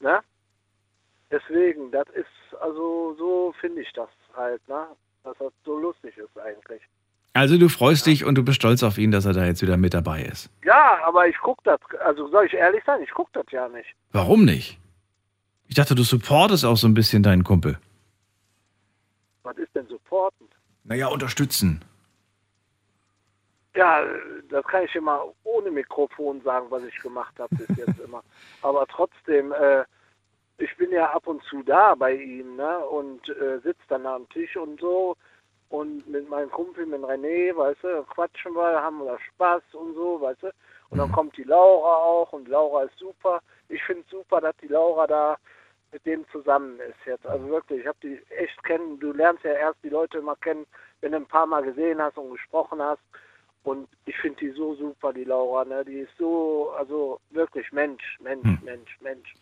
ne? 0.01 0.20
Deswegen, 1.31 1.93
das 1.93 2.09
ist, 2.15 2.61
also 2.61 3.15
so 3.16 3.55
finde 3.61 3.82
ich 3.82 3.93
das 3.93 4.09
halt, 4.35 4.66
ne? 4.69 4.86
Dass 5.23 5.36
das 5.39 5.52
so 5.65 5.78
lustig 5.78 6.16
ist 6.16 6.36
eigentlich. 6.39 6.82
Also 7.35 7.59
du 7.59 7.69
freust 7.69 8.07
dich 8.07 8.24
und 8.24 8.35
du 8.36 8.43
bist 8.43 8.57
stolz 8.57 8.82
auf 8.82 8.98
ihn, 8.98 9.11
dass 9.12 9.27
er 9.27 9.35
da 9.35 9.44
jetzt 9.44 9.62
wieder 9.62 9.77
mit 9.77 9.94
dabei 9.94 10.23
ist. 10.23 10.51
Ja, 10.65 10.98
aber 11.05 11.28
ich 11.28 11.36
guck 11.40 11.62
das, 11.65 11.78
also 12.05 12.28
soll 12.28 12.47
ich 12.47 12.55
ehrlich 12.55 12.82
sein, 12.85 13.02
ich 13.02 13.11
guck 13.11 13.32
das 13.35 13.44
ja 13.51 13.69
nicht. 13.69 13.94
Warum 14.12 14.44
nicht? 14.44 14.81
Ich 15.69 15.77
dachte, 15.77 15.94
du 15.94 16.02
supportest 16.02 16.65
auch 16.65 16.77
so 16.77 16.89
ein 16.89 16.94
bisschen 16.94 17.23
deinen 17.23 17.44
Kumpel. 17.44 17.78
Was 19.43 19.57
ist 19.59 19.74
denn 19.77 19.86
supportend? 19.86 20.51
Naja, 20.85 21.09
unterstützen. 21.09 21.85
Ja, 23.81 24.05
das 24.51 24.62
kann 24.66 24.85
ich 24.85 24.94
immer 24.94 25.24
ohne 25.43 25.70
Mikrofon 25.70 26.43
sagen, 26.43 26.66
was 26.69 26.85
ich 26.85 26.98
gemacht 27.01 27.35
habe 27.39 27.57
bis 27.57 27.78
jetzt 27.78 27.98
immer. 28.05 28.23
Aber 28.61 28.86
trotzdem, 28.86 29.52
äh, 29.52 29.85
ich 30.59 30.77
bin 30.77 30.90
ja 30.90 31.11
ab 31.11 31.27
und 31.27 31.43
zu 31.44 31.62
da 31.62 31.94
bei 31.94 32.12
ihm, 32.12 32.57
ne? 32.57 32.78
Und 32.81 33.27
äh, 33.31 33.59
sitze 33.61 33.81
dann 33.89 34.05
am 34.05 34.28
Tisch 34.28 34.55
und 34.55 34.78
so. 34.82 35.16
Und 35.70 36.07
mit 36.07 36.28
meinem 36.28 36.51
Kumpel, 36.51 36.85
mit 36.85 37.01
René, 37.01 37.57
weißt 37.57 37.82
du, 37.82 38.02
quatschen 38.02 38.52
wir, 38.55 38.82
haben 38.82 38.98
wir 38.98 39.19
Spaß 39.19 39.62
und 39.73 39.94
so, 39.94 40.20
weißt 40.20 40.43
du. 40.43 40.51
Und 40.90 40.98
dann 40.98 41.11
kommt 41.12 41.39
die 41.39 41.44
Laura 41.44 41.97
auch 42.02 42.35
und 42.35 42.48
Laura 42.48 42.82
ist 42.82 42.98
super. 42.98 43.40
ich 43.70 43.82
finde 43.85 44.02
es 44.02 44.11
super, 44.11 44.43
dass 44.43 44.57
die 44.59 44.69
Laura 44.69 45.07
da 45.07 45.39
mit 45.90 46.05
dem 46.05 46.28
zusammen 46.32 46.78
ist 46.81 47.07
jetzt. 47.07 47.27
Also 47.27 47.48
wirklich, 47.48 47.81
ich 47.81 47.86
habe 47.86 47.98
die 48.02 48.20
echt 48.28 48.62
kennen. 48.65 49.01
Du 49.01 49.15
lernst 49.15 49.43
ja 49.43 49.52
erst 49.52 49.82
die 49.82 49.89
Leute 49.89 50.19
immer 50.19 50.36
kennen, 50.36 50.66
wenn 51.01 51.12
du 51.12 51.16
ein 51.16 51.27
paar 51.27 51.47
Mal 51.47 51.62
gesehen 51.62 52.02
hast 52.02 52.19
und 52.19 52.32
gesprochen 52.32 52.82
hast. 52.82 53.01
Und 53.62 53.89
ich 54.07 54.16
finde 54.16 54.39
die 54.41 54.51
so 54.53 54.74
super, 54.74 55.12
die 55.12 55.24
Laura. 55.24 55.65
Ne? 55.65 55.85
Die 55.87 55.99
ist 55.99 56.12
so, 56.19 56.70
also 56.78 57.20
wirklich 57.31 57.70
Mensch, 57.73 58.03
Mensch, 58.23 58.43
Hm. 58.43 58.59
Mensch, 58.65 58.97
Mensch. 59.03 59.35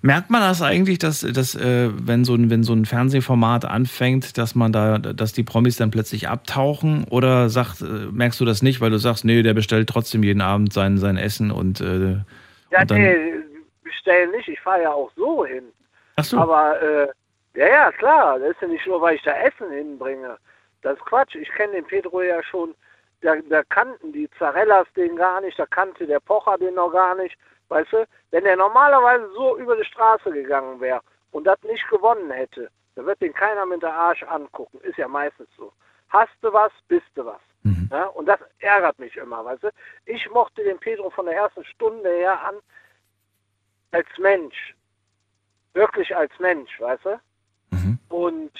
Merkt 0.00 0.30
man 0.30 0.40
das 0.40 0.62
eigentlich, 0.62 0.98
dass, 0.98 1.20
dass 1.20 1.54
äh, 1.54 1.90
wenn, 1.92 2.24
so 2.24 2.34
ein, 2.34 2.48
wenn 2.48 2.62
so 2.62 2.72
ein 2.72 2.86
Fernsehformat 2.86 3.66
anfängt, 3.66 4.38
dass 4.38 4.54
man 4.54 4.72
da, 4.72 4.96
dass 4.98 5.34
die 5.34 5.42
Promis 5.42 5.76
dann 5.76 5.90
plötzlich 5.90 6.28
abtauchen? 6.28 7.04
Oder 7.10 7.50
sagt, 7.50 7.82
äh, 7.82 7.84
merkst 8.10 8.40
du 8.40 8.46
das 8.46 8.62
nicht, 8.62 8.80
weil 8.80 8.90
du 8.90 8.96
sagst, 8.96 9.26
nee, 9.26 9.42
der 9.42 9.52
bestellt 9.52 9.90
trotzdem 9.90 10.22
jeden 10.22 10.40
Abend 10.40 10.72
sein, 10.72 10.96
sein 10.96 11.18
Essen 11.18 11.50
und, 11.50 11.82
äh, 11.82 12.16
Ja, 12.70 12.80
und 12.80 12.90
nee, 12.92 13.34
bestellen 13.84 14.30
nicht. 14.30 14.48
Ich 14.48 14.60
fahre 14.60 14.82
ja 14.82 14.92
auch 14.92 15.10
so 15.16 15.44
hin. 15.44 15.64
Ach 16.16 16.24
so. 16.24 16.38
Aber, 16.38 16.80
äh, 16.80 17.08
ja, 17.58 17.66
ja, 17.68 17.92
klar. 17.92 18.38
Das 18.38 18.52
ist 18.52 18.62
ja 18.62 18.68
nicht 18.68 18.86
nur, 18.86 19.02
weil 19.02 19.16
ich 19.16 19.22
da 19.22 19.32
Essen 19.32 19.70
hinbringe. 19.70 20.38
Das 20.80 20.96
ist 20.96 21.04
Quatsch. 21.04 21.34
Ich 21.34 21.50
kenne 21.50 21.74
den 21.74 21.84
Pedro 21.84 22.22
ja 22.22 22.42
schon. 22.42 22.74
Da, 23.22 23.36
da 23.48 23.62
kannten 23.64 24.12
die 24.12 24.30
Zarellas 24.38 24.86
den 24.96 25.16
gar 25.16 25.40
nicht. 25.40 25.58
Da 25.58 25.66
kannte 25.66 26.06
der 26.06 26.20
Pocher 26.20 26.58
den 26.58 26.74
noch 26.74 26.90
gar 26.90 27.14
nicht. 27.14 27.36
Weißt 27.68 27.92
du? 27.92 28.06
Wenn 28.30 28.44
der 28.44 28.56
normalerweise 28.56 29.30
so 29.32 29.56
über 29.58 29.76
die 29.76 29.84
Straße 29.84 30.30
gegangen 30.30 30.80
wäre 30.80 31.00
und 31.30 31.44
das 31.44 31.60
nicht 31.62 31.86
gewonnen 31.88 32.30
hätte, 32.30 32.70
dann 32.94 33.06
wird 33.06 33.20
den 33.20 33.32
keiner 33.32 33.66
mit 33.66 33.82
der 33.82 33.94
Arsch 33.94 34.22
angucken. 34.24 34.80
Ist 34.80 34.98
ja 34.98 35.08
meistens 35.08 35.48
so. 35.56 35.72
Hast 36.08 36.32
du 36.42 36.52
was, 36.52 36.72
bist 36.88 37.06
du 37.14 37.24
was. 37.24 37.40
Ja, 37.90 38.06
und 38.06 38.26
das 38.26 38.40
ärgert 38.60 38.98
mich 38.98 39.16
immer, 39.16 39.44
weißt 39.44 39.64
du? 39.64 39.70
Ich 40.06 40.28
mochte 40.30 40.64
den 40.64 40.78
Pedro 40.78 41.10
von 41.10 41.26
der 41.26 41.34
ersten 41.34 41.64
Stunde 41.64 42.08
her 42.08 42.40
an 42.46 42.56
als 43.90 44.06
Mensch. 44.18 44.74
Wirklich 45.74 46.14
als 46.16 46.32
Mensch, 46.38 46.80
weißt 46.80 47.04
du? 47.04 47.20
Und 48.08 48.52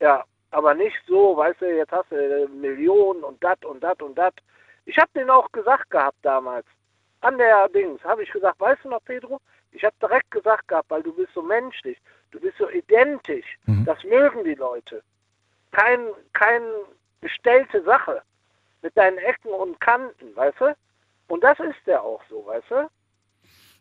ja, 0.00 0.24
aber 0.50 0.74
nicht 0.74 0.96
so, 1.06 1.36
weißt 1.36 1.60
du, 1.60 1.76
jetzt 1.76 1.92
hast 1.92 2.10
du 2.10 2.16
äh, 2.16 2.48
Millionen 2.48 3.22
und 3.22 3.42
dat 3.42 3.64
und 3.64 3.82
dat 3.82 4.00
und 4.02 4.16
dat. 4.16 4.34
Ich 4.84 4.96
habe 4.98 5.10
den 5.14 5.30
auch 5.30 5.50
gesagt 5.52 5.90
gehabt 5.90 6.18
damals. 6.22 6.66
An 7.20 7.38
der 7.38 7.68
Dings 7.68 8.02
habe 8.04 8.22
ich 8.22 8.30
gesagt, 8.30 8.60
weißt 8.60 8.84
du 8.84 8.90
noch, 8.90 9.04
Pedro? 9.04 9.40
Ich 9.72 9.84
habe 9.84 9.94
direkt 10.00 10.30
gesagt 10.30 10.68
gehabt, 10.68 10.90
weil 10.90 11.02
du 11.02 11.12
bist 11.12 11.32
so 11.34 11.42
menschlich, 11.42 11.98
du 12.30 12.40
bist 12.40 12.56
so 12.58 12.68
identisch. 12.70 13.58
Das 13.84 14.02
mögen 14.04 14.44
die 14.44 14.54
Leute. 14.54 15.02
Kein, 15.72 15.98
kein 16.32 16.62
gestellte 17.20 17.82
Sache 17.82 18.22
mit 18.82 18.96
deinen 18.96 19.18
Ecken 19.18 19.50
und 19.50 19.80
Kanten, 19.80 20.34
weißt 20.34 20.60
du? 20.60 20.76
Und 21.28 21.42
das 21.42 21.58
ist 21.58 21.86
der 21.86 22.02
auch 22.02 22.22
so, 22.30 22.46
weißt 22.46 22.70
du? 22.70 22.88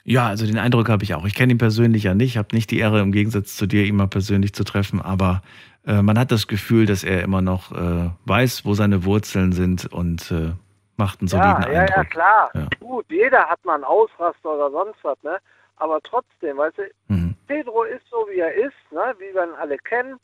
Ja, 0.03 0.27
also 0.27 0.45
den 0.45 0.57
Eindruck 0.57 0.89
habe 0.89 1.03
ich 1.03 1.15
auch. 1.15 1.25
Ich 1.25 1.33
kenne 1.33 1.53
ihn 1.53 1.57
persönlich 1.57 2.03
ja 2.03 2.13
nicht, 2.13 2.37
habe 2.37 2.55
nicht 2.55 2.69
die 2.71 2.79
Ehre, 2.79 3.01
im 3.01 3.11
Gegensatz 3.11 3.55
zu 3.55 3.65
dir, 3.65 3.83
ihn 3.85 3.95
mal 3.95 4.07
persönlich 4.07 4.53
zu 4.53 4.63
treffen, 4.63 5.01
aber 5.01 5.41
äh, 5.87 6.01
man 6.01 6.17
hat 6.19 6.31
das 6.31 6.47
Gefühl, 6.47 6.85
dass 6.85 7.03
er 7.03 7.23
immer 7.23 7.41
noch 7.41 7.71
äh, 7.71 8.09
weiß, 8.25 8.65
wo 8.65 8.73
seine 8.73 9.05
Wurzeln 9.05 9.51
sind 9.51 9.91
und 9.91 10.31
äh, 10.31 10.51
macht 10.97 11.19
einen 11.21 11.27
soliden 11.27 11.63
ja, 11.63 11.71
ja, 11.71 11.79
Eindruck. 11.81 11.97
ja, 11.97 12.03
klar. 12.05 12.51
Ja. 12.53 12.67
Gut, 12.79 13.05
jeder 13.09 13.45
hat 13.49 13.63
mal 13.65 13.75
einen 13.75 13.83
Ausraster 13.83 14.49
oder 14.55 14.71
sonst 14.71 15.03
was, 15.03 15.21
ne? 15.23 15.37
Aber 15.77 15.99
trotzdem, 16.01 16.57
weißt 16.57 16.77
du, 16.77 16.83
Mhm. 17.07 17.35
Pedro 17.47 17.83
ist 17.83 18.07
so, 18.09 18.25
wie 18.29 18.39
er 18.39 18.53
ist, 18.53 18.73
ne? 18.91 19.13
Wie 19.19 19.33
wir 19.33 19.43
ihn 19.43 19.53
alle 19.59 19.77
kennen, 19.77 20.19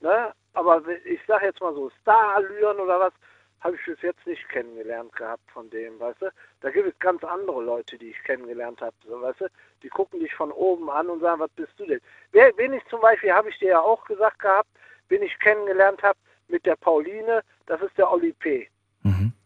ne? 0.00 0.32
Aber 0.52 0.82
ich 1.04 1.20
sag 1.28 1.42
jetzt 1.42 1.60
mal 1.60 1.72
so, 1.74 1.90
Starallüren 2.02 2.78
oder 2.78 2.98
was, 3.00 3.12
habe 3.60 3.76
ich 3.76 3.84
bis 3.86 4.00
jetzt 4.02 4.26
nicht 4.26 4.46
kennengelernt 4.48 5.14
gehabt 5.16 5.42
von 5.52 5.70
dem, 5.70 5.98
weißt 6.00 6.22
du? 6.22 6.26
Da 6.60 6.70
gibt 6.70 6.88
es 6.88 6.98
ganz 6.98 7.22
andere 7.24 7.62
Leute, 7.62 7.96
die 7.98 8.10
ich 8.10 8.22
kennengelernt 8.24 8.80
habe, 8.80 8.94
so, 9.06 9.20
weißt 9.22 9.40
du? 9.42 9.46
Die 9.82 9.88
gucken 9.88 10.20
dich 10.20 10.34
von 10.34 10.50
oben 10.52 10.90
an 10.90 11.08
und 11.08 11.20
sagen, 11.20 11.40
was 11.40 11.50
bist 11.52 11.72
du 11.78 11.86
denn? 11.86 12.00
Wer, 12.32 12.52
wen 12.56 12.72
ich 12.74 12.84
zum 12.86 13.00
Beispiel, 13.00 13.32
habe 13.32 13.48
ich 13.50 13.58
dir 13.58 13.70
ja 13.70 13.80
auch 13.80 14.04
gesagt 14.04 14.38
gehabt, 14.40 14.68
wen 15.08 15.22
ich 15.22 15.38
kennengelernt 15.40 16.02
habe 16.02 16.18
mit 16.48 16.64
der 16.66 16.76
Pauline, 16.76 17.42
das 17.66 17.80
ist 17.82 17.96
der 17.98 18.10
Oli 18.12 18.32
P. 18.32 18.68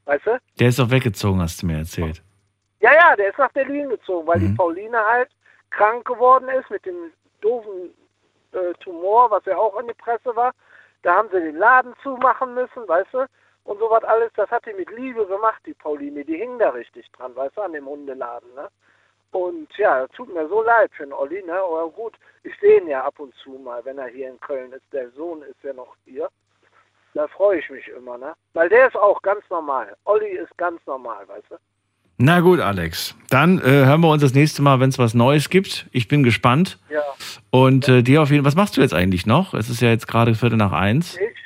Weißt 0.07 0.27
du? 0.27 0.39
Der 0.59 0.69
ist 0.69 0.81
auch 0.81 0.91
weggezogen, 0.91 1.41
hast 1.41 1.63
du 1.63 1.67
mir 1.67 1.79
erzählt. 1.79 2.23
Ja, 2.81 2.93
ja, 2.95 3.15
der 3.17 3.29
ist 3.29 3.39
nach 3.39 3.53
Berlin 3.53 3.89
gezogen, 3.91 4.27
weil 4.27 4.39
Mhm. 4.41 4.49
die 4.49 4.55
Pauline 4.57 4.99
halt 4.99 5.31
krank 5.71 6.05
geworden 6.07 6.49
ist 6.49 6.69
mit 6.71 6.85
dem 6.87 7.13
doofen 7.43 7.91
äh, 8.53 8.73
Tumor, 8.81 9.31
was 9.31 9.45
ja 9.45 9.57
auch 9.57 9.79
in 9.79 9.87
der 9.87 9.95
Presse 9.95 10.35
war. 10.35 10.53
Da 11.03 11.15
haben 11.15 11.29
sie 11.33 11.39
den 11.41 11.57
Laden 11.57 11.95
zumachen 12.03 12.55
müssen, 12.55 12.89
weißt 12.89 13.13
du? 13.15 13.27
Und 13.65 13.79
sowas 13.79 14.03
alles, 14.05 14.33
das 14.35 14.51
hat 14.51 14.67
die 14.67 14.73
mit 14.73 14.91
Liebe 14.91 15.25
gemacht, 15.27 15.61
die 15.67 15.75
Pauline. 15.75 16.25
Die 16.25 16.37
hing 16.37 16.59
da 16.59 16.71
richtig 16.71 17.09
dran, 17.13 17.37
weißt 17.37 17.57
du, 17.57 17.61
an 17.61 17.73
dem 17.73 17.87
Hundeladen, 17.87 18.53
ne? 18.55 18.69
Und 19.33 19.69
ja, 19.77 20.07
tut 20.09 20.33
mir 20.35 20.49
so 20.49 20.63
leid 20.63 20.91
für 20.95 21.05
den 21.05 21.13
Olli, 21.13 21.43
ne? 21.43 21.55
Aber 21.55 21.89
gut, 21.91 22.15
ich 22.43 22.53
sehe 22.61 22.81
ihn 22.81 22.89
ja 22.89 23.05
ab 23.05 23.19
und 23.19 23.35
zu 23.37 23.51
mal, 23.51 23.85
wenn 23.85 23.99
er 23.99 24.09
hier 24.09 24.29
in 24.29 24.41
Köln 24.41 24.73
ist. 24.73 24.85
Der 24.93 25.11
Sohn 25.11 25.43
ist 25.43 25.63
ja 25.63 25.73
noch 25.73 25.95
hier. 26.05 26.29
Da 27.15 27.27
freue 27.29 27.59
ich 27.59 27.71
mich 27.71 27.87
immer, 27.89 28.19
ne? 28.19 28.35
Weil 28.55 28.69
der 28.69 28.89
ist 28.89 28.97
auch 28.97 29.21
ganz 29.23 29.43
normal. 29.51 29.97
Olli 30.05 30.31
ist 30.31 30.57
ganz 30.57 30.81
normal, 30.87 31.27
weißt 31.29 31.51
du? 31.51 31.57
Na 32.19 32.41
gut, 32.41 32.61
Alex. 32.61 33.17
Dann 33.31 33.59
äh, 33.61 33.87
hören 33.87 34.03
wir 34.03 34.11
uns 34.11 34.23
das 34.23 34.35
nächste 34.35 34.63
Mal, 34.63 34.79
wenn 34.79 34.91
es 34.91 34.99
was 34.99 35.15
Neues 35.15 35.49
gibt. 35.49 35.87
Ich 35.91 36.07
bin 36.07 36.23
gespannt. 36.23 36.79
Ja. 36.91 37.03
Und 37.51 37.89
äh, 37.89 38.03
dir 38.03 38.21
auf 38.21 38.31
jeden 38.31 38.43
Fall, 38.43 38.49
was 38.49 38.57
machst 38.57 38.77
du 38.77 38.83
jetzt 38.83 38.93
eigentlich 38.93 39.27
noch? 39.27 39.55
Es 39.55 39.71
ist 39.71 39.81
ja 39.81 39.89
jetzt 39.89 40.07
gerade 40.07 40.35
Viertel 40.35 40.59
nach 40.59 40.73
eins. 40.73 41.17
Ich, 41.17 41.39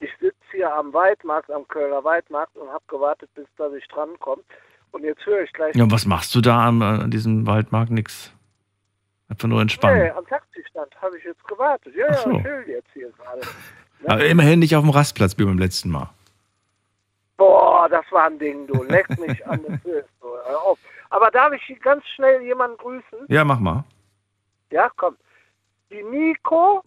ich 0.00 0.10
sitze 0.18 0.36
hier 0.50 0.74
am 0.74 0.92
Weidmarkt, 0.92 1.50
am 1.50 1.68
Kölner 1.68 2.02
Weidmarkt 2.02 2.56
und 2.56 2.68
habe 2.68 2.82
gewartet, 2.88 3.30
bis 3.34 3.46
dass 3.56 3.72
ich 3.74 3.86
drankomme. 3.88 4.42
Und 4.92 5.04
jetzt 5.04 5.24
höre 5.26 5.42
ich 5.42 5.52
gleich. 5.52 5.74
Ja, 5.74 5.84
und 5.84 5.92
was 5.92 6.06
machst 6.06 6.34
du 6.34 6.40
da 6.40 6.66
am, 6.68 6.80
äh, 6.82 6.84
an 6.84 7.10
diesem 7.10 7.46
Waldmarkt? 7.46 7.90
Nix. 7.90 8.32
Einfach 9.28 9.48
nur 9.48 9.60
entspannen. 9.62 10.02
Nee, 10.02 10.10
am 10.10 10.26
Taxistand 10.26 10.94
habe 11.00 11.16
ich 11.18 11.24
jetzt 11.24 11.42
gewartet. 11.48 11.94
Ja, 11.96 12.12
so. 12.14 12.30
ja, 12.30 12.42
chill 12.42 12.64
jetzt 12.68 12.90
hier 12.92 13.10
gerade. 13.12 13.40
Aber 14.06 14.24
immerhin 14.26 14.58
nicht 14.58 14.76
auf 14.76 14.82
dem 14.84 14.90
Rastplatz 14.90 15.38
wie 15.38 15.44
beim 15.44 15.58
letzten 15.58 15.90
Mal. 15.90 16.10
Boah, 17.36 17.88
das 17.88 18.04
war 18.10 18.26
ein 18.26 18.38
Ding, 18.38 18.66
du. 18.66 18.82
Leck 18.84 19.08
mich 19.18 19.46
an 19.46 19.60
das. 19.66 19.80
So, 20.20 20.28
auf. 20.64 20.78
Aber 21.10 21.30
darf 21.30 21.52
ich 21.52 21.80
ganz 21.80 22.04
schnell 22.14 22.42
jemanden 22.42 22.76
grüßen? 22.76 23.26
Ja, 23.28 23.44
mach 23.44 23.58
mal. 23.58 23.84
Ja, 24.70 24.90
komm. 24.96 25.16
Die 25.90 26.02
Nico 26.02 26.82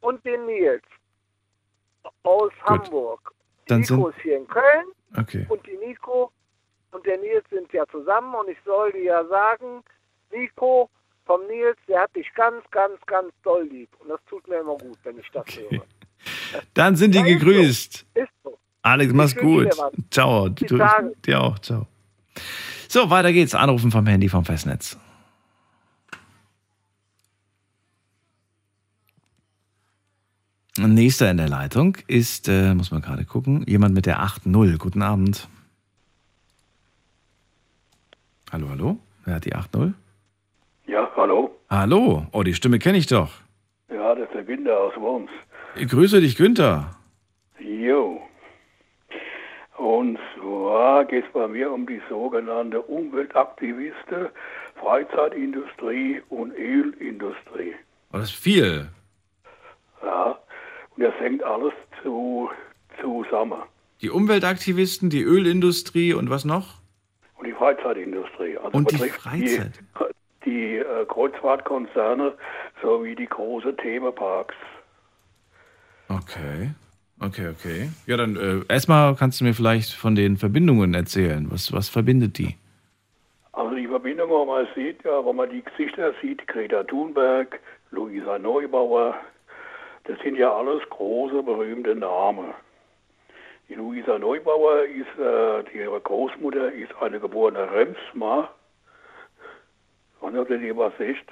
und 0.00 0.24
den 0.24 0.46
Nils 0.46 0.82
aus 2.22 2.52
Hamburg. 2.64 3.32
Die 3.64 3.68
Dann 3.68 3.80
Nico 3.80 3.94
sind- 3.94 4.08
ist 4.16 4.22
hier 4.22 4.36
in 4.38 4.46
Köln 4.48 4.86
Okay. 5.18 5.46
und 5.48 5.66
die 5.66 5.76
Nico 5.86 6.30
und 6.92 7.06
der 7.06 7.18
Nils 7.18 7.44
sind 7.50 7.72
ja 7.72 7.86
zusammen 7.86 8.34
und 8.34 8.48
ich 8.48 8.58
soll 8.64 8.92
dir 8.92 9.02
ja 9.02 9.24
sagen, 9.26 9.82
Nico 10.32 10.88
vom 11.24 11.46
Nils, 11.46 11.76
der 11.86 12.02
hat 12.02 12.16
dich 12.16 12.32
ganz, 12.34 12.64
ganz, 12.70 13.00
ganz 13.06 13.32
doll 13.42 13.64
lieb. 13.70 13.88
Und 14.00 14.08
das 14.08 14.20
tut 14.28 14.46
mir 14.48 14.60
immer 14.60 14.76
gut, 14.76 14.98
wenn 15.04 15.18
ich 15.18 15.30
das 15.32 15.44
höre. 15.46 15.84
Dann 16.74 16.96
sind 16.96 17.14
die 17.14 17.18
ist 17.18 17.24
so. 17.24 17.38
gegrüßt. 17.38 18.06
Ist 18.14 18.28
so. 18.42 18.58
Alex, 18.82 19.12
mach's 19.12 19.36
gut. 19.36 19.68
Ciao. 20.10 20.48
Du, 20.48 20.78
Tage. 20.78 21.12
dir 21.24 21.40
auch. 21.40 21.58
Ciao. 21.60 21.86
So, 22.88 23.10
weiter 23.10 23.32
geht's. 23.32 23.54
Anrufen 23.54 23.90
vom 23.90 24.06
Handy 24.06 24.28
vom 24.28 24.44
Festnetz. 24.44 24.98
Nächster 30.78 31.30
in 31.30 31.36
der 31.36 31.48
Leitung 31.48 31.98
ist, 32.06 32.48
äh, 32.48 32.74
muss 32.74 32.90
man 32.90 33.02
gerade 33.02 33.24
gucken, 33.24 33.64
jemand 33.66 33.94
mit 33.94 34.06
der 34.06 34.20
8.0. 34.20 34.78
Guten 34.78 35.02
Abend. 35.02 35.48
Hallo, 38.52 38.68
hallo. 38.68 38.98
Wer 39.24 39.34
hat 39.36 39.44
die 39.44 39.54
8.0? 39.54 39.92
Ja, 40.86 41.08
hallo. 41.14 41.56
Hallo. 41.68 42.26
Oh, 42.32 42.42
die 42.42 42.54
Stimme 42.54 42.80
kenne 42.80 42.98
ich 42.98 43.06
doch. 43.06 43.30
Ja, 43.88 44.14
das 44.14 44.26
ist 44.26 44.34
der 44.34 44.42
Günther 44.42 44.76
aus 44.76 44.96
Worms. 44.96 45.30
Ich 45.76 45.88
grüße 45.88 46.20
dich, 46.20 46.36
Günther. 46.36 46.96
Jo. 47.60 48.20
Und 49.76 50.18
zwar 50.36 51.04
geht 51.04 51.24
es 51.26 51.32
bei 51.32 51.46
mir 51.46 51.70
um 51.70 51.86
die 51.86 52.02
sogenannte 52.08 52.82
Umweltaktivisten, 52.82 54.28
Freizeitindustrie 54.80 56.20
und 56.28 56.52
Ölindustrie. 56.54 57.74
Oh, 58.12 58.18
das 58.18 58.30
ist 58.30 58.38
viel. 58.42 58.88
Ja, 60.02 60.38
und 60.96 61.04
das 61.04 61.14
hängt 61.20 61.44
alles 61.44 61.72
zu, 62.02 62.50
zusammen. 63.00 63.62
Die 64.02 64.10
Umweltaktivisten, 64.10 65.08
die 65.08 65.22
Ölindustrie 65.22 66.14
und 66.14 66.30
was 66.30 66.44
noch? 66.44 66.79
Und 67.40 67.46
die 67.46 67.52
Freizeitindustrie. 67.52 68.58
Also 68.58 68.76
Und 68.76 68.90
die 68.90 68.96
Freizeit. 68.96 69.72
Die, 70.44 70.50
die 70.50 70.76
äh, 70.76 71.06
Kreuzfahrtkonzerne 71.06 72.34
sowie 72.82 73.14
die 73.14 73.26
großen 73.26 73.76
Themenparks. 73.78 74.54
Okay. 76.08 76.70
Okay, 77.22 77.48
okay. 77.48 77.90
Ja, 78.06 78.16
dann 78.16 78.36
äh, 78.36 78.72
erstmal 78.72 79.14
kannst 79.14 79.40
du 79.40 79.44
mir 79.44 79.54
vielleicht 79.54 79.92
von 79.92 80.14
den 80.14 80.36
Verbindungen 80.36 80.94
erzählen. 80.94 81.46
Was, 81.50 81.72
was 81.72 81.88
verbindet 81.88 82.38
die? 82.38 82.56
Also 83.52 83.74
die 83.74 83.86
Verbindung, 83.86 84.30
wo 84.30 84.44
man 84.44 84.66
sieht, 84.74 85.02
ja, 85.04 85.24
wo 85.24 85.32
man 85.32 85.50
die 85.50 85.62
Gesichter 85.62 86.12
sieht, 86.22 86.46
Greta 86.46 86.82
Thunberg, 86.84 87.58
Luisa 87.90 88.38
Neubauer, 88.38 89.16
das 90.04 90.18
sind 90.20 90.36
ja 90.36 90.54
alles 90.54 90.82
große, 90.90 91.42
berühmte 91.42 91.94
Namen. 91.94 92.54
Die 93.70 93.74
Luisa 93.76 94.18
Neubauer 94.18 94.82
ist, 94.84 95.18
äh, 95.18 95.62
die, 95.72 95.78
ihre 95.78 96.00
Großmutter 96.00 96.72
ist 96.72 96.90
eine 97.00 97.20
geborene 97.20 97.70
Remsmar. 97.72 98.52
Und 100.20 100.36
ob 100.36 100.50
ihr 100.50 100.76
was 100.76 100.92
ist? 100.98 101.24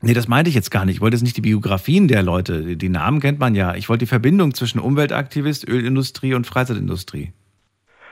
Nee, 0.00 0.14
das 0.14 0.28
meinte 0.28 0.48
ich 0.48 0.54
jetzt 0.56 0.70
gar 0.70 0.84
nicht. 0.84 0.96
Ich 0.96 1.00
wollte 1.02 1.16
jetzt 1.16 1.22
nicht 1.24 1.36
die 1.36 1.40
Biografien 1.42 2.08
der 2.08 2.22
Leute. 2.22 2.62
Die- 2.62 2.76
Die 2.76 2.88
Namen 2.88 3.20
kennt 3.20 3.38
man 3.38 3.54
ja. 3.54 3.74
Ich 3.74 3.88
wollte 3.88 4.00
die 4.00 4.08
Verbindung 4.08 4.54
zwischen 4.54 4.80
Umweltaktivist, 4.80 5.68
Ölindustrie 5.68 6.34
und 6.34 6.46
Freizeitindustrie. 6.46 7.32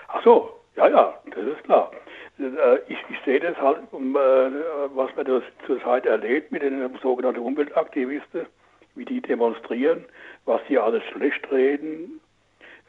Ach 0.08 0.22
so, 0.22 0.50
ja, 0.76 0.88
ja, 0.88 1.14
das 1.34 1.44
ist 1.46 1.64
klar. 1.64 1.90
Äh, 2.38 2.44
Ich, 2.88 2.98
ich 3.08 3.16
sehe 3.24 3.40
das 3.40 3.56
halt, 3.56 3.78
äh, 3.78 4.50
was 4.94 5.10
man 5.16 5.24
das 5.24 5.42
zurzeit 5.66 6.04
erlebt 6.06 6.52
mit 6.52 6.62
den 6.62 6.90
sogenannten 7.02 7.40
Umweltaktivisten, 7.40 8.46
wie 8.96 9.04
die 9.06 9.20
demonstrieren, 9.22 10.04
was 10.44 10.60
die 10.68 10.78
alles 10.78 11.02
schlecht 11.12 11.50
reden, 11.50 12.20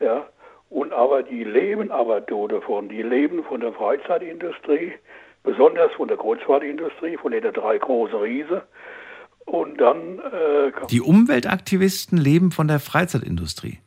ja. 0.01 0.27
Und 0.69 0.91
aber 0.93 1.23
die 1.23 1.43
leben 1.43 1.91
aber 1.91 2.21
davon. 2.21 2.89
Die 2.89 3.01
leben 3.01 3.43
von 3.43 3.61
der 3.61 3.73
Freizeitindustrie, 3.73 4.93
besonders 5.43 5.91
von 5.93 6.07
der 6.07 6.17
Kreuzfahrtindustrie, 6.17 7.17
von 7.17 7.31
den 7.31 7.41
drei 7.53 7.77
großen 7.77 8.19
Riesen. 8.19 8.61
Und 9.45 9.79
dann, 9.79 10.19
äh, 10.19 10.71
Die 10.91 11.01
Umweltaktivisten 11.01 12.17
leben 12.17 12.51
von 12.51 12.67
der 12.67 12.79
Freizeitindustrie. 12.79 13.79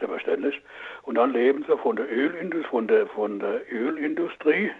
selbstverständlich, 0.00 0.60
und 1.02 1.14
dann 1.14 1.32
leben 1.32 1.64
sie 1.68 1.76
von 1.78 1.96
der 1.96 2.10
Ölindustrie, 2.10 2.68
von 2.68 2.88
der, 2.88 3.06
von 3.06 3.38
der 3.38 3.60
Ölindustrie. 3.72 4.70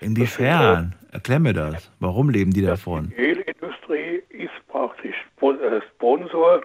Inwiefern? 0.00 0.96
Erklär 1.12 1.38
mir 1.38 1.52
das. 1.52 1.92
Warum 2.00 2.28
leben 2.28 2.50
die 2.52 2.62
davon? 2.62 3.12
Die 3.16 3.22
Ölindustrie 3.22 4.22
ist 4.30 4.50
praktisch 4.66 5.14
äh, 5.40 5.80
Sponsor 5.94 6.62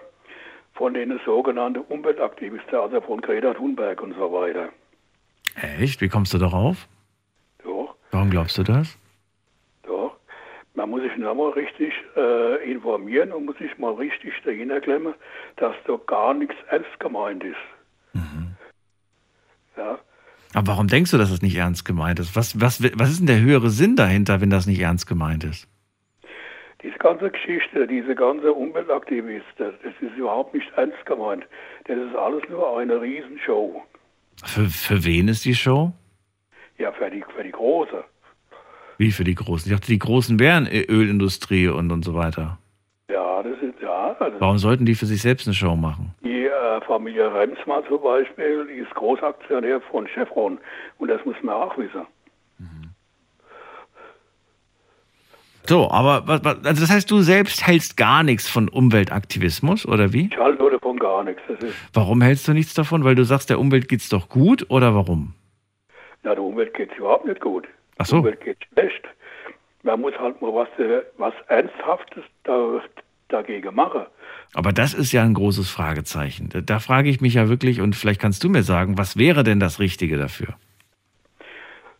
von 0.78 0.94
den 0.94 1.18
sogenannten 1.26 1.80
Umweltaktivisten, 1.80 2.74
also 2.78 3.00
von 3.02 3.20
Greta 3.20 3.52
Thunberg 3.52 4.00
und 4.00 4.14
so 4.14 4.32
weiter. 4.32 4.70
Echt? 5.78 6.00
Wie 6.00 6.08
kommst 6.08 6.32
du 6.32 6.38
darauf? 6.38 6.86
Doch, 7.62 7.94
Warum 8.12 8.30
glaubst 8.30 8.56
du 8.56 8.62
das? 8.62 8.96
doch. 9.82 10.16
Man 10.74 10.90
muss 10.90 11.02
sich 11.02 11.16
nochmal 11.16 11.50
richtig 11.50 11.92
äh, 12.16 12.70
informieren 12.72 13.32
und 13.32 13.46
muss 13.46 13.58
sich 13.58 13.76
mal 13.78 13.92
richtig 13.94 14.32
dahinter 14.44 14.80
klemmen, 14.80 15.14
dass 15.56 15.74
da 15.86 15.98
gar 16.06 16.32
nichts 16.34 16.54
ernst 16.70 17.00
gemeint 17.00 17.42
ist. 17.44 17.56
Ja, 19.76 19.98
Aber 20.54 20.66
warum 20.68 20.88
denkst 20.88 21.10
du, 21.12 21.18
dass 21.18 21.30
es 21.30 21.42
nicht 21.42 21.54
ernst 21.56 21.84
gemeint 21.84 22.18
ist? 22.18 22.34
Was, 22.34 22.60
was, 22.60 22.82
was 22.82 23.10
ist 23.10 23.18
denn 23.20 23.26
der 23.28 23.40
höhere 23.40 23.70
Sinn 23.70 23.94
dahinter, 23.96 24.40
wenn 24.40 24.50
das 24.50 24.66
nicht 24.66 24.80
ernst 24.80 25.06
gemeint 25.06 25.44
ist? 25.44 25.68
Diese 26.82 26.96
ganze 26.98 27.30
Geschichte, 27.30 27.86
diese 27.86 28.14
ganze 28.14 28.52
Umweltaktivisten, 28.52 29.42
das 29.82 29.92
ist 30.00 30.16
überhaupt 30.16 30.54
nicht 30.54 30.70
ernst 30.76 31.04
gemeint. 31.06 31.44
Das 31.86 31.96
ist 31.98 32.14
alles 32.14 32.42
nur 32.48 32.78
eine 32.78 33.00
Riesenshow. 33.00 33.82
Für, 34.44 34.66
für 34.66 35.04
wen 35.04 35.26
ist 35.28 35.44
die 35.44 35.54
Show? 35.54 35.92
Ja, 36.78 36.92
für 36.92 37.10
die, 37.10 37.24
für 37.34 37.42
die 37.42 37.50
Große. 37.50 38.04
Wie 38.98 39.10
für 39.10 39.24
die 39.24 39.34
Großen? 39.34 39.70
Ich 39.70 39.76
dachte, 39.76 39.90
die 39.90 39.98
Großen 39.98 40.38
wären 40.38 40.66
Ölindustrie 40.68 41.68
und, 41.68 41.90
und 41.90 42.04
so 42.04 42.14
weiter. 42.14 42.58
Ja, 43.10 43.42
das 43.42 43.58
ist, 43.60 43.80
ja. 43.80 44.16
Also 44.18 44.40
Warum 44.40 44.58
sollten 44.58 44.86
die 44.86 44.94
für 44.94 45.06
sich 45.06 45.22
selbst 45.22 45.46
eine 45.48 45.54
Show 45.54 45.74
machen? 45.74 46.14
die 46.22 46.46
äh, 46.46 46.80
Familie 46.82 47.32
Remsmar 47.32 47.84
zum 47.88 48.02
Beispiel 48.02 48.66
die 48.66 48.80
ist 48.80 48.94
Großaktionär 48.94 49.80
von 49.80 50.06
Chevron. 50.06 50.58
Und 50.98 51.08
das 51.08 51.24
muss 51.24 51.36
man 51.42 51.54
auch 51.54 51.76
wissen. 51.76 52.06
So, 55.68 55.90
aber 55.90 56.24
also 56.26 56.80
das 56.80 56.90
heißt, 56.90 57.10
du 57.10 57.20
selbst 57.20 57.66
hältst 57.66 57.96
gar 57.96 58.22
nichts 58.22 58.48
von 58.48 58.68
Umweltaktivismus, 58.68 59.86
oder 59.86 60.12
wie? 60.12 60.28
Ich 60.32 60.38
halte 60.38 60.58
nur 60.58 60.70
davon 60.70 60.98
gar 60.98 61.24
nichts. 61.24 61.42
Warum 61.92 62.22
hältst 62.22 62.48
du 62.48 62.52
nichts 62.52 62.74
davon? 62.74 63.04
Weil 63.04 63.14
du 63.14 63.24
sagst, 63.24 63.50
der 63.50 63.60
Umwelt 63.60 63.88
geht's 63.88 64.08
doch 64.08 64.28
gut, 64.28 64.66
oder 64.70 64.94
warum? 64.94 65.34
na, 66.28 66.34
der 66.34 66.42
Umwelt 66.42 66.74
geht 66.74 66.90
es 66.92 66.98
überhaupt 66.98 67.26
nicht 67.26 67.40
gut. 67.40 67.66
Ach 67.98 68.06
so. 68.06 68.16
Der 68.16 68.20
Umwelt 68.20 68.40
geht 68.44 68.58
schlecht. 68.72 69.04
Man 69.82 70.00
muss 70.00 70.12
halt 70.18 70.40
mal 70.42 70.52
was, 70.52 70.68
äh, 70.78 71.02
was 71.16 71.32
Ernsthaftes 71.48 72.24
da, 72.44 72.80
dagegen 73.28 73.74
machen. 73.74 74.02
Aber 74.54 74.72
das 74.72 74.94
ist 74.94 75.12
ja 75.12 75.22
ein 75.22 75.34
großes 75.34 75.70
Fragezeichen. 75.70 76.48
Da, 76.50 76.60
da 76.60 76.78
frage 76.78 77.08
ich 77.08 77.20
mich 77.20 77.34
ja 77.34 77.48
wirklich, 77.48 77.80
und 77.80 77.96
vielleicht 77.96 78.20
kannst 78.20 78.42
du 78.44 78.48
mir 78.48 78.62
sagen, 78.62 78.98
was 78.98 79.16
wäre 79.16 79.44
denn 79.44 79.60
das 79.60 79.78
Richtige 79.78 80.18
dafür? 80.18 80.54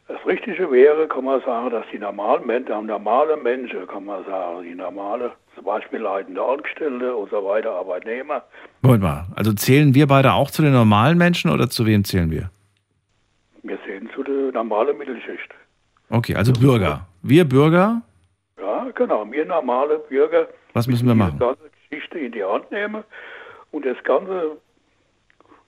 Das 0.09 0.25
Richtige 0.27 0.71
wäre, 0.71 1.07
kann 1.07 1.25
man 1.25 1.41
sagen, 1.43 1.69
dass 1.71 1.85
die 1.93 1.99
normalen 1.99 2.47
Menschen, 2.47 2.87
normale 2.87 3.37
Menschen, 3.37 3.87
kann 3.87 4.07
man 4.07 4.25
sagen, 4.25 4.63
die 4.63 4.75
normale, 4.75 5.33
zum 5.55 5.65
Beispiel 5.65 5.99
leitende 6.01 6.43
Angestellte 6.43 7.15
und 7.15 7.31
so 7.31 7.45
weiter, 7.45 7.73
Arbeitnehmer, 7.73 8.43
Moment 8.81 9.03
mal, 9.03 9.27
also 9.37 9.53
zählen 9.53 9.95
wir 9.95 10.07
beide 10.07 10.33
auch 10.33 10.51
zu 10.51 10.63
den 10.63 10.73
normalen 10.73 11.19
Menschen 11.19 11.51
oder 11.51 11.69
zu 11.69 11.85
wem 11.87 12.05
zählen 12.05 12.31
wir? 12.31 12.51
wir 13.65 13.79
sehen 13.87 14.09
zu 14.15 14.23
der 14.23 14.53
normalen 14.53 14.97
Mittelschicht. 14.97 15.53
Okay, 16.09 16.35
also 16.35 16.55
Bürger. 16.55 17.07
Wir 17.23 17.45
Bürger, 17.47 18.01
Ja, 18.59 18.87
genau, 18.95 19.31
wir 19.31 19.45
normale 19.45 19.99
Bürger 19.99 20.49
was 20.73 20.87
müssen 20.87 21.07
wir 21.07 21.13
die 21.13 21.19
machen? 21.19 21.39
ganze 21.39 21.65
Geschichte 21.91 22.19
in 22.19 22.33
die 22.33 22.43
Hand 22.43 22.71
nehmen 22.71 23.05
und 23.73 23.85
das 23.85 24.03
ganze 24.05 24.57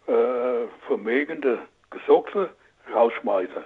äh, 0.06 0.66
vermögende 0.86 1.58
Gesocke 1.90 2.48
rausschmeißen. 2.94 3.64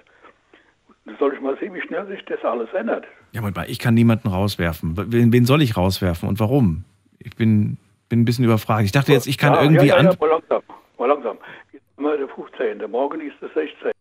Da 1.05 1.13
soll 1.19 1.33
ich 1.33 1.41
mal 1.41 1.57
sehen, 1.59 1.73
wie 1.73 1.81
schnell 1.81 2.05
sich 2.07 2.23
das 2.25 2.43
alles 2.43 2.71
ändert. 2.73 3.05
Ja, 3.31 3.41
Moment 3.41 3.57
mal, 3.57 3.69
ich 3.69 3.79
kann 3.79 3.93
niemanden 3.93 4.27
rauswerfen. 4.27 4.95
Wen, 5.11 5.31
wen 5.31 5.45
soll 5.45 5.61
ich 5.61 5.77
rauswerfen 5.77 6.27
und 6.27 6.39
warum? 6.39 6.83
Ich 7.19 7.35
bin, 7.35 7.77
bin 8.09 8.21
ein 8.21 8.25
bisschen 8.25 8.45
überfragt. 8.45 8.83
Ich 8.85 8.91
dachte 8.91 9.11
jetzt, 9.11 9.27
ich 9.27 9.37
kann 9.37 9.53
ja, 9.53 9.61
irgendwie 9.61 9.87
ja, 9.87 9.95
ja, 9.95 9.99
an. 9.99 10.05
ja, 10.05 10.15
mal 10.19 10.29
langsam, 10.29 10.61
mal 10.97 11.07
langsam. 11.07 11.37
Jetzt 11.71 11.83
haben 11.97 12.05
wir 12.05 12.17
der 12.17 12.27
15. 12.29 12.89
Morgen 12.91 13.21
ist 13.21 13.35
der 13.41 13.49
16. 13.49 13.91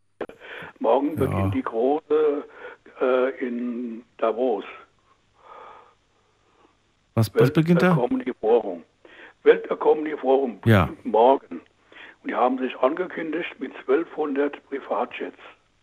Morgen 0.79 1.17
beginnt 1.17 1.55
die 1.55 1.63
große 1.63 2.45
äh, 3.01 3.47
in 3.47 4.03
Davos. 4.19 4.65
Was, 7.15 7.33
was 7.35 7.53
beginnt 7.53 7.83
da? 7.83 7.97
Weltökonomie-Forum. 7.97 8.83
Weltökonomie-Forum 9.45 10.59
Ja. 10.65 10.89
morgen. 11.05 11.61
Und 12.23 12.31
die 12.31 12.35
haben 12.35 12.59
sich 12.59 12.77
angekündigt 12.79 13.55
mit 13.61 13.73
1200 13.87 14.57
Privatjets. 14.69 15.39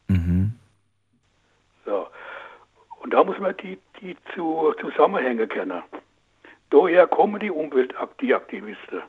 Mhm. 0.08 0.51
So. 1.86 2.08
Und 3.02 3.14
da 3.14 3.24
muss 3.24 3.40
man 3.40 3.56
die, 3.58 3.78
die 4.00 4.16
zu, 4.34 4.74
Zusammenhänge 4.80 5.48
kennen. 5.48 5.82
Daher 6.70 7.08
kommen 7.08 7.40
die 7.40 7.52
Umweltaktivisten. 7.52 9.02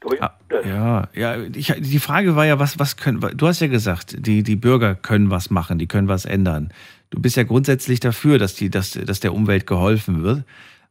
Daher, 0.00 0.34
Ja, 0.66 1.08
ja, 1.14 1.36
ich, 1.54 1.72
die 1.78 1.98
Frage 2.00 2.34
war 2.34 2.44
ja, 2.44 2.58
was, 2.58 2.78
was 2.78 2.96
können, 2.96 3.20
du 3.20 3.46
hast 3.46 3.60
ja 3.60 3.68
gesagt, 3.68 4.26
die, 4.26 4.42
die 4.42 4.56
Bürger 4.56 4.94
können 4.94 5.30
was 5.30 5.50
machen, 5.50 5.78
die 5.78 5.86
können 5.86 6.08
was 6.08 6.24
ändern. 6.24 6.72
Du 7.10 7.20
bist 7.20 7.36
ja 7.36 7.44
grundsätzlich 7.44 8.00
dafür, 8.00 8.38
dass, 8.38 8.54
die, 8.54 8.68
dass, 8.68 8.92
dass 8.92 9.20
der 9.20 9.32
Umwelt 9.32 9.66
geholfen 9.66 10.22
wird. 10.22 10.44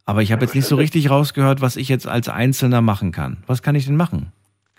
Aber 0.06 0.22
ich 0.22 0.32
habe 0.32 0.44
jetzt 0.44 0.56
nicht 0.56 0.66
so 0.66 0.76
richtig 0.76 1.10
rausgehört, 1.10 1.62
was 1.62 1.76
ich 1.76 1.90
jetzt 1.90 2.08
als 2.08 2.30
Einzelner 2.30 2.82
machen 2.82 3.12
kann. 3.12 3.44
Was 3.48 3.62
kann 3.62 3.76
ich 3.76 3.86
denn 3.86 3.96
machen? 3.96 4.32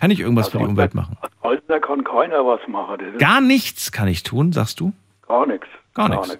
Kann 0.03 0.11
ich 0.11 0.19
irgendwas 0.19 0.49
für 0.49 0.59
die 0.59 0.65
Umwelt 0.65 0.97
machen? 0.97 1.17
Also 1.43 1.63
da 1.69 1.79
kann 1.79 2.03
keiner 2.03 2.45
was 2.45 2.59
machen. 2.67 2.99
Gar 3.19 3.41
nichts 3.41 3.93
kann 3.93 4.09
ich 4.09 4.25
tun, 4.25 4.53
sagst 4.53 4.81
du? 4.81 4.93
Gar 5.29 5.47
nichts. 5.47 5.69
Gar 5.95 6.09
nichts. 6.09 6.39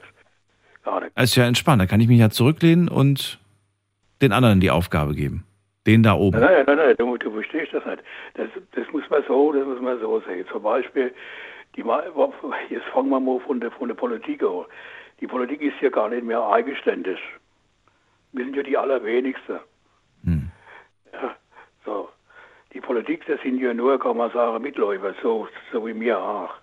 Gar 0.83 0.99
nichts. 1.03 1.15
Das 1.15 1.25
ist 1.27 1.37
ja 1.37 1.47
entspannt. 1.47 1.81
Da 1.81 1.87
kann 1.87 2.01
ich 2.01 2.09
mich 2.09 2.19
ja 2.19 2.29
zurücklehnen 2.29 2.89
und 2.89 3.39
den 4.21 4.33
anderen 4.33 4.59
die 4.59 4.73
Aufgabe 4.73 5.15
geben. 5.15 5.45
Den 5.87 6.03
da 6.03 6.15
oben. 6.15 6.41
Nein, 6.41 6.65
nein, 6.67 6.77
nein, 6.77 6.97
du, 6.99 7.17
du 7.17 7.31
verstehst 7.31 7.73
das 7.73 7.87
nicht. 7.87 8.03
Das, 8.35 8.49
das 8.73 8.85
muss 8.91 9.09
man 9.09 9.23
so, 9.29 9.53
das 9.53 9.65
muss 9.65 9.81
man 9.81 10.01
so 10.01 10.21
sehen. 10.27 10.45
Zum 10.51 10.65
Beispiel, 10.65 11.15
die, 11.77 11.85
jetzt 12.69 12.87
fangen 12.93 13.11
wir 13.11 13.21
mal 13.21 13.39
von 13.47 13.61
der, 13.61 13.71
von 13.71 13.87
der 13.87 13.95
Politik 13.95 14.43
an. 14.43 14.65
Die 15.21 15.29
Politik 15.29 15.63
ist 15.63 15.81
ja 15.81 15.91
gar 15.91 16.09
nicht 16.09 16.25
mehr 16.25 16.45
eigenständig. 16.45 17.21
Wir 18.33 18.45
sind 18.45 18.57
ja 18.57 18.65
die 18.65 18.77
allerwenigsten. 18.77 19.61
Ja, 21.13 21.37
so. 21.85 22.09
Die 22.73 22.81
Politik, 22.81 23.27
das 23.27 23.41
sind 23.43 23.59
ja 23.59 23.75
nur, 23.75 23.99
kann 23.99 24.17
man 24.17 24.31
sagen, 24.33 24.63
Mitläufer, 24.63 25.15
so, 25.23 25.49
so 25.73 25.87
wie 25.87 25.95
mir 25.95 26.19
auch. 26.19 26.55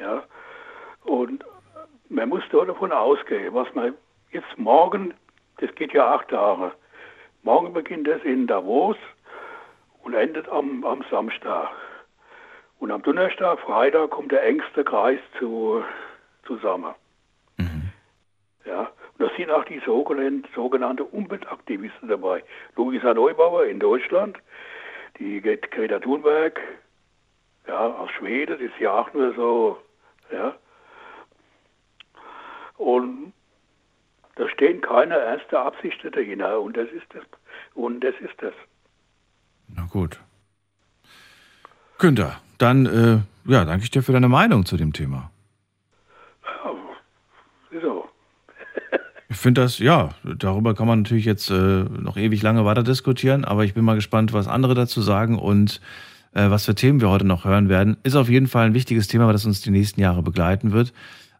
Ja. 0.00 0.22
Und 1.04 1.44
man 2.08 2.28
muss 2.28 2.42
da 2.50 2.64
davon 2.64 2.92
ausgehen, 2.92 3.54
was 3.54 3.72
man 3.74 3.94
jetzt 4.30 4.56
morgen, 4.56 5.14
das 5.58 5.74
geht 5.74 5.92
ja 5.92 6.14
acht 6.14 6.28
Tage, 6.28 6.72
morgen 7.42 7.72
beginnt 7.72 8.08
es 8.08 8.22
in 8.24 8.46
Davos 8.46 8.96
und 10.02 10.14
endet 10.14 10.48
am, 10.48 10.84
am 10.84 11.04
Samstag. 11.10 11.70
Und 12.78 12.90
am 12.90 13.02
Donnerstag, 13.02 13.60
Freitag 13.60 14.10
kommt 14.10 14.32
der 14.32 14.44
engste 14.44 14.84
Kreis 14.84 15.20
zu, 15.38 15.82
zusammen. 16.46 16.94
Ja, 18.66 18.80
und 18.80 19.03
da 19.24 19.30
sind 19.36 19.50
auch 19.50 19.64
die 19.64 19.80
sogenannten, 19.86 21.02
Umweltaktivisten 21.02 22.08
dabei. 22.08 22.44
Luisa 22.76 23.14
Neubauer 23.14 23.64
in 23.64 23.80
Deutschland, 23.80 24.36
die 25.18 25.40
Greta 25.40 25.98
Thunberg, 25.98 26.60
ja, 27.66 27.86
aus 27.86 28.10
Schweden, 28.10 28.52
das 28.52 28.60
ist 28.60 28.78
ja 28.78 28.92
auch 28.92 29.12
nur 29.14 29.34
so, 29.34 29.78
ja. 30.30 30.54
Und 32.76 33.32
da 34.34 34.46
stehen 34.50 34.82
keine 34.82 35.14
ernste 35.14 35.58
Absichten 35.58 36.12
dahinter 36.12 36.60
und 36.60 36.76
das 36.76 36.90
ist 36.90 37.06
das. 37.14 37.24
Und 37.74 38.00
das 38.00 38.14
ist 38.20 38.34
das. 38.42 38.52
Na 39.68 39.86
gut. 39.90 40.20
Günther, 41.98 42.40
dann 42.58 42.84
äh, 42.86 43.50
ja, 43.50 43.64
danke 43.64 43.84
ich 43.84 43.90
dir 43.90 44.02
für 44.02 44.12
deine 44.12 44.28
Meinung 44.28 44.66
zu 44.66 44.76
dem 44.76 44.92
Thema. 44.92 45.30
Das 47.74 49.23
Ich 49.34 49.40
finde 49.40 49.62
das, 49.62 49.80
ja, 49.80 50.10
darüber 50.22 50.74
kann 50.74 50.86
man 50.86 51.02
natürlich 51.02 51.24
jetzt 51.24 51.50
äh, 51.50 51.54
noch 51.54 52.16
ewig 52.16 52.40
lange 52.42 52.64
weiter 52.64 52.84
diskutieren, 52.84 53.44
aber 53.44 53.64
ich 53.64 53.74
bin 53.74 53.84
mal 53.84 53.96
gespannt, 53.96 54.32
was 54.32 54.46
andere 54.46 54.74
dazu 54.74 55.02
sagen 55.02 55.40
und 55.40 55.80
äh, 56.34 56.50
was 56.50 56.66
für 56.66 56.76
Themen 56.76 57.00
wir 57.00 57.10
heute 57.10 57.24
noch 57.26 57.44
hören 57.44 57.68
werden. 57.68 57.96
Ist 58.04 58.14
auf 58.14 58.28
jeden 58.28 58.46
Fall 58.46 58.66
ein 58.66 58.74
wichtiges 58.74 59.08
Thema, 59.08 59.32
das 59.32 59.44
uns 59.44 59.60
die 59.60 59.72
nächsten 59.72 60.00
Jahre 60.00 60.22
begleiten 60.22 60.70
wird. 60.70 60.92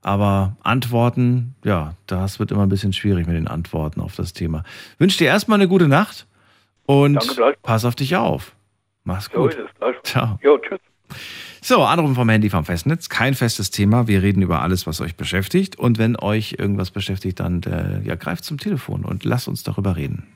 Aber 0.02 0.56
Antworten, 0.64 1.54
ja, 1.64 1.94
das 2.08 2.40
wird 2.40 2.50
immer 2.50 2.64
ein 2.64 2.68
bisschen 2.68 2.92
schwierig 2.92 3.28
mit 3.28 3.36
den 3.36 3.46
Antworten 3.46 4.00
auf 4.00 4.16
das 4.16 4.32
Thema. 4.32 4.64
Wünsche 4.98 5.18
dir 5.18 5.26
erstmal 5.26 5.60
eine 5.60 5.68
gute 5.68 5.86
Nacht 5.86 6.26
und 6.86 7.20
pass 7.62 7.84
auf 7.84 7.94
dich 7.94 8.16
auf. 8.16 8.56
Mach's 9.04 9.30
gut. 9.30 9.56
gleich. 9.78 9.94
Ciao. 10.02 10.40
Jo, 10.42 10.58
tschüss. 10.58 10.80
So, 11.66 11.82
Anrufen 11.82 12.14
vom 12.14 12.28
Handy 12.28 12.50
vom 12.50 12.66
Festnetz. 12.66 13.08
Kein 13.08 13.32
festes 13.32 13.70
Thema. 13.70 14.06
Wir 14.06 14.22
reden 14.22 14.42
über 14.42 14.60
alles, 14.60 14.86
was 14.86 15.00
euch 15.00 15.16
beschäftigt. 15.16 15.76
Und 15.78 15.96
wenn 15.96 16.14
euch 16.14 16.56
irgendwas 16.58 16.90
beschäftigt, 16.90 17.40
dann 17.40 17.62
äh, 17.62 18.02
ja, 18.06 18.16
greift 18.16 18.44
zum 18.44 18.58
Telefon 18.58 19.02
und 19.02 19.24
lasst 19.24 19.48
uns 19.48 19.62
darüber 19.62 19.96
reden. 19.96 20.26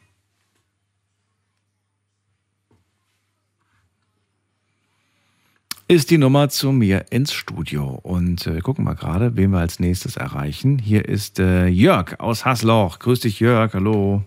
Ist 5.87 6.11
die 6.11 6.17
Nummer 6.17 6.49
zu 6.49 6.73
mir 6.73 7.05
ins 7.11 7.35
Studio. 7.35 8.01
Und 8.03 8.47
äh, 8.47 8.61
gucken 8.61 8.87
wir 8.87 8.95
gerade, 8.95 9.37
wen 9.37 9.51
wir 9.51 9.59
als 9.59 9.81
nächstes 9.81 10.17
erreichen. 10.17 10.79
Hier 10.79 11.07
ist 11.07 11.39
äh, 11.39 11.67
Jörg 11.67 12.21
aus 12.21 12.47
Hasloch. 12.47 13.01
Grüß 13.01 13.21
dich, 13.21 13.39
Jörg. 13.39 13.75
Hallo. 13.75 14.25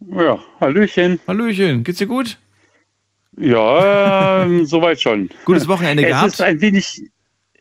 Ja, 0.00 0.40
Hallöchen. 0.58 1.20
Hallöchen. 1.28 1.84
Geht's 1.84 1.98
dir 1.98 2.08
gut? 2.08 2.38
Ja, 3.38 4.44
ähm, 4.44 4.66
soweit 4.66 5.00
schon. 5.00 5.30
Gutes 5.44 5.68
Wochenende 5.68 6.02
es 6.04 6.08
gehabt? 6.08 6.28
Ist 6.28 6.42
ein 6.42 6.60
wenig, 6.60 7.02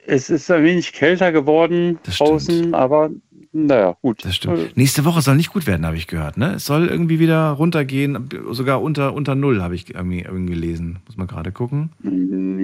es 0.06 0.30
ist 0.30 0.50
ein 0.52 0.64
wenig 0.64 0.94
kälter 0.94 1.32
geworden 1.32 2.00
draußen, 2.04 2.74
aber 2.74 3.10
naja, 3.54 3.98
gut. 4.02 4.24
Das 4.24 4.36
stimmt. 4.36 4.78
Nächste 4.78 5.04
Woche 5.04 5.22
soll 5.22 5.36
nicht 5.36 5.52
gut 5.52 5.68
werden, 5.68 5.86
habe 5.86 5.98
ich 5.98 6.08
gehört. 6.08 6.38
Ne? 6.38 6.54
Es 6.56 6.66
soll 6.66 6.88
irgendwie 6.88 7.20
wieder 7.20 7.50
runtergehen, 7.52 8.30
sogar 8.52 8.82
unter, 8.82 9.14
unter 9.14 9.36
Null, 9.36 9.62
habe 9.62 9.76
ich 9.76 9.94
irgendwie, 9.94 10.22
irgendwie 10.22 10.54
gelesen. 10.54 11.00
Muss 11.06 11.18
man 11.18 11.28
gerade 11.28 11.52
gucken. 11.52 11.92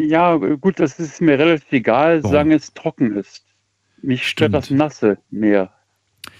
Ja, 0.07 0.35
gut, 0.37 0.79
das 0.79 0.99
ist 0.99 1.19
mir 1.19 1.37
relativ 1.37 1.71
egal, 1.71 2.23
Warum? 2.23 2.31
solange 2.31 2.55
es 2.55 2.73
trocken 2.73 3.17
ist. 3.17 3.43
Mich 4.01 4.27
stört 4.27 4.53
das 4.53 4.69
Nasse 4.69 5.17
mehr. 5.29 5.71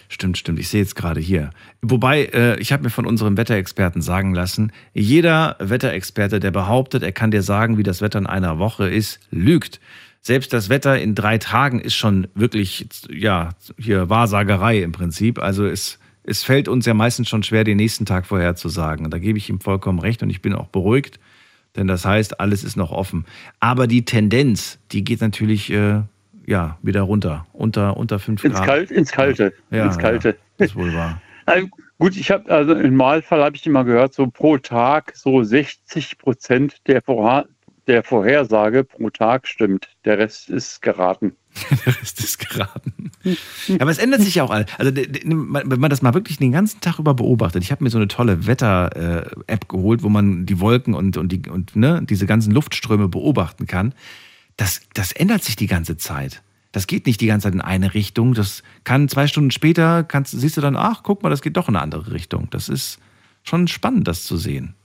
Stimmt, 0.10 0.38
stimmt. 0.38 0.60
Ich 0.60 0.70
sehe 0.70 0.82
jetzt 0.82 0.96
gerade 0.96 1.20
hier. 1.20 1.50
Wobei, 1.82 2.26
äh, 2.26 2.60
ich 2.60 2.72
habe 2.72 2.84
mir 2.84 2.90
von 2.90 3.06
unserem 3.06 3.36
Wetterexperten 3.36 4.02
sagen 4.02 4.34
lassen, 4.34 4.72
jeder 4.94 5.58
Wetterexperte, 5.60 6.40
der 6.40 6.52
behauptet, 6.52 7.04
er 7.04 7.12
kann 7.12 7.32
dir 7.32 7.42
sagen, 7.44 7.78
wie 7.78 7.84
das 7.84 8.02
Wetter 8.02 8.20
in 8.20 8.26
einer 8.26 8.58
Woche 8.58 8.90
ist, 8.90 9.20
lügt. 9.32 9.82
Selbst 10.22 10.54
das 10.54 10.70
Wetter 10.70 11.00
in 11.00 11.16
drei 11.16 11.38
Tagen 11.38 11.80
ist 11.80 11.96
schon 11.96 12.28
wirklich, 12.36 12.88
ja, 13.10 13.50
hier 13.78 14.10
Wahrsagerei 14.10 14.82
im 14.82 14.92
Prinzip. 14.92 15.40
Also 15.40 15.66
es, 15.66 16.00
es 16.24 16.44
fällt 16.44 16.68
uns 16.68 16.86
ja 16.86 16.94
meistens 16.94 17.30
schon 17.30 17.44
schwer, 17.44 17.64
den 17.64 17.78
nächsten 17.78 18.06
Tag 18.06 18.26
vorherzusagen. 18.26 19.10
Da 19.10 19.20
gebe 19.20 19.38
ich 19.38 19.50
ihm 19.50 19.60
vollkommen 19.60 20.00
recht 20.00 20.24
und 20.24 20.30
ich 20.30 20.42
bin 20.42 20.54
auch 20.54 20.68
beruhigt, 20.68 21.20
denn 21.76 21.88
das 21.88 22.06
heißt, 22.06 22.40
alles 22.40 22.64
ist 22.64 22.76
noch 22.76 22.92
offen. 22.92 23.26
Aber 23.60 23.88
die 23.88 24.04
Tendenz, 24.04 24.80
die 24.92 25.04
geht 25.04 25.22
natürlich, 25.22 25.70
äh, 25.70 26.02
ja, 26.48 26.78
wieder 26.82 27.02
runter, 27.02 27.45
unter, 27.53 27.98
unter 27.98 28.18
5 28.18 28.44
Ins, 28.44 28.56
Grad. 28.56 28.65
Kalt, 28.65 28.91
ins 28.91 29.11
Kalte. 29.11 29.53
Ja, 29.69 29.86
ins 29.86 29.98
Kalte. 29.99 30.30
Ja, 30.30 30.36
das 30.57 30.68
ist 30.69 30.76
wohl 30.76 30.94
wahr. 30.94 31.22
Also, 31.45 31.69
gut, 31.98 32.18
ich 32.18 32.30
habe 32.30 32.52
also 32.52 32.74
im 32.74 32.98
Normalfall 32.98 33.41
habe 33.41 33.56
ich 33.56 33.65
immer 33.65 33.86
gehört, 33.86 34.14
so 34.14 34.28
pro 34.28 34.57
Tag 34.57 35.14
so 35.15 35.44
60 35.44 36.18
Prozent 36.18 36.86
der, 36.88 37.02
Vorha 37.02 37.45
der 37.88 38.03
Vorhersage 38.03 38.84
pro 38.84 39.10
Tag 39.10 39.48
stimmt. 39.48 39.88
Der 40.03 40.18
Rest 40.18 40.49
ist 40.49 40.82
geraten. 40.82 41.38
Der 41.86 41.98
Rest 42.02 42.19
ist 42.19 42.38
geraten. 42.38 43.11
Ja, 43.24 43.80
aber 43.80 43.90
es 43.90 43.98
ändert 43.98 44.22
sich 44.22 44.36
ja 44.36 44.44
auch 44.44 44.52
all. 44.52 44.65
Also 44.78 44.91
wenn 44.94 45.80
man 45.80 45.90
das 45.90 46.02
mal 46.02 46.14
wirklich 46.14 46.38
den 46.38 46.52
ganzen 46.52 46.82
Tag 46.82 46.99
über 46.99 47.14
beobachtet. 47.14 47.64
Ich 47.64 47.72
habe 47.72 47.84
mir 47.84 47.90
so 47.90 47.98
eine 47.98 48.10
tolle 48.10 48.45
Wetter-App 48.45 49.69
geholt, 49.69 50.03
wo 50.03 50.10
man 50.10 50.45
die 50.45 50.60
Wolken 50.60 50.94
und, 50.94 51.15
und, 51.15 51.32
die, 51.32 51.49
und 51.49 51.78
ne, 51.78 52.02
diese 52.07 52.26
ganzen 52.26 52.52
Luftströme 52.52 53.07
beobachten 53.07 53.68
kann. 53.68 53.94
Das, 54.58 54.82
das 54.94 55.12
ändert 55.12 55.44
sich 55.44 55.56
die 55.56 55.68
ganze 55.68 55.98
Zeit. 55.98 56.42
Das 56.72 56.88
geht 56.88 57.06
nicht 57.06 57.22
die 57.22 57.28
ganze 57.28 57.46
Zeit 57.46 57.54
in 57.54 57.62
eine 57.62 57.94
Richtung. 57.94 58.34
Das 58.34 58.62
kann 58.84 59.08
zwei 59.08 59.28
Stunden 59.28 59.52
später, 59.52 60.04
kannst, 60.04 60.40
siehst 60.40 60.58
du 60.58 60.62
dann, 60.62 60.76
ach, 60.76 61.02
guck 61.04 61.24
mal, 61.24 61.30
das 61.30 61.42
geht 61.42 61.58
doch 61.58 61.70
in 61.70 61.76
eine 61.76 61.84
andere 61.84 62.12
Richtung. 62.12 62.50
Das 62.52 62.70
ist 62.70 63.00
schon 63.44 63.68
spannend, 63.68 64.08
das 64.08 64.24
zu 64.26 64.38
sehen. 64.38 64.76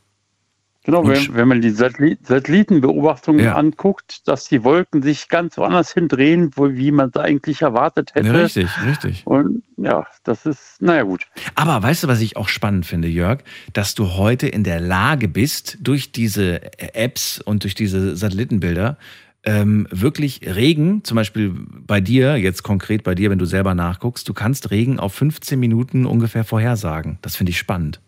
Genau, 0.85 1.07
wenn, 1.07 1.35
wenn 1.35 1.47
man 1.47 1.61
die 1.61 1.71
Satelliten 1.71 2.25
Satellitenbeobachtungen 2.25 3.45
Ja. 3.45 3.55
anguckt, 3.55 4.27
dass 4.27 4.49
die 4.49 4.65
Wolken 4.65 5.01
sich 5.01 5.29
ganz 5.29 5.57
woanders 5.57 5.93
hindrehen, 5.93 6.51
wo, 6.57 6.71
wie 6.71 6.91
man 6.91 7.11
es 7.11 7.17
eigentlich 7.21 7.63
erwartet 7.63 8.15
hätte. 8.15 8.27
Ja, 8.27 8.33
richtig, 8.33 8.69
richtig. 8.85 9.23
Und 9.25 9.63
ja, 9.77 10.07
das 10.25 10.45
ist, 10.45 10.81
naja 10.81 11.05
gut. 11.05 11.29
Aber 11.55 11.81
weißt 11.81 12.03
du, 12.03 12.09
was 12.09 12.21
ich 12.21 12.37
auch 12.37 12.49
spannend 12.49 12.85
finde, 12.85 13.07
Jörg? 13.07 13.43
Dass 13.73 13.95
du 13.95 14.15
heute 14.15 14.49
in 14.49 14.65
der 14.65 14.81
Lage 14.81 15.29
bist, 15.29 15.79
durch 15.81 16.11
diese 16.11 16.61
Apps 16.79 17.41
und 17.41 17.63
durch 17.63 17.77
diese 17.77 18.17
Satellitenbilder, 18.17 18.97
ähm, 19.45 19.89
wirklich 19.91 20.41
Regen, 20.45 21.03
zum 21.05 21.17
Beispiel 21.17 21.53
bei 21.87 22.01
dir, 22.01 22.37
jetzt 22.37 22.63
konkret 22.63 23.03
bei 23.03 23.15
dir, 23.15 23.31
wenn 23.31 23.39
du 23.39 23.45
selber 23.45 23.75
nachguckst, 23.75 24.29
du 24.29 24.35
kannst 24.35 24.71
Regen 24.71 25.01
auf 25.01 25.15
15 25.15 25.59
Minuten 25.59 26.07
ungefähr 26.07 26.45
vorhersagen. 26.45 27.19
Das 27.23 27.37
finde 27.37 27.51
ich 27.51 27.59
spannend. 27.59 28.01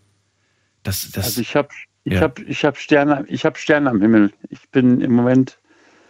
Das, 0.83 1.11
das, 1.11 1.25
also 1.25 1.41
ich 1.41 1.55
habe 1.55 1.69
ich 2.05 2.13
Ja. 2.13 2.21
hab, 2.21 2.39
ich 2.39 2.63
hab 2.63 2.77
Sterne, 2.77 3.25
ich 3.27 3.45
hab 3.45 3.57
Sterne 3.57 3.89
am 3.89 3.99
Himmel. 4.01 4.31
Ich 4.49 4.69
bin 4.69 5.01
im 5.01 5.13
Moment 5.13 5.57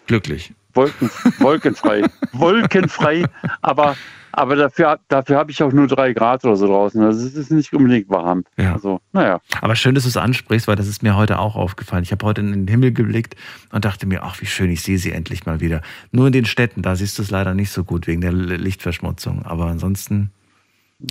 glücklich. 0.08 0.54
Wolken, 0.76 1.10
wolkenfrei. 1.40 2.04
wolkenfrei, 2.34 3.26
aber, 3.62 3.96
aber 4.34 4.56
dafür, 4.58 5.00
dafür 5.08 5.38
habe 5.38 5.52
ich 5.52 5.64
auch 5.64 5.72
nur 5.72 5.88
drei 5.88 6.12
Grad 6.14 6.44
oder 6.44 6.58
so 6.58 6.68
draußen. 6.68 7.02
Also 7.02 7.26
es 7.26 7.34
ist 7.34 7.52
nicht 7.52 7.74
unbedingt 7.74 8.10
warm. 8.10 8.44
Ja. 8.58 8.74
Also, 8.74 9.00
naja. 9.14 9.40
Aber 9.62 9.76
schön, 9.76 9.96
dass 9.96 10.04
du 10.04 10.10
es 10.10 10.18
ansprichst, 10.18 10.68
weil 10.68 10.76
das 10.76 10.88
ist 10.88 11.02
mir 11.02 11.16
heute 11.16 11.40
auch 11.40 11.56
aufgefallen. 11.56 12.04
Ich 12.04 12.12
habe 12.12 12.26
heute 12.26 12.42
in 12.42 12.52
den 12.52 12.68
Himmel 12.68 12.92
geblickt 12.92 13.36
und 13.72 13.86
dachte 13.86 14.06
mir, 14.06 14.24
ach, 14.24 14.42
wie 14.42 14.46
schön, 14.46 14.70
ich 14.70 14.84
sehe 14.84 14.98
sie 14.98 15.12
endlich 15.12 15.46
mal 15.46 15.62
wieder. 15.62 15.82
Nur 16.12 16.28
in 16.28 16.34
den 16.34 16.46
Städten, 16.46 16.82
da 16.82 16.96
siehst 16.96 17.18
du 17.18 17.24
es 17.24 17.32
leider 17.32 17.54
nicht 17.54 17.72
so 17.72 17.84
gut 17.84 18.06
wegen 18.06 18.22
der 18.22 18.34
Lichtverschmutzung. 18.34 19.46
Aber 19.46 19.68
ansonsten 19.68 20.32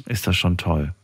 ist 0.06 0.26
das 0.26 0.36
schon 0.36 0.58
toll. 0.58 0.94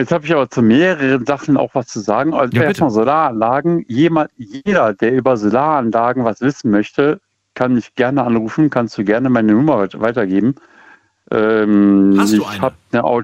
Jetzt 0.00 0.12
habe 0.12 0.24
ich 0.24 0.32
aber 0.32 0.48
zu 0.48 0.62
mehreren 0.62 1.26
Sachen 1.26 1.58
auch 1.58 1.74
was 1.74 1.88
zu 1.88 2.00
sagen. 2.00 2.32
Also 2.32 2.56
Ja, 2.56 2.62
erstmal 2.62 2.88
Solaranlagen. 2.88 3.84
Jemand, 3.86 4.30
jeder, 4.38 4.94
der 4.94 5.12
über 5.12 5.36
Solaranlagen 5.36 6.24
was 6.24 6.40
wissen 6.40 6.70
möchte, 6.70 7.20
kann 7.52 7.74
mich 7.74 7.94
gerne 7.96 8.22
anrufen, 8.22 8.70
kannst 8.70 8.96
du 8.96 9.04
gerne 9.04 9.28
meine 9.28 9.52
Nummer 9.52 9.76
weit- 9.76 10.00
weitergeben. 10.00 10.54
Ähm, 11.30 12.14
Hast 12.16 12.32
du 12.32 12.38
ich 12.38 12.48
eine? 12.48 12.62
habe 12.62 12.74
eine, 12.92 13.22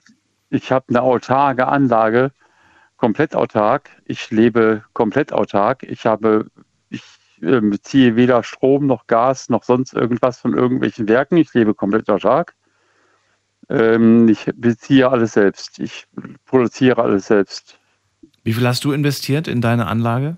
ich 0.50 0.70
hab 0.70 0.84
eine 0.90 1.00
autarke 1.00 1.66
Anlage, 1.66 2.30
komplett 2.98 3.34
autark. 3.34 3.88
Ich 4.04 4.30
lebe 4.30 4.84
komplett 4.92 5.32
autark. 5.32 5.82
Ich 5.82 6.04
habe, 6.04 6.44
ich 6.90 7.02
beziehe 7.40 8.16
weder 8.16 8.42
Strom 8.42 8.86
noch 8.86 9.06
Gas 9.06 9.48
noch 9.48 9.62
sonst 9.62 9.94
irgendwas 9.94 10.38
von 10.38 10.52
irgendwelchen 10.52 11.08
Werken. 11.08 11.38
Ich 11.38 11.54
lebe 11.54 11.72
komplett 11.72 12.10
autark. 12.10 12.54
Ähm, 13.68 14.28
ich 14.28 14.50
beziehe 14.54 15.08
alles 15.08 15.32
selbst. 15.32 15.78
Ich 15.78 16.06
produziere 16.44 17.02
alles 17.02 17.26
selbst. 17.26 17.78
Wie 18.44 18.52
viel 18.52 18.66
hast 18.66 18.84
du 18.84 18.92
investiert 18.92 19.48
in 19.48 19.60
deine 19.60 19.86
Anlage? 19.86 20.36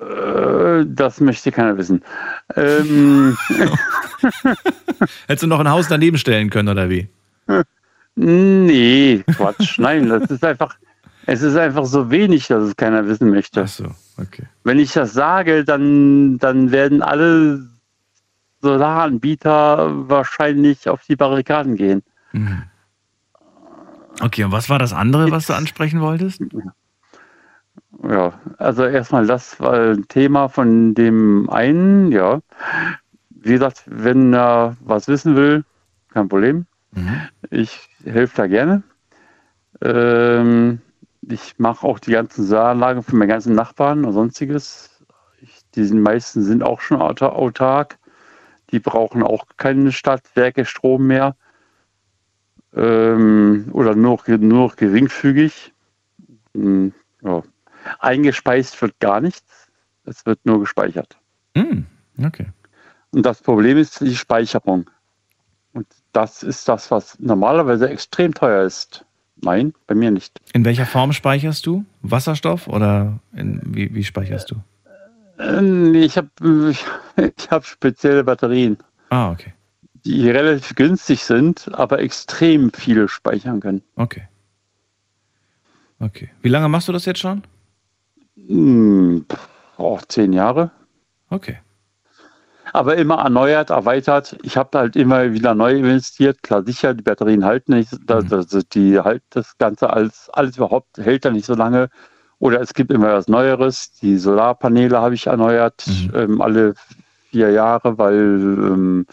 Äh, 0.00 0.84
das 0.86 1.20
möchte 1.20 1.52
keiner 1.52 1.76
wissen. 1.76 2.02
Ähm, 2.56 3.36
Hättest 5.26 5.42
du 5.44 5.46
noch 5.46 5.60
ein 5.60 5.70
Haus 5.70 5.88
daneben 5.88 6.18
stellen 6.18 6.50
können 6.50 6.68
oder 6.68 6.90
wie? 6.90 7.08
nee, 8.16 9.22
Quatsch. 9.36 9.78
Nein, 9.78 10.08
das 10.08 10.28
ist 10.30 10.44
einfach, 10.44 10.76
es 11.26 11.42
ist 11.42 11.56
einfach 11.56 11.84
so 11.84 12.10
wenig, 12.10 12.48
dass 12.48 12.64
es 12.64 12.76
keiner 12.76 13.06
wissen 13.06 13.30
möchte. 13.30 13.62
Ach 13.62 13.68
so, 13.68 13.84
okay. 14.16 14.44
Wenn 14.64 14.80
ich 14.80 14.92
das 14.92 15.12
sage, 15.12 15.64
dann, 15.64 16.38
dann 16.38 16.72
werden 16.72 17.02
alle 17.02 17.67
Solaranbieter 18.60 20.08
wahrscheinlich 20.08 20.88
auf 20.88 21.02
die 21.06 21.16
Barrikaden 21.16 21.76
gehen. 21.76 22.02
Mhm. 22.32 22.64
Okay, 24.20 24.44
und 24.44 24.52
was 24.52 24.68
war 24.68 24.78
das 24.78 24.92
andere, 24.92 25.30
was 25.30 25.46
du 25.46 25.54
ansprechen 25.54 26.00
wolltest? 26.00 26.42
Ja, 28.02 28.32
also 28.58 28.84
erstmal 28.84 29.26
das 29.26 29.60
war 29.60 29.74
ein 29.74 30.08
Thema 30.08 30.48
von 30.48 30.94
dem 30.94 31.48
einen, 31.50 32.10
ja. 32.12 32.40
Wie 33.30 33.52
gesagt, 33.52 33.82
wenn 33.86 34.34
er 34.34 34.76
was 34.80 35.08
wissen 35.08 35.36
will, 35.36 35.64
kein 36.12 36.28
Problem. 36.28 36.66
Ich 37.50 37.88
helfe 38.04 38.36
da 38.36 38.46
gerne. 38.46 38.82
Ähm, 39.80 40.80
ich 41.22 41.54
mache 41.58 41.86
auch 41.86 41.98
die 41.98 42.12
ganzen 42.12 42.44
Solaranlagen 42.44 43.02
für 43.02 43.14
meine 43.14 43.30
ganzen 43.30 43.54
Nachbarn 43.54 44.04
und 44.04 44.12
sonstiges. 44.12 45.04
Ich, 45.40 45.60
die 45.74 45.92
meisten 45.94 46.42
sind 46.42 46.62
auch 46.64 46.80
schon 46.80 47.00
auta- 47.00 47.28
autark. 47.32 47.98
Die 48.70 48.78
brauchen 48.78 49.22
auch 49.22 49.46
keine 49.56 49.92
Stadtwerke 49.92 50.64
Strom 50.64 51.06
mehr. 51.06 51.36
Ähm, 52.74 53.68
oder 53.72 53.94
nur, 53.94 54.20
nur 54.26 54.74
geringfügig. 54.76 55.72
Hm, 56.54 56.92
ja. 57.22 57.42
Eingespeist 57.98 58.80
wird 58.82 58.98
gar 59.00 59.20
nichts. 59.20 59.68
Es 60.04 60.26
wird 60.26 60.44
nur 60.44 60.60
gespeichert. 60.60 61.16
Hm, 61.54 61.86
okay. 62.22 62.46
Und 63.10 63.24
das 63.24 63.40
Problem 63.42 63.78
ist 63.78 64.00
die 64.00 64.16
Speicherung. 64.16 64.90
Und 65.72 65.86
das 66.12 66.42
ist 66.42 66.68
das, 66.68 66.90
was 66.90 67.18
normalerweise 67.18 67.88
extrem 67.88 68.34
teuer 68.34 68.64
ist. 68.64 69.04
Nein, 69.40 69.72
bei 69.86 69.94
mir 69.94 70.10
nicht. 70.10 70.40
In 70.52 70.64
welcher 70.64 70.86
Form 70.86 71.12
speicherst 71.12 71.64
du? 71.64 71.84
Wasserstoff 72.02 72.66
oder 72.66 73.20
in, 73.32 73.62
wie, 73.64 73.94
wie 73.94 74.04
speicherst 74.04 74.50
du? 74.50 74.56
Äh, 75.38 75.60
nee, 75.62 76.04
Ich 76.04 76.16
habe 76.16 76.28
ich, 76.70 76.84
hab 77.50 77.64
spezielle 77.66 78.24
Batterien, 78.24 78.78
Ah, 79.10 79.30
okay. 79.30 79.52
die 80.04 80.28
relativ 80.30 80.74
günstig 80.74 81.24
sind, 81.24 81.70
aber 81.72 82.00
extrem 82.00 82.72
viel 82.72 83.08
speichern 83.08 83.60
können. 83.60 83.82
Okay. 83.96 84.28
Okay. 86.00 86.30
Wie 86.42 86.48
lange 86.48 86.68
machst 86.68 86.88
du 86.88 86.92
das 86.92 87.04
jetzt 87.06 87.20
schon? 87.20 87.42
Hm, 88.36 89.26
oh, 89.78 89.98
zehn 90.08 90.32
Jahre. 90.32 90.70
Okay. 91.30 91.58
Aber 92.72 92.96
immer 92.96 93.16
erneuert, 93.16 93.70
erweitert. 93.70 94.36
Ich 94.42 94.56
habe 94.56 94.78
halt 94.78 94.94
immer 94.94 95.32
wieder 95.32 95.54
neu 95.54 95.72
investiert. 95.74 96.42
Klar, 96.42 96.64
sicher, 96.64 96.94
die 96.94 97.02
Batterien 97.02 97.44
halten 97.44 97.72
nicht. 97.74 97.90
Das, 98.04 98.26
das, 98.26 98.46
die 98.68 98.98
halt 99.00 99.22
das 99.30 99.56
Ganze 99.58 99.90
als 99.90 100.28
alles 100.30 100.56
überhaupt 100.58 100.98
hält 100.98 101.24
da 101.24 101.30
nicht 101.30 101.46
so 101.46 101.54
lange. 101.54 101.88
Oder 102.38 102.60
es 102.60 102.74
gibt 102.74 102.92
immer 102.92 103.14
was 103.14 103.28
Neueres. 103.28 103.92
Die 104.00 104.16
Solarpaneele 104.16 104.98
habe 104.98 105.14
ich 105.14 105.26
erneuert, 105.26 105.84
ähm, 106.14 106.40
alle 106.40 106.74
vier 107.30 107.50
Jahre, 107.50 107.98
weil 107.98 108.14
ähm, 108.14 109.06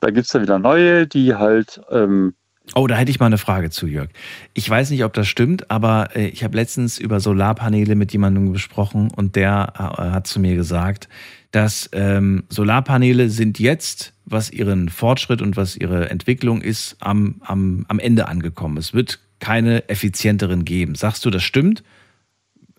da 0.00 0.08
gibt 0.10 0.26
es 0.26 0.32
dann 0.32 0.42
wieder 0.42 0.58
neue, 0.58 1.06
die 1.06 1.34
halt 1.34 1.80
ähm, 1.90 2.34
Oh, 2.74 2.88
da 2.88 2.96
hätte 2.96 3.12
ich 3.12 3.20
mal 3.20 3.26
eine 3.26 3.38
Frage 3.38 3.70
zu, 3.70 3.86
Jörg. 3.86 4.08
Ich 4.52 4.68
weiß 4.68 4.90
nicht, 4.90 5.04
ob 5.04 5.12
das 5.12 5.28
stimmt, 5.28 5.70
aber 5.70 6.16
äh, 6.16 6.26
ich 6.26 6.42
habe 6.42 6.56
letztens 6.56 6.98
über 6.98 7.20
Solarpaneele 7.20 7.94
mit 7.94 8.12
jemandem 8.12 8.52
gesprochen 8.52 9.10
und 9.14 9.36
der 9.36 9.72
äh, 9.76 10.10
hat 10.10 10.26
zu 10.26 10.40
mir 10.40 10.56
gesagt, 10.56 11.08
dass 11.52 11.88
ähm, 11.92 12.42
Solarpaneele 12.48 13.30
sind 13.30 13.60
jetzt, 13.60 14.14
was 14.24 14.50
ihren 14.50 14.88
Fortschritt 14.88 15.42
und 15.42 15.56
was 15.56 15.76
ihre 15.76 16.10
Entwicklung 16.10 16.60
ist, 16.60 16.96
am, 16.98 17.36
am, 17.44 17.86
am 17.86 18.00
Ende 18.00 18.26
angekommen. 18.26 18.78
Es 18.78 18.92
wird 18.92 19.20
keine 19.38 19.88
effizienteren 19.88 20.64
geben. 20.64 20.96
Sagst 20.96 21.24
du, 21.24 21.30
das 21.30 21.44
stimmt? 21.44 21.84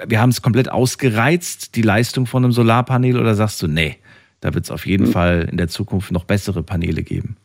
Wir 0.06 0.22
haben 0.22 0.30
es 0.30 0.42
komplett 0.42 0.70
ausgereizt, 0.70 1.76
die 1.76 1.82
Leistung 1.82 2.26
von 2.28 2.44
einem 2.44 2.52
Solarpanel, 2.52 3.20
oder 3.20 3.34
sagst 3.36 3.62
du, 3.62 3.68
nee, 3.68 3.98
da 4.42 4.54
wird 4.54 4.66
es 4.66 4.72
auf 4.72 4.86
jeden 4.86 5.08
Fall 5.08 5.48
in 5.52 5.58
der 5.58 5.68
Zukunft 5.68 6.12
noch 6.12 6.24
bessere 6.24 6.62
Paneele 6.62 7.02
geben? 7.04 7.38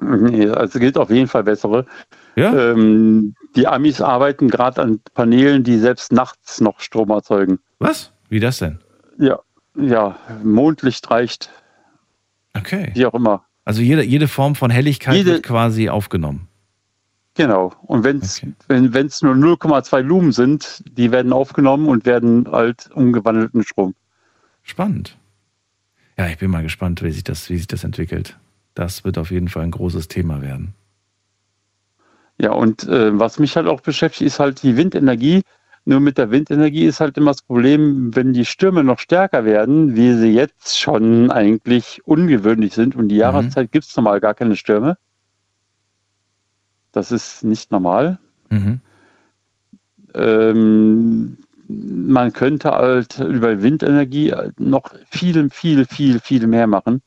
Nee, 0.00 0.48
also 0.48 0.78
gilt 0.78 0.96
auf 0.96 1.10
jeden 1.10 1.26
Fall 1.26 1.44
bessere. 1.44 1.86
Ähm, 2.36 3.34
die 3.56 3.66
Amis 3.66 4.00
arbeiten 4.00 4.48
gerade 4.48 4.82
an 4.82 5.00
Paneelen, 5.14 5.64
die 5.64 5.78
selbst 5.78 6.12
nachts 6.12 6.60
noch 6.60 6.80
Strom 6.80 7.10
erzeugen. 7.10 7.58
Was? 7.78 8.12
Wie 8.28 8.38
das 8.40 8.58
denn? 8.58 8.78
Ja, 9.18 9.40
ja, 9.74 10.16
Mondlicht 10.44 11.10
reicht. 11.10 11.50
Okay. 12.54 12.92
Wie 12.94 13.06
auch 13.06 13.14
immer. 13.14 13.44
Also 13.64 13.82
jede, 13.82 14.02
jede 14.04 14.28
Form 14.28 14.54
von 14.54 14.70
Helligkeit 14.70 15.14
Jede- 15.14 15.32
wird 15.32 15.42
quasi 15.42 15.88
aufgenommen. 15.88 16.47
Genau. 17.38 17.72
Und 17.82 18.02
wenn's, 18.02 18.42
wenn 18.66 18.92
es 18.92 19.22
nur 19.22 19.32
0,2 19.32 20.00
Lumen 20.00 20.32
sind, 20.32 20.82
die 20.90 21.12
werden 21.12 21.32
aufgenommen 21.32 21.86
und 21.86 22.04
werden 22.04 22.50
halt 22.50 22.90
umgewandelt 22.92 23.54
in 23.54 23.62
Strom. 23.62 23.94
Spannend. 24.64 25.16
Ja, 26.16 26.26
ich 26.26 26.38
bin 26.38 26.50
mal 26.50 26.64
gespannt, 26.64 27.00
wie 27.04 27.12
sich 27.12 27.22
das, 27.22 27.48
wie 27.48 27.56
sich 27.56 27.68
das 27.68 27.84
entwickelt. 27.84 28.36
Das 28.74 29.04
wird 29.04 29.18
auf 29.18 29.30
jeden 29.30 29.46
Fall 29.46 29.62
ein 29.62 29.70
großes 29.70 30.08
Thema 30.08 30.42
werden. 30.42 30.74
Ja, 32.38 32.50
und 32.50 32.88
äh, 32.88 33.16
was 33.16 33.38
mich 33.38 33.54
halt 33.54 33.68
auch 33.68 33.82
beschäftigt, 33.82 34.26
ist 34.26 34.40
halt 34.40 34.64
die 34.64 34.76
Windenergie. 34.76 35.42
Nur 35.84 36.00
mit 36.00 36.18
der 36.18 36.32
Windenergie 36.32 36.86
ist 36.86 36.98
halt 36.98 37.16
immer 37.18 37.30
das 37.30 37.42
Problem, 37.42 38.16
wenn 38.16 38.32
die 38.32 38.46
Stürme 38.46 38.82
noch 38.82 38.98
stärker 38.98 39.44
werden, 39.44 39.94
wie 39.94 40.14
sie 40.14 40.32
jetzt 40.32 40.76
schon 40.76 41.30
eigentlich 41.30 42.00
ungewöhnlich 42.04 42.74
sind 42.74 42.96
und 42.96 43.10
die 43.10 43.16
Jahreszeit 43.16 43.70
gibt 43.70 43.84
es 43.84 43.96
normal 43.96 44.18
gar 44.18 44.34
keine 44.34 44.56
Stürme. 44.56 44.96
Das 46.98 47.12
ist 47.12 47.44
nicht 47.44 47.70
normal. 47.70 48.18
Mhm. 48.50 48.80
Ähm, 50.14 51.36
man 51.68 52.32
könnte 52.32 52.72
halt 52.72 53.20
über 53.20 53.62
Windenergie 53.62 54.34
noch 54.58 54.90
viel, 55.10 55.48
viel, 55.50 55.84
viel, 55.84 56.18
viel 56.18 56.46
mehr 56.48 56.66
machen, 56.66 57.02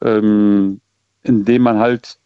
ähm, 0.00 0.80
indem 1.24 1.62
man 1.62 1.78
halt 1.78 2.18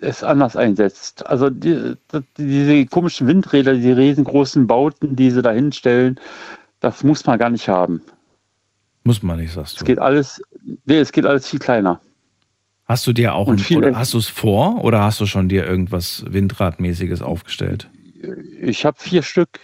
es 0.00 0.22
anders 0.22 0.56
einsetzt. 0.56 1.26
Also 1.26 1.48
die, 1.48 1.94
die, 2.12 2.20
diese 2.36 2.86
komischen 2.86 3.26
Windräder, 3.26 3.72
die 3.74 3.92
riesengroßen 3.92 4.66
Bauten, 4.66 5.16
die 5.16 5.30
sie 5.30 5.40
da 5.40 5.52
hinstellen, 5.52 6.20
das 6.80 7.02
muss 7.02 7.24
man 7.24 7.38
gar 7.38 7.48
nicht 7.50 7.68
haben. 7.68 8.02
Muss 9.04 9.22
man 9.22 9.38
nicht, 9.38 9.54
sagst 9.54 9.72
Es 9.72 9.78
du. 9.78 9.84
geht 9.86 9.98
alles, 10.00 10.42
nee, 10.84 10.98
es 10.98 11.12
geht 11.12 11.24
alles 11.24 11.48
viel 11.48 11.58
kleiner. 11.60 11.98
Hast 12.88 13.06
du 13.06 13.12
dir 13.12 13.34
auch 13.34 13.48
ein, 13.48 13.62
oder 13.76 13.94
hast 13.94 14.14
du 14.14 14.18
es 14.18 14.28
vor 14.28 14.82
oder 14.82 15.02
hast 15.02 15.20
du 15.20 15.26
schon 15.26 15.50
dir 15.50 15.66
irgendwas 15.66 16.24
Windradmäßiges 16.26 17.20
aufgestellt? 17.20 17.90
Ich 18.62 18.86
habe 18.86 18.96
vier 18.98 19.22
Stück, 19.22 19.60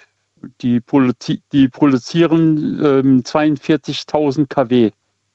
die, 0.61 0.81
produzi 0.81 1.43
die 1.51 1.69
produzieren 1.69 2.79
ähm, 2.85 3.23
42.000 3.23 4.47
kW. 4.47 4.91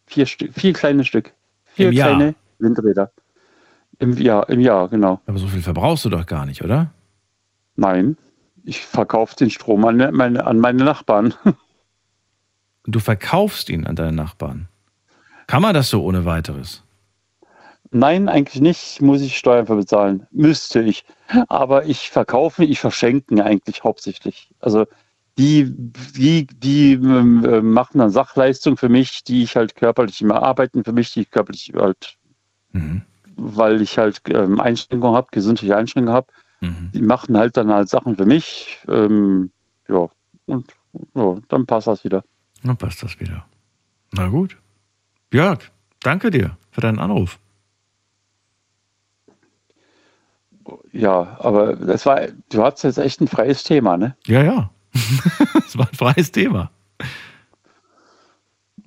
Vier, 0.06 0.26
Stück, 0.28 0.54
vier 0.54 0.74
kleine 0.74 1.04
Stück. 1.04 1.34
Vier 1.66 1.88
Im 1.88 1.94
Jahr? 1.94 2.10
kleine 2.10 2.36
Windräder. 2.60 3.12
Im 3.98 4.14
Jahr, 4.18 4.48
im 4.50 4.60
Jahr, 4.60 4.88
genau. 4.88 5.20
Aber 5.26 5.40
so 5.40 5.48
viel 5.48 5.64
verbrauchst 5.64 6.06
du 6.06 6.10
doch 6.10 6.28
gar 6.28 6.46
nicht, 6.46 6.64
oder? 6.64 6.92
Nein, 7.76 8.18
ich 8.66 8.82
verkaufe 8.82 9.36
den 9.36 9.50
Strom 9.50 9.84
an 9.86 9.98
meine, 10.14 10.46
an 10.46 10.60
meine 10.60 10.84
Nachbarn. 10.84 11.34
Du 12.86 13.00
verkaufst 13.00 13.70
ihn 13.70 13.86
an 13.86 13.96
deine 13.96 14.14
Nachbarn. 14.14 14.68
Kann 15.46 15.62
man 15.62 15.76
das 15.76 15.90
so 15.90 16.04
ohne 16.04 16.26
weiteres? 16.26 16.82
Nein, 17.92 18.30
eigentlich 18.30 18.62
nicht, 18.62 19.02
muss 19.02 19.22
ich 19.22 19.38
Steuern 19.38 19.66
für 19.66 19.76
bezahlen. 19.76 20.28
Müsste 20.32 20.82
ich. 20.82 21.06
Aber 21.48 21.86
ich 21.86 22.10
verkaufe, 22.10 22.64
ich 22.64 22.80
verschenke 22.80 23.44
eigentlich 23.44 23.84
hauptsächlich. 23.84 24.52
Also 24.60 24.86
die, 25.38 25.74
die, 26.16 26.46
die 26.46 26.94
ähm, 26.94 27.44
äh, 27.46 27.62
machen 27.62 28.00
dann 28.00 28.10
Sachleistung 28.10 28.78
für 28.78 28.90
mich, 28.90 29.24
die 29.24 29.44
ich 29.44 29.56
halt 29.56 29.76
körperlich 29.76 30.22
immer 30.22 30.44
arbeiten 30.44 30.84
für 30.84 30.92
mich, 30.92 31.14
die 31.14 31.22
ich 31.22 31.32
körperlich 31.32 31.72
halt, 31.76 32.18
weil 33.38 33.82
ich 33.82 33.98
halt 33.98 34.22
ähm, 34.28 34.60
Einschränkungen 34.60 35.16
habe, 35.16 35.28
gesundheitliche 35.32 35.78
Einschränkungen 35.78 36.14
habe. 36.14 36.28
Die 36.94 37.02
machen 37.02 37.38
halt 37.38 37.56
dann 37.56 37.72
halt 37.72 37.90
Sachen 37.90 38.18
für 38.18 38.26
mich. 38.26 38.80
Ähm, 38.88 39.52
ja, 39.88 40.10
und 40.46 40.68
ja, 41.16 41.38
dann 41.48 41.66
passt 41.66 41.88
das 41.88 42.04
wieder. 42.04 42.24
Dann 42.64 42.78
passt 42.78 43.02
das 43.02 43.20
wieder. 43.20 43.46
Na 44.12 44.28
gut. 44.28 44.58
Jörg, 45.32 45.60
danke 46.02 46.32
dir 46.32 46.58
für 46.72 46.82
deinen 46.82 47.00
Anruf. 47.00 47.40
Ja, 50.92 51.38
aber 51.40 51.76
das 51.76 52.06
war, 52.06 52.22
du 52.52 52.64
hattest 52.64 52.84
jetzt 52.84 52.98
echt 52.98 53.22
ein 53.22 53.28
freies 53.28 53.64
Thema, 53.64 53.98
ne? 53.98 54.16
Ja, 54.26 54.44
ja. 54.44 54.70
Das 55.54 55.78
war 55.78 55.88
ein 55.88 55.96
freies 55.96 56.32
Thema. 56.32 56.72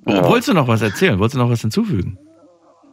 Ja. 0.06 0.24
Wolltest 0.24 0.48
du 0.48 0.54
noch 0.54 0.66
was 0.66 0.82
erzählen? 0.82 1.18
Wolltest 1.18 1.36
du 1.36 1.38
noch 1.38 1.50
was 1.50 1.60
hinzufügen? 1.60 2.18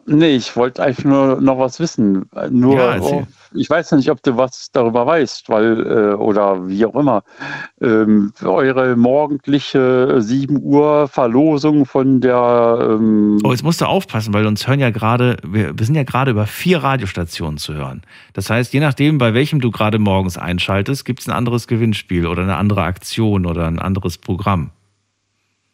Nee, 0.05 0.35
ich 0.35 0.55
wollte 0.55 0.81
einfach 0.81 1.03
nur 1.03 1.41
noch 1.41 1.59
was 1.59 1.80
wissen. 1.80 2.30
Nur, 2.49 2.76
Ja, 2.76 2.99
oh, 2.99 3.23
ich 3.53 3.69
weiß 3.69 3.91
ja 3.91 3.97
nicht, 3.97 4.09
ob 4.09 4.21
du 4.23 4.38
was 4.38 4.69
darüber 4.71 5.05
weißt, 5.05 5.49
weil, 5.49 5.85
äh, 5.85 6.13
oder 6.15 6.67
wie 6.67 6.85
auch 6.85 6.95
immer, 6.95 7.23
ähm, 7.81 8.31
eure 8.43 8.95
morgendliche 8.95 10.15
7 10.19 10.61
Uhr 10.61 11.07
Verlosung 11.07 11.85
von 11.85 12.21
der, 12.21 12.89
ähm, 12.91 13.39
Oh, 13.43 13.51
jetzt 13.51 13.63
musst 13.63 13.81
du 13.81 13.85
aufpassen, 13.85 14.34
weil 14.34 14.45
uns 14.45 14.67
hören 14.67 14.80
ja 14.80 14.89
gerade, 14.89 15.38
wir, 15.45 15.77
wir 15.77 15.85
sind 15.85 15.95
ja 15.95 16.03
gerade 16.03 16.31
über 16.31 16.47
vier 16.47 16.84
Radiostationen 16.84 17.57
zu 17.57 17.73
hören. 17.73 18.01
Das 18.34 18.49
heißt, 18.49 18.73
je 18.73 18.80
nachdem, 18.80 19.17
bei 19.17 19.34
welchem 19.34 19.61
du 19.61 19.71
gerade 19.71 19.99
morgens 19.99 20.38
einschaltest, 20.38 21.05
gibt 21.05 21.21
es 21.21 21.27
ein 21.27 21.35
anderes 21.35 21.67
Gewinnspiel 21.67 22.27
oder 22.27 22.43
eine 22.43 22.57
andere 22.57 22.84
Aktion 22.84 23.45
oder 23.45 23.67
ein 23.67 23.80
anderes 23.80 24.17
Programm. 24.17 24.71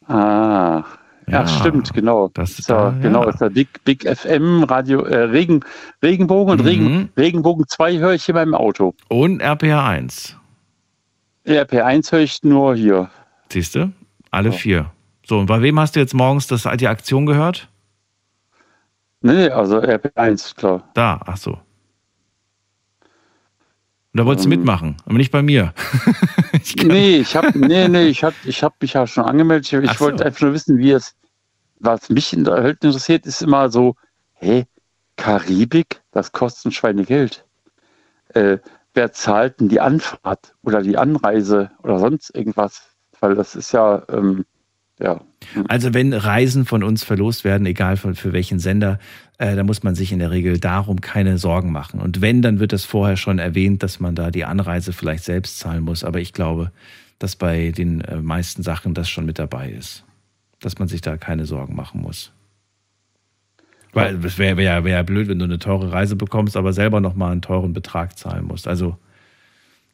ah, 0.08 0.84
ja, 1.28 1.42
Ja, 1.42 1.48
stimmt, 1.48 1.94
genau. 1.94 2.30
Das 2.34 2.60
ist 2.60 2.70
ja, 2.70 2.92
genau, 3.02 3.24
ist 3.28 3.40
der 3.42 3.50
Big, 3.50 3.84
Big 3.84 4.08
FM 4.08 4.64
Radio, 4.64 5.02
äh, 5.02 5.24
Regen, 5.24 5.62
Regenbogen 6.04 6.54
und 6.54 6.62
Mhm. 6.62 6.68
Regen, 6.68 7.10
Regenbogen 7.18 7.66
2 7.68 7.98
höre 7.98 8.14
ich 8.14 8.26
hier 8.26 8.36
beim 8.36 8.54
Auto. 8.54 8.94
Und 9.10 9.42
RPA 9.42 9.88
1. 9.88 10.38
RP1 11.46 12.12
höre 12.12 12.20
ich 12.22 12.44
nur 12.44 12.76
hier. 12.76 13.10
Siehst 13.52 13.76
du? 13.76 13.92
Alle 14.32 14.52
vier. 14.52 14.92
So, 15.26 15.40
und 15.40 15.46
bei 15.46 15.62
wem 15.62 15.80
hast 15.80 15.96
du 15.96 16.00
jetzt 16.00 16.14
morgens 16.14 16.48
das, 16.48 16.68
die 16.78 16.88
Aktion 16.88 17.26
gehört? 17.26 17.70
Nee, 19.22 19.50
also 19.50 19.80
RP1, 19.80 20.56
klar. 20.56 20.84
Da, 20.94 21.20
ach 21.26 21.38
so. 21.38 21.58
Und 24.16 24.20
da 24.20 24.26
wolltest 24.28 24.46
du 24.46 24.50
Ähm. 24.50 24.60
mitmachen, 24.60 24.96
aber 25.04 25.16
nicht 25.16 25.30
bei 25.34 25.42
mir. 25.42 25.74
nee, 26.86 27.18
ich 27.18 27.36
habe 27.36 27.52
nee, 27.60 27.90
nee, 27.90 28.06
ich 28.08 28.24
hab, 28.24 28.34
ich 28.46 28.64
hab 28.64 28.82
mich 28.82 28.94
ja 28.94 29.06
schon 29.08 29.26
angemeldet. 29.26 29.74
Ich, 29.74 29.92
ich 29.92 29.98
so. 29.98 30.06
wollte 30.06 30.26
einfach 30.26 30.40
nur 30.40 30.54
wissen, 30.54 30.78
wie 30.78 30.92
es, 30.92 31.16
was 31.82 32.10
mich 32.10 32.32
in- 32.32 32.48
halt 32.48 32.82
interessiert, 32.82 33.26
ist 33.26 33.42
immer 33.42 33.70
so, 33.70 33.98
hey, 34.36 34.68
Karibik, 35.18 36.02
das 36.14 36.32
kostet 36.32 36.68
ein 36.68 36.72
Schweinegeld. 36.72 37.44
Äh, 38.30 38.60
wer 38.94 39.12
zahlt 39.12 39.60
denn 39.60 39.68
die 39.68 39.82
Anfahrt 39.82 40.56
oder 40.62 40.82
die 40.82 40.98
Anreise 40.98 41.72
oder 41.84 42.00
sonst 42.00 42.34
irgendwas? 42.34 42.84
Weil 43.20 43.36
das 43.36 43.54
ist 43.54 43.74
ja, 43.74 44.02
ähm, 44.08 44.46
ja. 45.00 45.22
Also 45.68 45.94
wenn 45.94 46.14
Reisen 46.14 46.66
von 46.66 46.84
uns 46.84 47.04
verlost 47.04 47.44
werden, 47.44 47.66
egal 47.66 47.98
für, 47.98 48.16
für 48.16 48.34
welchen 48.34 48.60
Sender, 48.60 49.00
äh, 49.38 49.56
da 49.56 49.64
muss 49.64 49.84
man 49.84 49.96
sich 49.96 50.12
in 50.12 50.20
der 50.20 50.32
Regel 50.32 50.60
darum 50.60 51.02
keine 51.02 51.38
Sorgen 51.38 51.72
machen. 51.72 52.00
Und 52.00 52.22
wenn, 52.22 52.42
dann 52.42 52.60
wird 52.60 52.72
das 52.72 52.86
vorher 52.86 53.18
schon 53.18 53.40
erwähnt, 53.40 53.84
dass 53.84 54.00
man 54.00 54.16
da 54.16 54.32
die 54.32 54.46
Anreise 54.46 54.94
vielleicht 54.94 55.24
selbst 55.24 55.60
zahlen 55.60 55.84
muss. 55.84 56.04
Aber 56.04 56.20
ich 56.20 56.34
glaube, 56.34 56.72
dass 57.20 57.36
bei 57.36 57.72
den 57.72 58.02
äh, 58.02 58.18
meisten 58.22 58.64
Sachen 58.64 58.94
das 58.94 59.10
schon 59.10 59.26
mit 59.26 59.40
dabei 59.40 59.70
ist. 59.70 60.06
Dass 60.60 60.80
man 60.80 60.88
sich 60.88 61.02
da 61.02 61.18
keine 61.18 61.46
Sorgen 61.46 61.76
machen 61.76 62.02
muss. 62.02 62.32
Weil 63.92 64.24
es 64.26 64.38
wäre 64.38 64.58
wär, 64.58 64.84
wär 64.84 65.04
blöd, 65.04 65.30
wenn 65.30 65.40
du 65.40 65.46
eine 65.46 65.60
teure 65.60 65.92
Reise 65.92 66.18
bekommst, 66.18 66.58
aber 66.58 66.74
selber 66.74 67.00
nochmal 67.00 67.32
einen 67.32 67.42
teuren 67.42 67.72
Betrag 67.72 68.18
zahlen 68.18 68.46
musst. 68.46 68.68
Also 68.68 68.98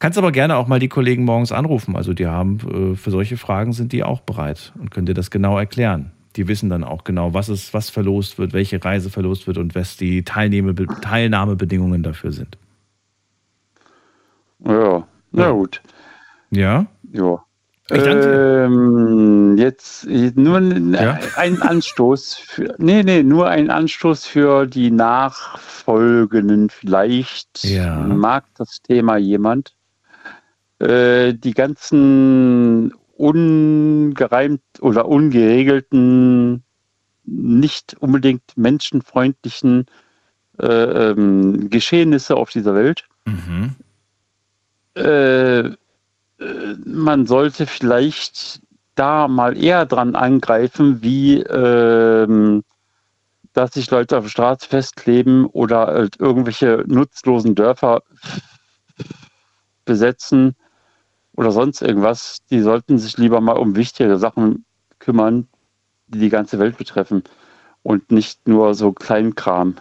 kannst 0.02 0.18
aber 0.18 0.32
gerne 0.32 0.58
auch 0.58 0.68
mal 0.68 0.80
die 0.80 0.90
Kollegen 0.90 1.24
morgens 1.24 1.52
anrufen. 1.52 1.96
Also 1.96 2.14
die 2.14 2.28
haben 2.28 2.94
äh, 2.94 2.96
für 2.98 3.12
solche 3.12 3.38
Fragen 3.38 3.72
sind 3.72 3.94
die 3.94 4.04
auch 4.04 4.22
bereit 4.22 4.74
und 4.80 4.92
können 4.92 5.06
dir 5.06 5.14
das 5.14 5.32
genau 5.32 5.58
erklären. 5.58 6.12
Die 6.36 6.48
wissen 6.48 6.70
dann 6.70 6.84
auch 6.84 7.04
genau, 7.04 7.34
was 7.34 7.50
ist, 7.50 7.74
was 7.74 7.90
verlost 7.90 8.40
wird, 8.40 8.52
welche 8.54 8.84
Reise 8.84 9.10
verlost 9.10 9.48
wird 9.48 9.58
und 9.58 9.76
was 9.76 9.98
die 9.98 10.24
Teilnehme, 10.24 10.74
Teilnahmebedingungen 10.76 12.04
dafür 12.04 12.32
sind. 12.32 12.58
Ja, 14.66 15.08
na 15.32 15.52
gut. 15.52 15.82
Ja? 16.50 16.88
Ja. 17.12 17.44
Ähm, 17.92 19.58
jetzt 19.58 20.08
nur 20.08 20.62
ja? 20.62 21.20
ein 21.36 21.62
Anstoß 21.62 22.36
für, 22.36 22.76
nee, 22.78 23.04
nee, 23.04 23.22
nur 23.22 23.50
ein 23.50 23.70
Anstoß 23.70 24.26
für 24.26 24.66
die 24.66 24.90
Nachfolgenden. 24.92 26.70
Vielleicht 26.70 27.66
ja. 27.66 28.00
mag 28.00 28.46
das 28.56 28.82
Thema 28.82 29.18
jemand. 29.18 29.76
Äh, 30.82 31.36
die 31.36 31.54
ganzen 31.54 32.92
ungereimt 33.16 34.64
oder 34.80 35.08
ungeregelten, 35.08 36.64
nicht 37.24 37.96
unbedingt 38.00 38.42
menschenfreundlichen 38.56 39.86
äh, 40.60 40.66
ähm, 40.66 41.70
Geschehnisse 41.70 42.36
auf 42.36 42.50
dieser 42.50 42.74
Welt. 42.74 43.08
Mhm. 43.26 43.76
Äh, 44.96 45.70
man 46.84 47.28
sollte 47.28 47.68
vielleicht 47.68 48.62
da 48.96 49.28
mal 49.28 49.56
eher 49.56 49.86
dran 49.86 50.16
angreifen, 50.16 51.04
wie 51.04 51.42
ähm, 51.42 52.64
dass 53.54 53.76
sich 53.76 53.92
Leute 53.92 54.18
auf 54.18 54.24
der 54.24 54.32
Straße 54.32 54.68
festkleben 54.68 55.46
oder 55.46 55.86
halt 55.86 56.20
irgendwelche 56.20 56.84
nutzlosen 56.88 57.54
Dörfer 57.54 58.02
besetzen 59.86 60.56
oder 61.34 61.52
sonst 61.52 61.82
irgendwas. 61.82 62.40
Die 62.50 62.60
sollten 62.60 62.98
sich 62.98 63.18
lieber 63.18 63.42
mal 63.42 63.58
um 63.58 63.76
wichtige 63.76 64.18
Sachen 64.18 64.66
kümmern, 65.00 65.48
die 66.08 66.20
die 66.20 66.30
ganze 66.30 66.60
Welt 66.60 66.78
betreffen 66.78 67.24
und 67.84 68.12
nicht 68.12 68.48
nur 68.48 68.76
so 68.76 68.92
Kleinkram, 68.92 69.76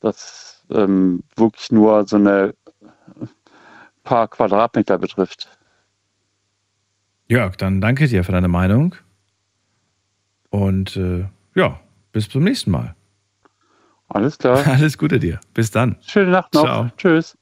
das 0.00 0.64
ähm, 0.70 1.22
wirklich 1.36 1.72
nur 1.72 2.06
so 2.06 2.16
eine 2.16 2.54
paar 4.04 4.28
Quadratmeter 4.28 4.98
betrifft. 4.98 5.48
Jörg, 7.28 7.56
dann 7.56 7.80
danke 7.80 8.08
dir 8.08 8.24
für 8.24 8.32
deine 8.32 8.48
Meinung. 8.48 8.96
Und 10.50 10.96
äh, 10.96 11.26
ja, 11.54 11.80
bis 12.12 12.28
zum 12.28 12.42
nächsten 12.42 12.72
Mal. 12.72 12.94
Alles 14.08 14.38
klar. 14.38 14.66
Alles 14.66 14.98
Gute 14.98 15.20
dir. 15.20 15.38
Bis 15.54 15.70
dann. 15.70 15.96
Schöne 16.00 16.32
Nacht 16.32 16.52
noch. 16.54 16.62
Ciao. 16.62 16.90
Tschüss. 16.96 17.38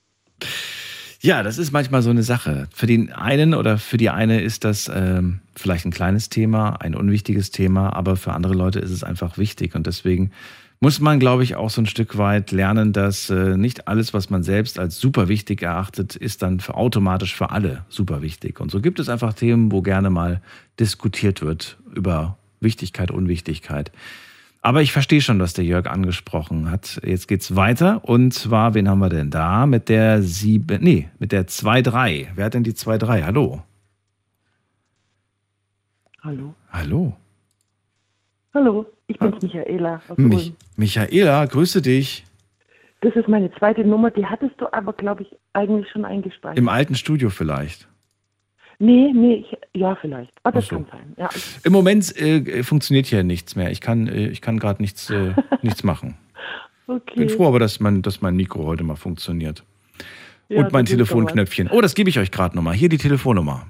Ja, 1.20 1.42
das 1.42 1.58
ist 1.58 1.72
manchmal 1.72 2.02
so 2.02 2.10
eine 2.10 2.22
Sache. 2.22 2.68
Für 2.72 2.86
den 2.86 3.12
einen 3.12 3.54
oder 3.54 3.78
für 3.78 3.96
die 3.96 4.08
eine 4.08 4.40
ist 4.40 4.62
das 4.64 4.88
ähm, 4.92 5.40
vielleicht 5.56 5.84
ein 5.84 5.90
kleines 5.90 6.28
Thema, 6.28 6.76
ein 6.80 6.94
unwichtiges 6.94 7.50
Thema, 7.50 7.92
aber 7.94 8.16
für 8.16 8.32
andere 8.32 8.54
Leute 8.54 8.78
ist 8.78 8.92
es 8.92 9.02
einfach 9.02 9.36
wichtig. 9.36 9.74
Und 9.74 9.88
deswegen 9.88 10.30
muss 10.78 11.00
man, 11.00 11.18
glaube 11.18 11.42
ich, 11.42 11.56
auch 11.56 11.70
so 11.70 11.82
ein 11.82 11.86
Stück 11.86 12.18
weit 12.18 12.52
lernen, 12.52 12.92
dass 12.92 13.30
äh, 13.30 13.56
nicht 13.56 13.88
alles, 13.88 14.14
was 14.14 14.30
man 14.30 14.44
selbst 14.44 14.78
als 14.78 15.00
super 15.00 15.26
wichtig 15.26 15.62
erachtet, 15.62 16.14
ist 16.14 16.42
dann 16.42 16.60
für 16.60 16.74
automatisch 16.74 17.34
für 17.34 17.50
alle 17.50 17.84
super 17.88 18.22
wichtig. 18.22 18.60
Und 18.60 18.70
so 18.70 18.80
gibt 18.80 19.00
es 19.00 19.08
einfach 19.08 19.32
Themen, 19.32 19.72
wo 19.72 19.82
gerne 19.82 20.10
mal 20.10 20.40
diskutiert 20.78 21.42
wird 21.42 21.78
über 21.96 22.38
Wichtigkeit, 22.60 23.10
Unwichtigkeit. 23.10 23.90
Aber 24.60 24.82
ich 24.82 24.92
verstehe 24.92 25.20
schon, 25.20 25.38
was 25.40 25.52
der 25.52 25.64
Jörg 25.64 25.86
angesprochen 25.86 26.70
hat. 26.70 27.00
Jetzt 27.04 27.28
geht's 27.28 27.54
weiter. 27.54 28.04
Und 28.04 28.32
zwar, 28.34 28.74
wen 28.74 28.88
haben 28.88 28.98
wir 28.98 29.08
denn 29.08 29.30
da? 29.30 29.66
Mit 29.66 29.88
der 29.88 30.22
sieben, 30.22 30.82
nee, 30.82 31.08
mit 31.18 31.32
der 31.32 31.46
2-3. 31.46 32.28
Wer 32.34 32.44
hat 32.44 32.54
denn 32.54 32.64
die 32.64 32.72
2-3? 32.72 33.24
Hallo? 33.24 33.62
Hallo. 36.22 36.54
Hallo. 36.70 37.16
Hallo, 38.54 38.86
ich 39.06 39.18
bin's 39.18 39.40
Michaela 39.40 40.02
Mich. 40.16 40.52
Michaela, 40.76 41.44
grüße 41.46 41.80
dich. 41.80 42.24
Das 43.00 43.14
ist 43.14 43.28
meine 43.28 43.52
zweite 43.52 43.84
Nummer, 43.84 44.10
die 44.10 44.26
hattest 44.26 44.60
du 44.60 44.72
aber, 44.72 44.92
glaube 44.92 45.22
ich, 45.22 45.28
eigentlich 45.52 45.88
schon 45.90 46.04
eingespeichert. 46.04 46.58
Im 46.58 46.68
alten 46.68 46.96
Studio 46.96 47.30
vielleicht. 47.30 47.87
Nee, 48.80 49.12
nee, 49.12 49.44
ich, 49.44 49.58
ja, 49.74 49.96
vielleicht. 49.96 50.32
Aber 50.44 50.60
das 50.60 50.68
so. 50.68 50.76
kann 50.76 50.86
sein. 50.90 51.14
Ja, 51.16 51.28
Im 51.64 51.72
Moment 51.72 52.16
äh, 52.16 52.62
funktioniert 52.62 53.06
hier 53.06 53.24
nichts 53.24 53.56
mehr. 53.56 53.72
Ich 53.72 53.80
kann, 53.80 54.06
äh, 54.06 54.28
ich 54.28 54.40
kann 54.40 54.58
gerade 54.58 54.80
nichts, 54.80 55.10
äh, 55.10 55.34
nichts 55.62 55.82
machen. 55.82 56.16
okay. 56.86 57.14
Bin 57.16 57.28
froh 57.28 57.48
aber, 57.48 57.58
dass 57.58 57.80
mein, 57.80 58.02
dass 58.02 58.20
mein 58.20 58.36
Mikro 58.36 58.64
heute 58.64 58.84
mal 58.84 58.96
funktioniert. 58.96 59.64
Ja, 60.48 60.60
Und 60.60 60.72
mein 60.72 60.86
Telefonknöpfchen. 60.86 61.68
Oh, 61.70 61.80
das 61.80 61.94
gebe 61.94 62.08
ich 62.08 62.18
euch 62.18 62.30
gerade 62.30 62.56
nochmal. 62.56 62.74
Hier 62.74 62.88
die 62.88 62.98
Telefonnummer. 62.98 63.66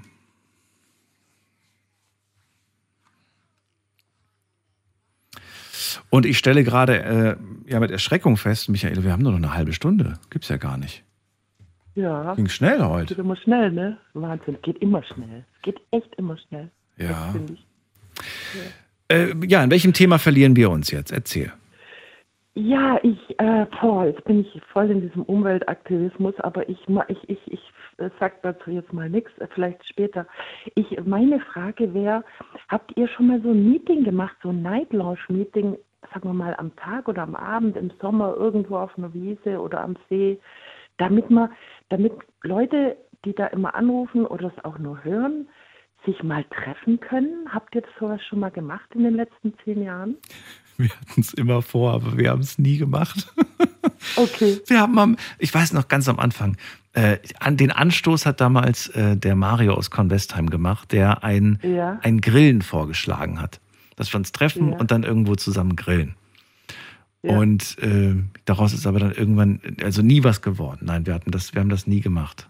Und 6.11 6.25
ich 6.25 6.37
stelle 6.37 6.63
gerade 6.63 7.03
äh, 7.03 7.71
ja 7.71 7.79
mit 7.79 7.91
Erschreckung 7.91 8.37
fest, 8.37 8.69
Michael, 8.69 9.03
wir 9.03 9.11
haben 9.11 9.21
nur 9.21 9.31
noch 9.31 9.39
eine 9.39 9.53
halbe 9.53 9.73
Stunde. 9.73 10.19
Gibt's 10.29 10.49
ja 10.49 10.57
gar 10.57 10.77
nicht. 10.77 11.03
Ja. 11.99 12.33
Ging 12.35 12.47
schnell 12.47 12.81
heute. 12.81 13.15
Geht 13.15 13.23
immer 13.25 13.35
schnell, 13.35 13.71
ne? 13.71 13.97
Wahnsinn, 14.13 14.57
geht 14.61 14.77
immer 14.77 15.03
schnell. 15.03 15.43
Geht 15.63 15.81
echt 15.91 16.15
immer 16.15 16.37
schnell. 16.37 16.69
Ja. 16.97 17.33
Ich. 17.51 17.65
Äh, 19.11 19.33
ja, 19.47 19.63
in 19.63 19.71
welchem 19.71 19.93
Thema 19.93 20.17
verlieren 20.17 20.55
wir 20.55 20.69
uns 20.69 20.91
jetzt? 20.91 21.11
Erzähl. 21.11 21.51
Ja, 22.55 22.99
ich, 23.03 23.39
äh, 23.39 23.65
boah, 23.79 24.05
jetzt 24.05 24.23
bin 24.23 24.41
ich 24.41 24.61
voll 24.71 24.89
in 24.89 25.01
diesem 25.01 25.23
Umweltaktivismus, 25.23 26.33
aber 26.39 26.67
ich, 26.67 26.79
ich, 26.87 27.29
ich, 27.29 27.39
ich 27.47 27.61
äh, 27.97 28.09
sag 28.19 28.41
dazu 28.43 28.71
jetzt 28.71 28.91
mal 28.91 29.09
nichts, 29.09 29.31
äh, 29.39 29.47
vielleicht 29.53 29.85
später. 29.87 30.25
Ich, 30.75 30.87
meine 31.05 31.39
Frage 31.39 31.93
wäre, 31.93 32.23
habt 32.67 32.95
ihr 32.97 33.07
schon 33.07 33.27
mal 33.27 33.41
so 33.41 33.51
ein 33.51 33.69
Meeting 33.69 34.03
gemacht, 34.03 34.35
so 34.41 34.49
ein 34.49 34.61
Night 34.61 34.91
Lounge 34.93 35.19
Meeting, 35.29 35.77
sagen 36.13 36.29
wir 36.29 36.33
mal 36.33 36.55
am 36.57 36.75
Tag 36.75 37.07
oder 37.07 37.23
am 37.23 37.35
Abend 37.35 37.77
im 37.77 37.91
Sommer 38.01 38.35
irgendwo 38.35 38.77
auf 38.77 38.97
einer 38.97 39.13
Wiese 39.13 39.59
oder 39.59 39.81
am 39.81 39.95
See, 40.09 40.39
damit 40.99 41.29
man, 41.31 41.49
damit 41.89 42.13
Leute, 42.43 42.95
die 43.25 43.33
da 43.33 43.47
immer 43.47 43.73
anrufen 43.73 44.25
oder 44.25 44.53
es 44.55 44.63
auch 44.63 44.77
nur 44.77 45.03
hören, 45.03 45.47
sich 46.05 46.21
mal 46.23 46.45
treffen 46.45 46.99
können? 46.99 47.49
Habt 47.51 47.73
ihr 47.75 47.81
das 47.81 47.89
sowas 47.99 48.21
schon 48.29 48.39
mal 48.39 48.51
gemacht 48.51 48.89
in 48.93 49.03
den 49.03 49.15
letzten 49.15 49.53
zehn 49.63 49.81
Jahren? 49.83 50.15
Wir 50.77 50.89
hatten 50.91 51.19
es 51.19 51.33
immer 51.33 51.61
vor, 51.61 51.91
aber 51.93 52.17
wir 52.17 52.29
haben 52.29 52.39
es 52.41 52.59
nie 52.59 52.77
gemacht. 52.77 53.33
Okay. 54.15 54.59
Wir 54.67 54.79
haben 54.79 54.97
am, 54.97 55.17
ich 55.39 55.53
weiß 55.53 55.73
noch 55.73 55.89
ganz 55.89 56.07
am 56.07 56.19
Anfang, 56.19 56.55
äh, 56.93 57.17
an 57.39 57.57
den 57.57 57.69
Anstoß 57.71 58.25
hat 58.25 58.39
damals 58.39 58.87
äh, 58.89 59.17
der 59.17 59.35
Mario 59.35 59.73
aus 59.73 59.91
Convestheim 59.91 60.49
gemacht, 60.49 60.93
der 60.93 61.23
ein, 61.23 61.59
Ja. 61.63 61.99
ein 62.01 62.21
Grillen 62.21 62.61
vorgeschlagen 62.61 63.41
hat. 63.41 63.59
Dass 63.97 64.11
wir 64.13 64.17
uns 64.17 64.31
treffen 64.31 64.71
Ja. 64.71 64.77
und 64.77 64.91
dann 64.91 65.03
irgendwo 65.03 65.35
zusammen 65.35 65.75
grillen. 65.75 66.15
Ja. 67.21 67.37
Und 67.37 67.77
äh, 67.79 68.15
daraus 68.45 68.73
ist 68.73 68.87
aber 68.87 68.99
dann 68.99 69.11
irgendwann, 69.11 69.59
also 69.83 70.01
nie 70.01 70.23
was 70.23 70.41
geworden. 70.41 70.85
Nein, 70.85 71.05
wir 71.05 71.13
hatten 71.13 71.31
das, 71.31 71.53
wir 71.53 71.61
haben 71.61 71.69
das 71.69 71.85
nie 71.85 72.01
gemacht. 72.01 72.47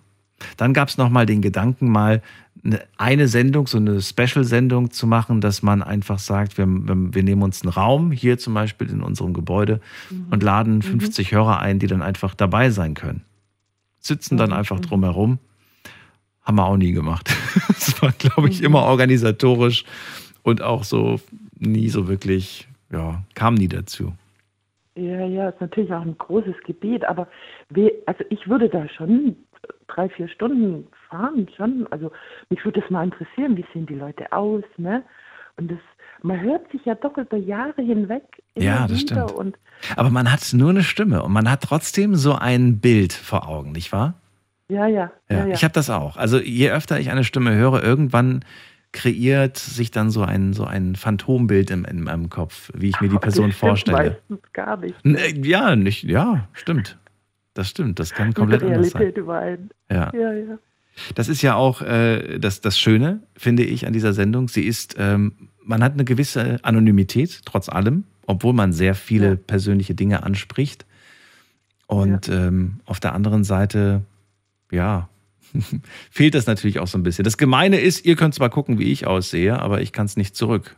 Dann 0.58 0.74
gab 0.74 0.90
es 0.90 0.98
nochmal 0.98 1.26
den 1.26 1.42
Gedanken, 1.42 1.90
mal 1.90 2.22
eine, 2.64 2.82
eine 2.98 3.28
Sendung, 3.28 3.68
so 3.68 3.78
eine 3.78 4.02
Special-Sendung 4.02 4.92
zu 4.92 5.08
machen, 5.08 5.42
dass 5.42 5.62
man 5.62 5.82
einfach 5.82 6.20
sagt, 6.20 6.58
wir, 6.58 6.66
wir, 6.68 7.24
nehmen 7.24 7.42
uns 7.42 7.62
einen 7.62 7.72
Raum, 7.72 8.12
hier 8.12 8.38
zum 8.38 8.54
Beispiel 8.54 8.90
in 8.90 9.02
unserem 9.02 9.34
Gebäude, 9.34 9.82
und 10.30 10.44
laden 10.44 10.82
50 10.82 11.32
Hörer 11.32 11.60
ein, 11.60 11.80
die 11.80 11.88
dann 11.88 12.02
einfach 12.02 12.36
dabei 12.36 12.70
sein 12.70 12.94
können. 12.94 13.24
Sitzen 14.00 14.38
dann 14.38 14.54
einfach 14.54 14.80
drumherum. 14.80 15.40
Haben 16.44 16.56
wir 16.56 16.66
auch 16.66 16.78
nie 16.78 16.92
gemacht. 16.92 17.30
Das 17.68 18.02
war, 18.02 18.12
glaube 18.12 18.50
ich, 18.50 18.62
immer 18.62 18.84
organisatorisch 18.84 19.86
und 20.44 20.62
auch 20.62 20.84
so 20.84 21.20
nie 21.58 21.90
so 21.90 22.08
wirklich, 22.10 22.68
ja, 22.92 23.24
kam 23.34 23.56
nie 23.56 23.70
dazu. 23.70 24.14
Ja, 25.00 25.26
ja, 25.26 25.50
ist 25.50 25.62
natürlich 25.62 25.92
auch 25.94 26.02
ein 26.02 26.18
großes 26.18 26.56
Gebiet, 26.66 27.06
aber 27.06 27.28
we, 27.70 27.92
also 28.06 28.24
ich 28.30 28.48
würde 28.50 28.70
da 28.70 28.88
schon 28.90 29.36
drei, 29.88 30.10
vier 30.10 30.28
Stunden 30.28 30.88
fahren, 31.10 31.48
schon. 31.56 31.88
Also 31.92 32.12
mich 32.50 32.64
würde 32.66 32.82
es 32.84 32.90
mal 32.90 33.04
interessieren, 33.04 33.58
wie 33.58 33.66
sehen 33.74 33.86
die 33.86 33.96
Leute 33.96 34.32
aus, 34.32 34.64
ne? 34.78 35.04
Und 35.58 35.72
das, 35.72 35.80
man 36.22 36.40
hört 36.42 36.70
sich 36.72 36.84
ja 36.86 36.96
doch 36.96 37.18
über 37.18 37.38
Jahre 37.38 37.82
hinweg 37.82 38.24
Ja, 38.56 38.88
das 38.88 39.02
stimmt. 39.02 39.58
Aber 39.96 40.10
man 40.10 40.32
hat 40.32 40.42
nur 40.54 40.70
eine 40.70 40.84
Stimme 40.84 41.24
und 41.24 41.32
man 41.32 41.50
hat 41.50 41.64
trotzdem 41.64 42.16
so 42.16 42.34
ein 42.36 42.80
Bild 42.80 43.14
vor 43.14 43.48
Augen, 43.48 43.72
nicht 43.72 43.92
wahr? 43.92 44.16
ja, 44.70 44.86
ja, 44.88 45.12
Ja, 45.30 45.46
ja. 45.46 45.54
ich 45.54 45.64
habe 45.64 45.74
das 45.74 45.90
auch. 45.90 46.16
Also 46.16 46.38
je 46.40 46.70
öfter 46.72 47.00
ich 47.00 47.10
eine 47.10 47.24
Stimme 47.24 47.56
höre, 47.56 47.84
irgendwann 47.84 48.46
kreiert 48.92 49.58
sich 49.58 49.92
dann 49.92 50.10
so 50.10 50.24
ein, 50.24 50.54
so 50.54 50.66
ein 50.66 50.96
Phantombild 50.96 51.70
in, 51.70 51.86
in 51.86 52.02
meinem 52.02 52.30
Kopf, 52.30 52.72
wie 52.74 52.90
ich 52.90 53.02
mir 53.02 53.08
die 53.08 53.16
Aber 53.16 53.22
Person 53.22 53.52
vorstelle. 53.52 54.20
Meistens 54.30 54.54
gar 54.54 54.78
nicht. 54.78 54.96
Äh, 55.06 55.40
Ja, 55.42 55.76
nicht, 55.76 56.04
ja, 56.04 56.48
stimmt. 56.54 56.98
Das 57.54 57.70
stimmt. 57.70 58.00
Das 58.00 58.14
kann 58.14 58.34
komplett 58.34 58.62
der 58.62 58.70
anders 58.70 58.92
sein. 58.92 59.14
Überein. 59.14 59.70
Ja. 59.92 60.12
ja, 60.14 60.34
ja. 60.34 60.58
Das 61.16 61.30
ist 61.30 61.42
ja 61.42 61.56
auch 61.56 61.82
äh, 61.82 62.40
das, 62.40 62.62
das 62.62 62.80
Schöne, 62.80 63.22
finde 63.36 63.64
ich, 63.64 63.86
an 63.88 63.94
dieser 63.94 64.14
Sendung. 64.14 64.48
Sie 64.48 64.64
ist, 64.64 64.96
ähm, 64.98 65.50
man 65.64 65.84
hat 65.84 65.94
eine 65.94 66.04
gewisse 66.04 66.60
Anonymität, 66.64 67.42
trotz 67.46 67.70
allem, 67.70 68.06
obwohl 68.26 68.54
man 68.54 68.74
sehr 68.74 68.96
viele 68.96 69.36
persönliche 69.36 69.96
Dinge 69.96 70.24
anspricht. 70.24 70.86
Und 71.88 72.30
ähm, 72.30 72.82
auf 72.86 73.00
der 73.00 73.14
anderen 73.14 73.44
Seite, 73.44 74.04
ja, 74.72 75.10
fehlt 76.12 76.36
das 76.36 76.46
natürlich 76.48 76.80
auch 76.80 76.88
so 76.88 76.98
ein 76.98 77.04
bisschen. 77.04 77.24
Das 77.24 77.38
Gemeine 77.38 77.80
ist, 77.80 78.06
ihr 78.06 78.16
könnt 78.16 78.34
zwar 78.36 78.50
gucken, 78.50 78.80
wie 78.80 78.92
ich 78.92 79.08
aussehe, 79.08 79.60
aber 79.60 79.82
ich 79.82 79.92
kann 79.92 80.06
es 80.06 80.18
nicht 80.18 80.36
zurück. 80.36 80.76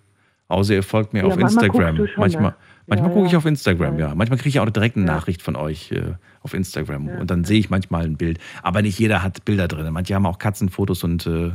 Außer 0.48 0.74
ihr 0.74 0.84
folgt 0.84 1.14
mir 1.14 1.20
Ja, 1.20 1.26
auf 1.28 1.38
manchmal 1.38 1.66
Instagram. 1.66 1.96
schon, 1.98 2.10
manchmal 2.18 2.44
ne? 2.52 2.56
manchmal 2.88 3.10
Ja, 3.10 3.16
gucke 3.16 3.28
ich 3.28 3.36
auf 3.38 3.46
Instagram, 3.46 3.98
ja. 4.00 4.10
Ja. 4.10 4.16
Manchmal 4.16 4.38
kriege 4.38 4.50
ich 4.50 4.60
auch 4.60 4.70
direkt 4.70 4.98
eine. 4.98 5.06
Nachricht 5.06 5.42
von 5.42 5.56
euch 5.56 5.92
äh, 5.94 6.14
auf 6.42 6.54
Instagram. 6.54 7.08
Und 7.08 7.32
dann 7.32 7.46
sehe 7.46 7.60
ich 7.60 7.70
manchmal 7.70 8.04
ein 8.06 8.18
Bild. 8.18 8.38
Aber 8.62 8.82
nicht 8.82 9.00
jeder 9.00 9.24
hat 9.24 9.46
Bilder 9.46 9.68
drin. 9.70 9.92
Manche 9.94 10.14
haben 10.14 10.26
auch 10.26 10.40
Katzenfotos 10.40 11.04
und 11.06 11.26
äh, 11.26 11.52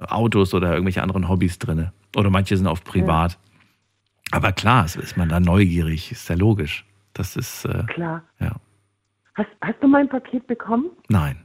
Autos 0.00 0.52
oder 0.52 0.72
irgendwelche 0.72 1.02
anderen 1.02 1.28
Hobbys 1.28 1.60
drin. 1.60 1.90
Oder 2.16 2.28
manche 2.30 2.56
sind 2.56 2.66
auf 2.66 2.82
privat. 2.82 3.38
Aber 4.32 4.50
klar, 4.52 4.84
ist- 4.84 4.96
ist 4.96 5.16
man 5.16 5.28
da 5.28 5.38
neugierig, 5.38 6.10
ist 6.10 6.28
ja 6.28 6.34
logisch. 6.34 6.84
Das 7.12 7.36
ist, 7.36 7.64
äh, 7.66 7.84
Klar. 7.86 8.24
ja. 8.40 8.56
Hast, 9.36 9.48
hast 9.62 9.82
du 9.82 9.88
mein 9.88 10.08
Paket 10.08 10.46
bekommen? 10.46 10.90
Nein. 11.08 11.42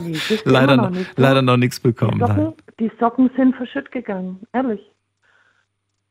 Nee, 0.00 0.12
das 0.28 0.42
leider, 0.44 0.76
noch, 0.76 0.90
nicht. 0.90 1.16
leider 1.18 1.40
noch 1.42 1.56
nichts 1.56 1.78
bekommen. 1.78 2.18
die. 2.18 2.26
Socken, 2.26 2.54
die 2.80 2.90
Socken 2.98 3.30
sind 3.36 3.54
verschütt 3.56 3.92
gegangen, 3.92 4.40
ehrlich. 4.52 4.80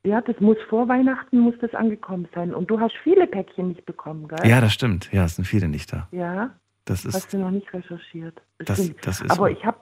Ja, 0.05 0.21
das 0.21 0.39
muss 0.39 0.57
vor 0.69 0.87
Weihnachten 0.89 1.39
muss 1.39 1.55
das 1.61 1.73
angekommen 1.73 2.27
sein. 2.35 2.53
Und 2.53 2.69
du 2.69 2.79
hast 2.79 2.93
viele 3.03 3.25
Päckchen 3.27 3.69
nicht 3.69 3.85
bekommen, 3.85 4.27
gell? 4.27 4.49
Ja, 4.49 4.59
das 4.61 4.73
stimmt. 4.73 5.09
Ja, 5.13 5.23
es 5.25 5.35
sind 5.37 5.45
viele 5.45 5.67
nicht 5.69 5.91
da. 5.93 6.07
Ja, 6.11 6.51
Das 6.85 7.05
ist, 7.05 7.13
hast 7.15 7.31
du 7.33 7.37
noch 7.37 7.51
nicht 7.51 7.73
recherchiert. 7.73 8.41
das, 8.59 8.83
stimmt. 8.83 9.05
das 9.07 9.21
ist 9.21 9.31
aber 9.31 9.35
so. 9.39 9.47
ich 9.47 9.65
habe, 9.65 9.77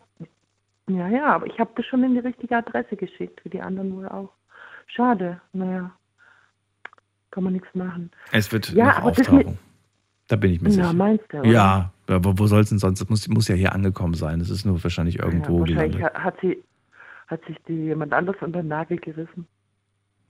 ja, 0.88 1.08
ja, 1.08 1.26
aber 1.36 1.48
ich 1.48 1.60
habe 1.60 1.72
das 1.76 1.86
schon 1.88 2.04
in 2.04 2.14
die 2.14 2.20
richtige 2.20 2.56
Adresse 2.58 2.96
geschickt, 2.96 3.44
wie 3.44 3.50
die 3.50 3.62
anderen 3.62 3.96
wohl 3.96 4.08
auch. 4.10 4.32
Schade, 4.88 5.42
naja, 5.54 5.92
kann 7.32 7.44
man 7.44 7.54
nichts 7.54 7.70
machen. 7.74 8.12
Es 8.32 8.52
wird 8.52 8.70
Ja, 8.74 9.00
noch 9.00 9.12
das 9.16 9.28
auftauchen. 9.28 9.58
Da 10.32 10.38
bin 10.38 10.54
ich 10.54 10.62
mir 10.62 10.72
sicher. 10.72 10.94
meinst 10.94 11.26
du, 11.30 11.40
oder? 11.40 11.50
Ja, 11.50 11.92
aber 12.08 12.40
wo 12.40 12.48
soll 12.48 12.62
es 12.62 12.70
denn 12.70 12.78
sonst? 12.80 13.02
Es 13.02 13.10
muss, 13.10 13.28
muss 13.28 13.48
ja 13.50 13.56
hier 13.56 13.74
angekommen 13.74 14.14
sein. 14.14 14.40
Es 14.40 14.50
ist 14.50 14.64
nur 14.66 14.82
wahrscheinlich 14.82 15.20
irgendwo 15.20 15.56
ja, 15.56 15.60
wahrscheinlich 15.62 15.98
gelandet. 15.98 16.14
ha- 16.16 16.24
hat 16.24 16.36
sie, 16.42 16.58
hat 17.28 17.44
sich 17.48 17.58
die 17.68 17.74
jemand 17.74 18.14
anders 18.14 18.38
unter 18.40 18.62
den 18.62 18.70
Nagel 18.70 18.98
gerissen. 18.98 19.46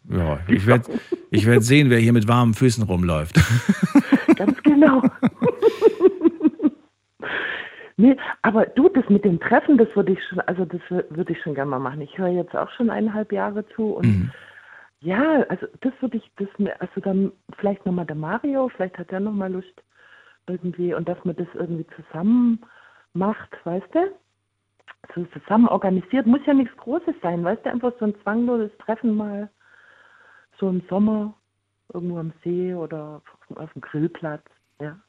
Ja, 0.09 0.39
ich 0.47 0.65
werde 0.65 0.85
ich 1.29 1.45
werd 1.45 1.63
sehen, 1.63 1.91
wer 1.91 1.99
hier 1.99 2.13
mit 2.13 2.27
warmen 2.27 2.55
Füßen 2.55 2.83
rumläuft. 2.83 3.35
Ganz 4.35 4.57
genau. 4.63 5.03
nee, 7.97 8.15
aber 8.41 8.65
du, 8.65 8.89
das 8.89 9.07
mit 9.09 9.23
dem 9.25 9.39
Treffen, 9.39 9.77
das 9.77 9.87
würde 9.95 10.13
ich 10.13 10.19
schon, 10.27 10.39
also 10.41 10.65
das 10.65 10.81
wür- 10.89 11.05
würde 11.11 11.33
ich 11.33 11.41
schon 11.43 11.53
gerne 11.53 11.69
mal 11.69 11.79
machen. 11.79 12.01
Ich 12.01 12.17
höre 12.17 12.29
jetzt 12.29 12.55
auch 12.55 12.69
schon 12.71 12.89
eineinhalb 12.89 13.31
Jahre 13.31 13.65
zu 13.75 13.93
und 13.97 14.05
Mhm. 14.07 14.31
Ja, 15.01 15.43
also 15.49 15.67
das 15.81 15.93
würde 15.99 16.17
ich, 16.17 16.31
das, 16.37 16.47
also 16.79 17.01
dann 17.01 17.31
vielleicht 17.57 17.85
nochmal 17.85 18.05
der 18.05 18.15
Mario, 18.15 18.69
vielleicht 18.69 18.97
hat 18.97 19.11
der 19.11 19.19
nochmal 19.19 19.51
Lust 19.51 19.83
irgendwie 20.47 20.93
und 20.93 21.09
dass 21.09 21.23
man 21.25 21.35
das 21.35 21.47
irgendwie 21.53 21.87
zusammen 21.95 22.61
macht, 23.13 23.53
weißt 23.63 23.93
du? 23.93 24.11
So 25.15 25.25
zusammen 25.39 25.67
organisiert, 25.67 26.27
muss 26.27 26.45
ja 26.45 26.53
nichts 26.53 26.75
Großes 26.77 27.15
sein, 27.21 27.43
weißt 27.43 27.65
du, 27.65 27.71
einfach 27.71 27.93
so 27.99 28.05
ein 28.05 28.15
zwangloses 28.21 28.75
Treffen 28.77 29.15
mal, 29.15 29.49
so 30.59 30.69
im 30.69 30.81
Sommer, 30.87 31.33
irgendwo 31.93 32.19
am 32.19 32.33
See 32.43 32.73
oder 32.73 33.21
auf 33.55 33.73
dem 33.73 33.81
Grillplatz, 33.81 34.45
ja. 34.79 34.99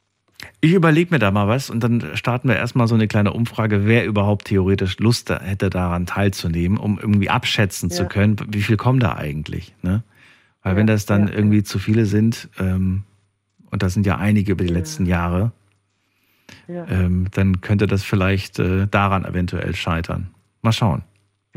Ich 0.65 0.73
überlege 0.75 1.13
mir 1.13 1.19
da 1.19 1.33
mal 1.33 1.49
was 1.49 1.71
und 1.71 1.81
dann 1.83 2.15
starten 2.17 2.47
wir 2.49 2.55
erstmal 2.55 2.87
so 2.87 2.95
eine 2.95 3.09
kleine 3.09 3.33
Umfrage, 3.33 3.85
wer 3.85 4.07
überhaupt 4.07 4.45
theoretisch 4.47 4.97
Lust 5.01 5.29
hätte, 5.29 5.71
daran 5.71 6.07
teilzunehmen, 6.07 6.79
um 6.79 7.01
irgendwie 7.01 7.29
abschätzen 7.29 7.91
zu 7.91 8.05
Ja. 8.05 8.09
können, 8.09 8.37
wie 8.49 8.63
viel 8.63 8.77
kommen 8.77 9.01
da 9.01 9.17
eigentlich. 9.17 9.75
Ne? 9.83 10.05
Weil 10.63 10.77
wenn 10.77 10.87
das 10.87 11.05
dann 11.05 11.27
irgendwie 11.27 11.65
zu 11.65 11.81
viele 11.81 12.07
sind, 12.07 12.49
ähm, 12.61 13.03
und 13.73 13.83
das 13.83 13.95
sind 13.95 14.07
ja 14.07 14.19
einige 14.19 14.53
über 14.53 14.63
die 14.63 14.73
letzten 14.73 15.05
Jahre, 15.05 15.51
Ja. 16.69 16.87
ähm, 16.87 17.27
dann 17.33 17.61
könnte 17.61 17.89
das 17.89 18.05
vielleicht 18.05 18.61
äh, 18.61 18.87
daran 18.87 19.25
eventuell 19.25 19.75
scheitern. 19.75 20.29
Mal 20.63 20.71
schauen. 20.71 21.03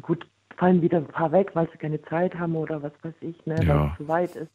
Gut, 0.01 0.25
fallen 0.57 0.81
wieder 0.81 0.97
ein 0.97 1.05
paar 1.07 1.31
weg, 1.31 1.51
weil 1.53 1.69
sie 1.71 1.77
keine 1.77 2.01
Zeit 2.05 2.33
haben 2.39 2.55
oder 2.55 2.81
was 2.81 2.93
weiß 3.03 3.13
ich, 3.21 3.45
ne, 3.45 3.57
weil 3.57 3.67
Ja. 3.67 3.91
es 3.91 3.97
zu 3.97 4.07
weit 4.07 4.35
ist. 4.35 4.51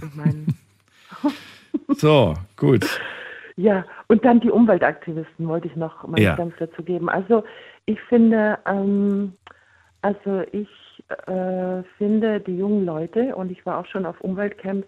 Ich 0.00 0.14
meine, 0.14 0.46
So, 1.96 2.36
gut. 2.56 2.86
Ja, 3.58 3.84
und 4.06 4.24
dann 4.24 4.38
die 4.38 4.52
Umweltaktivisten 4.52 5.48
wollte 5.48 5.66
ich 5.66 5.74
noch 5.74 6.06
mal 6.06 6.20
Ja. 6.20 6.36
ganz 6.36 6.54
dazu 6.60 6.80
geben. 6.84 7.08
Also 7.08 7.42
ich 7.86 8.00
finde, 8.02 8.56
ähm, 8.66 9.32
also 10.00 10.42
ich 10.52 10.68
äh, 11.26 11.82
finde 11.98 12.38
die 12.38 12.56
jungen 12.56 12.86
Leute 12.86 13.34
und 13.34 13.50
ich 13.50 13.66
war 13.66 13.78
auch 13.78 13.86
schon 13.86 14.06
auf 14.06 14.20
Umweltcamps. 14.20 14.86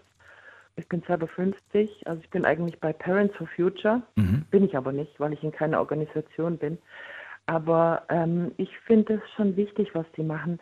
Ich 0.77 0.87
bin 0.87 1.03
selber 1.05 1.27
50, 1.27 2.07
also 2.07 2.21
ich 2.23 2.29
bin 2.29 2.45
eigentlich 2.45 2.79
bei 2.79 2.93
Parents 2.93 3.35
for 3.35 3.47
Future. 3.47 4.03
Mhm. 4.15 4.45
Bin 4.51 4.63
ich 4.63 4.77
aber 4.77 4.93
nicht, 4.93 5.19
weil 5.19 5.33
ich 5.33 5.43
in 5.43 5.51
keiner 5.51 5.79
Organisation 5.79 6.57
bin. 6.57 6.77
Aber 7.47 8.03
ähm, 8.07 8.53
ich 8.55 8.69
finde 8.79 9.15
es 9.15 9.31
schon 9.35 9.57
wichtig, 9.57 9.89
was 9.93 10.05
die 10.15 10.23
machen. 10.23 10.59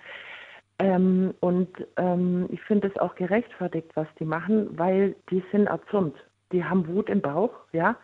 Ähm, 0.79 1.35
und 1.41 1.69
ähm, 1.97 2.47
ich 2.49 2.61
finde 2.63 2.87
es 2.87 2.97
auch 2.97 3.13
gerechtfertigt, 3.13 3.91
was 3.93 4.07
die 4.17 4.25
machen, 4.25 4.67
weil 4.79 5.15
die 5.29 5.43
sind 5.51 5.67
erzürnt. 5.67 6.15
Die 6.51 6.63
haben 6.63 6.87
Wut 6.87 7.09
im 7.09 7.21
Bauch, 7.21 7.51
ja. 7.71 7.95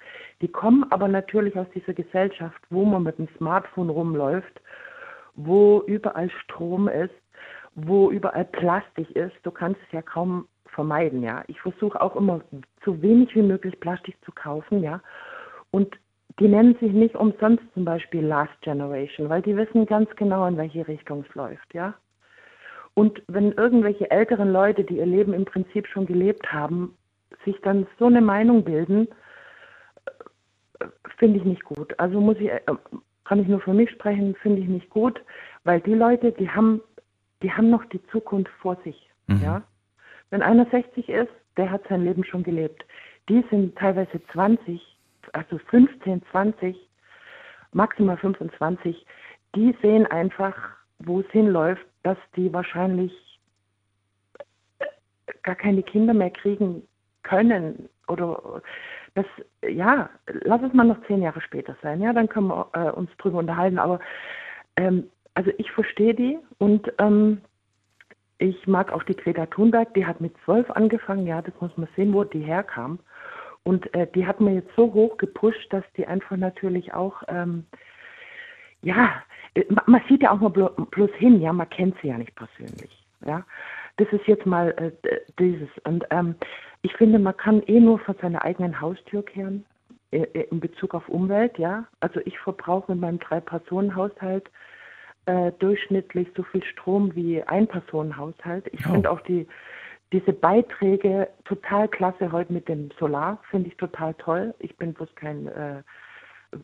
Die 0.42 0.48
kommen 0.48 0.86
aber 0.92 1.08
natürlich 1.08 1.58
aus 1.58 1.68
dieser 1.74 1.94
Gesellschaft, 1.94 2.62
wo 2.70 2.86
man 2.86 3.04
mit 3.04 3.18
dem 3.18 3.28
Smartphone 3.38 3.90
rumläuft, 3.90 4.62
wo 5.36 5.82
überall 5.88 6.30
Strom 6.30 6.88
ist, 6.88 7.14
wo 7.74 8.10
überall 8.10 8.46
Plastik 8.46 9.10
ist. 9.16 9.36
Du 9.44 9.52
kannst 9.52 9.82
es 9.86 9.92
ja 9.92 10.02
kaum 10.02 10.48
vermeiden, 10.68 11.24
ja. 11.24 11.44
Ich 11.48 11.60
versuche 11.62 12.00
auch 12.00 12.16
immer 12.16 12.42
so 12.84 13.02
wenig 13.02 13.36
wie 13.36 13.42
möglich 13.42 13.80
Plastik 13.80 14.16
zu 14.24 14.32
kaufen, 14.32 14.84
ja. 14.84 15.02
Und 15.72 15.98
die 16.40 16.48
nennen 16.48 16.76
sich 16.80 16.92
nicht 16.92 17.16
umsonst 17.16 17.64
zum 17.74 17.86
Beispiel 17.86 18.26
Last 18.26 18.62
Generation, 18.62 19.30
weil 19.30 19.42
die 19.42 19.56
wissen 19.56 19.86
ganz 19.86 20.10
genau, 20.18 20.46
in 20.46 20.58
welche 20.58 20.88
Richtung 20.88 21.26
es 21.28 21.36
läuft, 21.36 21.74
ja. 21.74 21.94
Und 22.94 23.22
wenn 23.28 23.52
irgendwelche 23.52 24.10
älteren 24.10 24.52
Leute, 24.52 24.84
die 24.84 24.98
ihr 24.98 25.06
Leben 25.06 25.34
im 25.34 25.46
Prinzip 25.46 25.88
schon 25.88 26.06
gelebt 26.06 26.52
haben, 26.52 26.98
sich 27.44 27.60
dann 27.62 27.88
so 28.00 28.06
eine 28.06 28.22
Meinung 28.22 28.64
bilden, 28.64 29.08
finde 31.18 31.40
ich 31.40 31.46
nicht 31.46 31.64
gut. 31.64 31.98
Also 32.00 32.20
muss 32.20 32.38
ich, 32.38 32.50
äh, 32.50 32.62
kann 33.24 33.40
ich 33.40 33.48
nur 33.48 33.62
für 33.62 33.74
mich 33.74 33.90
sprechen, 33.92 34.36
finde 34.42 34.62
ich 34.62 34.68
nicht 34.68 34.90
gut, 34.90 35.22
weil 35.64 35.82
die 35.82 35.94
Leute, 35.94 36.32
die 36.32 36.50
haben, 36.50 36.82
die 37.42 37.52
haben 37.52 37.70
noch 37.70 37.86
die 37.86 38.06
Zukunft 38.08 38.52
vor 38.62 38.78
sich, 38.84 39.10
ja. 39.42 39.64
Wenn 40.30 40.42
einer 40.42 40.66
60 40.66 41.08
ist, 41.10 41.32
der 41.58 41.72
hat 41.72 41.88
sein 41.88 42.04
Leben 42.04 42.24
schon 42.24 42.44
gelebt. 42.44 42.84
Die 43.30 43.44
sind 43.50 43.78
teilweise 43.78 44.22
20, 44.34 44.82
also 45.34 45.58
15, 45.70 46.22
20, 46.32 46.78
maximal 47.72 48.18
25. 48.18 49.06
Die 49.56 49.76
sehen 49.82 50.06
einfach, 50.08 50.56
wo 51.00 51.22
es 51.22 51.28
hinläuft, 51.32 51.86
dass 52.04 52.18
die 52.36 52.52
wahrscheinlich 52.52 53.14
äh, 54.80 54.86
gar 55.44 55.56
keine 55.56 55.84
Kinder 55.84 56.14
mehr 56.14 56.32
kriegen 56.32 56.84
können 57.26 57.90
oder 58.08 58.62
das, 59.16 59.26
ja, 59.68 60.10
lass 60.28 60.62
es 60.62 60.74
mal 60.74 60.86
noch 60.86 61.06
zehn 61.08 61.22
Jahre 61.22 61.42
später 61.42 61.76
sein, 61.82 62.02
ja, 62.02 62.14
dann 62.14 62.30
können 62.30 62.48
wir 62.48 62.70
äh, 62.74 62.92
uns 62.92 63.10
drüber 63.18 63.40
unterhalten, 63.40 63.80
aber 63.80 64.00
ähm, 64.78 65.10
also 65.34 65.52
ich 65.58 65.72
verstehe 65.72 66.14
die 66.14 66.40
und 66.60 66.92
ähm, 67.00 67.42
ich 68.38 68.68
mag 68.68 68.92
auch 68.92 69.04
die 69.04 69.16
Greta 69.16 69.46
Thunberg, 69.46 69.94
die 69.94 70.06
hat 70.06 70.20
mit 70.22 70.34
zwölf 70.44 70.70
angefangen, 70.72 71.26
ja, 71.26 71.42
das 71.42 71.54
muss 71.62 71.76
man 71.78 71.88
sehen, 71.96 72.14
wo 72.14 72.24
die 72.24 72.42
herkam. 72.42 73.00
Und 73.64 73.92
äh, 73.96 74.08
die 74.14 74.28
hat 74.28 74.42
mir 74.42 74.54
jetzt 74.54 74.76
so 74.76 74.94
hoch 74.94 75.18
gepusht, 75.18 75.72
dass 75.72 75.84
die 75.98 76.06
einfach 76.06 76.38
natürlich 76.38 76.94
auch, 76.94 77.24
ähm, 77.28 77.66
ja, 78.82 79.24
äh, 79.56 79.66
ma- 79.70 79.84
man 79.88 80.02
sieht 80.08 80.22
ja 80.22 80.32
auch 80.32 80.40
mal 80.40 80.50
blo 80.50 80.70
bloß 80.70 81.12
hin, 81.18 81.42
ja, 81.42 81.52
man 81.52 81.70
kennt 81.70 81.96
sie 82.02 82.10
ja 82.10 82.18
nicht 82.18 82.36
persönlich, 82.36 83.06
ja. 83.26 83.44
Das 83.98 84.08
ist 84.12 84.28
jetzt 84.28 84.46
mal 84.46 84.70
äh, 84.78 85.20
dieses. 85.40 85.70
Und 85.86 86.06
ähm, 86.12 86.36
ich 86.86 86.94
finde, 86.94 87.18
man 87.18 87.36
kann 87.36 87.64
eh 87.66 87.80
nur 87.80 87.98
vor 87.98 88.16
seiner 88.22 88.46
eigenen 88.46 88.80
Haustür 88.80 89.26
kehren 89.26 89.66
äh, 90.12 90.20
äh, 90.20 90.48
in 90.52 90.60
Bezug 90.60 90.94
auf 90.94 91.10
Umwelt, 91.10 91.58
ja. 91.58 91.86
Also 92.00 92.20
ich 92.26 92.38
verbrauche 92.38 92.92
mit 92.92 93.02
meinem 93.02 93.20
Drei-Personen-Haushalt 93.20 94.52
äh, 95.26 95.52
durchschnittlich 95.58 96.28
so 96.38 96.44
viel 96.44 96.64
Strom 96.64 97.16
wie 97.16 97.42
ein 97.42 97.68
Personenhaushalt. 97.68 98.68
Ich 98.72 98.84
finde 98.86 99.10
auch 99.10 99.22
die 99.22 99.48
diese 100.12 100.32
Beiträge 100.32 101.28
total 101.46 101.88
klasse 101.88 102.32
heute 102.32 102.54
mit 102.54 102.70
dem 102.70 102.92
Solar, 103.00 103.40
finde 103.50 103.70
ich 103.70 103.78
total 103.78 104.14
toll. 104.14 104.54
Ich 104.60 104.78
bin 104.78 104.94
bloß 104.94 105.10
kein 105.16 105.48
äh, 105.48 105.80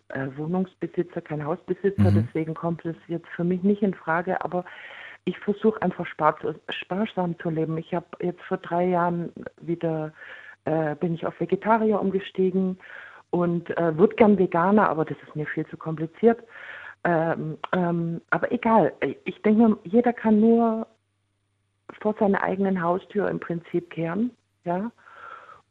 äh, 0.10 0.28
Wohnungsbesitzer, 0.38 1.22
kein 1.22 1.44
Hausbesitzer, 1.44 2.12
Mhm. 2.12 2.24
deswegen 2.24 2.54
kommt 2.54 2.86
es 2.86 2.96
jetzt 3.08 3.28
für 3.30 3.44
mich 3.44 3.64
nicht 3.64 3.82
in 3.82 3.96
Frage, 3.96 4.40
aber 4.46 4.64
ich 5.26 5.38
versuche 5.40 5.82
einfach 5.82 6.06
spar 6.06 6.36
sparsam 6.70 7.38
zu 7.40 7.50
leben. 7.50 7.78
Ich 7.78 7.94
habe 7.94 8.08
jetzt 8.22 8.42
vor 8.42 8.58
drei 8.58 8.86
Jahren 8.86 9.32
wieder, 9.60 10.14
äh, 10.66 10.96
bin 10.96 11.14
ich 11.14 11.26
auf 11.26 11.40
Vegetarier 11.40 12.00
umgestiegen 12.00 12.80
und 13.30 13.70
äh, 13.78 13.98
würde 13.98 14.16
gern 14.16 14.38
Veganer, 14.38 14.90
aber 14.90 15.06
das 15.06 15.18
ist 15.26 15.36
mir 15.36 15.46
viel 15.46 15.66
zu 15.68 15.78
kompliziert. 15.78 16.44
Ähm, 17.04 17.58
ähm, 17.72 18.22
aber 18.30 18.52
egal, 18.52 18.94
ich 19.26 19.42
denke 19.42 19.78
jeder 19.84 20.14
kann 20.14 20.40
nur 20.40 20.88
vor 22.00 22.16
seiner 22.20 22.44
eigenen 22.44 22.82
Haustür 22.82 23.30
im 23.30 23.40
Prinzip 23.40 23.90
kehren, 23.90 24.32
ja. 24.64 24.92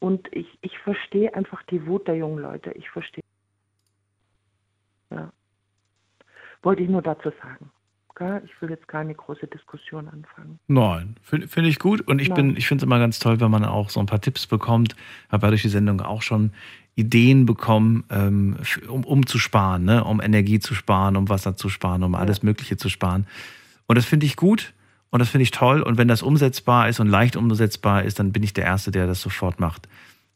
Und 0.00 0.34
ich, 0.34 0.58
ich 0.62 0.78
verstehe 0.78 1.34
einfach 1.34 1.62
die 1.64 1.86
Wut 1.86 2.08
der 2.08 2.16
jungen 2.16 2.38
Leute. 2.38 2.72
Ich 2.72 2.88
verstehe. 2.88 3.22
Ja. 5.10 5.30
Wollte 6.62 6.82
ich 6.82 6.88
nur 6.88 7.02
dazu 7.02 7.30
sagen. 7.42 7.70
Gell? 8.20 8.42
Ich 8.44 8.60
will 8.60 8.68
jetzt 8.68 8.86
keine 8.86 9.14
große 9.14 9.46
Diskussion 9.46 10.06
anfangen. 10.08 10.58
Nein, 10.68 11.16
finde 11.22 11.48
find 11.48 11.66
ich 11.66 11.78
gut. 11.78 12.02
Und 12.02 12.20
ich, 12.20 12.28
Nein. 12.28 12.48
bin, 12.48 12.56
ich 12.58 12.68
finde 12.68 12.82
es 12.82 12.86
immer 12.86 12.98
ganz 12.98 13.18
toll, 13.18 13.40
wenn 13.40 13.50
man 13.50 13.64
auch 13.64 13.88
so 13.88 13.98
ein 13.98 14.04
paar 14.04 14.20
Tipps 14.20 14.46
bekommt. 14.46 14.94
Habe 15.30 15.46
ja 15.46 15.50
durch 15.52 15.62
die 15.62 15.70
Sendung 15.70 16.02
auch 16.02 16.20
schon 16.20 16.52
Ideen 16.96 17.46
bekommen, 17.46 18.04
ähm, 18.10 18.58
um, 18.88 19.04
um 19.04 19.26
zu 19.26 19.38
sparen, 19.38 19.84
ne? 19.86 20.04
um 20.04 20.20
Energie 20.20 20.58
zu 20.58 20.74
sparen, 20.74 21.16
um 21.16 21.30
Wasser 21.30 21.56
zu 21.56 21.70
sparen, 21.70 22.02
um 22.02 22.14
alles 22.14 22.42
Mögliche 22.42 22.76
zu 22.76 22.90
sparen. 22.90 23.26
Und 23.86 23.96
das 23.96 24.04
finde 24.04 24.26
ich 24.26 24.36
gut 24.36 24.74
und 25.08 25.20
das 25.20 25.30
finde 25.30 25.44
ich 25.44 25.50
toll. 25.50 25.80
Und 25.80 25.96
wenn 25.96 26.08
das 26.08 26.20
umsetzbar 26.20 26.90
ist 26.90 27.00
und 27.00 27.06
leicht 27.08 27.36
umsetzbar 27.36 28.02
ist, 28.02 28.18
dann 28.18 28.32
bin 28.32 28.42
ich 28.42 28.52
der 28.52 28.66
Erste, 28.66 28.90
der 28.90 29.06
das 29.06 29.22
sofort 29.22 29.60
macht. 29.60 29.88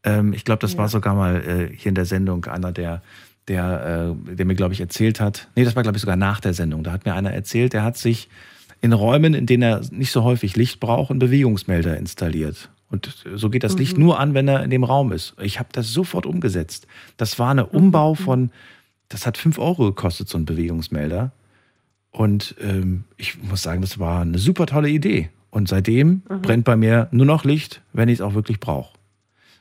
Ähm, 0.05 0.33
ich 0.33 0.47
glaube, 0.47 0.61
das 0.61 0.73
Ja. 0.73 0.79
war 0.79 0.89
sogar 0.89 1.15
mal 1.15 1.37
äh, 1.43 1.77
hier 1.77 1.91
in 1.91 1.95
der 1.97 2.07
Sendung 2.07 2.47
einer, 2.47 2.73
der, 2.73 3.03
der, 3.49 4.15
äh, 4.31 4.35
der 4.37 4.47
mir, 4.47 4.55
glaube 4.55 4.75
ich, 4.75 4.81
erzählt 4.81 5.21
hat. 5.21 5.49
Nee, 5.55 5.65
das 5.65 5.77
war, 5.77 5.83
glaube 5.83 5.97
ich, 5.97 6.01
sogar 6.03 6.17
nach 6.17 6.41
der 6.41 6.55
Sendung. 6.55 6.83
Da 6.83 6.93
hat 6.93 7.05
mir 7.05 7.15
einer 7.15 7.33
erzählt, 7.33 7.73
der 7.73 7.83
hat 7.83 7.97
sich 7.97 8.29
in 8.81 8.93
Räumen, 8.93 9.35
in 9.35 9.47
denen 9.47 9.63
er 9.63 9.81
nicht 9.91 10.13
so 10.13 10.23
häufig 10.25 10.57
Licht 10.57 10.81
braucht, 10.81 11.11
einen 11.11 11.19
Bewegungsmelder 11.19 11.97
installiert. 11.97 12.71
Und 12.91 13.25
so 13.35 13.51
geht 13.51 13.65
das 13.65 13.77
Licht 13.79 13.97
Mhm. 13.99 14.05
nur 14.05 14.21
an, 14.21 14.35
wenn 14.35 14.47
er 14.47 14.63
in 14.63 14.71
dem 14.71 14.85
Raum 14.85 15.11
ist. 15.13 15.35
Ich 15.43 15.59
habe 15.59 15.69
das 15.73 15.91
sofort 15.93 16.27
umgesetzt. 16.27 16.87
Das 17.17 17.39
war 17.39 17.51
eine 17.51 17.67
Umbau 17.67 18.15
von, 18.15 18.51
das 19.09 19.27
hat 19.27 19.37
5 19.39 19.59
Euro 19.59 19.87
gekostet, 19.87 20.29
so 20.29 20.39
ein 20.39 20.45
Bewegungsmelder. 20.45 21.33
Und 22.11 22.55
ähm, 22.61 23.05
ich 23.17 23.43
muss 23.43 23.63
sagen, 23.63 23.81
das 23.81 23.99
war 23.99 24.23
eine 24.23 24.39
super 24.39 24.67
tolle 24.67 24.89
Idee. 24.89 25.31
Und 25.51 25.69
seitdem 25.69 26.23
Mhm. 26.29 26.43
brennt 26.43 26.65
bei 26.65 26.77
mir 26.77 27.09
nur 27.11 27.27
noch 27.27 27.45
Licht, 27.45 27.81
wenn 27.93 28.09
ich 28.09 28.15
es 28.15 28.21
auch 28.21 28.35
wirklich 28.35 28.61
brauche. 28.61 28.93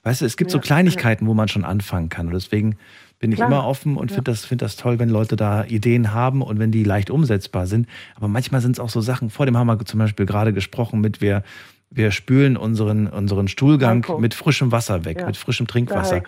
Weißt 0.03 0.21
du, 0.21 0.25
es 0.25 0.37
gibt 0.37 0.51
so 0.51 0.57
Ja, 0.57 0.61
Kleinigkeiten, 0.63 1.25
wo 1.27 1.33
man 1.33 1.47
schon 1.47 1.63
anfangen 1.63 2.09
kann. 2.09 2.27
Und 2.27 2.33
deswegen 2.33 2.75
bin 3.23 3.31
ich 3.31 3.37
Klar, 3.37 3.47
immer 3.47 3.65
offen 3.65 3.95
und 3.95 4.11
ja. 4.11 4.15
finde 4.15 4.31
das, 4.31 4.43
find 4.43 4.61
das 4.61 4.75
toll, 4.75 4.99
wenn 4.99 5.07
Leute 5.07 5.37
da 5.37 5.63
Ideen 5.63 6.13
haben 6.13 6.41
und 6.41 6.59
wenn 6.59 6.71
die 6.71 6.83
leicht 6.83 7.09
umsetzbar 7.09 7.67
sind. 7.67 7.87
Aber 8.15 8.27
manchmal 8.27 8.59
sind 8.59 8.73
es 8.73 8.81
auch 8.81 8.89
so 8.89 8.99
Sachen, 8.99 9.29
vor 9.29 9.45
dem 9.45 9.55
haben 9.57 9.67
wir 9.67 9.79
zum 9.85 9.97
Beispiel 9.99 10.25
gerade 10.25 10.51
gesprochen 10.51 10.99
mit, 10.99 11.21
wir, 11.21 11.41
wir 11.89 12.11
spülen 12.11 12.57
unseren, 12.57 13.07
unseren 13.07 13.47
Stuhlgang 13.47 14.03
Heiko. 14.03 14.19
mit 14.19 14.33
frischem 14.33 14.73
Wasser 14.73 15.05
weg, 15.05 15.21
Ja. 15.21 15.27
mit 15.27 15.37
frischem 15.37 15.67
Trinkwasser. 15.67 16.21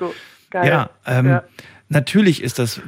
Ja, 0.53 0.89
ähm, 1.05 1.25
Ja. 1.27 1.43
natürlich 1.89 2.41
ist 2.41 2.59
das, 2.59 2.79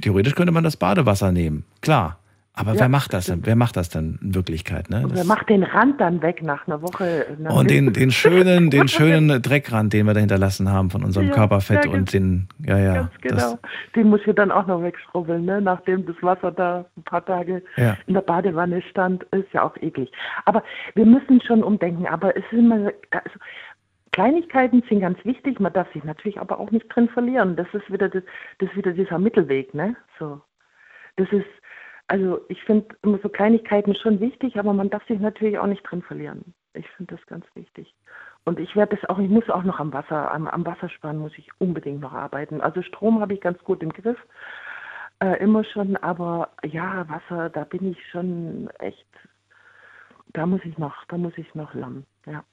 theoretisch 0.00 0.36
könnte 0.36 0.52
man 0.52 0.62
das 0.62 0.76
Badewasser 0.76 1.32
nehmen, 1.32 1.64
klar. 1.80 2.20
Aber 2.58 2.72
Ja, 2.72 2.80
wer 2.80 2.88
macht 2.88 3.12
das 3.12 3.26
denn? 3.26 3.40
Wer 3.44 3.54
macht 3.54 3.76
das 3.76 3.88
denn 3.88 4.18
in 4.20 4.34
Wirklichkeit? 4.34 4.90
Ne? 4.90 5.04
Wer 5.06 5.24
macht 5.24 5.48
den 5.48 5.62
Rand 5.62 6.00
dann 6.00 6.22
weg 6.22 6.42
nach 6.42 6.66
einer 6.66 6.82
Woche? 6.82 7.26
Na, 7.38 7.50
und 7.50 7.70
den, 7.70 7.92
den 7.92 8.10
schönen, 8.10 8.68
den 8.76 8.88
schönen 8.88 9.40
Dreckrand, 9.40 9.92
den 9.92 10.06
wir 10.06 10.14
da 10.14 10.18
hinterlassen 10.18 10.68
haben 10.68 10.90
von 10.90 11.04
unserem 11.04 11.28
Ja, 11.28 11.34
Körperfett 11.34 11.84
ja, 11.84 11.92
und 11.92 12.12
den, 12.12 12.48
ja, 12.66 12.76
ja. 12.76 13.10
Genau. 13.20 13.60
Den 13.94 14.08
muss 14.08 14.20
ich 14.26 14.34
dann 14.34 14.50
auch 14.50 14.66
noch 14.66 14.82
wegschrubbeln, 14.82 15.44
ne? 15.44 15.60
nachdem 15.60 16.04
das 16.04 16.16
Wasser 16.20 16.50
da 16.50 16.84
ein 16.96 17.04
paar 17.04 17.24
Tage 17.24 17.62
in 18.06 18.14
der 18.14 18.22
Badewanne 18.22 18.82
stand. 18.82 19.22
Ist 19.30 19.52
ja 19.52 19.62
auch 19.62 19.76
eklig. 19.76 20.10
Aber 20.44 20.64
wir 20.96 21.06
müssen 21.06 21.40
schon 21.40 21.62
umdenken. 21.62 22.06
Aber 22.08 22.36
es 22.36 22.42
ist 22.50 22.58
immer, 22.58 22.90
also, 23.10 23.38
Kleinigkeiten 24.10 24.82
sind 24.88 24.98
ganz 25.00 25.24
wichtig. 25.24 25.60
Man 25.60 25.72
darf 25.72 25.92
sich 25.92 26.02
natürlich 26.02 26.40
aber 26.40 26.58
auch 26.58 26.72
nicht 26.72 26.88
drin 26.88 27.08
verlieren. 27.08 27.54
Das 27.54 27.68
ist 27.72 27.88
wieder, 27.92 28.08
das, 28.08 28.24
das 28.58 28.68
ist 28.70 28.76
wieder 28.76 28.90
dieser 28.90 29.20
Mittelweg. 29.20 29.74
Ne? 29.74 29.94
So. 30.18 30.40
Das 31.14 31.28
ist, 31.30 31.46
also 32.08 32.40
ich 32.48 32.62
finde 32.64 32.94
immer 33.02 33.18
so 33.22 33.28
Kleinigkeiten 33.28 33.94
schon 33.94 34.20
wichtig, 34.20 34.58
aber 34.58 34.72
man 34.72 34.90
darf 34.90 35.06
sich 35.06 35.20
natürlich 35.20 35.58
auch 35.58 35.66
nicht 35.66 35.82
drin 35.82 36.02
verlieren. 36.02 36.54
Ich 36.74 36.88
finde 36.96 37.16
das 37.16 37.26
ganz 37.26 37.44
wichtig. 37.54 37.94
Und 38.44 38.58
ich 38.58 38.74
werde 38.76 38.96
das 38.96 39.08
auch, 39.08 39.18
ich 39.18 39.28
muss 39.28 39.48
auch 39.50 39.62
noch 39.64 39.78
am 39.80 39.92
Wasser, 39.92 40.30
am, 40.32 40.46
am 40.48 40.64
Wassersparen 40.64 41.18
muss 41.18 41.32
ich 41.36 41.48
unbedingt 41.58 42.00
noch 42.00 42.12
arbeiten. 42.12 42.60
Also 42.60 42.82
Strom 42.82 43.20
habe 43.20 43.34
ich 43.34 43.40
ganz 43.40 43.58
gut 43.64 43.82
im 43.82 43.92
Griff, 43.92 44.16
äh, 45.20 45.36
immer 45.42 45.64
schon, 45.64 45.96
aber 45.96 46.50
ja, 46.64 47.06
Wasser, 47.08 47.50
da 47.50 47.64
bin 47.64 47.90
ich 47.90 47.98
schon 48.10 48.70
echt, 48.78 49.06
da 50.32 50.46
muss 50.46 50.60
ich 50.64 50.78
noch, 50.78 50.94
da 51.08 51.18
muss 51.18 51.36
ich 51.36 51.54
noch 51.54 51.74
lernen, 51.74 52.06
ja. 52.26 52.44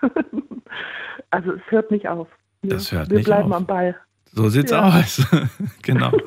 also 1.30 1.52
es 1.52 1.62
hört 1.68 1.90
nicht 1.90 2.08
auf. 2.08 2.28
Wir, 2.62 2.70
Das 2.70 2.90
hört 2.92 3.10
wir 3.10 3.18
nicht 3.18 3.26
bleiben 3.26 3.52
auf. 3.52 3.58
am 3.58 3.66
Ball. 3.66 3.96
so 4.32 4.48
sieht's 4.48 4.70
Ja. 4.70 4.88
aus. 4.88 5.26
genau. 5.82 6.10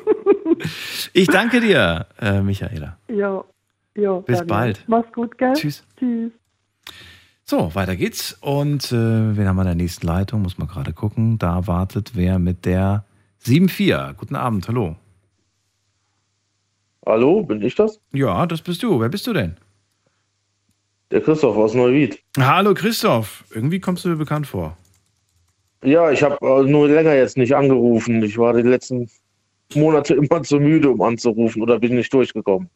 Ich 1.12 1.28
danke 1.28 1.60
dir, 1.60 2.06
äh, 2.20 2.40
Michaela. 2.40 2.98
Jo, 3.08 3.44
jo. 3.94 4.20
Bis 4.22 4.38
Daniel. 4.38 4.46
bald. 4.46 4.84
Mach's 4.86 5.12
gut, 5.12 5.38
gell? 5.38 5.52
Tschüss. 5.54 5.84
Tschüss. 5.98 6.32
So, 7.44 7.74
weiter 7.74 7.94
geht's. 7.96 8.36
Und 8.40 8.90
äh, 8.90 9.36
wen 9.36 9.46
haben 9.46 9.56
wir 9.56 9.62
in 9.62 9.68
der 9.68 9.74
nächsten 9.74 10.06
Leitung? 10.06 10.42
Muss 10.42 10.56
man 10.58 10.66
gerade 10.66 10.92
gucken. 10.92 11.38
Da 11.38 11.66
wartet 11.66 12.12
wer 12.14 12.38
mit 12.38 12.64
der 12.64 13.04
7-4. 13.44 14.14
Guten 14.14 14.34
Abend, 14.34 14.66
hallo. 14.68 14.96
Hallo, 17.06 17.42
bin 17.42 17.60
ich 17.62 17.74
das? 17.74 18.00
Ja, 18.12 18.46
das 18.46 18.62
bist 18.62 18.82
du. 18.82 18.98
Wer 19.00 19.10
bist 19.10 19.26
du 19.26 19.34
denn? 19.34 19.56
Der 21.10 21.20
Christoph 21.20 21.56
aus 21.56 21.74
Neuwied. 21.74 22.18
Hallo 22.38 22.72
Christoph. 22.72 23.44
Irgendwie 23.50 23.78
kommst 23.78 24.04
du 24.04 24.08
mir 24.08 24.16
bekannt 24.16 24.46
vor. 24.46 24.76
Ja, 25.84 26.10
ich 26.10 26.22
habe 26.22 26.38
äh, 26.40 26.62
nur 26.68 26.88
länger 26.88 27.14
jetzt 27.14 27.36
nicht 27.36 27.54
angerufen. 27.54 28.22
Ich 28.22 28.38
war 28.38 28.54
die 28.54 28.62
letzten 28.62 29.10
Monate 29.74 30.14
immer 30.14 30.42
zu 30.42 30.58
müde, 30.60 30.90
um 30.90 31.02
anzurufen 31.02 31.62
oder 31.62 31.78
bin 31.78 31.94
nicht 31.94 32.12
durchgekommen. 32.12 32.68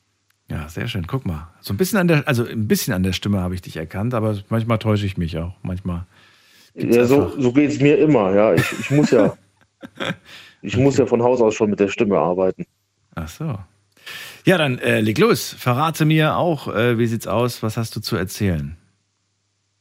Ja, 0.50 0.68
sehr 0.68 0.88
schön. 0.88 1.06
Guck 1.06 1.26
mal. 1.26 1.48
So 1.60 1.74
ein 1.74 1.76
bisschen 1.76 1.98
an 1.98 2.08
der, 2.08 2.26
also 2.26 2.44
ein 2.44 2.66
bisschen 2.66 2.94
an 2.94 3.02
der 3.02 3.12
Stimme 3.12 3.40
habe 3.40 3.54
ich 3.54 3.62
dich 3.62 3.76
erkannt, 3.76 4.14
aber 4.14 4.38
manchmal 4.48 4.78
täusche 4.78 5.04
ich 5.04 5.18
mich 5.18 5.36
auch. 5.38 5.52
Manchmal. 5.62 6.06
Ja, 6.74 7.04
so, 7.04 7.32
so 7.38 7.52
geht 7.52 7.70
es 7.70 7.80
mir 7.80 7.98
immer. 7.98 8.34
Ja, 8.34 8.54
ich, 8.54 8.64
ich 8.80 8.90
muss 8.90 9.10
ja, 9.10 9.36
ich 10.62 10.76
muss 10.76 10.96
ja 10.96 11.06
von 11.06 11.22
Haus 11.22 11.40
aus 11.40 11.54
schon 11.54 11.70
mit 11.70 11.80
der 11.80 11.88
Stimme 11.88 12.18
arbeiten. 12.18 12.64
Ach 13.14 13.28
so. 13.28 13.58
Ja, 14.44 14.56
dann 14.56 14.78
äh, 14.78 15.00
leg 15.00 15.18
los. 15.18 15.54
Verrate 15.58 16.06
mir 16.06 16.36
auch, 16.36 16.74
äh, 16.74 16.98
wie 16.98 17.06
sieht's 17.06 17.26
aus? 17.26 17.62
Was 17.62 17.76
hast 17.76 17.94
du 17.96 18.00
zu 18.00 18.16
erzählen? 18.16 18.76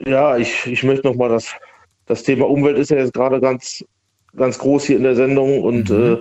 Ja, 0.05 0.37
ich, 0.37 0.65
ich 0.65 0.83
möchte 0.83 1.07
noch 1.07 1.15
mal 1.15 1.29
das, 1.29 1.53
das 2.05 2.23
Thema 2.23 2.49
Umwelt 2.49 2.77
ist 2.77 2.91
ja 2.91 2.97
jetzt 2.97 3.13
gerade 3.13 3.39
ganz, 3.39 3.85
ganz 4.35 4.59
groß 4.59 4.85
hier 4.85 4.97
in 4.97 5.03
der 5.03 5.15
Sendung 5.15 5.61
und 5.63 5.89
äh, 5.89 6.17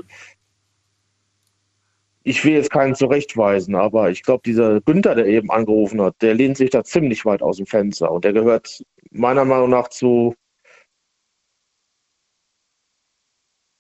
ich 2.26 2.44
will 2.44 2.54
jetzt 2.54 2.72
keinen 2.72 2.96
zurechtweisen, 2.96 3.76
aber 3.76 4.10
ich 4.10 4.24
glaube, 4.24 4.42
dieser 4.44 4.80
Günther, 4.80 5.14
der 5.14 5.26
eben 5.26 5.48
angerufen 5.48 6.02
hat, 6.02 6.20
der 6.22 6.34
lehnt 6.34 6.56
sich 6.56 6.70
da 6.70 6.82
ziemlich 6.82 7.24
weit 7.24 7.40
aus 7.40 7.58
dem 7.58 7.66
Fenster 7.66 8.10
und 8.10 8.24
der 8.24 8.32
gehört 8.32 8.84
meiner 9.12 9.44
Meinung 9.44 9.70
nach 9.70 9.86
zu, 9.88 10.34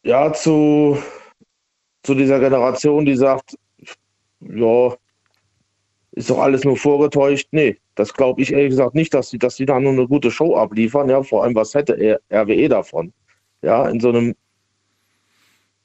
ja, 0.04 0.32
zu, 0.32 0.96
zu 2.04 2.14
dieser 2.14 2.38
Generation, 2.38 3.04
die 3.04 3.16
sagt, 3.16 3.56
ja, 4.40 4.94
ist 6.12 6.30
doch 6.30 6.38
alles 6.38 6.62
nur 6.62 6.76
vorgetäuscht. 6.76 7.48
Nee, 7.50 7.78
das 7.96 8.14
glaube 8.14 8.42
ich 8.42 8.52
ehrlich 8.52 8.70
gesagt 8.70 8.94
nicht, 8.94 9.12
dass 9.12 9.30
die, 9.30 9.38
dass 9.38 9.56
die 9.56 9.66
da 9.66 9.80
nur 9.80 9.92
eine 9.92 10.06
gute 10.06 10.30
Show 10.30 10.56
abliefern. 10.56 11.08
Ja, 11.10 11.24
vor 11.24 11.42
allem, 11.42 11.56
was 11.56 11.74
hätte 11.74 12.20
RWE 12.32 12.68
davon? 12.68 13.12
Ja, 13.62 13.88
in 13.88 13.98
so 13.98 14.10
einem 14.10 14.36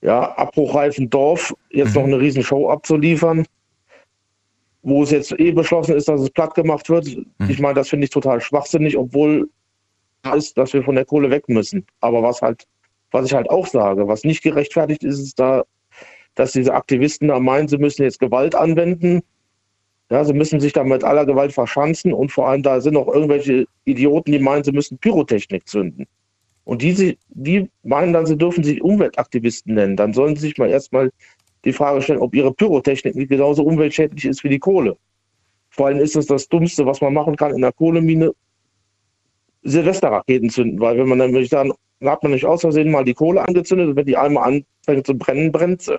ja, 0.02 0.36
abbruchreifen 0.36 1.10
Dorf 1.10 1.54
jetzt 1.70 1.96
noch 1.96 2.04
eine 2.04 2.20
riesen 2.20 2.44
Show 2.44 2.70
abzuliefern, 2.70 3.46
wo 4.82 5.04
es 5.04 5.12
jetzt 5.12 5.40
eh 5.40 5.52
beschlossen 5.52 5.96
ist, 5.96 6.08
dass 6.08 6.22
es 6.22 6.30
platt 6.32 6.56
gemacht 6.56 6.90
wird. 6.90 7.08
Ich 7.48 7.60
meine, 7.60 7.76
das 7.76 7.90
finde 7.90 8.06
ich 8.06 8.10
total 8.10 8.42
schwachsinnig, 8.42 8.98
obwohl 8.98 9.50
ist, 10.36 10.58
dass 10.58 10.74
wir 10.74 10.84
von 10.84 10.96
der 10.96 11.06
Kohle 11.06 11.30
weg 11.30 11.50
müssen. 11.50 11.86
Aber 12.00 12.22
was 12.24 12.42
halt, 12.42 12.68
was 13.12 13.26
ich 13.26 13.34
halt 13.34 13.50
auch 13.50 13.68
sage, 13.68 14.08
was 14.08 14.24
nicht 14.24 14.44
gerechtfertigt 14.44 15.04
ist, 15.04 15.20
ist 15.20 15.40
da, 15.40 15.64
dass 16.36 16.54
diese 16.54 16.74
Aktivisten 16.74 17.28
da 17.28 17.40
meinen, 17.40 17.68
sie 17.68 17.78
müssen 17.78 18.04
jetzt 18.04 18.20
Gewalt 18.20 18.56
anwenden. 18.56 19.22
Ja, 20.10 20.26
sie 20.26 20.34
müssen 20.34 20.60
sich 20.60 20.74
da 20.74 20.84
mit 20.84 21.04
aller 21.04 21.26
Gewalt 21.26 21.54
verschanzen 21.54 22.14
und 22.14 22.32
vor 22.32 22.48
allem 22.50 22.64
da 22.64 22.82
sind 22.82 22.98
auch 22.98 23.08
irgendwelche 23.08 23.66
Idioten, 23.86 24.32
die 24.34 24.40
meinen, 24.40 24.64
sie 24.64 24.74
müssen 24.74 24.98
Pyrotechnik 24.98 25.68
zünden. 25.68 26.06
Und 26.64 26.82
diese, 26.82 27.16
die 27.30 27.70
meinen 27.84 28.14
dann, 28.14 28.26
sie 28.26 28.38
dürfen 28.38 28.64
sich 28.64 28.82
Umweltaktivisten 28.82 29.74
nennen. 29.74 29.98
Dann 29.98 30.14
sollen 30.14 30.36
sie 30.36 30.48
sich 30.48 30.58
mal 30.58 30.70
erstmal 30.70 31.12
die 31.66 31.74
Frage 31.74 32.02
stellen, 32.02 32.20
ob 32.20 32.36
ihre 32.36 32.54
Pyrotechnik 32.54 33.16
nicht 33.16 33.30
genauso 33.30 33.64
umweltschädlich 33.64 34.26
ist 34.26 34.44
wie 34.44 34.50
die 34.50 34.60
Kohle. 34.60 34.98
Vor 35.70 35.88
allem 35.88 36.00
ist 36.00 36.16
es 36.16 36.28
das 36.28 36.48
Dummste, 36.48 36.86
was 36.86 37.02
man 37.02 37.14
machen 37.14 37.36
kann 37.36 37.54
in 37.54 37.62
der 37.62 37.72
Kohlemine, 37.72 38.34
Silvesterraketen 39.64 40.50
zünden, 40.50 40.80
weil 40.80 40.98
wenn 40.98 41.08
man 41.08 41.20
dann, 41.20 41.34
dann 41.34 41.74
hat 42.04 42.24
man 42.24 42.32
nicht 42.32 42.46
aus 42.46 42.62
Versehen 42.62 42.92
mal 42.92 43.06
die 43.06 43.14
Kohle 43.14 43.48
angezündet 43.48 43.90
und 43.90 43.96
wenn 43.96 44.06
die 44.06 44.18
einmal 44.18 44.64
anfängt 44.82 45.06
zu 45.06 45.16
brennen, 45.16 45.52
brennt 45.52 45.84
sie. 45.84 45.98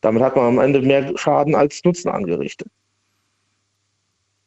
damit 0.00 0.22
hat 0.22 0.36
man 0.36 0.46
am 0.46 0.58
Ende 0.58 0.80
mehr 0.80 1.12
Schaden 1.16 1.54
als 1.54 1.84
Nutzen 1.84 2.08
angerichtet. 2.08 2.68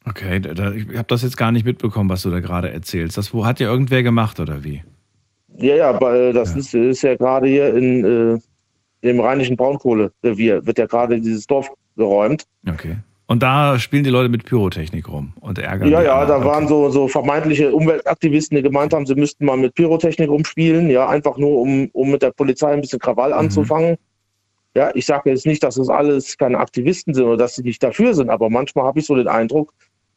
Okay, 0.06 0.40
da, 0.40 0.72
ich 0.72 0.86
habe 0.96 1.06
das 1.08 1.22
jetzt 1.22 1.36
gar 1.36 1.50
nicht 1.50 1.64
mitbekommen, 1.64 2.10
was 2.10 2.22
du 2.22 2.30
da 2.30 2.40
gerade 2.40 2.70
erzählst. 2.70 3.16
Das 3.16 3.32
wo 3.32 3.46
hat 3.46 3.60
ja 3.60 3.70
irgendwer 3.70 4.02
gemacht 4.02 4.38
oder 4.38 4.62
wie? 4.62 4.82
Ja, 5.56 5.76
ja, 5.76 6.00
weil 6.00 6.32
das 6.32 6.52
ja. 6.52 6.58
Ist, 6.58 6.74
ist 6.74 7.02
ja 7.02 7.16
gerade 7.16 7.46
hier 7.46 7.74
in, 7.74 8.04
äh, 8.04 9.08
im 9.08 9.20
rheinischen 9.20 9.56
Braunkohlerevier, 9.56 10.66
wird 10.66 10.78
ja 10.78 10.86
gerade 10.86 11.20
dieses 11.20 11.46
Dorf 11.46 11.70
geräumt. 11.96 12.44
Okay. 12.68 12.96
Und 13.26 13.42
da 13.42 13.78
spielen 13.78 14.04
die 14.04 14.10
Leute 14.10 14.28
mit 14.28 14.44
Pyrotechnik 14.44 15.08
rum 15.08 15.32
und 15.40 15.58
ärgern. 15.58 15.88
Ja, 15.88 16.02
ja, 16.02 16.26
da 16.26 16.36
okay. 16.36 16.46
waren 16.46 16.68
so, 16.68 16.90
so 16.90 17.08
vermeintliche 17.08 17.72
Umweltaktivisten, 17.72 18.56
die 18.56 18.62
gemeint 18.62 18.92
haben, 18.92 19.06
sie 19.06 19.14
müssten 19.14 19.46
mal 19.46 19.56
mit 19.56 19.74
Pyrotechnik 19.74 20.28
rumspielen, 20.28 20.90
ja, 20.90 21.08
einfach 21.08 21.38
nur, 21.38 21.60
um, 21.60 21.88
um 21.92 22.10
mit 22.10 22.20
der 22.20 22.32
Polizei 22.32 22.72
ein 22.72 22.82
bisschen 22.82 22.98
Krawall 22.98 23.30
mhm. 23.30 23.38
anzufangen. 23.38 23.96
Ja, 24.76 24.90
ich 24.94 25.06
sage 25.06 25.30
jetzt 25.30 25.46
nicht, 25.46 25.62
dass 25.62 25.76
das 25.76 25.88
alles 25.88 26.36
keine 26.36 26.58
Aktivisten 26.58 27.14
sind 27.14 27.24
oder 27.24 27.36
dass 27.36 27.54
sie 27.54 27.62
nicht 27.62 27.82
dafür 27.82 28.12
sind, 28.12 28.28
aber 28.28 28.50
manchmal 28.50 28.84
habe 28.84 28.98
ich 28.98 29.06
so 29.06 29.14
den 29.14 29.28
Eindruck, 29.28 29.72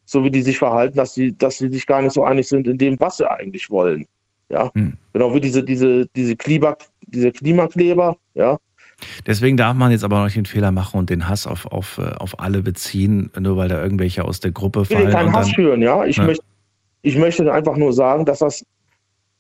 so 0.08 0.24
wie 0.24 0.32
die 0.32 0.42
sich 0.42 0.58
verhalten, 0.58 0.98
dass 0.98 1.14
sie, 1.14 1.38
dass 1.38 1.58
sie 1.58 1.70
sich 1.70 1.86
gar 1.86 2.02
nicht 2.02 2.14
so 2.14 2.24
einig 2.24 2.48
sind 2.48 2.66
in 2.66 2.78
dem, 2.78 3.00
was 3.00 3.18
sie 3.18 3.30
eigentlich 3.30 3.70
wollen. 3.70 4.08
Ja, 4.50 4.72
hm. 4.74 4.94
genau 5.12 5.36
wie 5.36 5.42
diese, 5.42 5.62
diese, 5.62 6.08
diese, 6.16 6.38
Klima, 6.38 6.78
diese 7.02 7.34
Klimakleber, 7.34 8.16
ja. 8.34 8.58
Deswegen 9.28 9.58
darf 9.58 9.76
man 9.76 9.92
jetzt 9.92 10.06
aber 10.06 10.24
nicht 10.24 10.38
den 10.38 10.46
Fehler 10.46 10.72
machen 10.72 10.98
und 10.98 11.10
den 11.10 11.28
Hass 11.28 11.46
auf, 11.46 11.66
auf, 11.66 11.98
äh, 11.98 12.16
auf 12.18 12.40
alle 12.40 12.64
beziehen, 12.64 13.30
nur 13.38 13.58
weil 13.58 13.68
da 13.68 13.84
irgendwelche 13.84 14.24
aus 14.24 14.40
der 14.40 14.52
Gruppe 14.52 14.86
fallen. 14.86 15.02
Ich 15.02 15.06
will 15.08 15.14
keinen 15.14 15.34
Hass 15.34 15.50
schüren, 15.50 15.82
ja. 15.82 16.06
Ich, 16.06 16.16
ja. 16.16 16.24
Möchte, 16.24 16.44
ich 17.02 17.18
möchte 17.18 17.52
einfach 17.52 17.76
nur 17.76 17.92
sagen, 17.92 18.24
dass 18.24 18.40
das, 18.40 18.66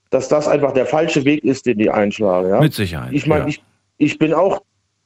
dass 0.09 0.27
das 0.27 0.49
einfach 0.49 0.73
der 0.73 0.85
falsche 0.85 1.23
Weg 1.23 1.45
ist, 1.45 1.65
den 1.65 1.77
die 1.77 1.89
einschlagen. 1.89 2.49
Ja? 2.49 2.59
Mit 2.59 2.73
Sicherheit. 2.73 3.13
Ich 3.13 3.25
meine, 3.25 3.43
ja. 3.43 3.47
ich, 3.47 3.63
ich 3.97 4.19
bin 4.19 4.33
auch 4.33 4.61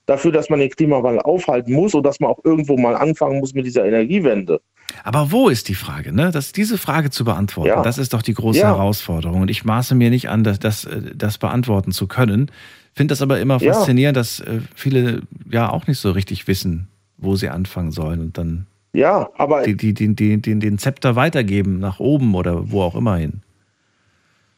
dafür, 0.07 0.31
dass 0.31 0.49
man 0.49 0.59
den 0.59 0.71
Klimawandel 0.71 1.21
aufhalten 1.21 1.71
muss 1.71 1.93
und 1.93 2.03
dass 2.03 2.19
man 2.19 2.31
auch 2.31 2.39
irgendwo 2.43 2.75
mal 2.77 2.95
anfangen 2.95 3.39
muss 3.39 3.53
mit 3.53 3.67
dieser 3.67 3.85
Energiewende. 3.85 4.59
Aber 5.03 5.31
wo 5.31 5.49
ist 5.49 5.67
die 5.67 5.75
Frage? 5.75 6.13
Ne? 6.13 6.31
Das, 6.31 6.51
diese 6.51 6.77
Frage 6.77 7.09
zu 7.09 7.23
beantworten, 7.23 7.69
ja. 7.69 7.81
das 7.81 7.97
ist 7.97 8.13
doch 8.13 8.21
die 8.21 8.33
große 8.33 8.59
ja. 8.59 8.67
Herausforderung. 8.67 9.41
Und 9.41 9.49
ich 9.49 9.63
maße 9.63 9.95
mir 9.95 10.09
nicht 10.09 10.29
an, 10.29 10.43
das, 10.43 10.59
das, 10.59 10.87
das 11.15 11.37
beantworten 11.37 11.91
zu 11.91 12.07
können. 12.07 12.51
Finde 12.93 13.11
das 13.13 13.21
aber 13.21 13.39
immer 13.39 13.59
faszinierend, 13.59 14.17
ja. 14.17 14.19
dass 14.19 14.39
äh, 14.41 14.59
viele 14.75 15.21
ja 15.49 15.69
auch 15.69 15.87
nicht 15.87 15.99
so 15.99 16.11
richtig 16.11 16.47
wissen, 16.47 16.87
wo 17.17 17.35
sie 17.35 17.49
anfangen 17.49 17.91
sollen 17.91 18.19
und 18.19 18.37
dann 18.37 18.67
ja, 18.93 19.29
aber 19.35 19.63
die, 19.63 19.77
die, 19.77 19.93
die, 19.93 20.13
die, 20.15 20.41
den, 20.41 20.59
den 20.59 20.77
Zepter 20.77 21.15
weitergeben 21.15 21.79
nach 21.79 21.99
oben 21.99 22.35
oder 22.35 22.71
wo 22.71 22.81
auch 22.81 22.95
immer 22.95 23.15
hin. 23.15 23.41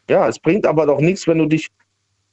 Ja, 0.10 0.28
es 0.28 0.40
bringt 0.40 0.66
aber 0.66 0.86
doch 0.86 1.00
nichts, 1.00 1.28
wenn 1.28 1.38
du 1.38 1.46
dich, 1.46 1.70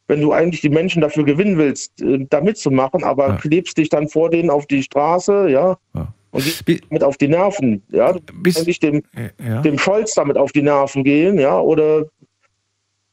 wenn 0.08 0.20
du 0.20 0.32
eigentlich 0.32 0.62
die 0.62 0.70
Menschen 0.70 1.02
dafür 1.02 1.24
gewinnen 1.24 1.58
willst, 1.58 2.00
äh, 2.00 2.26
da 2.30 2.40
mitzumachen, 2.40 3.04
aber 3.04 3.28
ja. 3.28 3.36
klebst 3.36 3.76
dich 3.76 3.90
dann 3.90 4.08
vor 4.08 4.30
denen 4.30 4.50
auf 4.50 4.66
die 4.66 4.82
Straße, 4.82 5.50
ja, 5.50 5.76
ja. 5.94 6.08
Und 6.32 6.44
gehst 6.44 6.64
damit 6.88 7.02
auf 7.02 7.16
die 7.16 7.28
Nerven, 7.28 7.82
ja. 7.90 8.12
Du 8.12 8.20
Bis, 8.42 8.56
eigentlich 8.56 8.80
dem, 8.80 9.02
ja. 9.38 9.62
dem 9.62 9.78
Scholz 9.78 10.14
damit 10.14 10.36
auf 10.36 10.52
die 10.52 10.62
Nerven 10.62 11.04
gehen, 11.04 11.38
ja, 11.38 11.58
oder 11.58 12.06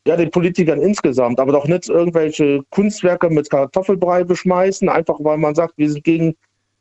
ja, 0.08 0.16
den 0.16 0.32
Politikern 0.32 0.82
insgesamt, 0.82 1.40
aber 1.40 1.52
doch 1.52 1.68
nicht 1.68 1.90
irgendwelche 1.90 2.62
Kunstwerke 2.70 3.30
mit 3.30 3.50
Kartoffelbrei 3.50 4.24
beschmeißen, 4.24 4.88
einfach 4.88 5.18
weil 5.20 5.38
man 5.38 5.54
sagt, 5.54 5.74
wir 5.78 5.90
sind 5.90 6.04
gegen, 6.04 6.36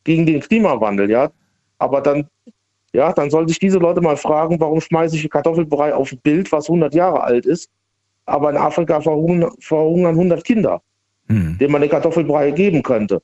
gegen 0.04 0.26
den 0.26 0.40
Klimawandel, 0.40 1.10
ja. 1.10 1.30
Aber 1.78 2.00
dann, 2.00 2.28
ja, 2.92 3.12
dann 3.12 3.30
sollen 3.30 3.48
sich 3.48 3.58
diese 3.58 3.78
Leute 3.78 4.00
mal 4.00 4.16
fragen, 4.16 4.60
warum 4.60 4.80
schmeiße 4.80 5.16
ich 5.16 5.28
Kartoffelbrei 5.28 5.92
auf 5.92 6.12
ein 6.12 6.20
Bild, 6.22 6.52
was 6.52 6.68
100 6.68 6.94
Jahre 6.94 7.22
alt 7.22 7.46
ist, 7.46 7.68
aber 8.26 8.50
in 8.50 8.56
Afrika 8.56 9.00
verhungern, 9.00 9.50
verhungern 9.58 10.14
100 10.14 10.44
Kinder, 10.44 10.80
hm. 11.28 11.58
denen 11.58 11.72
man 11.72 11.80
den 11.80 11.90
Kartoffelbrei 11.90 12.52
geben 12.52 12.82
könnte. 12.82 13.20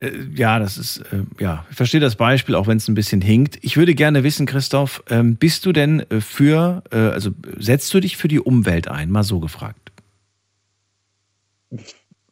Äh, 0.00 0.10
ja, 0.34 0.58
das 0.58 0.76
ist, 0.76 0.98
äh, 1.12 1.22
ja, 1.40 1.64
ich 1.70 1.76
verstehe 1.76 2.00
das 2.00 2.16
Beispiel, 2.16 2.54
auch 2.54 2.66
wenn 2.66 2.76
es 2.76 2.88
ein 2.88 2.94
bisschen 2.94 3.20
hinkt. 3.20 3.58
Ich 3.62 3.76
würde 3.76 3.94
gerne 3.94 4.24
wissen, 4.24 4.46
Christoph, 4.46 5.02
ähm, 5.10 5.36
bist 5.36 5.64
du 5.66 5.72
denn 5.72 6.00
äh, 6.10 6.20
für, 6.20 6.82
also 6.90 7.30
setzt 7.58 7.92
du 7.94 8.00
dich 8.00 8.16
für 8.16 8.28
die 8.28 8.40
Umwelt 8.40 8.88
ein? 8.88 9.10
Mal 9.10 9.22
so 9.22 9.40
gefragt. 9.40 9.92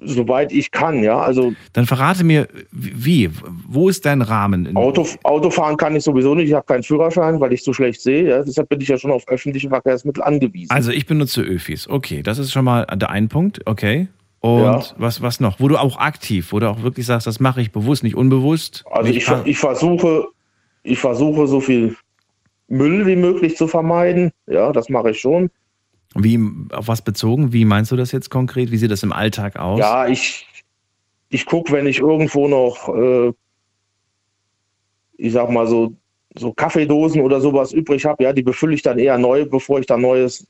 Soweit 0.00 0.52
ich 0.52 0.70
kann, 0.70 1.02
ja. 1.02 1.18
Also 1.18 1.54
Dann 1.72 1.86
verrate 1.86 2.24
mir, 2.24 2.48
wie, 2.70 3.30
wo 3.66 3.88
ist 3.88 4.04
dein 4.04 4.22
Rahmen? 4.22 4.76
Auto, 4.76 5.06
Autofahren 5.22 5.76
kann 5.76 5.96
ich 5.96 6.04
sowieso 6.04 6.34
nicht, 6.34 6.48
ich 6.48 6.54
habe 6.54 6.66
keinen 6.66 6.82
Führerschein, 6.82 7.40
weil 7.40 7.52
ich 7.52 7.64
so 7.64 7.72
schlecht 7.72 8.00
sehe. 8.00 8.28
Ja. 8.28 8.42
Deshalb 8.42 8.68
bin 8.68 8.80
ich 8.80 8.88
ja 8.88 8.98
schon 8.98 9.10
auf 9.10 9.26
öffentliche 9.28 9.68
Verkehrsmittel 9.68 10.22
angewiesen. 10.22 10.70
Also 10.70 10.90
ich 10.90 11.06
benutze 11.06 11.42
Öfis, 11.42 11.88
okay, 11.88 12.22
das 12.22 12.38
ist 12.38 12.52
schon 12.52 12.64
mal 12.64 12.84
der 12.84 13.10
ein 13.10 13.28
Punkt, 13.28 13.66
okay. 13.66 14.08
Und 14.44 14.60
ja. 14.60 14.82
was, 14.98 15.22
was 15.22 15.40
noch? 15.40 15.58
Wo 15.58 15.68
du 15.68 15.78
auch 15.78 15.96
aktiv, 15.96 16.52
wo 16.52 16.60
du 16.60 16.68
auch 16.68 16.82
wirklich 16.82 17.06
sagst, 17.06 17.26
das 17.26 17.40
mache 17.40 17.62
ich 17.62 17.72
bewusst, 17.72 18.02
nicht 18.02 18.14
unbewusst. 18.14 18.84
Also 18.90 19.10
ich, 19.10 19.26
ich, 19.46 19.56
versuche, 19.56 20.26
ich 20.82 20.98
versuche 20.98 21.46
so 21.46 21.60
viel 21.60 21.96
Müll 22.68 23.06
wie 23.06 23.16
möglich 23.16 23.56
zu 23.56 23.66
vermeiden. 23.66 24.32
Ja, 24.46 24.70
das 24.70 24.90
mache 24.90 25.12
ich 25.12 25.18
schon. 25.18 25.48
Wie, 26.14 26.38
auf 26.72 26.88
was 26.88 27.00
bezogen? 27.00 27.54
Wie 27.54 27.64
meinst 27.64 27.90
du 27.90 27.96
das 27.96 28.12
jetzt 28.12 28.28
konkret? 28.28 28.70
Wie 28.70 28.76
sieht 28.76 28.90
das 28.90 29.02
im 29.02 29.14
Alltag 29.14 29.56
aus? 29.56 29.78
Ja, 29.78 30.08
ich, 30.08 30.46
ich 31.30 31.46
gucke, 31.46 31.72
wenn 31.72 31.86
ich 31.86 32.00
irgendwo 32.00 32.46
noch, 32.46 32.94
äh, 32.94 33.32
ich 35.16 35.32
sag 35.32 35.48
mal 35.48 35.66
so, 35.66 35.94
so 36.36 36.52
Kaffeedosen 36.52 37.22
oder 37.22 37.40
sowas 37.40 37.72
übrig 37.72 38.04
habe, 38.04 38.22
ja, 38.22 38.34
die 38.34 38.42
befülle 38.42 38.74
ich 38.74 38.82
dann 38.82 38.98
eher 38.98 39.16
neu, 39.16 39.46
bevor 39.46 39.80
ich 39.80 39.86
dann 39.86 40.02
neues 40.02 40.46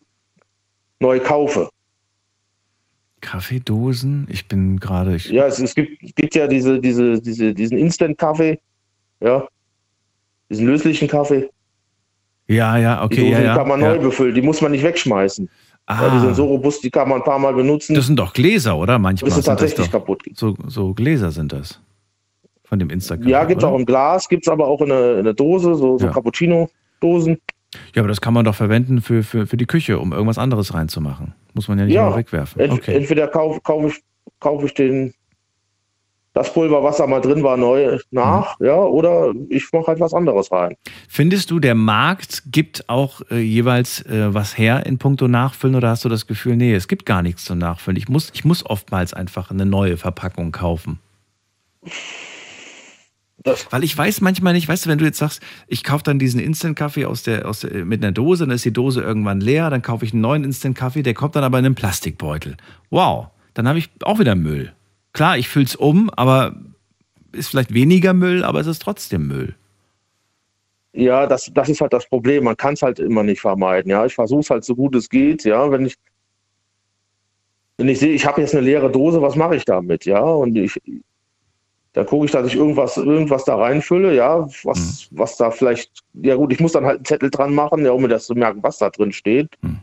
neu 0.99 1.21
kaufe. 1.21 1.71
Kaffeedosen? 3.25 4.29
Ich 4.31 4.47
bin 4.47 4.79
gerade. 4.79 5.17
Ja, 5.17 5.47
es, 5.47 5.59
es, 5.59 5.75
gibt, 5.75 6.03
es 6.03 6.15
gibt 6.15 6.35
ja 6.35 6.47
diese, 6.47 6.81
diese, 6.81 7.21
diese, 7.21 7.55
diesen 7.55 7.79
Instant-Kaffee, 7.79 8.61
ja, 9.21 9.49
diesen 10.51 10.67
löslichen 10.67 11.09
Kaffee. 11.09 11.49
Ja, 12.47 12.77
ja, 12.77 13.03
okay. 13.03 13.17
Die 13.17 13.21
Dosen 13.23 13.33
ja, 13.33 13.43
ja, 13.43 13.57
kann 13.57 13.69
man 13.69 13.81
ja. 13.81 13.95
neu 13.95 13.99
befüllen, 13.99 14.35
die 14.35 14.43
muss 14.43 14.61
man 14.61 14.73
nicht 14.73 14.85
wegschmeißen. 14.85 15.49
Ah. 15.87 16.11
Die 16.11 16.21
sind 16.21 16.35
so 16.35 16.47
robust, 16.47 16.85
die 16.85 16.91
kann 16.91 17.09
man 17.09 17.21
ein 17.21 17.25
paar 17.25 17.39
Mal 17.39 17.55
benutzen. 17.55 17.95
Das 17.95 18.07
sind 18.07 18.19
doch 18.19 18.33
Gläser, 18.33 18.77
oder? 18.77 18.99
Manchmal. 18.99 19.31
Bis 19.31 19.39
es 19.39 19.45
tatsächlich 19.45 19.91
kaputt 19.91 20.23
geht. 20.23 20.37
So, 20.37 20.55
so 20.67 20.95
Gläser 20.95 21.31
sind 21.31 21.53
das. 21.53 21.81
Von 22.65 22.79
dem 22.79 22.91
Instagram. 22.91 23.29
Ja, 23.29 23.45
gibt 23.45 23.63
es 23.63 23.65
auch 23.65 23.79
im 23.79 23.85
Glas, 23.85 24.29
gibt 24.29 24.47
es 24.47 24.49
aber 24.49 24.67
auch 24.67 24.81
in 24.81 24.93
einer 24.93 25.35
Dose, 25.35 25.75
so, 25.75 25.99
so 25.99 26.07
Cappuccino-Dosen. 26.09 27.39
Ja, 27.95 28.03
aber 28.03 28.09
das 28.09 28.21
kann 28.21 28.35
man 28.35 28.45
doch 28.45 28.55
verwenden 28.55 29.01
für, 29.01 29.23
für, 29.23 29.47
für 29.47 29.57
die 29.57 29.67
Küche, 29.67 29.99
um 29.99 30.13
irgendwas 30.13 30.39
anderes 30.39 30.75
reinzumachen. 30.75 31.35
Muss 31.55 31.69
man 31.69 31.79
ja 31.79 31.85
nicht 31.85 31.95
ja, 31.95 32.07
immer 32.07 32.17
wegwerfen. 32.17 32.61
Ent, 32.61 32.73
okay. 32.73 32.95
Entweder 32.95 33.29
kaufe 33.29 33.61
kauf 33.61 33.93
ich, 33.93 34.03
kauf 34.41 34.65
ich 34.65 34.75
den, 34.75 35.15
das 36.35 36.53
Pulver, 36.53 36.83
was 36.83 36.97
da 36.97 37.07
mal 37.07 37.21
drin 37.21 37.43
war, 37.43 37.57
neu 37.57 37.99
nach, 38.11 38.59
mhm. 38.59 38.67
ja, 38.67 38.77
oder 38.77 39.33
ich 39.49 39.69
mache 39.73 39.87
halt 39.87 40.01
was 40.01 40.13
anderes 40.13 40.51
rein. 40.51 40.75
Findest 41.09 41.51
du, 41.51 41.61
der 41.61 41.77
Markt 41.77 42.43
gibt 42.47 42.89
auch 42.89 43.21
äh, 43.31 43.39
jeweils 43.39 44.05
äh, 44.07 44.35
was 44.35 44.59
her 44.59 44.85
in 44.85 44.99
puncto 44.99 45.29
Nachfüllen 45.29 45.77
oder 45.77 45.91
hast 45.91 46.05
du 46.05 46.09
das 46.09 46.27
Gefühl, 46.27 46.57
nee, 46.57 46.75
es 46.75 46.89
gibt 46.89 47.07
gar 47.07 47.23
nichts 47.23 47.45
zum 47.45 47.59
Nachfüllen? 47.59 47.97
Ich 47.97 48.09
muss, 48.09 48.31
ich 48.35 48.45
muss 48.45 48.67
oftmals 48.67 49.15
einfach 49.15 49.51
eine 49.51 49.65
neue 49.65 49.97
Verpackung 49.97 50.51
kaufen. 50.51 50.99
Weil 53.71 53.85
ich 53.85 53.97
weiß 53.97 54.23
manchmal 54.23 54.55
nicht, 54.55 54.69
weißt 54.69 54.87
du, 54.87 54.91
wenn 54.91 54.99
du 54.99 55.05
jetzt 55.05 55.19
sagst, 55.19 55.43
ich 55.67 55.85
kaufe 55.85 56.03
dann 56.03 56.19
diesen 56.19 56.41
Instant-Kaffee 56.41 57.05
aus 57.05 57.23
der, 57.23 57.47
aus 57.47 57.61
der, 57.61 57.85
mit 57.85 58.03
einer 58.03 58.13
Dose, 58.13 58.47
dann 58.47 58.55
ist 58.55 58.65
die 58.65 58.73
Dose 58.73 59.03
irgendwann 59.03 59.41
leer, 59.41 59.69
dann 59.69 59.83
kaufe 59.83 60.05
ich 60.05 60.13
einen 60.13 60.23
neuen 60.23 60.45
Instant-Kaffee, 60.45 61.03
der 61.03 61.13
kommt 61.13 61.37
dann 61.37 61.45
aber 61.45 61.59
in 61.59 61.67
einen 61.67 61.75
Plastikbeutel. 61.75 62.57
Wow, 62.91 63.29
dann 63.53 63.69
habe 63.69 63.79
ich 63.79 63.91
auch 64.03 64.19
wieder 64.19 64.35
Müll. 64.35 64.73
Klar, 65.13 65.37
ich 65.37 65.49
fülle 65.49 65.67
es 65.67 65.77
um, 65.77 66.09
aber 66.11 66.57
ist 67.33 67.49
vielleicht 67.49 67.75
weniger 67.75 68.15
Müll, 68.15 68.45
aber 68.45 68.61
es 68.61 68.67
ist 68.67 68.81
trotzdem 68.81 69.27
Müll. 69.27 69.55
Ja, 70.95 71.27
das, 71.27 71.51
das 71.53 71.69
ist 71.69 71.81
halt 71.81 71.93
das 71.93 72.09
Problem. 72.09 72.45
Man 72.45 72.57
kann 72.57 72.75
es 72.75 72.83
halt 72.83 72.99
immer 72.99 73.25
nicht 73.25 73.41
vermeiden. 73.41 73.91
Ja, 73.91 74.07
ich 74.07 74.15
versuche 74.15 74.41
es 74.41 74.51
halt 74.51 74.65
so 74.65 74.77
gut 74.77 74.95
es 74.95 75.09
geht. 75.09 75.45
Ja, 75.45 75.71
wenn 75.71 75.87
ich, 75.87 75.97
wenn 77.77 77.89
ich 77.89 77.99
sehe, 77.99 78.15
ich 78.15 78.25
habe 78.25 78.41
jetzt 78.41 78.55
eine 78.55 78.65
leere 78.65 78.91
Dose, 78.91 79.21
was 79.21 79.35
mache 79.35 79.57
ich 79.57 79.65
damit? 79.65 80.05
Ja, 80.05 80.21
und 80.23 80.57
ich, 80.57 80.81
da 81.95 82.03
gucke 82.03 82.27
ich, 82.27 82.33
dass 82.33 82.47
ich 82.49 82.57
irgendwas, 82.57 82.97
irgendwas 82.97 83.45
da 83.45 83.57
reinfülle, 83.57 84.15
ja, 84.15 84.49
was, 84.65 85.09
mhm. 85.11 85.19
was 85.19 85.37
da 85.37 85.53
vielleicht, 85.53 86.03
ja 86.13 86.35
gut, 86.35 86.53
ich 86.53 86.59
muss 86.59 86.73
dann 86.73 86.85
halt 86.85 86.97
einen 86.97 87.05
Zettel 87.05 87.31
dran 87.31 87.55
machen, 87.55 87.85
ja, 87.85 87.93
um 87.93 88.03
mir 88.03 88.09
das 88.09 88.27
zu 88.27 88.35
merken, 88.35 88.63
was 88.63 88.79
da 88.79 88.91
drin 88.91 89.13
steht. 89.13 89.51
Mhm. 89.63 89.79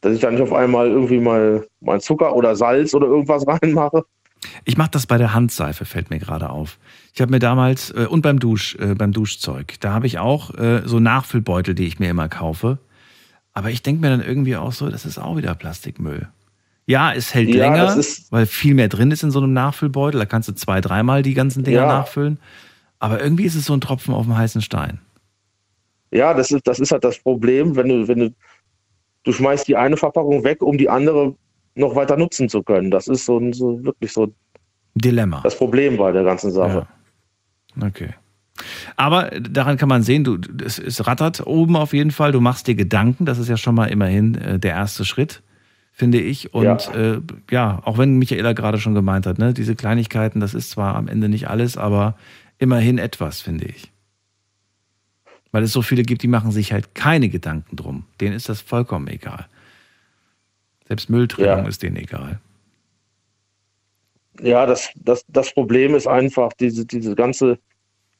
Dass 0.00 0.12
ich 0.12 0.20
da 0.20 0.30
nicht 0.30 0.42
auf 0.42 0.52
einmal 0.52 0.88
irgendwie 0.88 1.20
mal, 1.20 1.66
mal 1.80 2.00
Zucker 2.00 2.34
oder 2.34 2.56
Salz 2.56 2.94
oder 2.94 3.06
irgendwas 3.06 3.46
reinmache. 3.62 4.04
Ich 4.64 4.76
mache 4.76 4.90
das 4.90 5.06
bei 5.06 5.18
der 5.18 5.34
Handseife, 5.34 5.84
fällt 5.84 6.10
mir 6.10 6.18
gerade 6.18 6.50
auf. 6.50 6.78
Ich 7.14 7.20
habe 7.20 7.30
mir 7.30 7.40
damals, 7.40 7.90
äh, 7.90 8.06
und 8.08 8.22
beim, 8.22 8.40
Dusch, 8.40 8.76
äh, 8.76 8.94
beim 8.94 9.12
Duschzeug, 9.12 9.74
da 9.80 9.92
habe 9.92 10.06
ich 10.06 10.18
auch 10.18 10.52
äh, 10.54 10.82
so 10.84 10.98
Nachfüllbeutel, 10.98 11.76
die 11.76 11.86
ich 11.86 12.00
mir 12.00 12.10
immer 12.10 12.28
kaufe. 12.28 12.78
Aber 13.52 13.70
ich 13.70 13.82
denke 13.82 14.00
mir 14.00 14.10
dann 14.10 14.24
irgendwie 14.24 14.56
auch 14.56 14.72
so, 14.72 14.88
das 14.88 15.06
ist 15.06 15.18
auch 15.18 15.36
wieder 15.36 15.54
Plastikmüll. 15.54 16.28
Ja, 16.88 17.12
es 17.12 17.34
hält 17.34 17.50
ja, 17.50 17.66
länger, 17.66 18.02
weil 18.30 18.46
viel 18.46 18.72
mehr 18.72 18.88
drin 18.88 19.10
ist 19.10 19.22
in 19.22 19.30
so 19.30 19.40
einem 19.40 19.52
Nachfüllbeutel. 19.52 20.18
Da 20.18 20.24
kannst 20.24 20.48
du 20.48 20.54
zwei, 20.54 20.80
dreimal 20.80 21.22
die 21.22 21.34
ganzen 21.34 21.62
Dinger 21.62 21.82
ja. 21.82 21.86
nachfüllen. 21.86 22.40
Aber 22.98 23.22
irgendwie 23.22 23.44
ist 23.44 23.56
es 23.56 23.66
so 23.66 23.74
ein 23.74 23.82
Tropfen 23.82 24.14
auf 24.14 24.24
dem 24.24 24.34
heißen 24.34 24.62
Stein. 24.62 24.98
Ja, 26.10 26.32
das 26.32 26.50
ist, 26.50 26.66
das 26.66 26.80
ist 26.80 26.90
halt 26.90 27.04
das 27.04 27.18
Problem, 27.18 27.76
wenn 27.76 27.88
du, 27.88 28.08
wenn 28.08 28.18
du, 28.18 28.34
du 29.24 29.32
schmeißt 29.32 29.68
die 29.68 29.76
eine 29.76 29.98
Verpackung 29.98 30.44
weg, 30.44 30.62
um 30.62 30.78
die 30.78 30.88
andere 30.88 31.34
noch 31.74 31.94
weiter 31.94 32.16
nutzen 32.16 32.48
zu 32.48 32.62
können. 32.62 32.90
Das 32.90 33.06
ist 33.06 33.26
so, 33.26 33.38
so 33.52 33.84
wirklich 33.84 34.12
so 34.12 34.32
Dilemma. 34.94 35.42
das 35.42 35.56
Problem 35.56 35.98
bei 35.98 36.10
der 36.10 36.24
ganzen 36.24 36.50
Sache. 36.50 36.86
Okay. 37.78 38.14
Aber 38.96 39.30
daran 39.38 39.76
kann 39.76 39.90
man 39.90 40.02
sehen, 40.02 40.24
du, 40.24 40.38
es, 40.64 40.78
es 40.78 41.06
rattert 41.06 41.46
oben 41.46 41.76
auf 41.76 41.92
jeden 41.92 42.12
Fall. 42.12 42.32
Du 42.32 42.40
machst 42.40 42.66
dir 42.66 42.74
Gedanken. 42.74 43.26
Das 43.26 43.38
ist 43.38 43.48
ja 43.48 43.58
schon 43.58 43.74
mal 43.74 43.86
immerhin 43.86 44.36
äh, 44.36 44.58
der 44.58 44.72
erste 44.72 45.04
Schritt, 45.04 45.42
finde 45.98 46.20
ich. 46.20 46.54
Und 46.54 46.64
ja. 46.64 46.94
Äh, 46.94 47.20
ja, 47.50 47.82
auch 47.84 47.98
wenn 47.98 48.18
Michaela 48.18 48.52
gerade 48.52 48.78
schon 48.78 48.94
gemeint 48.94 49.26
hat, 49.26 49.38
ne, 49.38 49.52
diese 49.52 49.74
Kleinigkeiten, 49.74 50.38
das 50.38 50.54
ist 50.54 50.70
zwar 50.70 50.94
am 50.94 51.08
Ende 51.08 51.28
nicht 51.28 51.48
alles, 51.48 51.76
aber 51.76 52.16
immerhin 52.58 52.98
etwas, 52.98 53.40
finde 53.40 53.66
ich. 53.66 53.90
Weil 55.50 55.64
es 55.64 55.72
so 55.72 55.82
viele 55.82 56.02
gibt, 56.02 56.22
die 56.22 56.28
machen 56.28 56.52
sich 56.52 56.72
halt 56.72 56.94
keine 56.94 57.28
Gedanken 57.28 57.74
drum. 57.74 58.04
Denen 58.20 58.36
ist 58.36 58.48
das 58.48 58.60
vollkommen 58.60 59.08
egal. 59.08 59.46
Selbst 60.86 61.10
Mülltrennung 61.10 61.64
Ja. 61.64 61.68
ist 61.68 61.82
denen 61.82 61.96
egal. 61.96 62.38
Ja, 64.40 64.66
das, 64.66 64.90
das, 64.94 65.24
das 65.26 65.52
Problem 65.52 65.96
ist 65.96 66.06
einfach, 66.06 66.52
diese, 66.52 66.86
diese 66.86 67.16
ganze, 67.16 67.58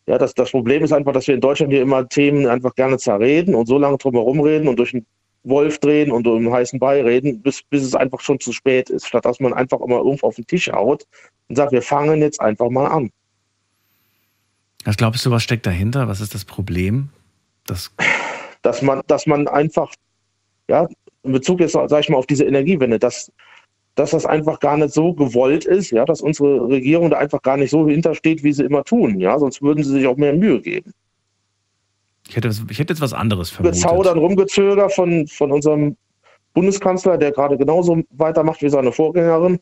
ja, 0.09 0.19
das, 0.19 0.35
das 0.35 0.51
Problem 0.51 0.83
ist 0.83 0.93
einfach, 0.93 1.13
dass 1.13 1.29
wir 1.29 1.37
in 1.37 1.41
Deutschland 1.41 1.73
hier 1.73 1.83
immer 1.83 2.09
Themen 2.09 2.49
einfach 2.49 2.75
gerne 2.75 2.99
zerreden 2.99 3.55
und 3.55 3.67
so 3.67 3.79
lange 3.79 3.99
drum 3.99 4.15
herum 4.15 4.41
reden 4.41 4.67
und 4.67 4.81
durch 4.81 4.91
den 4.91 5.07
Wolf 5.45 5.79
drehen 5.79 6.11
und 6.11 6.27
um 6.27 6.53
heißen 6.53 6.79
Brei 6.79 7.03
reden, 7.03 7.41
bis, 7.41 7.63
bis 7.63 7.83
es 7.83 7.95
einfach 7.95 8.21
schon 8.21 8.41
zu 8.41 8.53
spät 8.53 8.91
ist, 8.91 9.07
statt 9.07 9.25
dass 9.25 9.41
man 9.41 9.55
einfach 9.55 9.81
immer 9.81 9.99
irgendwo 9.99 10.27
auf 10.27 10.37
den 10.37 10.47
Tisch 10.47 10.71
haut 10.71 11.07
und 11.49 11.57
sagt, 11.57 11.73
wir 11.73 11.83
fangen 11.83 12.21
jetzt 12.21 12.41
einfach 12.41 12.69
mal 12.71 12.87
an. 12.87 13.11
Was 14.85 14.97
glaubst 14.97 15.25
du, 15.27 15.31
was 15.31 15.43
steckt 15.43 15.67
dahinter? 15.67 16.09
Was 16.09 16.21
ist 16.21 16.35
das 16.35 16.45
Problem? 16.45 17.11
Das 17.67 17.93
dass 18.63 18.83
man, 18.83 19.03
dass 19.07 19.27
man 19.27 19.49
einfach, 19.49 19.93
ja, 20.69 20.89
in 21.23 21.33
Bezug 21.33 21.61
jetzt, 21.61 21.73
sag 21.73 22.01
ich 22.01 22.09
mal, 22.09 22.17
auf 22.17 22.27
diese 22.27 22.45
Energiewende, 22.45 22.99
dass, 22.99 23.33
dass 23.95 24.11
das 24.11 24.27
einfach 24.27 24.61
gar 24.61 24.77
nicht 24.77 24.93
so 24.93 25.13
gewollt 25.13 25.65
ist, 25.65 25.91
ja, 25.91 26.05
dass 26.05 26.21
unsere 26.21 26.69
Regierung 26.69 27.11
da 27.11 27.19
einfach 27.19 27.43
gar 27.43 27.57
nicht 27.57 27.71
so 27.71 27.89
hintersteht, 27.89 28.43
wie 28.43 28.53
sie 28.53 28.65
immer 28.65 28.85
tun, 28.85 29.21
ja, 29.21 29.39
sonst 29.39 29.63
würden 29.63 29.85
sie 29.85 29.93
sich 29.93 30.07
auch 30.07 30.17
mehr 30.17 30.33
Mühe 30.33 30.61
geben. 30.61 30.93
Ich, 32.29 32.37
hätte, 32.37 32.49
ich 32.49 32.79
hätte 32.79 32.93
jetzt 32.93 33.01
was 33.01 33.13
anderes 33.13 33.51
vermutet. 33.51 33.83
Gezaudern, 33.83 34.19
rumgezöger 34.19 34.91
von, 34.91 35.27
von 35.27 35.51
unserem 35.51 35.97
Bundeskanzler, 36.55 37.19
der 37.19 37.33
gerade 37.33 37.57
genauso 37.57 38.03
weitermacht 38.11 38.63
wie 38.63 38.69
seine 38.69 38.93
Vorgängerin. 38.93 39.59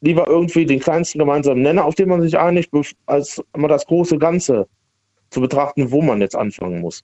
Lieber 0.00 0.26
irgendwie 0.26 0.66
den 0.66 0.80
kleinsten 0.80 1.18
gemeinsamen 1.18 1.62
Nenner, 1.62 1.84
auf 1.84 1.94
den 1.94 2.08
man 2.08 2.22
sich 2.22 2.38
einigt, 2.38 2.70
als 3.06 3.42
immer 3.54 3.68
das 3.68 3.86
große 3.86 4.18
Ganze 4.18 4.66
zu 5.30 5.40
betrachten, 5.40 5.90
wo 5.90 6.02
man 6.02 6.20
jetzt 6.20 6.36
anfangen 6.36 6.80
muss. 6.80 7.02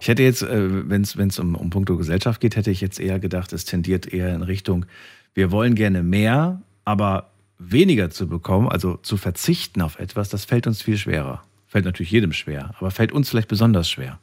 Ich 0.00 0.08
hätte 0.08 0.22
jetzt, 0.22 0.42
äh, 0.42 0.88
wenn 0.88 1.02
es 1.02 1.38
um, 1.38 1.54
um 1.54 1.70
puncto 1.70 1.96
Gesellschaft 1.96 2.40
geht, 2.40 2.56
hätte 2.56 2.70
ich 2.70 2.80
jetzt 2.80 2.98
eher 2.98 3.18
gedacht, 3.18 3.52
es 3.52 3.64
tendiert 3.64 4.12
eher 4.12 4.34
in 4.34 4.42
Richtung, 4.42 4.86
wir 5.34 5.50
wollen 5.50 5.74
gerne 5.74 6.02
mehr, 6.02 6.62
aber 6.84 7.30
weniger 7.58 8.10
zu 8.10 8.28
bekommen, 8.28 8.68
also 8.68 8.96
zu 8.96 9.16
verzichten 9.16 9.82
auf 9.82 9.98
etwas, 9.98 10.28
das 10.28 10.44
fällt 10.44 10.66
uns 10.66 10.82
viel 10.82 10.96
schwerer. 10.96 11.42
Fällt 11.66 11.84
natürlich 11.84 12.12
jedem 12.12 12.32
schwer, 12.32 12.70
aber 12.78 12.90
fällt 12.90 13.12
uns 13.12 13.28
vielleicht 13.28 13.48
besonders 13.48 13.90
schwer. 13.90 14.18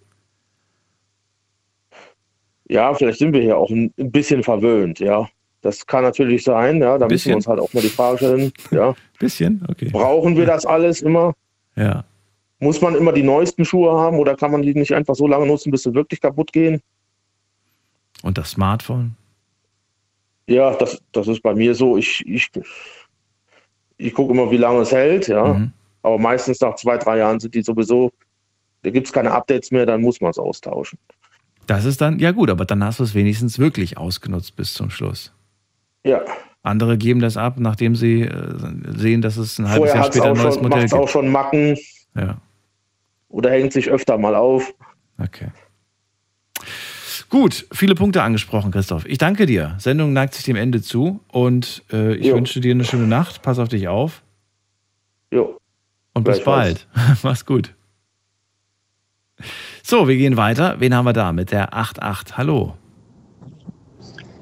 Ja, 2.70 2.94
vielleicht 2.94 3.20
sind 3.20 3.34
wir 3.34 3.42
hier 3.42 3.58
auch 3.58 3.70
ein, 3.70 3.94
bisschen 3.98 4.44
verwöhnt, 4.44 5.00
ja. 5.00 5.28
Das 5.62 5.86
kann 5.86 6.04
natürlich 6.04 6.44
sein, 6.44 6.82
ja. 6.82 6.98
Da 6.98 7.06
müssen 7.06 7.10
Bisschen? 7.10 7.32
wir 7.32 7.36
uns 7.38 7.48
halt 7.48 7.60
auch 7.60 7.74
mal 7.74 7.82
die 7.82 7.90
Frage 7.90 8.18
stellen, 8.18 8.52
ja. 8.72 8.96
Bisschen? 9.20 9.64
Okay. 9.68 9.90
Brauchen 9.92 10.38
wir 10.38 10.46
das 10.46 10.66
alles 10.66 11.02
immer? 11.02 11.34
Ja. 11.76 12.06
Muss 12.60 12.82
man 12.82 12.96
immer 12.96 13.12
die 13.12 13.24
neuesten 13.24 13.66
Schuhe 13.66 13.92
haben 13.92 14.18
oder 14.18 14.36
kann 14.36 14.52
man 14.52 14.62
die 14.62 14.74
nicht 14.74 14.94
einfach 14.94 15.16
so 15.16 15.28
lange 15.28 15.46
nutzen, 15.46 15.72
bis 15.72 15.84
sie 15.84 15.94
wirklich 15.94 16.22
kaputt 16.22 16.54
gehen? 16.54 16.82
Und 18.22 18.38
das 18.38 18.52
Smartphone? 18.52 19.16
Ja, 20.48 20.74
das, 20.76 21.02
das 21.12 21.28
ist 21.28 21.42
bei 21.42 21.54
mir 21.54 21.76
so. 21.76 21.98
Ich, 21.98 22.26
ich, 22.26 22.50
ich 23.98 24.14
gucke 24.14 24.34
immer, 24.34 24.50
wie 24.52 24.58
lange 24.58 24.80
es 24.80 24.92
hält, 24.92 25.28
ja. 25.28 25.54
Mhm. 25.54 25.74
Aber 26.04 26.20
meistens 26.20 26.60
nach 26.62 26.76
zwei, 26.76 26.98
drei 26.98 27.18
Jahren 27.18 27.40
sind 27.40 27.56
die 27.56 27.64
sowieso, 27.64 28.12
da 28.84 28.90
gibt 28.92 29.08
es 29.08 29.14
keine 29.14 29.32
Updates 29.32 29.72
mehr, 29.72 29.86
dann 29.86 30.02
muss 30.02 30.22
man 30.22 30.32
es 30.32 30.38
austauschen. 30.38 31.00
Das 31.66 31.86
ist 31.86 32.02
dann, 32.02 32.20
ja 32.20 32.32
gut, 32.32 32.50
aber 32.50 32.66
dann 32.66 32.84
hast 32.84 33.00
du 33.00 33.04
es 33.04 33.16
wenigstens 33.16 33.58
wirklich 33.58 33.98
ausgenutzt 33.98 34.56
bis 34.56 34.74
zum 34.74 34.90
Schluss. 34.90 35.32
Ja. 36.04 36.22
Andere 36.62 36.98
geben 36.98 37.20
das 37.22 37.38
ab, 37.38 37.56
nachdem 37.58 37.96
sie 37.96 38.22
äh, 38.24 38.54
sehen, 38.98 39.22
dass 39.22 39.38
es 39.38 39.58
ein 39.60 39.70
halbes 39.70 39.90
Vorher 39.92 39.96
Jahr 40.04 40.12
später 40.12 40.26
ein 40.32 40.38
neues 40.38 40.56
schon, 40.56 40.64
Modell 40.64 40.82
gibt. 40.82 40.94
auch 40.94 41.08
schon 41.10 41.30
Macken 41.30 41.78
Ja. 42.16 42.38
oder 43.30 43.52
hängt 43.52 43.72
sich 43.74 43.90
öfter 43.90 44.18
mal 44.18 44.36
auf. 44.36 44.74
Okay. 45.18 45.48
Gut, 47.30 47.66
viele 47.72 47.96
Punkte 47.96 48.22
angesprochen, 48.22 48.72
Christoph. 48.72 49.06
Ich 49.06 49.18
danke 49.18 49.46
dir. 49.46 49.76
Sendung 49.80 50.14
neigt 50.14 50.34
sich 50.36 50.44
dem 50.46 50.56
Ende 50.56 50.82
zu 50.82 51.20
und 51.32 51.84
äh, 51.92 52.16
ich 52.16 52.28
Jo. 52.28 52.36
wünsche 52.36 52.60
dir 52.60 52.72
eine 52.72 52.84
schöne 52.84 53.08
Nacht. 53.08 53.42
Pass 53.42 53.58
auf 53.60 53.70
dich 53.70 53.88
auf. 53.88 54.22
Jo. 55.32 55.58
Und 56.14 56.24
bis 56.24 56.44
bald. 56.44 56.88
Mach's 57.24 57.46
gut. 57.46 57.74
So, 59.82 60.08
wir 60.08 60.16
gehen 60.16 60.38
weiter. 60.38 60.80
Wen 60.80 60.94
haben 60.96 61.06
wir 61.06 61.14
da 61.14 61.32
mit 61.32 61.52
der 61.52 61.74
88? 61.74 62.38
Hallo. 62.38 62.78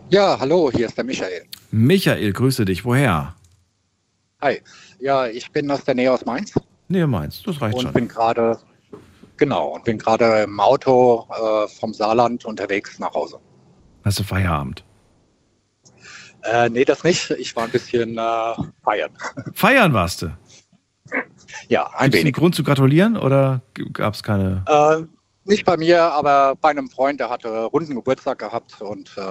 Ja, 0.10 0.38
hallo, 0.40 0.70
hier 0.74 0.88
ist 0.88 0.98
der 0.98 1.06
Michael. 1.06 1.44
Michael, 1.72 2.34
grüße 2.34 2.66
dich. 2.66 2.84
Woher? 2.84 3.34
Hi. 4.42 4.62
Ja, 5.00 5.28
ich 5.28 5.50
bin 5.52 5.72
aus 5.72 5.84
der 5.86 5.96
Nähe 5.96 6.12
aus 6.12 6.26
Mainz 6.26 6.54
Nee, 6.90 7.06
Mainz. 7.06 7.42
Das 7.44 7.62
reicht 7.62 7.76
und 7.78 7.84
schon. 7.84 7.94
bin 7.94 8.08
gerade 8.10 8.60
genau 9.38 9.70
und 9.70 9.86
bin 9.86 9.98
gerade 9.98 10.44
im 10.44 10.60
Auto 10.60 11.26
äh, 11.32 11.68
vom 11.70 11.94
Saarland 11.94 12.44
unterwegs 12.44 13.00
nach 13.00 13.14
Hause. 13.14 13.40
Hast 14.04 14.20
du 14.20 14.24
Feierabend? 14.24 14.84
Äh, 16.44 16.70
nee, 16.70 16.84
das 16.84 17.04
nicht. 17.06 17.32
Ich 17.32 17.56
war 17.56 17.64
ein 17.64 17.72
bisschen 17.72 18.18
äh, 18.18 18.54
feiern. 18.84 19.12
Feiern 19.54 19.94
warst 19.94 20.24
du? 20.24 20.38
Ja, 21.68 21.84
ein 21.84 22.06
Gibt's 22.06 22.18
einen 22.18 22.26
wenig. 22.26 22.34
Grund 22.34 22.56
zu 22.56 22.64
gratulieren 22.64 23.18
oder 23.18 23.62
gab 23.94 24.14
es 24.14 24.24
keine? 24.24 24.64
Äh, 24.68 25.04
nicht 25.44 25.66
bei 25.66 25.76
mir, 25.76 26.04
aber 26.04 26.56
bei 26.62 26.70
einem 26.70 26.88
Freund, 26.90 27.20
der 27.20 27.30
hatte 27.30 27.50
runden 27.66 27.96
Geburtstag 27.96 28.38
gehabt 28.38 28.80
und 28.80 29.12
äh, 29.18 29.22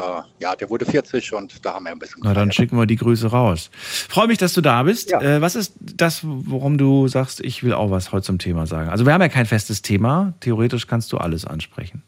ja, 0.41 0.57
der 0.57 0.69
wurde 0.69 0.85
40 0.85 1.33
und 1.35 1.65
da 1.65 1.75
haben 1.75 1.85
wir 1.85 1.93
ein 1.93 2.01
bisschen. 2.01 2.21
Na, 2.25 2.35
dann 2.35 2.51
schicken 2.51 2.77
wir 2.77 2.87
die 2.87 2.97
Grüße 2.97 3.29
raus. 3.29 3.71
Freue 3.73 4.27
mich, 4.27 4.39
dass 4.39 4.53
du 4.53 4.61
da 4.61 4.83
bist. 4.83 5.13
Äh, 5.13 5.41
was 5.41 5.55
ist 5.55 5.75
das, 5.79 6.23
worum 6.25 6.79
du 6.79 7.07
sagst, 7.07 7.41
ich 7.41 7.63
will 7.63 7.73
auch 7.73 7.93
was 7.93 8.11
heute 8.11 8.25
zum 8.27 8.39
Thema 8.39 8.67
sagen? 8.67 8.91
Also 8.91 9.07
wir 9.07 9.13
haben 9.13 9.21
ja 9.21 9.29
kein 9.29 9.47
festes 9.47 9.83
Thema. 9.83 10.35
Theoretisch 10.41 10.89
kannst 10.89 11.13
du 11.13 11.19
alles 11.19 11.45
ansprechen. 11.45 12.03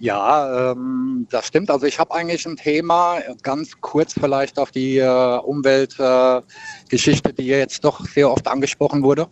Ja, 0.00 0.72
ähm, 0.72 1.26
das 1.30 1.46
stimmt. 1.48 1.70
Also 1.70 1.86
ich 1.86 1.98
habe 1.98 2.14
eigentlich 2.14 2.46
ein 2.46 2.56
Thema, 2.56 3.18
ganz 3.42 3.72
kurz 3.80 4.12
vielleicht 4.14 4.58
auf 4.58 4.70
die 4.70 4.98
äh, 4.98 5.38
Umweltgeschichte, 5.38 7.30
äh, 7.30 7.32
die 7.34 7.46
jetzt 7.46 7.84
doch 7.84 8.04
sehr 8.06 8.30
oft 8.30 8.46
angesprochen 8.46 9.02
wurde. 9.02 9.26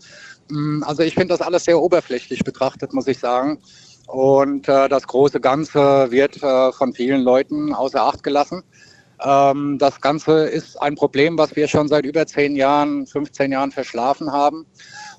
Mm, 0.50 0.82
Also 0.84 1.02
ich 1.02 1.14
finde 1.14 1.28
das 1.34 1.40
alles 1.40 1.64
sehr 1.64 1.80
oberflächlich 1.80 2.42
betrachtet, 2.44 2.92
muss 2.92 3.06
ich 3.06 3.18
sagen. 3.18 3.58
Und 4.08 4.68
äh, 4.68 4.88
das 4.88 5.06
große 5.06 5.40
Ganze 5.40 6.10
wird 6.10 6.42
äh, 6.42 6.72
von 6.72 6.92
vielen 6.94 7.22
Leuten 7.22 7.72
außer 7.74 8.02
Acht 8.02 8.22
gelassen. 8.24 8.62
Ähm, 9.24 9.78
das 9.78 10.00
Ganze 10.00 10.46
ist 10.46 10.80
ein 10.82 10.94
Problem, 10.94 11.38
was 11.38 11.56
wir 11.56 11.68
schon 11.68 11.88
seit 11.88 12.04
über 12.04 12.26
zehn 12.26 12.56
Jahren, 12.56 13.06
15 13.06 13.52
Jahren 13.52 13.72
verschlafen 13.72 14.32
haben. 14.32 14.66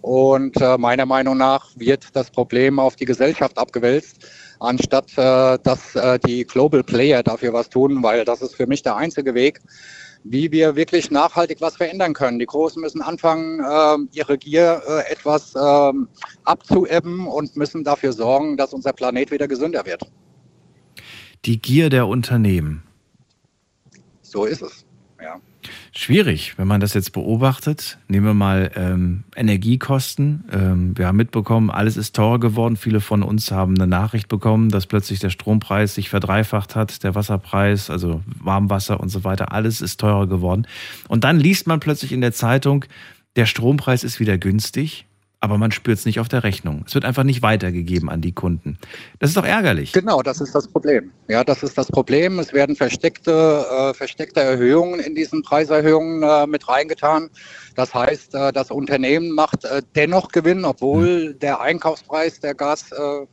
Und 0.01 0.59
äh, 0.61 0.77
meiner 0.77 1.05
Meinung 1.05 1.37
nach 1.37 1.69
wird 1.75 2.15
das 2.15 2.29
Problem 2.31 2.79
auf 2.79 2.95
die 2.95 3.05
Gesellschaft 3.05 3.57
abgewälzt, 3.57 4.25
anstatt 4.59 5.11
äh, 5.17 5.57
dass 5.63 5.95
äh, 5.95 6.19
die 6.19 6.45
Global 6.45 6.83
Player 6.83 7.23
dafür 7.23 7.53
was 7.53 7.69
tun, 7.69 8.03
weil 8.03 8.25
das 8.25 8.41
ist 8.41 8.55
für 8.55 8.67
mich 8.67 8.83
der 8.83 8.95
einzige 8.95 9.33
Weg, 9.33 9.61
wie 10.23 10.51
wir 10.51 10.75
wirklich 10.75 11.11
nachhaltig 11.11 11.61
was 11.61 11.77
verändern 11.77 12.13
können. 12.13 12.39
Die 12.39 12.45
Großen 12.45 12.81
müssen 12.81 13.01
anfangen, 13.01 13.63
ähm, 13.69 14.09
ihre 14.13 14.37
Gier 14.37 14.81
äh, 14.87 15.11
etwas 15.11 15.53
ähm, 15.55 16.07
abzuebben 16.43 17.27
und 17.27 17.55
müssen 17.55 17.83
dafür 17.83 18.13
sorgen, 18.13 18.57
dass 18.57 18.73
unser 18.73 18.93
Planet 18.93 19.31
wieder 19.31 19.47
gesünder 19.47 19.85
wird. 19.85 20.03
Die 21.45 21.61
Gier 21.61 21.89
der 21.89 22.07
Unternehmen. 22.07 22.83
So 24.21 24.45
ist 24.45 24.61
es. 24.61 24.85
Ja. 25.21 25.39
Schwierig, 25.91 26.57
wenn 26.57 26.67
man 26.67 26.79
das 26.79 26.93
jetzt 26.93 27.11
beobachtet. 27.13 27.97
Nehmen 28.07 28.25
wir 28.25 28.33
mal 28.33 28.71
ähm, 28.75 29.23
Energiekosten. 29.35 30.43
Ähm, 30.51 30.97
wir 30.97 31.07
haben 31.07 31.17
mitbekommen, 31.17 31.71
alles 31.71 31.97
ist 31.97 32.15
teurer 32.15 32.39
geworden. 32.39 32.75
Viele 32.75 33.01
von 33.01 33.23
uns 33.23 33.51
haben 33.51 33.75
eine 33.75 33.87
Nachricht 33.87 34.27
bekommen, 34.27 34.69
dass 34.69 34.85
plötzlich 34.85 35.19
der 35.19 35.31
Strompreis 35.31 35.95
sich 35.95 36.09
verdreifacht 36.09 36.75
hat, 36.75 37.03
der 37.03 37.15
Wasserpreis, 37.15 37.89
also 37.89 38.21
Warmwasser 38.39 38.99
und 38.99 39.09
so 39.09 39.23
weiter. 39.23 39.51
Alles 39.51 39.81
ist 39.81 39.99
teurer 39.99 40.27
geworden. 40.27 40.67
Und 41.07 41.23
dann 41.23 41.39
liest 41.39 41.65
man 41.65 41.79
plötzlich 41.79 42.11
in 42.11 42.21
der 42.21 42.33
Zeitung, 42.33 42.85
der 43.35 43.45
Strompreis 43.45 44.03
ist 44.03 44.19
wieder 44.19 44.37
günstig, 44.37 45.06
aber 45.39 45.57
man 45.57 45.71
spürt 45.71 45.99
es 45.99 46.05
nicht 46.05 46.19
auf 46.19 46.27
der 46.27 46.43
Rechnung. 46.43 46.83
Es 46.87 46.95
wird 46.95 47.05
einfach 47.05 47.23
nicht 47.23 47.41
weitergegeben 47.41 48.09
an 48.09 48.21
die 48.21 48.31
Kunden. 48.31 48.77
Das 49.19 49.29
ist 49.29 49.37
doch 49.37 49.45
ärgerlich. 49.45 49.93
Genau, 49.93 50.21
das 50.23 50.41
ist 50.41 50.55
das 50.55 50.67
Problem. 50.67 51.11
Ja, 51.27 51.43
das 51.43 51.61
ist 51.61 51.77
das 51.77 51.87
Problem. 51.87 52.39
Es 52.39 52.53
werden 52.53 52.75
versteckte, 52.75 53.65
äh, 53.69 53.93
versteckte 53.93 54.41
Erhöhungen 54.41 54.99
in 54.99 55.13
diesen 55.13 55.43
Preiserhöhungen 55.43 56.23
äh, 56.23 56.47
mit 56.47 56.67
reingetan. 56.67 57.29
Das 57.75 57.93
heißt, 57.93 58.33
äh, 58.33 58.51
das 58.51 58.71
Unternehmen 58.71 59.31
macht 59.31 59.65
äh, 59.65 59.83
dennoch 59.95 60.29
Gewinn, 60.29 60.65
obwohl 60.65 61.35
der 61.35 61.61
Einkaufspreis 61.61 62.39
der 62.39 62.55
Gas, 62.55 62.91
äh, 62.91 63.25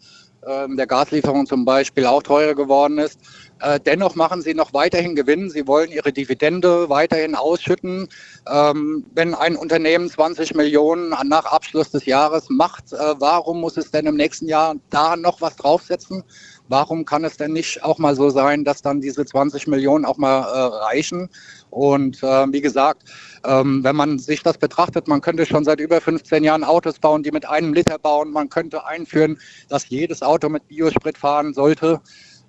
ähm, 0.47 0.76
der 0.76 0.86
Gaslieferung 0.86 1.47
zum 1.47 1.64
Beispiel 1.64 2.05
auch 2.05 2.22
teurer 2.22 2.55
geworden 2.55 2.98
ist. 2.98 3.18
Äh, 3.65 3.81
dennoch 3.81 4.15
machen 4.15 4.43
sie 4.43 4.53
noch 4.53 4.74
weiterhin 4.74 5.16
Gewinn. 5.16 5.49
Sie 5.49 5.66
wollen 5.66 5.91
ihre 5.91 6.12
Dividende 6.12 6.91
weiterhin 6.91 7.35
ausschütten. 7.35 8.09
Ähm, 8.47 9.07
wenn 9.15 9.35
ein 9.35 9.57
Unternehmen 9.57 10.11
20 10.11 10.55
Millionen 10.55 11.15
nach 11.28 11.47
Abschluss 11.47 11.91
des 11.91 12.05
Jahres 12.05 12.51
macht, 12.51 12.93
äh, 12.93 13.15
warum 13.19 13.62
muss 13.62 13.78
es 13.78 13.91
denn 13.91 14.05
im 14.05 14.16
nächsten 14.16 14.49
Jahr 14.49 14.74
da 14.91 15.16
noch 15.16 15.41
was 15.41 15.57
draufsetzen? 15.57 16.24
Warum 16.69 17.07
kann 17.07 17.24
es 17.24 17.39
denn 17.39 17.53
nicht 17.53 17.82
auch 17.82 17.99
mal 17.99 18.15
so 18.15 18.28
sein, 18.28 18.65
dass 18.65 18.82
dann 18.82 19.01
diese 19.01 19.24
20 19.24 19.66
Millionen 19.66 20.05
auch 20.05 20.19
mal 20.19 20.41
äh, 20.41 20.85
reichen? 20.85 21.31
Und 21.70 22.23
wie 22.23 22.61
gesagt, 22.61 23.03
ähm, 23.45 23.82
wenn 23.82 23.97
man 23.97 24.20
sich 24.20 24.45
das 24.45 24.59
betrachtet, 24.59 25.09
man 25.09 25.20
könnte 25.20 25.45
schon 25.45 25.65
seit 25.65 25.81
über 25.81 26.01
15 26.01 26.45
Jahren 26.45 26.62
Autos 26.62 27.01
bauen, 27.01 27.24
die 27.24 27.32
mit 27.32 27.47
einem 27.47 27.74
Liter 27.74 27.99
bauen. 27.99 28.31
Man 28.31 28.49
könnte 28.49 28.86
einführen, 28.86 29.39
dass 29.69 29.89
jedes 29.89 30.23
Auto 30.23 30.49
mit 30.49 30.69
Biosprit 30.69 31.19
fahren 31.19 31.53
sollte. 31.53 32.01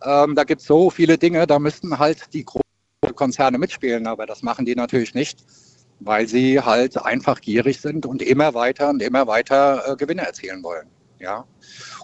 Ähm, 0.05 0.35
da 0.35 0.43
gibt 0.43 0.61
es 0.61 0.67
so 0.67 0.89
viele 0.89 1.17
Dinge, 1.17 1.47
da 1.47 1.59
müssten 1.59 1.97
halt 1.97 2.33
die 2.33 2.45
großen 2.45 2.61
Konzerne 3.15 3.57
mitspielen, 3.57 4.07
aber 4.07 4.25
das 4.25 4.43
machen 4.43 4.65
die 4.65 4.75
natürlich 4.75 5.13
nicht, 5.13 5.43
weil 5.99 6.27
sie 6.27 6.59
halt 6.59 6.97
einfach 7.03 7.41
gierig 7.41 7.81
sind 7.81 8.05
und 8.05 8.21
immer 8.21 8.53
weiter 8.53 8.89
und 8.89 9.01
immer 9.01 9.27
weiter 9.27 9.83
äh, 9.87 9.95
Gewinne 9.95 10.25
erzielen 10.25 10.63
wollen. 10.63 10.87
Ja. 11.19 11.45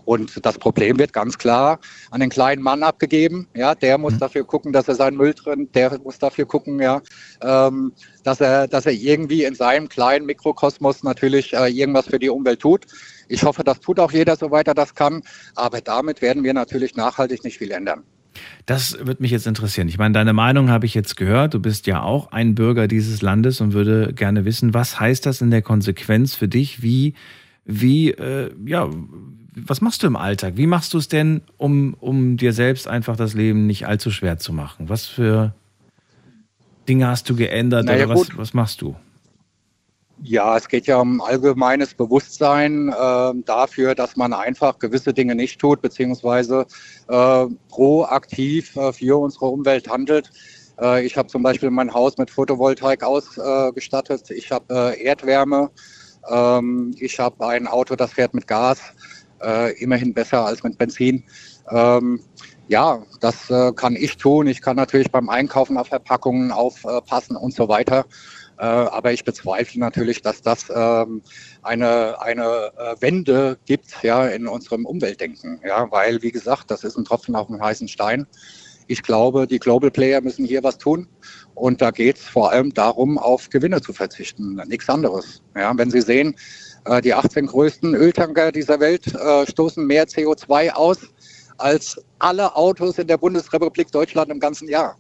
Und 0.05 0.45
das 0.45 0.57
Problem 0.57 0.97
wird 0.97 1.13
ganz 1.13 1.37
klar 1.37 1.79
an 2.09 2.21
den 2.21 2.29
kleinen 2.29 2.63
Mann 2.63 2.81
abgegeben. 2.81 3.47
Ja, 3.53 3.75
der 3.75 3.97
muss 3.97 4.13
mhm. 4.13 4.19
dafür 4.19 4.43
gucken, 4.45 4.73
dass 4.73 4.87
er 4.87 4.95
seinen 4.95 5.17
Müll 5.17 5.33
trennt. 5.33 5.75
Der 5.75 5.99
muss 5.99 6.17
dafür 6.17 6.45
gucken, 6.45 6.79
ja, 6.79 7.01
ähm, 7.41 7.93
dass 8.23 8.41
er, 8.41 8.67
dass 8.67 8.85
er 8.85 8.93
irgendwie 8.93 9.43
in 9.43 9.53
seinem 9.53 9.89
kleinen 9.89 10.25
Mikrokosmos 10.25 11.03
natürlich 11.03 11.53
äh, 11.53 11.67
irgendwas 11.67 12.07
für 12.07 12.19
die 12.19 12.29
Umwelt 12.29 12.61
tut. 12.61 12.85
Ich 13.31 13.43
hoffe, 13.43 13.63
das 13.63 13.79
tut 13.79 13.99
auch 13.99 14.11
jeder, 14.11 14.35
soweit 14.35 14.67
er 14.67 14.73
das 14.73 14.93
kann. 14.93 15.21
Aber 15.55 15.81
damit 15.81 16.21
werden 16.21 16.43
wir 16.43 16.53
natürlich 16.53 16.95
nachhaltig 16.95 17.43
nicht 17.43 17.57
viel 17.57 17.71
ändern. 17.71 18.03
Das 18.65 18.97
wird 19.05 19.19
mich 19.19 19.31
jetzt 19.31 19.47
interessieren. 19.47 19.87
Ich 19.87 19.97
meine, 19.97 20.13
deine 20.13 20.33
Meinung 20.33 20.69
habe 20.69 20.85
ich 20.85 20.93
jetzt 20.93 21.15
gehört. 21.17 21.53
Du 21.53 21.59
bist 21.59 21.87
ja 21.87 22.01
auch 22.01 22.31
ein 22.31 22.55
Bürger 22.55 22.87
dieses 22.87 23.21
Landes 23.21 23.61
und 23.61 23.73
würde 23.73 24.13
gerne 24.13 24.45
wissen, 24.45 24.73
was 24.73 24.99
heißt 24.99 25.25
das 25.25 25.41
in 25.41 25.51
der 25.51 25.61
Konsequenz 25.61 26.35
für 26.35 26.47
dich? 26.47 26.81
Wie, 26.81 27.13
wie, 27.65 28.11
äh, 28.11 28.51
ja, 28.65 28.89
was 29.55 29.81
machst 29.81 30.03
du 30.03 30.07
im 30.07 30.15
Alltag? 30.15 30.53
Wie 30.57 30.67
machst 30.67 30.93
du 30.93 30.97
es 30.97 31.07
denn, 31.07 31.41
um, 31.57 31.93
um 31.99 32.37
dir 32.37 32.53
selbst 32.53 32.87
einfach 32.87 33.15
das 33.15 33.33
Leben 33.33 33.65
nicht 33.67 33.87
allzu 33.87 34.11
schwer 34.11 34.37
zu 34.37 34.53
machen? 34.53 34.89
Was 34.89 35.07
für 35.07 35.53
Dinge 36.87 37.07
hast 37.07 37.29
du 37.29 37.35
geändert 37.35 37.85
naja, 37.85 38.05
oder 38.05 38.15
was, 38.15 38.37
was 38.37 38.53
machst 38.53 38.81
du? 38.81 38.95
Ja, 40.23 40.56
es 40.56 40.68
geht 40.68 40.85
ja 40.85 40.98
um 40.98 41.19
allgemeines 41.19 41.95
Bewusstsein 41.95 42.89
äh, 42.89 43.34
dafür, 43.43 43.95
dass 43.95 44.15
man 44.15 44.34
einfach 44.34 44.77
gewisse 44.77 45.14
Dinge 45.14 45.34
nicht 45.34 45.60
tut, 45.60 45.81
beziehungsweise 45.81 46.68
äh, 47.07 47.48
proaktiv 47.69 48.76
äh, 48.76 48.93
für 48.93 49.19
unsere 49.19 49.48
Umwelt 49.48 49.89
handelt. 49.89 50.30
Äh, 50.80 51.06
ich 51.07 51.18
habe 51.18 51.27
zum 51.27 51.41
Beispiel 51.41 51.72
mein 51.72 51.91
Haus 51.91 52.19
mit 52.19 52.30
Photovoltaik 52.30 53.03
ausgestattet. 53.03 54.30
ich 54.30 54.52
habe 54.52 54.93
äh, 54.95 55.03
Erdwärme. 55.03 55.72
Ähm, 56.30 56.93
ich 56.99 57.19
habe 57.19 57.48
ein 57.48 57.65
Auto, 57.65 57.95
das 57.95 58.14
fährt 58.14 58.35
mit 58.35 58.45
Gas 58.45 58.80
äh, 59.43 59.73
immerhin 59.81 60.14
besser 60.14 60.45
als 60.45 60.61
mit 60.61 60.77
Benzin. 60.77 61.23
Ähm, 61.72 62.19
ja, 62.68 63.03
das 63.19 63.52
kann 63.76 63.98
ich 63.98 64.15
tun. 64.15 64.48
Ich 64.48 64.61
kann 64.61 64.77
natürlich 64.77 65.11
beim 65.11 65.27
Einkaufen 65.27 65.77
auf 65.77 65.88
Verpackungen 65.88 66.53
aufpassen 66.53 67.35
und 67.35 67.53
so 67.53 67.68
weiter. 67.68 68.06
Äh, 68.61 68.65
aber 68.65 69.11
ich 69.11 69.23
bezweifle 69.23 69.79
natürlich, 69.79 70.21
dass 70.21 70.43
das 70.43 70.65
ähm, 70.69 71.23
eine, 71.63 72.21
eine 72.21 72.71
äh, 72.77 72.95
Wende 73.01 73.57
gibt 73.65 74.03
ja, 74.03 74.27
in 74.27 74.47
unserem 74.47 74.85
Umweltdenken. 74.85 75.59
Ja, 75.65 75.89
weil, 75.89 76.21
wie 76.21 76.31
gesagt, 76.31 76.69
das 76.69 76.83
ist 76.83 76.95
ein 76.95 77.03
Tropfen 77.03 77.35
auf 77.35 77.47
dem 77.47 77.59
heißen 77.59 77.88
Stein. 77.88 78.27
Ich 78.85 79.01
glaube, 79.01 79.47
die 79.47 79.57
Global 79.57 79.89
Player 79.89 80.21
müssen 80.21 80.45
hier 80.45 80.63
was 80.63 80.77
tun. 80.77 81.07
Und 81.55 81.81
da 81.81 81.89
geht 81.89 82.17
es 82.17 82.23
vor 82.23 82.51
allem 82.51 82.71
darum, 82.71 83.17
auf 83.17 83.49
Gewinne 83.49 83.81
zu 83.81 83.93
verzichten, 83.93 84.61
nichts 84.67 84.88
anderes. 84.89 85.41
Ja, 85.55 85.75
wenn 85.75 85.89
Sie 85.89 86.01
sehen, 86.01 86.35
äh, 86.85 87.01
die 87.01 87.15
18 87.15 87.47
größten 87.47 87.95
Öltanker 87.95 88.51
dieser 88.51 88.79
Welt 88.79 89.05
stoßen 89.49 89.83
mehr 89.88 90.05
CO2 90.05 90.69
aus 90.69 90.99
als 91.57 91.99
alle 92.19 92.55
Autos 92.55 92.99
in 92.99 93.07
der 93.07 93.17
Bundesrepublik 93.17 93.91
Deutschland 93.91 94.29
im 94.29 94.39
ganzen 94.39 94.67
Jahr. 94.67 94.97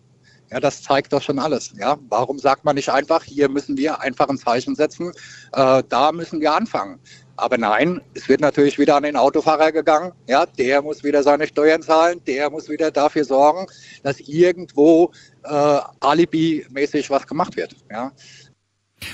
Ja, 0.51 0.59
das 0.59 0.81
zeigt 0.83 1.13
doch 1.13 1.21
schon 1.21 1.39
alles. 1.39 1.73
Ja, 1.79 1.97
warum 2.09 2.37
sagt 2.37 2.65
man 2.65 2.75
nicht 2.75 2.89
einfach, 2.89 3.23
hier 3.23 3.49
müssen 3.49 3.77
wir 3.77 4.01
einfach 4.01 4.27
ein 4.27 4.37
Zeichen 4.37 4.75
setzen, 4.75 5.11
äh, 5.53 5.83
da 5.87 6.11
müssen 6.11 6.41
wir 6.41 6.53
anfangen. 6.53 6.99
Aber 7.37 7.57
nein, 7.57 8.01
es 8.13 8.27
wird 8.27 8.41
natürlich 8.41 8.77
wieder 8.77 8.97
an 8.97 9.03
den 9.03 9.15
Autofahrer 9.15 9.71
gegangen. 9.71 10.11
Ja, 10.27 10.45
der 10.45 10.81
muss 10.81 11.03
wieder 11.03 11.23
seine 11.23 11.47
Steuern 11.47 11.81
zahlen, 11.81 12.21
der 12.27 12.49
muss 12.49 12.69
wieder 12.69 12.91
dafür 12.91 13.23
sorgen, 13.23 13.65
dass 14.03 14.19
irgendwo 14.19 15.11
äh, 15.43 15.79
alibi-mäßig 16.01 17.09
was 17.09 17.25
gemacht 17.25 17.55
wird. 17.55 17.75
Ja, 17.89 18.11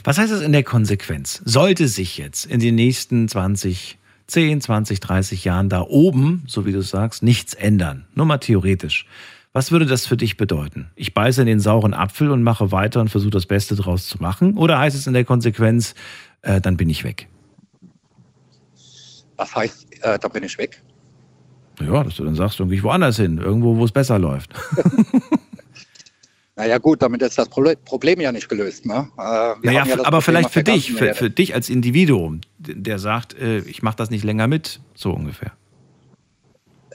was 0.03 0.18
heißt 0.18 0.31
das 0.31 0.41
in 0.41 0.51
der 0.51 0.64
Konsequenz? 0.64 1.41
Sollte 1.45 1.88
sich 1.88 2.18
jetzt 2.18 2.45
in 2.45 2.59
den 2.59 2.76
nächsten 2.76 3.27
20, 3.27 3.97
10, 4.27 4.61
20, 4.61 4.99
30 4.99 5.45
Jahren 5.45 5.69
da 5.69 5.81
oben, 5.81 6.43
so 6.47 6.65
wie 6.65 6.72
du 6.72 6.81
sagst, 6.81 7.23
nichts 7.23 7.53
ändern? 7.53 8.05
Nur 8.14 8.26
mal 8.26 8.38
theoretisch. 8.38 9.05
Was 9.58 9.72
würde 9.72 9.88
das 9.88 10.06
für 10.06 10.18
dich 10.18 10.38
bedeuten? 10.38 10.92
Ich 10.96 11.16
beiße 11.16 11.42
in 11.42 11.48
den 11.48 11.60
sauren 11.60 11.96
Apfel 11.96 12.30
und 12.30 12.44
mache 12.44 12.72
weiter 12.72 13.02
und 13.02 13.10
versuche 13.10 13.32
das 13.32 13.48
Beste 13.48 13.76
draus 13.76 14.06
zu 14.06 14.20
machen? 14.20 14.56
Oder 14.56 14.78
heißt 14.78 14.96
es 14.96 15.08
in 15.08 15.14
der 15.14 15.26
Konsequenz, 15.26 15.96
äh, 16.44 16.62
dann 16.62 16.78
bin 16.78 16.92
ich 16.92 17.04
weg? 17.04 17.28
Was 19.36 19.56
heißt, 19.56 20.04
äh, 20.04 20.20
dann 20.20 20.32
bin 20.32 20.44
ich 20.44 20.60
weg? 20.60 20.84
Ja, 21.82 22.04
dass 22.04 22.18
du 22.18 22.24
dann 22.24 22.36
sagst, 22.36 22.60
irgendwie 22.60 22.84
woanders 22.84 23.18
hin, 23.18 23.40
irgendwo, 23.40 23.76
wo 23.78 23.84
es 23.84 23.92
besser 23.92 24.20
läuft. 24.20 24.54
Naja 26.60 26.80
gut, 26.80 27.04
damit 27.04 27.22
ist 27.22 27.38
das 27.38 27.50
Problem 27.50 28.20
ja 28.20 28.32
nicht 28.32 28.50
gelöst. 28.50 28.88
Ne? 28.88 29.08
Äh, 29.16 29.22
naja, 29.62 29.86
ja 29.86 30.06
aber 30.06 30.24
vielleicht 30.24 30.50
für 30.50 30.64
dich, 30.64 30.92
für, 30.92 31.14
für, 31.14 31.30
dich 31.30 31.54
als 31.54 31.70
Individuum, 31.70 32.42
der 32.58 32.98
sagt, 32.98 33.40
äh, 33.40 33.60
ich 33.60 33.84
mache 33.84 33.96
das 33.96 34.10
nicht 34.10 34.24
länger 34.24 34.48
mit, 34.48 34.80
so 34.96 35.12
ungefähr. 35.12 35.52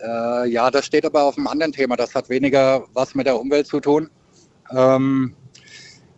Äh, 0.03 0.49
ja, 0.49 0.70
das 0.70 0.87
steht 0.87 1.05
aber 1.05 1.23
auf 1.24 1.37
einem 1.37 1.47
anderen 1.47 1.73
Thema. 1.73 1.97
Das 1.97 2.15
hat 2.15 2.29
weniger 2.29 2.85
was 2.93 3.15
mit 3.15 3.27
der 3.27 3.39
Umwelt 3.39 3.66
zu 3.66 3.81
tun. 3.81 4.11
Ähm, 4.70 5.35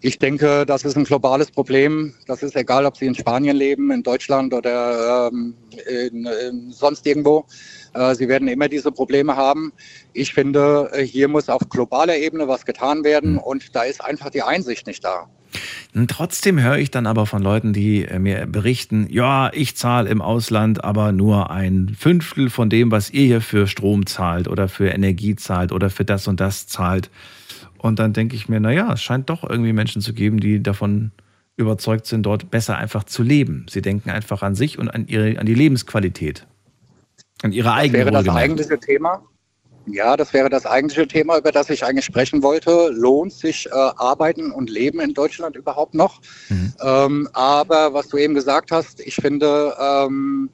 ich 0.01 0.19
denke, 0.19 0.67
das 0.67 0.85
ist 0.85 0.97
ein 0.97 1.05
globales 1.05 1.51
Problem. 1.51 2.15
Das 2.27 2.43
ist 2.43 2.57
egal, 2.57 2.85
ob 2.85 2.97
Sie 2.97 3.07
in 3.07 3.15
Spanien 3.15 3.57
leben, 3.57 3.91
in 3.91 4.03
Deutschland 4.03 4.53
oder 4.53 5.31
ähm, 5.33 5.55
in, 5.89 6.27
in 6.27 6.71
sonst 6.71 7.07
irgendwo. 7.07 7.47
Äh, 7.95 8.15
sie 8.15 8.29
werden 8.29 8.49
immer 8.49 8.69
diese 8.69 8.93
Probleme 8.93 9.35
haben. 9.37 9.73
Ich 10.13 10.35
finde, 10.35 10.91
hier 11.05 11.29
muss 11.29 11.49
auf 11.49 11.63
globaler 11.71 12.17
Ebene 12.17 12.49
was 12.49 12.67
getan 12.67 13.03
werden 13.03 13.37
hm. 13.37 13.39
und 13.39 13.75
da 13.75 13.85
ist 13.85 14.05
einfach 14.05 14.31
die 14.31 14.43
Einsicht 14.43 14.87
nicht 14.87 15.03
da. 15.05 15.29
Und 15.95 16.11
trotzdem 16.11 16.61
höre 16.61 16.79
ich 16.79 16.91
dann 16.91 17.07
aber 17.07 17.27
von 17.27 17.43
Leuten, 17.43 17.73
die 17.73 18.05
äh, 18.05 18.19
mir 18.19 18.47
berichten, 18.47 19.07
ja, 19.11 19.51
ich 19.53 19.77
zahle 19.77 20.11
im 20.11 20.21
Ausland 20.21 20.83
aber 20.83 21.13
nur 21.13 21.51
ein 21.51 21.95
Fünftel 21.99 22.51
von 22.51 22.71
dem, 22.71 22.91
was 22.91 23.11
ihr 23.11 23.27
hier 23.27 23.41
für 23.41 23.67
Strom 23.67 24.07
zahlt 24.07 24.49
oder 24.49 24.69
für 24.69 24.89
Energie 24.89 25.37
zahlt 25.37 25.73
oder 25.73 25.91
für 25.91 26.05
das 26.05 26.27
und 26.27 26.41
das 26.41 26.67
zahlt. 26.67 27.11
Und 27.79 27.99
dann 27.99 28.13
denke 28.13 28.35
ich 28.35 28.49
mir, 28.49 28.61
naja, 28.61 28.93
es 28.93 29.03
scheint 29.03 29.31
doch 29.31 29.49
irgendwie 29.49 29.73
Menschen 29.73 30.03
zu 30.03 30.15
geben, 30.15 30.41
die 30.41 30.63
davon 30.63 31.13
überzeugt 31.57 32.07
sind, 32.07 32.25
dort 32.25 32.51
besser 32.51 32.77
einfach 32.77 33.05
zu 33.05 33.23
leben. 33.23 33.67
Sie 33.69 33.83
denken 33.83 34.11
einfach 34.11 34.43
an 34.43 34.55
sich 34.55 34.79
und 34.79 34.89
an, 34.89 35.07
ihre, 35.07 35.39
an 35.39 35.47
die 35.47 35.55
Lebensqualität. 35.55 36.47
An 37.43 37.53
ihre 37.53 37.73
eigene 37.73 37.99
wäre 37.99 38.11
das 38.11 38.29
eigentliche 38.29 38.79
Thema. 38.79 39.23
Ja, 39.87 40.17
das 40.17 40.33
wäre 40.33 40.49
das 40.49 40.67
eigentliche 40.67 41.07
Thema, 41.07 41.39
über 41.39 41.53
das 41.53 41.69
ich 41.71 41.85
eigentlich 41.85 42.05
sprechen 42.05 42.43
wollte. 42.43 42.91
Lohnt 42.91 43.33
sich 43.33 43.67
äh, 43.67 43.71
Arbeiten 43.73 44.51
und 44.51 44.71
Leben 44.71 45.01
in 45.01 45.15
Deutschland 45.15 45.57
überhaupt 45.57 45.95
noch? 45.95 46.21
Mhm. 46.49 46.73
Ähm, 46.83 47.29
aber 47.33 47.93
was 47.93 48.09
du 48.09 48.17
eben 48.17 48.35
gesagt 48.35 48.71
hast, 48.71 49.01
ich 49.01 49.17
finde, 49.17 49.75
ähm, 49.79 50.51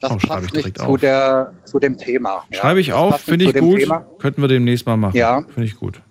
das 0.00 0.12
oh, 0.12 0.16
passt 0.16 0.52
nicht 0.54 0.78
zu, 0.78 0.96
der, 0.96 1.52
zu, 1.64 1.78
dem 1.78 1.96
Thema. 1.96 2.44
Schreibe 2.50 2.80
ich 2.80 2.92
auf, 2.92 3.20
finde 3.20 3.46
ich 3.46 3.54
gut. 3.54 3.80
Könnten 4.18 4.42
wir 4.42 4.48
demnächst 4.48 4.86
mal 4.86 4.96
machen. 4.96 5.16
Ja. 5.16 5.42
Finde 5.42 5.64
ich 5.64 5.76
gut. 5.76 6.02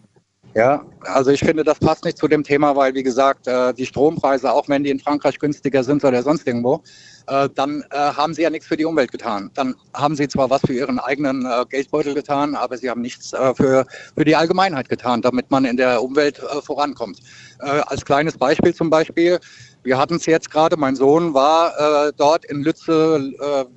Ja, 0.56 0.86
also 1.02 1.32
ich 1.32 1.40
finde, 1.40 1.64
das 1.64 1.80
passt 1.80 2.06
nicht 2.06 2.18
zu 2.18 2.28
dem 2.28 2.44
Thema, 2.44 2.76
weil, 2.76 2.94
wie 2.94 3.02
gesagt, 3.02 3.48
äh, 3.48 3.74
die 3.74 3.88
Strompreise, 3.88 4.52
auch 4.52 4.70
wenn 4.70 4.84
die 4.84 4.92
in 4.92 5.00
Frankreich 5.00 5.40
günstiger 5.40 5.84
sind 5.84 6.04
oder 6.04 6.22
sonst 6.22 6.46
irgendwo, 6.46 6.84
äh, 7.26 7.50
dann 7.56 7.84
äh, 7.90 7.96
haben 7.98 8.36
sie 8.36 8.44
ja 8.44 8.52
nichts 8.52 8.68
für 8.68 8.78
die 8.78 8.86
Umwelt 8.86 9.12
getan. 9.12 9.50
Dann 9.56 9.74
haben 9.96 10.16
sie 10.16 10.28
zwar 10.28 10.52
was 10.52 10.62
für 10.62 10.74
ihren 10.74 11.00
eigenen 11.00 11.48
Geldbeutel 11.70 12.14
getan, 12.14 12.54
aber 12.54 12.78
sie 12.78 12.88
haben 12.88 13.02
nichts 13.02 13.32
für, 13.56 13.86
für 14.16 14.26
die 14.26 14.36
Allgemeinheit 14.36 14.90
getan, 14.90 15.24
damit 15.24 15.50
man 15.50 15.66
in 15.66 15.78
der 15.78 16.04
Umwelt 16.04 16.38
vorankommt. 16.64 17.20
Als 17.60 18.06
kleines 18.06 18.38
Beispiel 18.38 18.76
zum 18.76 18.90
Beispiel, 18.90 19.40
wir 19.84 19.98
hatten 19.98 20.16
es 20.16 20.26
jetzt 20.26 20.52
gerade, 20.52 20.78
mein 20.78 20.96
Sohn 20.96 21.34
war 21.34 22.12
dort 22.18 22.46
in 22.46 22.64
Lütze, 22.64 23.20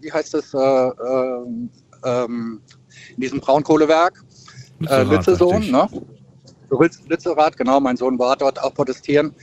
wie 0.00 0.12
heißt 0.12 0.34
es, 0.34 0.54
ähm, 0.54 1.70
in 3.14 3.20
diesem 3.20 3.40
Braunkohlewerk, 3.40 4.22
Lütze, 4.78 5.02
Lütze 5.04 5.36
Sohn, 5.36 5.70
ne? 5.70 5.88
Lützerath, 7.08 7.56
genau, 7.56 7.80
mein 7.80 7.96
Sohn 7.96 8.18
war 8.18 8.36
dort 8.36 8.62
auch 8.62 8.74
protestieren. 8.74 9.34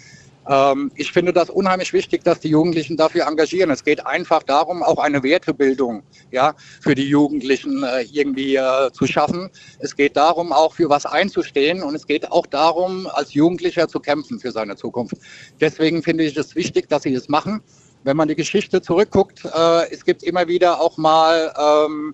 Ähm, 0.47 0.91
ich 0.95 1.11
finde 1.11 1.34
das 1.34 1.49
unheimlich 1.49 1.93
wichtig, 1.93 2.23
dass 2.23 2.39
die 2.39 2.49
Jugendlichen 2.49 2.97
dafür 2.97 3.27
engagieren. 3.27 3.69
Es 3.72 3.84
geht 3.84 4.05
einfach 4.05 4.43
darum, 4.43 4.84
auch 4.84 4.99
eine 4.99 5.23
Wertebildung 5.23 6.03
ja, 6.31 6.55
für 6.81 6.95
die 6.95 7.07
Jugendlichen 7.07 7.84
äh, 7.84 8.01
irgendwie 8.01 8.55
äh, 8.55 8.91
zu 8.91 9.07
schaffen. 9.07 9.49
Es 9.80 9.95
geht 9.95 10.18
darum, 10.18 10.51
auch 10.51 10.73
für 10.73 10.89
was 10.89 11.05
einzustehen 11.05 11.81
und 11.81 11.95
es 11.95 12.05
geht 12.07 12.31
auch 12.31 12.45
darum, 12.45 13.07
als 13.07 13.34
Jugendlicher 13.34 13.88
zu 13.88 13.99
kämpfen 13.99 14.39
für 14.39 14.51
seine 14.51 14.76
Zukunft. 14.76 15.15
Deswegen 15.61 16.03
finde 16.03 16.26
ich 16.26 16.35
es 16.35 16.55
wichtig, 16.55 16.89
dass 16.89 17.03
sie 17.03 17.14
es 17.14 17.30
machen. 17.30 17.61
Wenn 18.03 18.18
man 18.18 18.27
die 18.27 18.35
Geschichte 18.35 18.81
zurückguckt, 18.81 19.45
äh, 19.45 19.89
es 19.91 20.03
gibt 20.03 20.23
immer 20.23 20.47
wieder 20.49 20.81
auch 20.81 20.97
mal 20.97 21.53
ähm, 21.57 22.14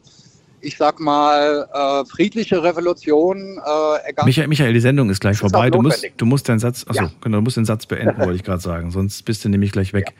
ich 0.62 0.78
sag 0.78 1.00
mal, 1.00 1.68
äh, 1.74 2.06
friedliche 2.06 2.62
Revolution. 2.64 3.58
Äh, 3.58 4.10
egal. 4.10 4.26
Michael, 4.26 4.48
Michael, 4.48 4.74
die 4.74 4.80
Sendung 4.80 5.10
ist 5.10 5.20
gleich 5.20 5.34
ist 5.34 5.40
vorbei. 5.40 5.70
Du 5.70 5.82
musst, 5.82 6.06
du 6.18 6.26
musst 6.26 6.48
deinen 6.50 6.60
Satz, 6.60 6.86
achso, 6.88 7.04
Ja. 7.04 7.12
genau, 7.22 7.38
du 7.38 7.44
musst 7.44 7.58
den 7.58 7.66
Satz 7.66 7.86
beenden, 7.86 8.18
wollte 8.20 8.34
ich 8.36 8.44
gerade 8.44 8.62
sagen. 8.62 8.92
Sonst 8.92 9.24
bist 9.26 9.44
du 9.46 9.50
nämlich 9.50 9.72
gleich 9.72 9.94
weg. 9.94 10.14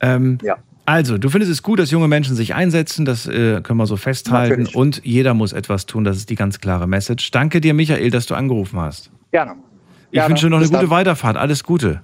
Ähm, 0.00 0.38
Also, 0.86 1.18
du 1.18 1.28
findest 1.28 1.52
es 1.52 1.62
gut, 1.62 1.78
dass 1.78 1.90
junge 1.90 2.08
Menschen 2.08 2.34
sich 2.34 2.54
einsetzen, 2.54 3.04
das 3.04 3.26
äh, 3.26 3.60
können 3.60 3.78
wir 3.78 3.86
so 3.86 3.96
festhalten. 3.98 4.62
Natürlich. 4.62 4.74
Und 4.74 5.00
jeder 5.04 5.34
muss 5.34 5.52
etwas 5.52 5.84
tun, 5.84 6.04
das 6.04 6.16
ist 6.16 6.30
die 6.30 6.34
ganz 6.34 6.60
klare 6.60 6.86
Message. 6.86 7.30
Danke 7.30 7.60
dir, 7.60 7.74
Michael, 7.74 8.10
dass 8.10 8.24
du 8.24 8.34
angerufen 8.34 8.80
hast. 8.80 9.10
Gerne. 9.30 9.56
Ich 10.10 10.12
Gerne. 10.12 10.30
wünsche 10.30 10.46
dir 10.46 10.50
noch 10.50 10.56
eine 10.56 10.64
Bis 10.64 10.70
gute 10.70 10.82
dann. 10.84 10.90
Weiterfahrt. 10.90 11.36
Alles 11.36 11.62
Gute. 11.62 12.00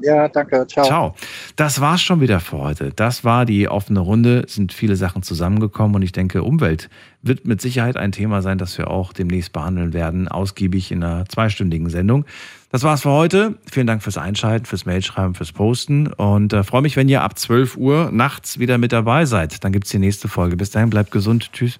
Ja, 0.00 0.28
danke. 0.28 0.66
Ciao. 0.66 0.86
Ciao. 0.86 1.14
Das 1.56 1.80
war's 1.80 2.02
schon 2.02 2.20
wieder 2.20 2.40
für 2.40 2.58
heute. 2.58 2.90
Das 2.94 3.24
war 3.24 3.44
die 3.44 3.68
offene 3.68 4.00
Runde. 4.00 4.44
Es 4.46 4.54
sind 4.54 4.72
viele 4.72 4.96
Sachen 4.96 5.22
zusammengekommen 5.22 5.96
und 5.96 6.02
ich 6.02 6.12
denke, 6.12 6.42
Umwelt 6.42 6.90
wird 7.22 7.46
mit 7.46 7.60
Sicherheit 7.60 7.96
ein 7.96 8.12
Thema 8.12 8.42
sein, 8.42 8.58
das 8.58 8.76
wir 8.76 8.90
auch 8.90 9.12
demnächst 9.12 9.52
behandeln 9.52 9.92
werden, 9.92 10.28
ausgiebig 10.28 10.92
in 10.92 11.02
einer 11.02 11.26
zweistündigen 11.26 11.88
Sendung. 11.88 12.24
Das 12.70 12.82
war's 12.82 13.02
für 13.02 13.10
heute. 13.10 13.54
Vielen 13.70 13.86
Dank 13.86 14.02
fürs 14.02 14.18
Einschalten, 14.18 14.66
fürs 14.66 14.84
Mailschreiben, 14.84 15.34
fürs 15.34 15.52
Posten 15.52 16.08
und 16.08 16.52
äh, 16.52 16.64
freue 16.64 16.82
mich, 16.82 16.96
wenn 16.96 17.08
ihr 17.08 17.22
ab 17.22 17.38
12 17.38 17.76
Uhr 17.76 18.10
nachts 18.12 18.58
wieder 18.58 18.78
mit 18.78 18.92
dabei 18.92 19.24
seid. 19.26 19.64
Dann 19.64 19.72
gibt's 19.72 19.90
die 19.90 19.98
nächste 19.98 20.28
Folge. 20.28 20.56
Bis 20.56 20.70
dahin, 20.70 20.90
bleibt 20.90 21.10
gesund. 21.10 21.52
Tschüss. 21.52 21.78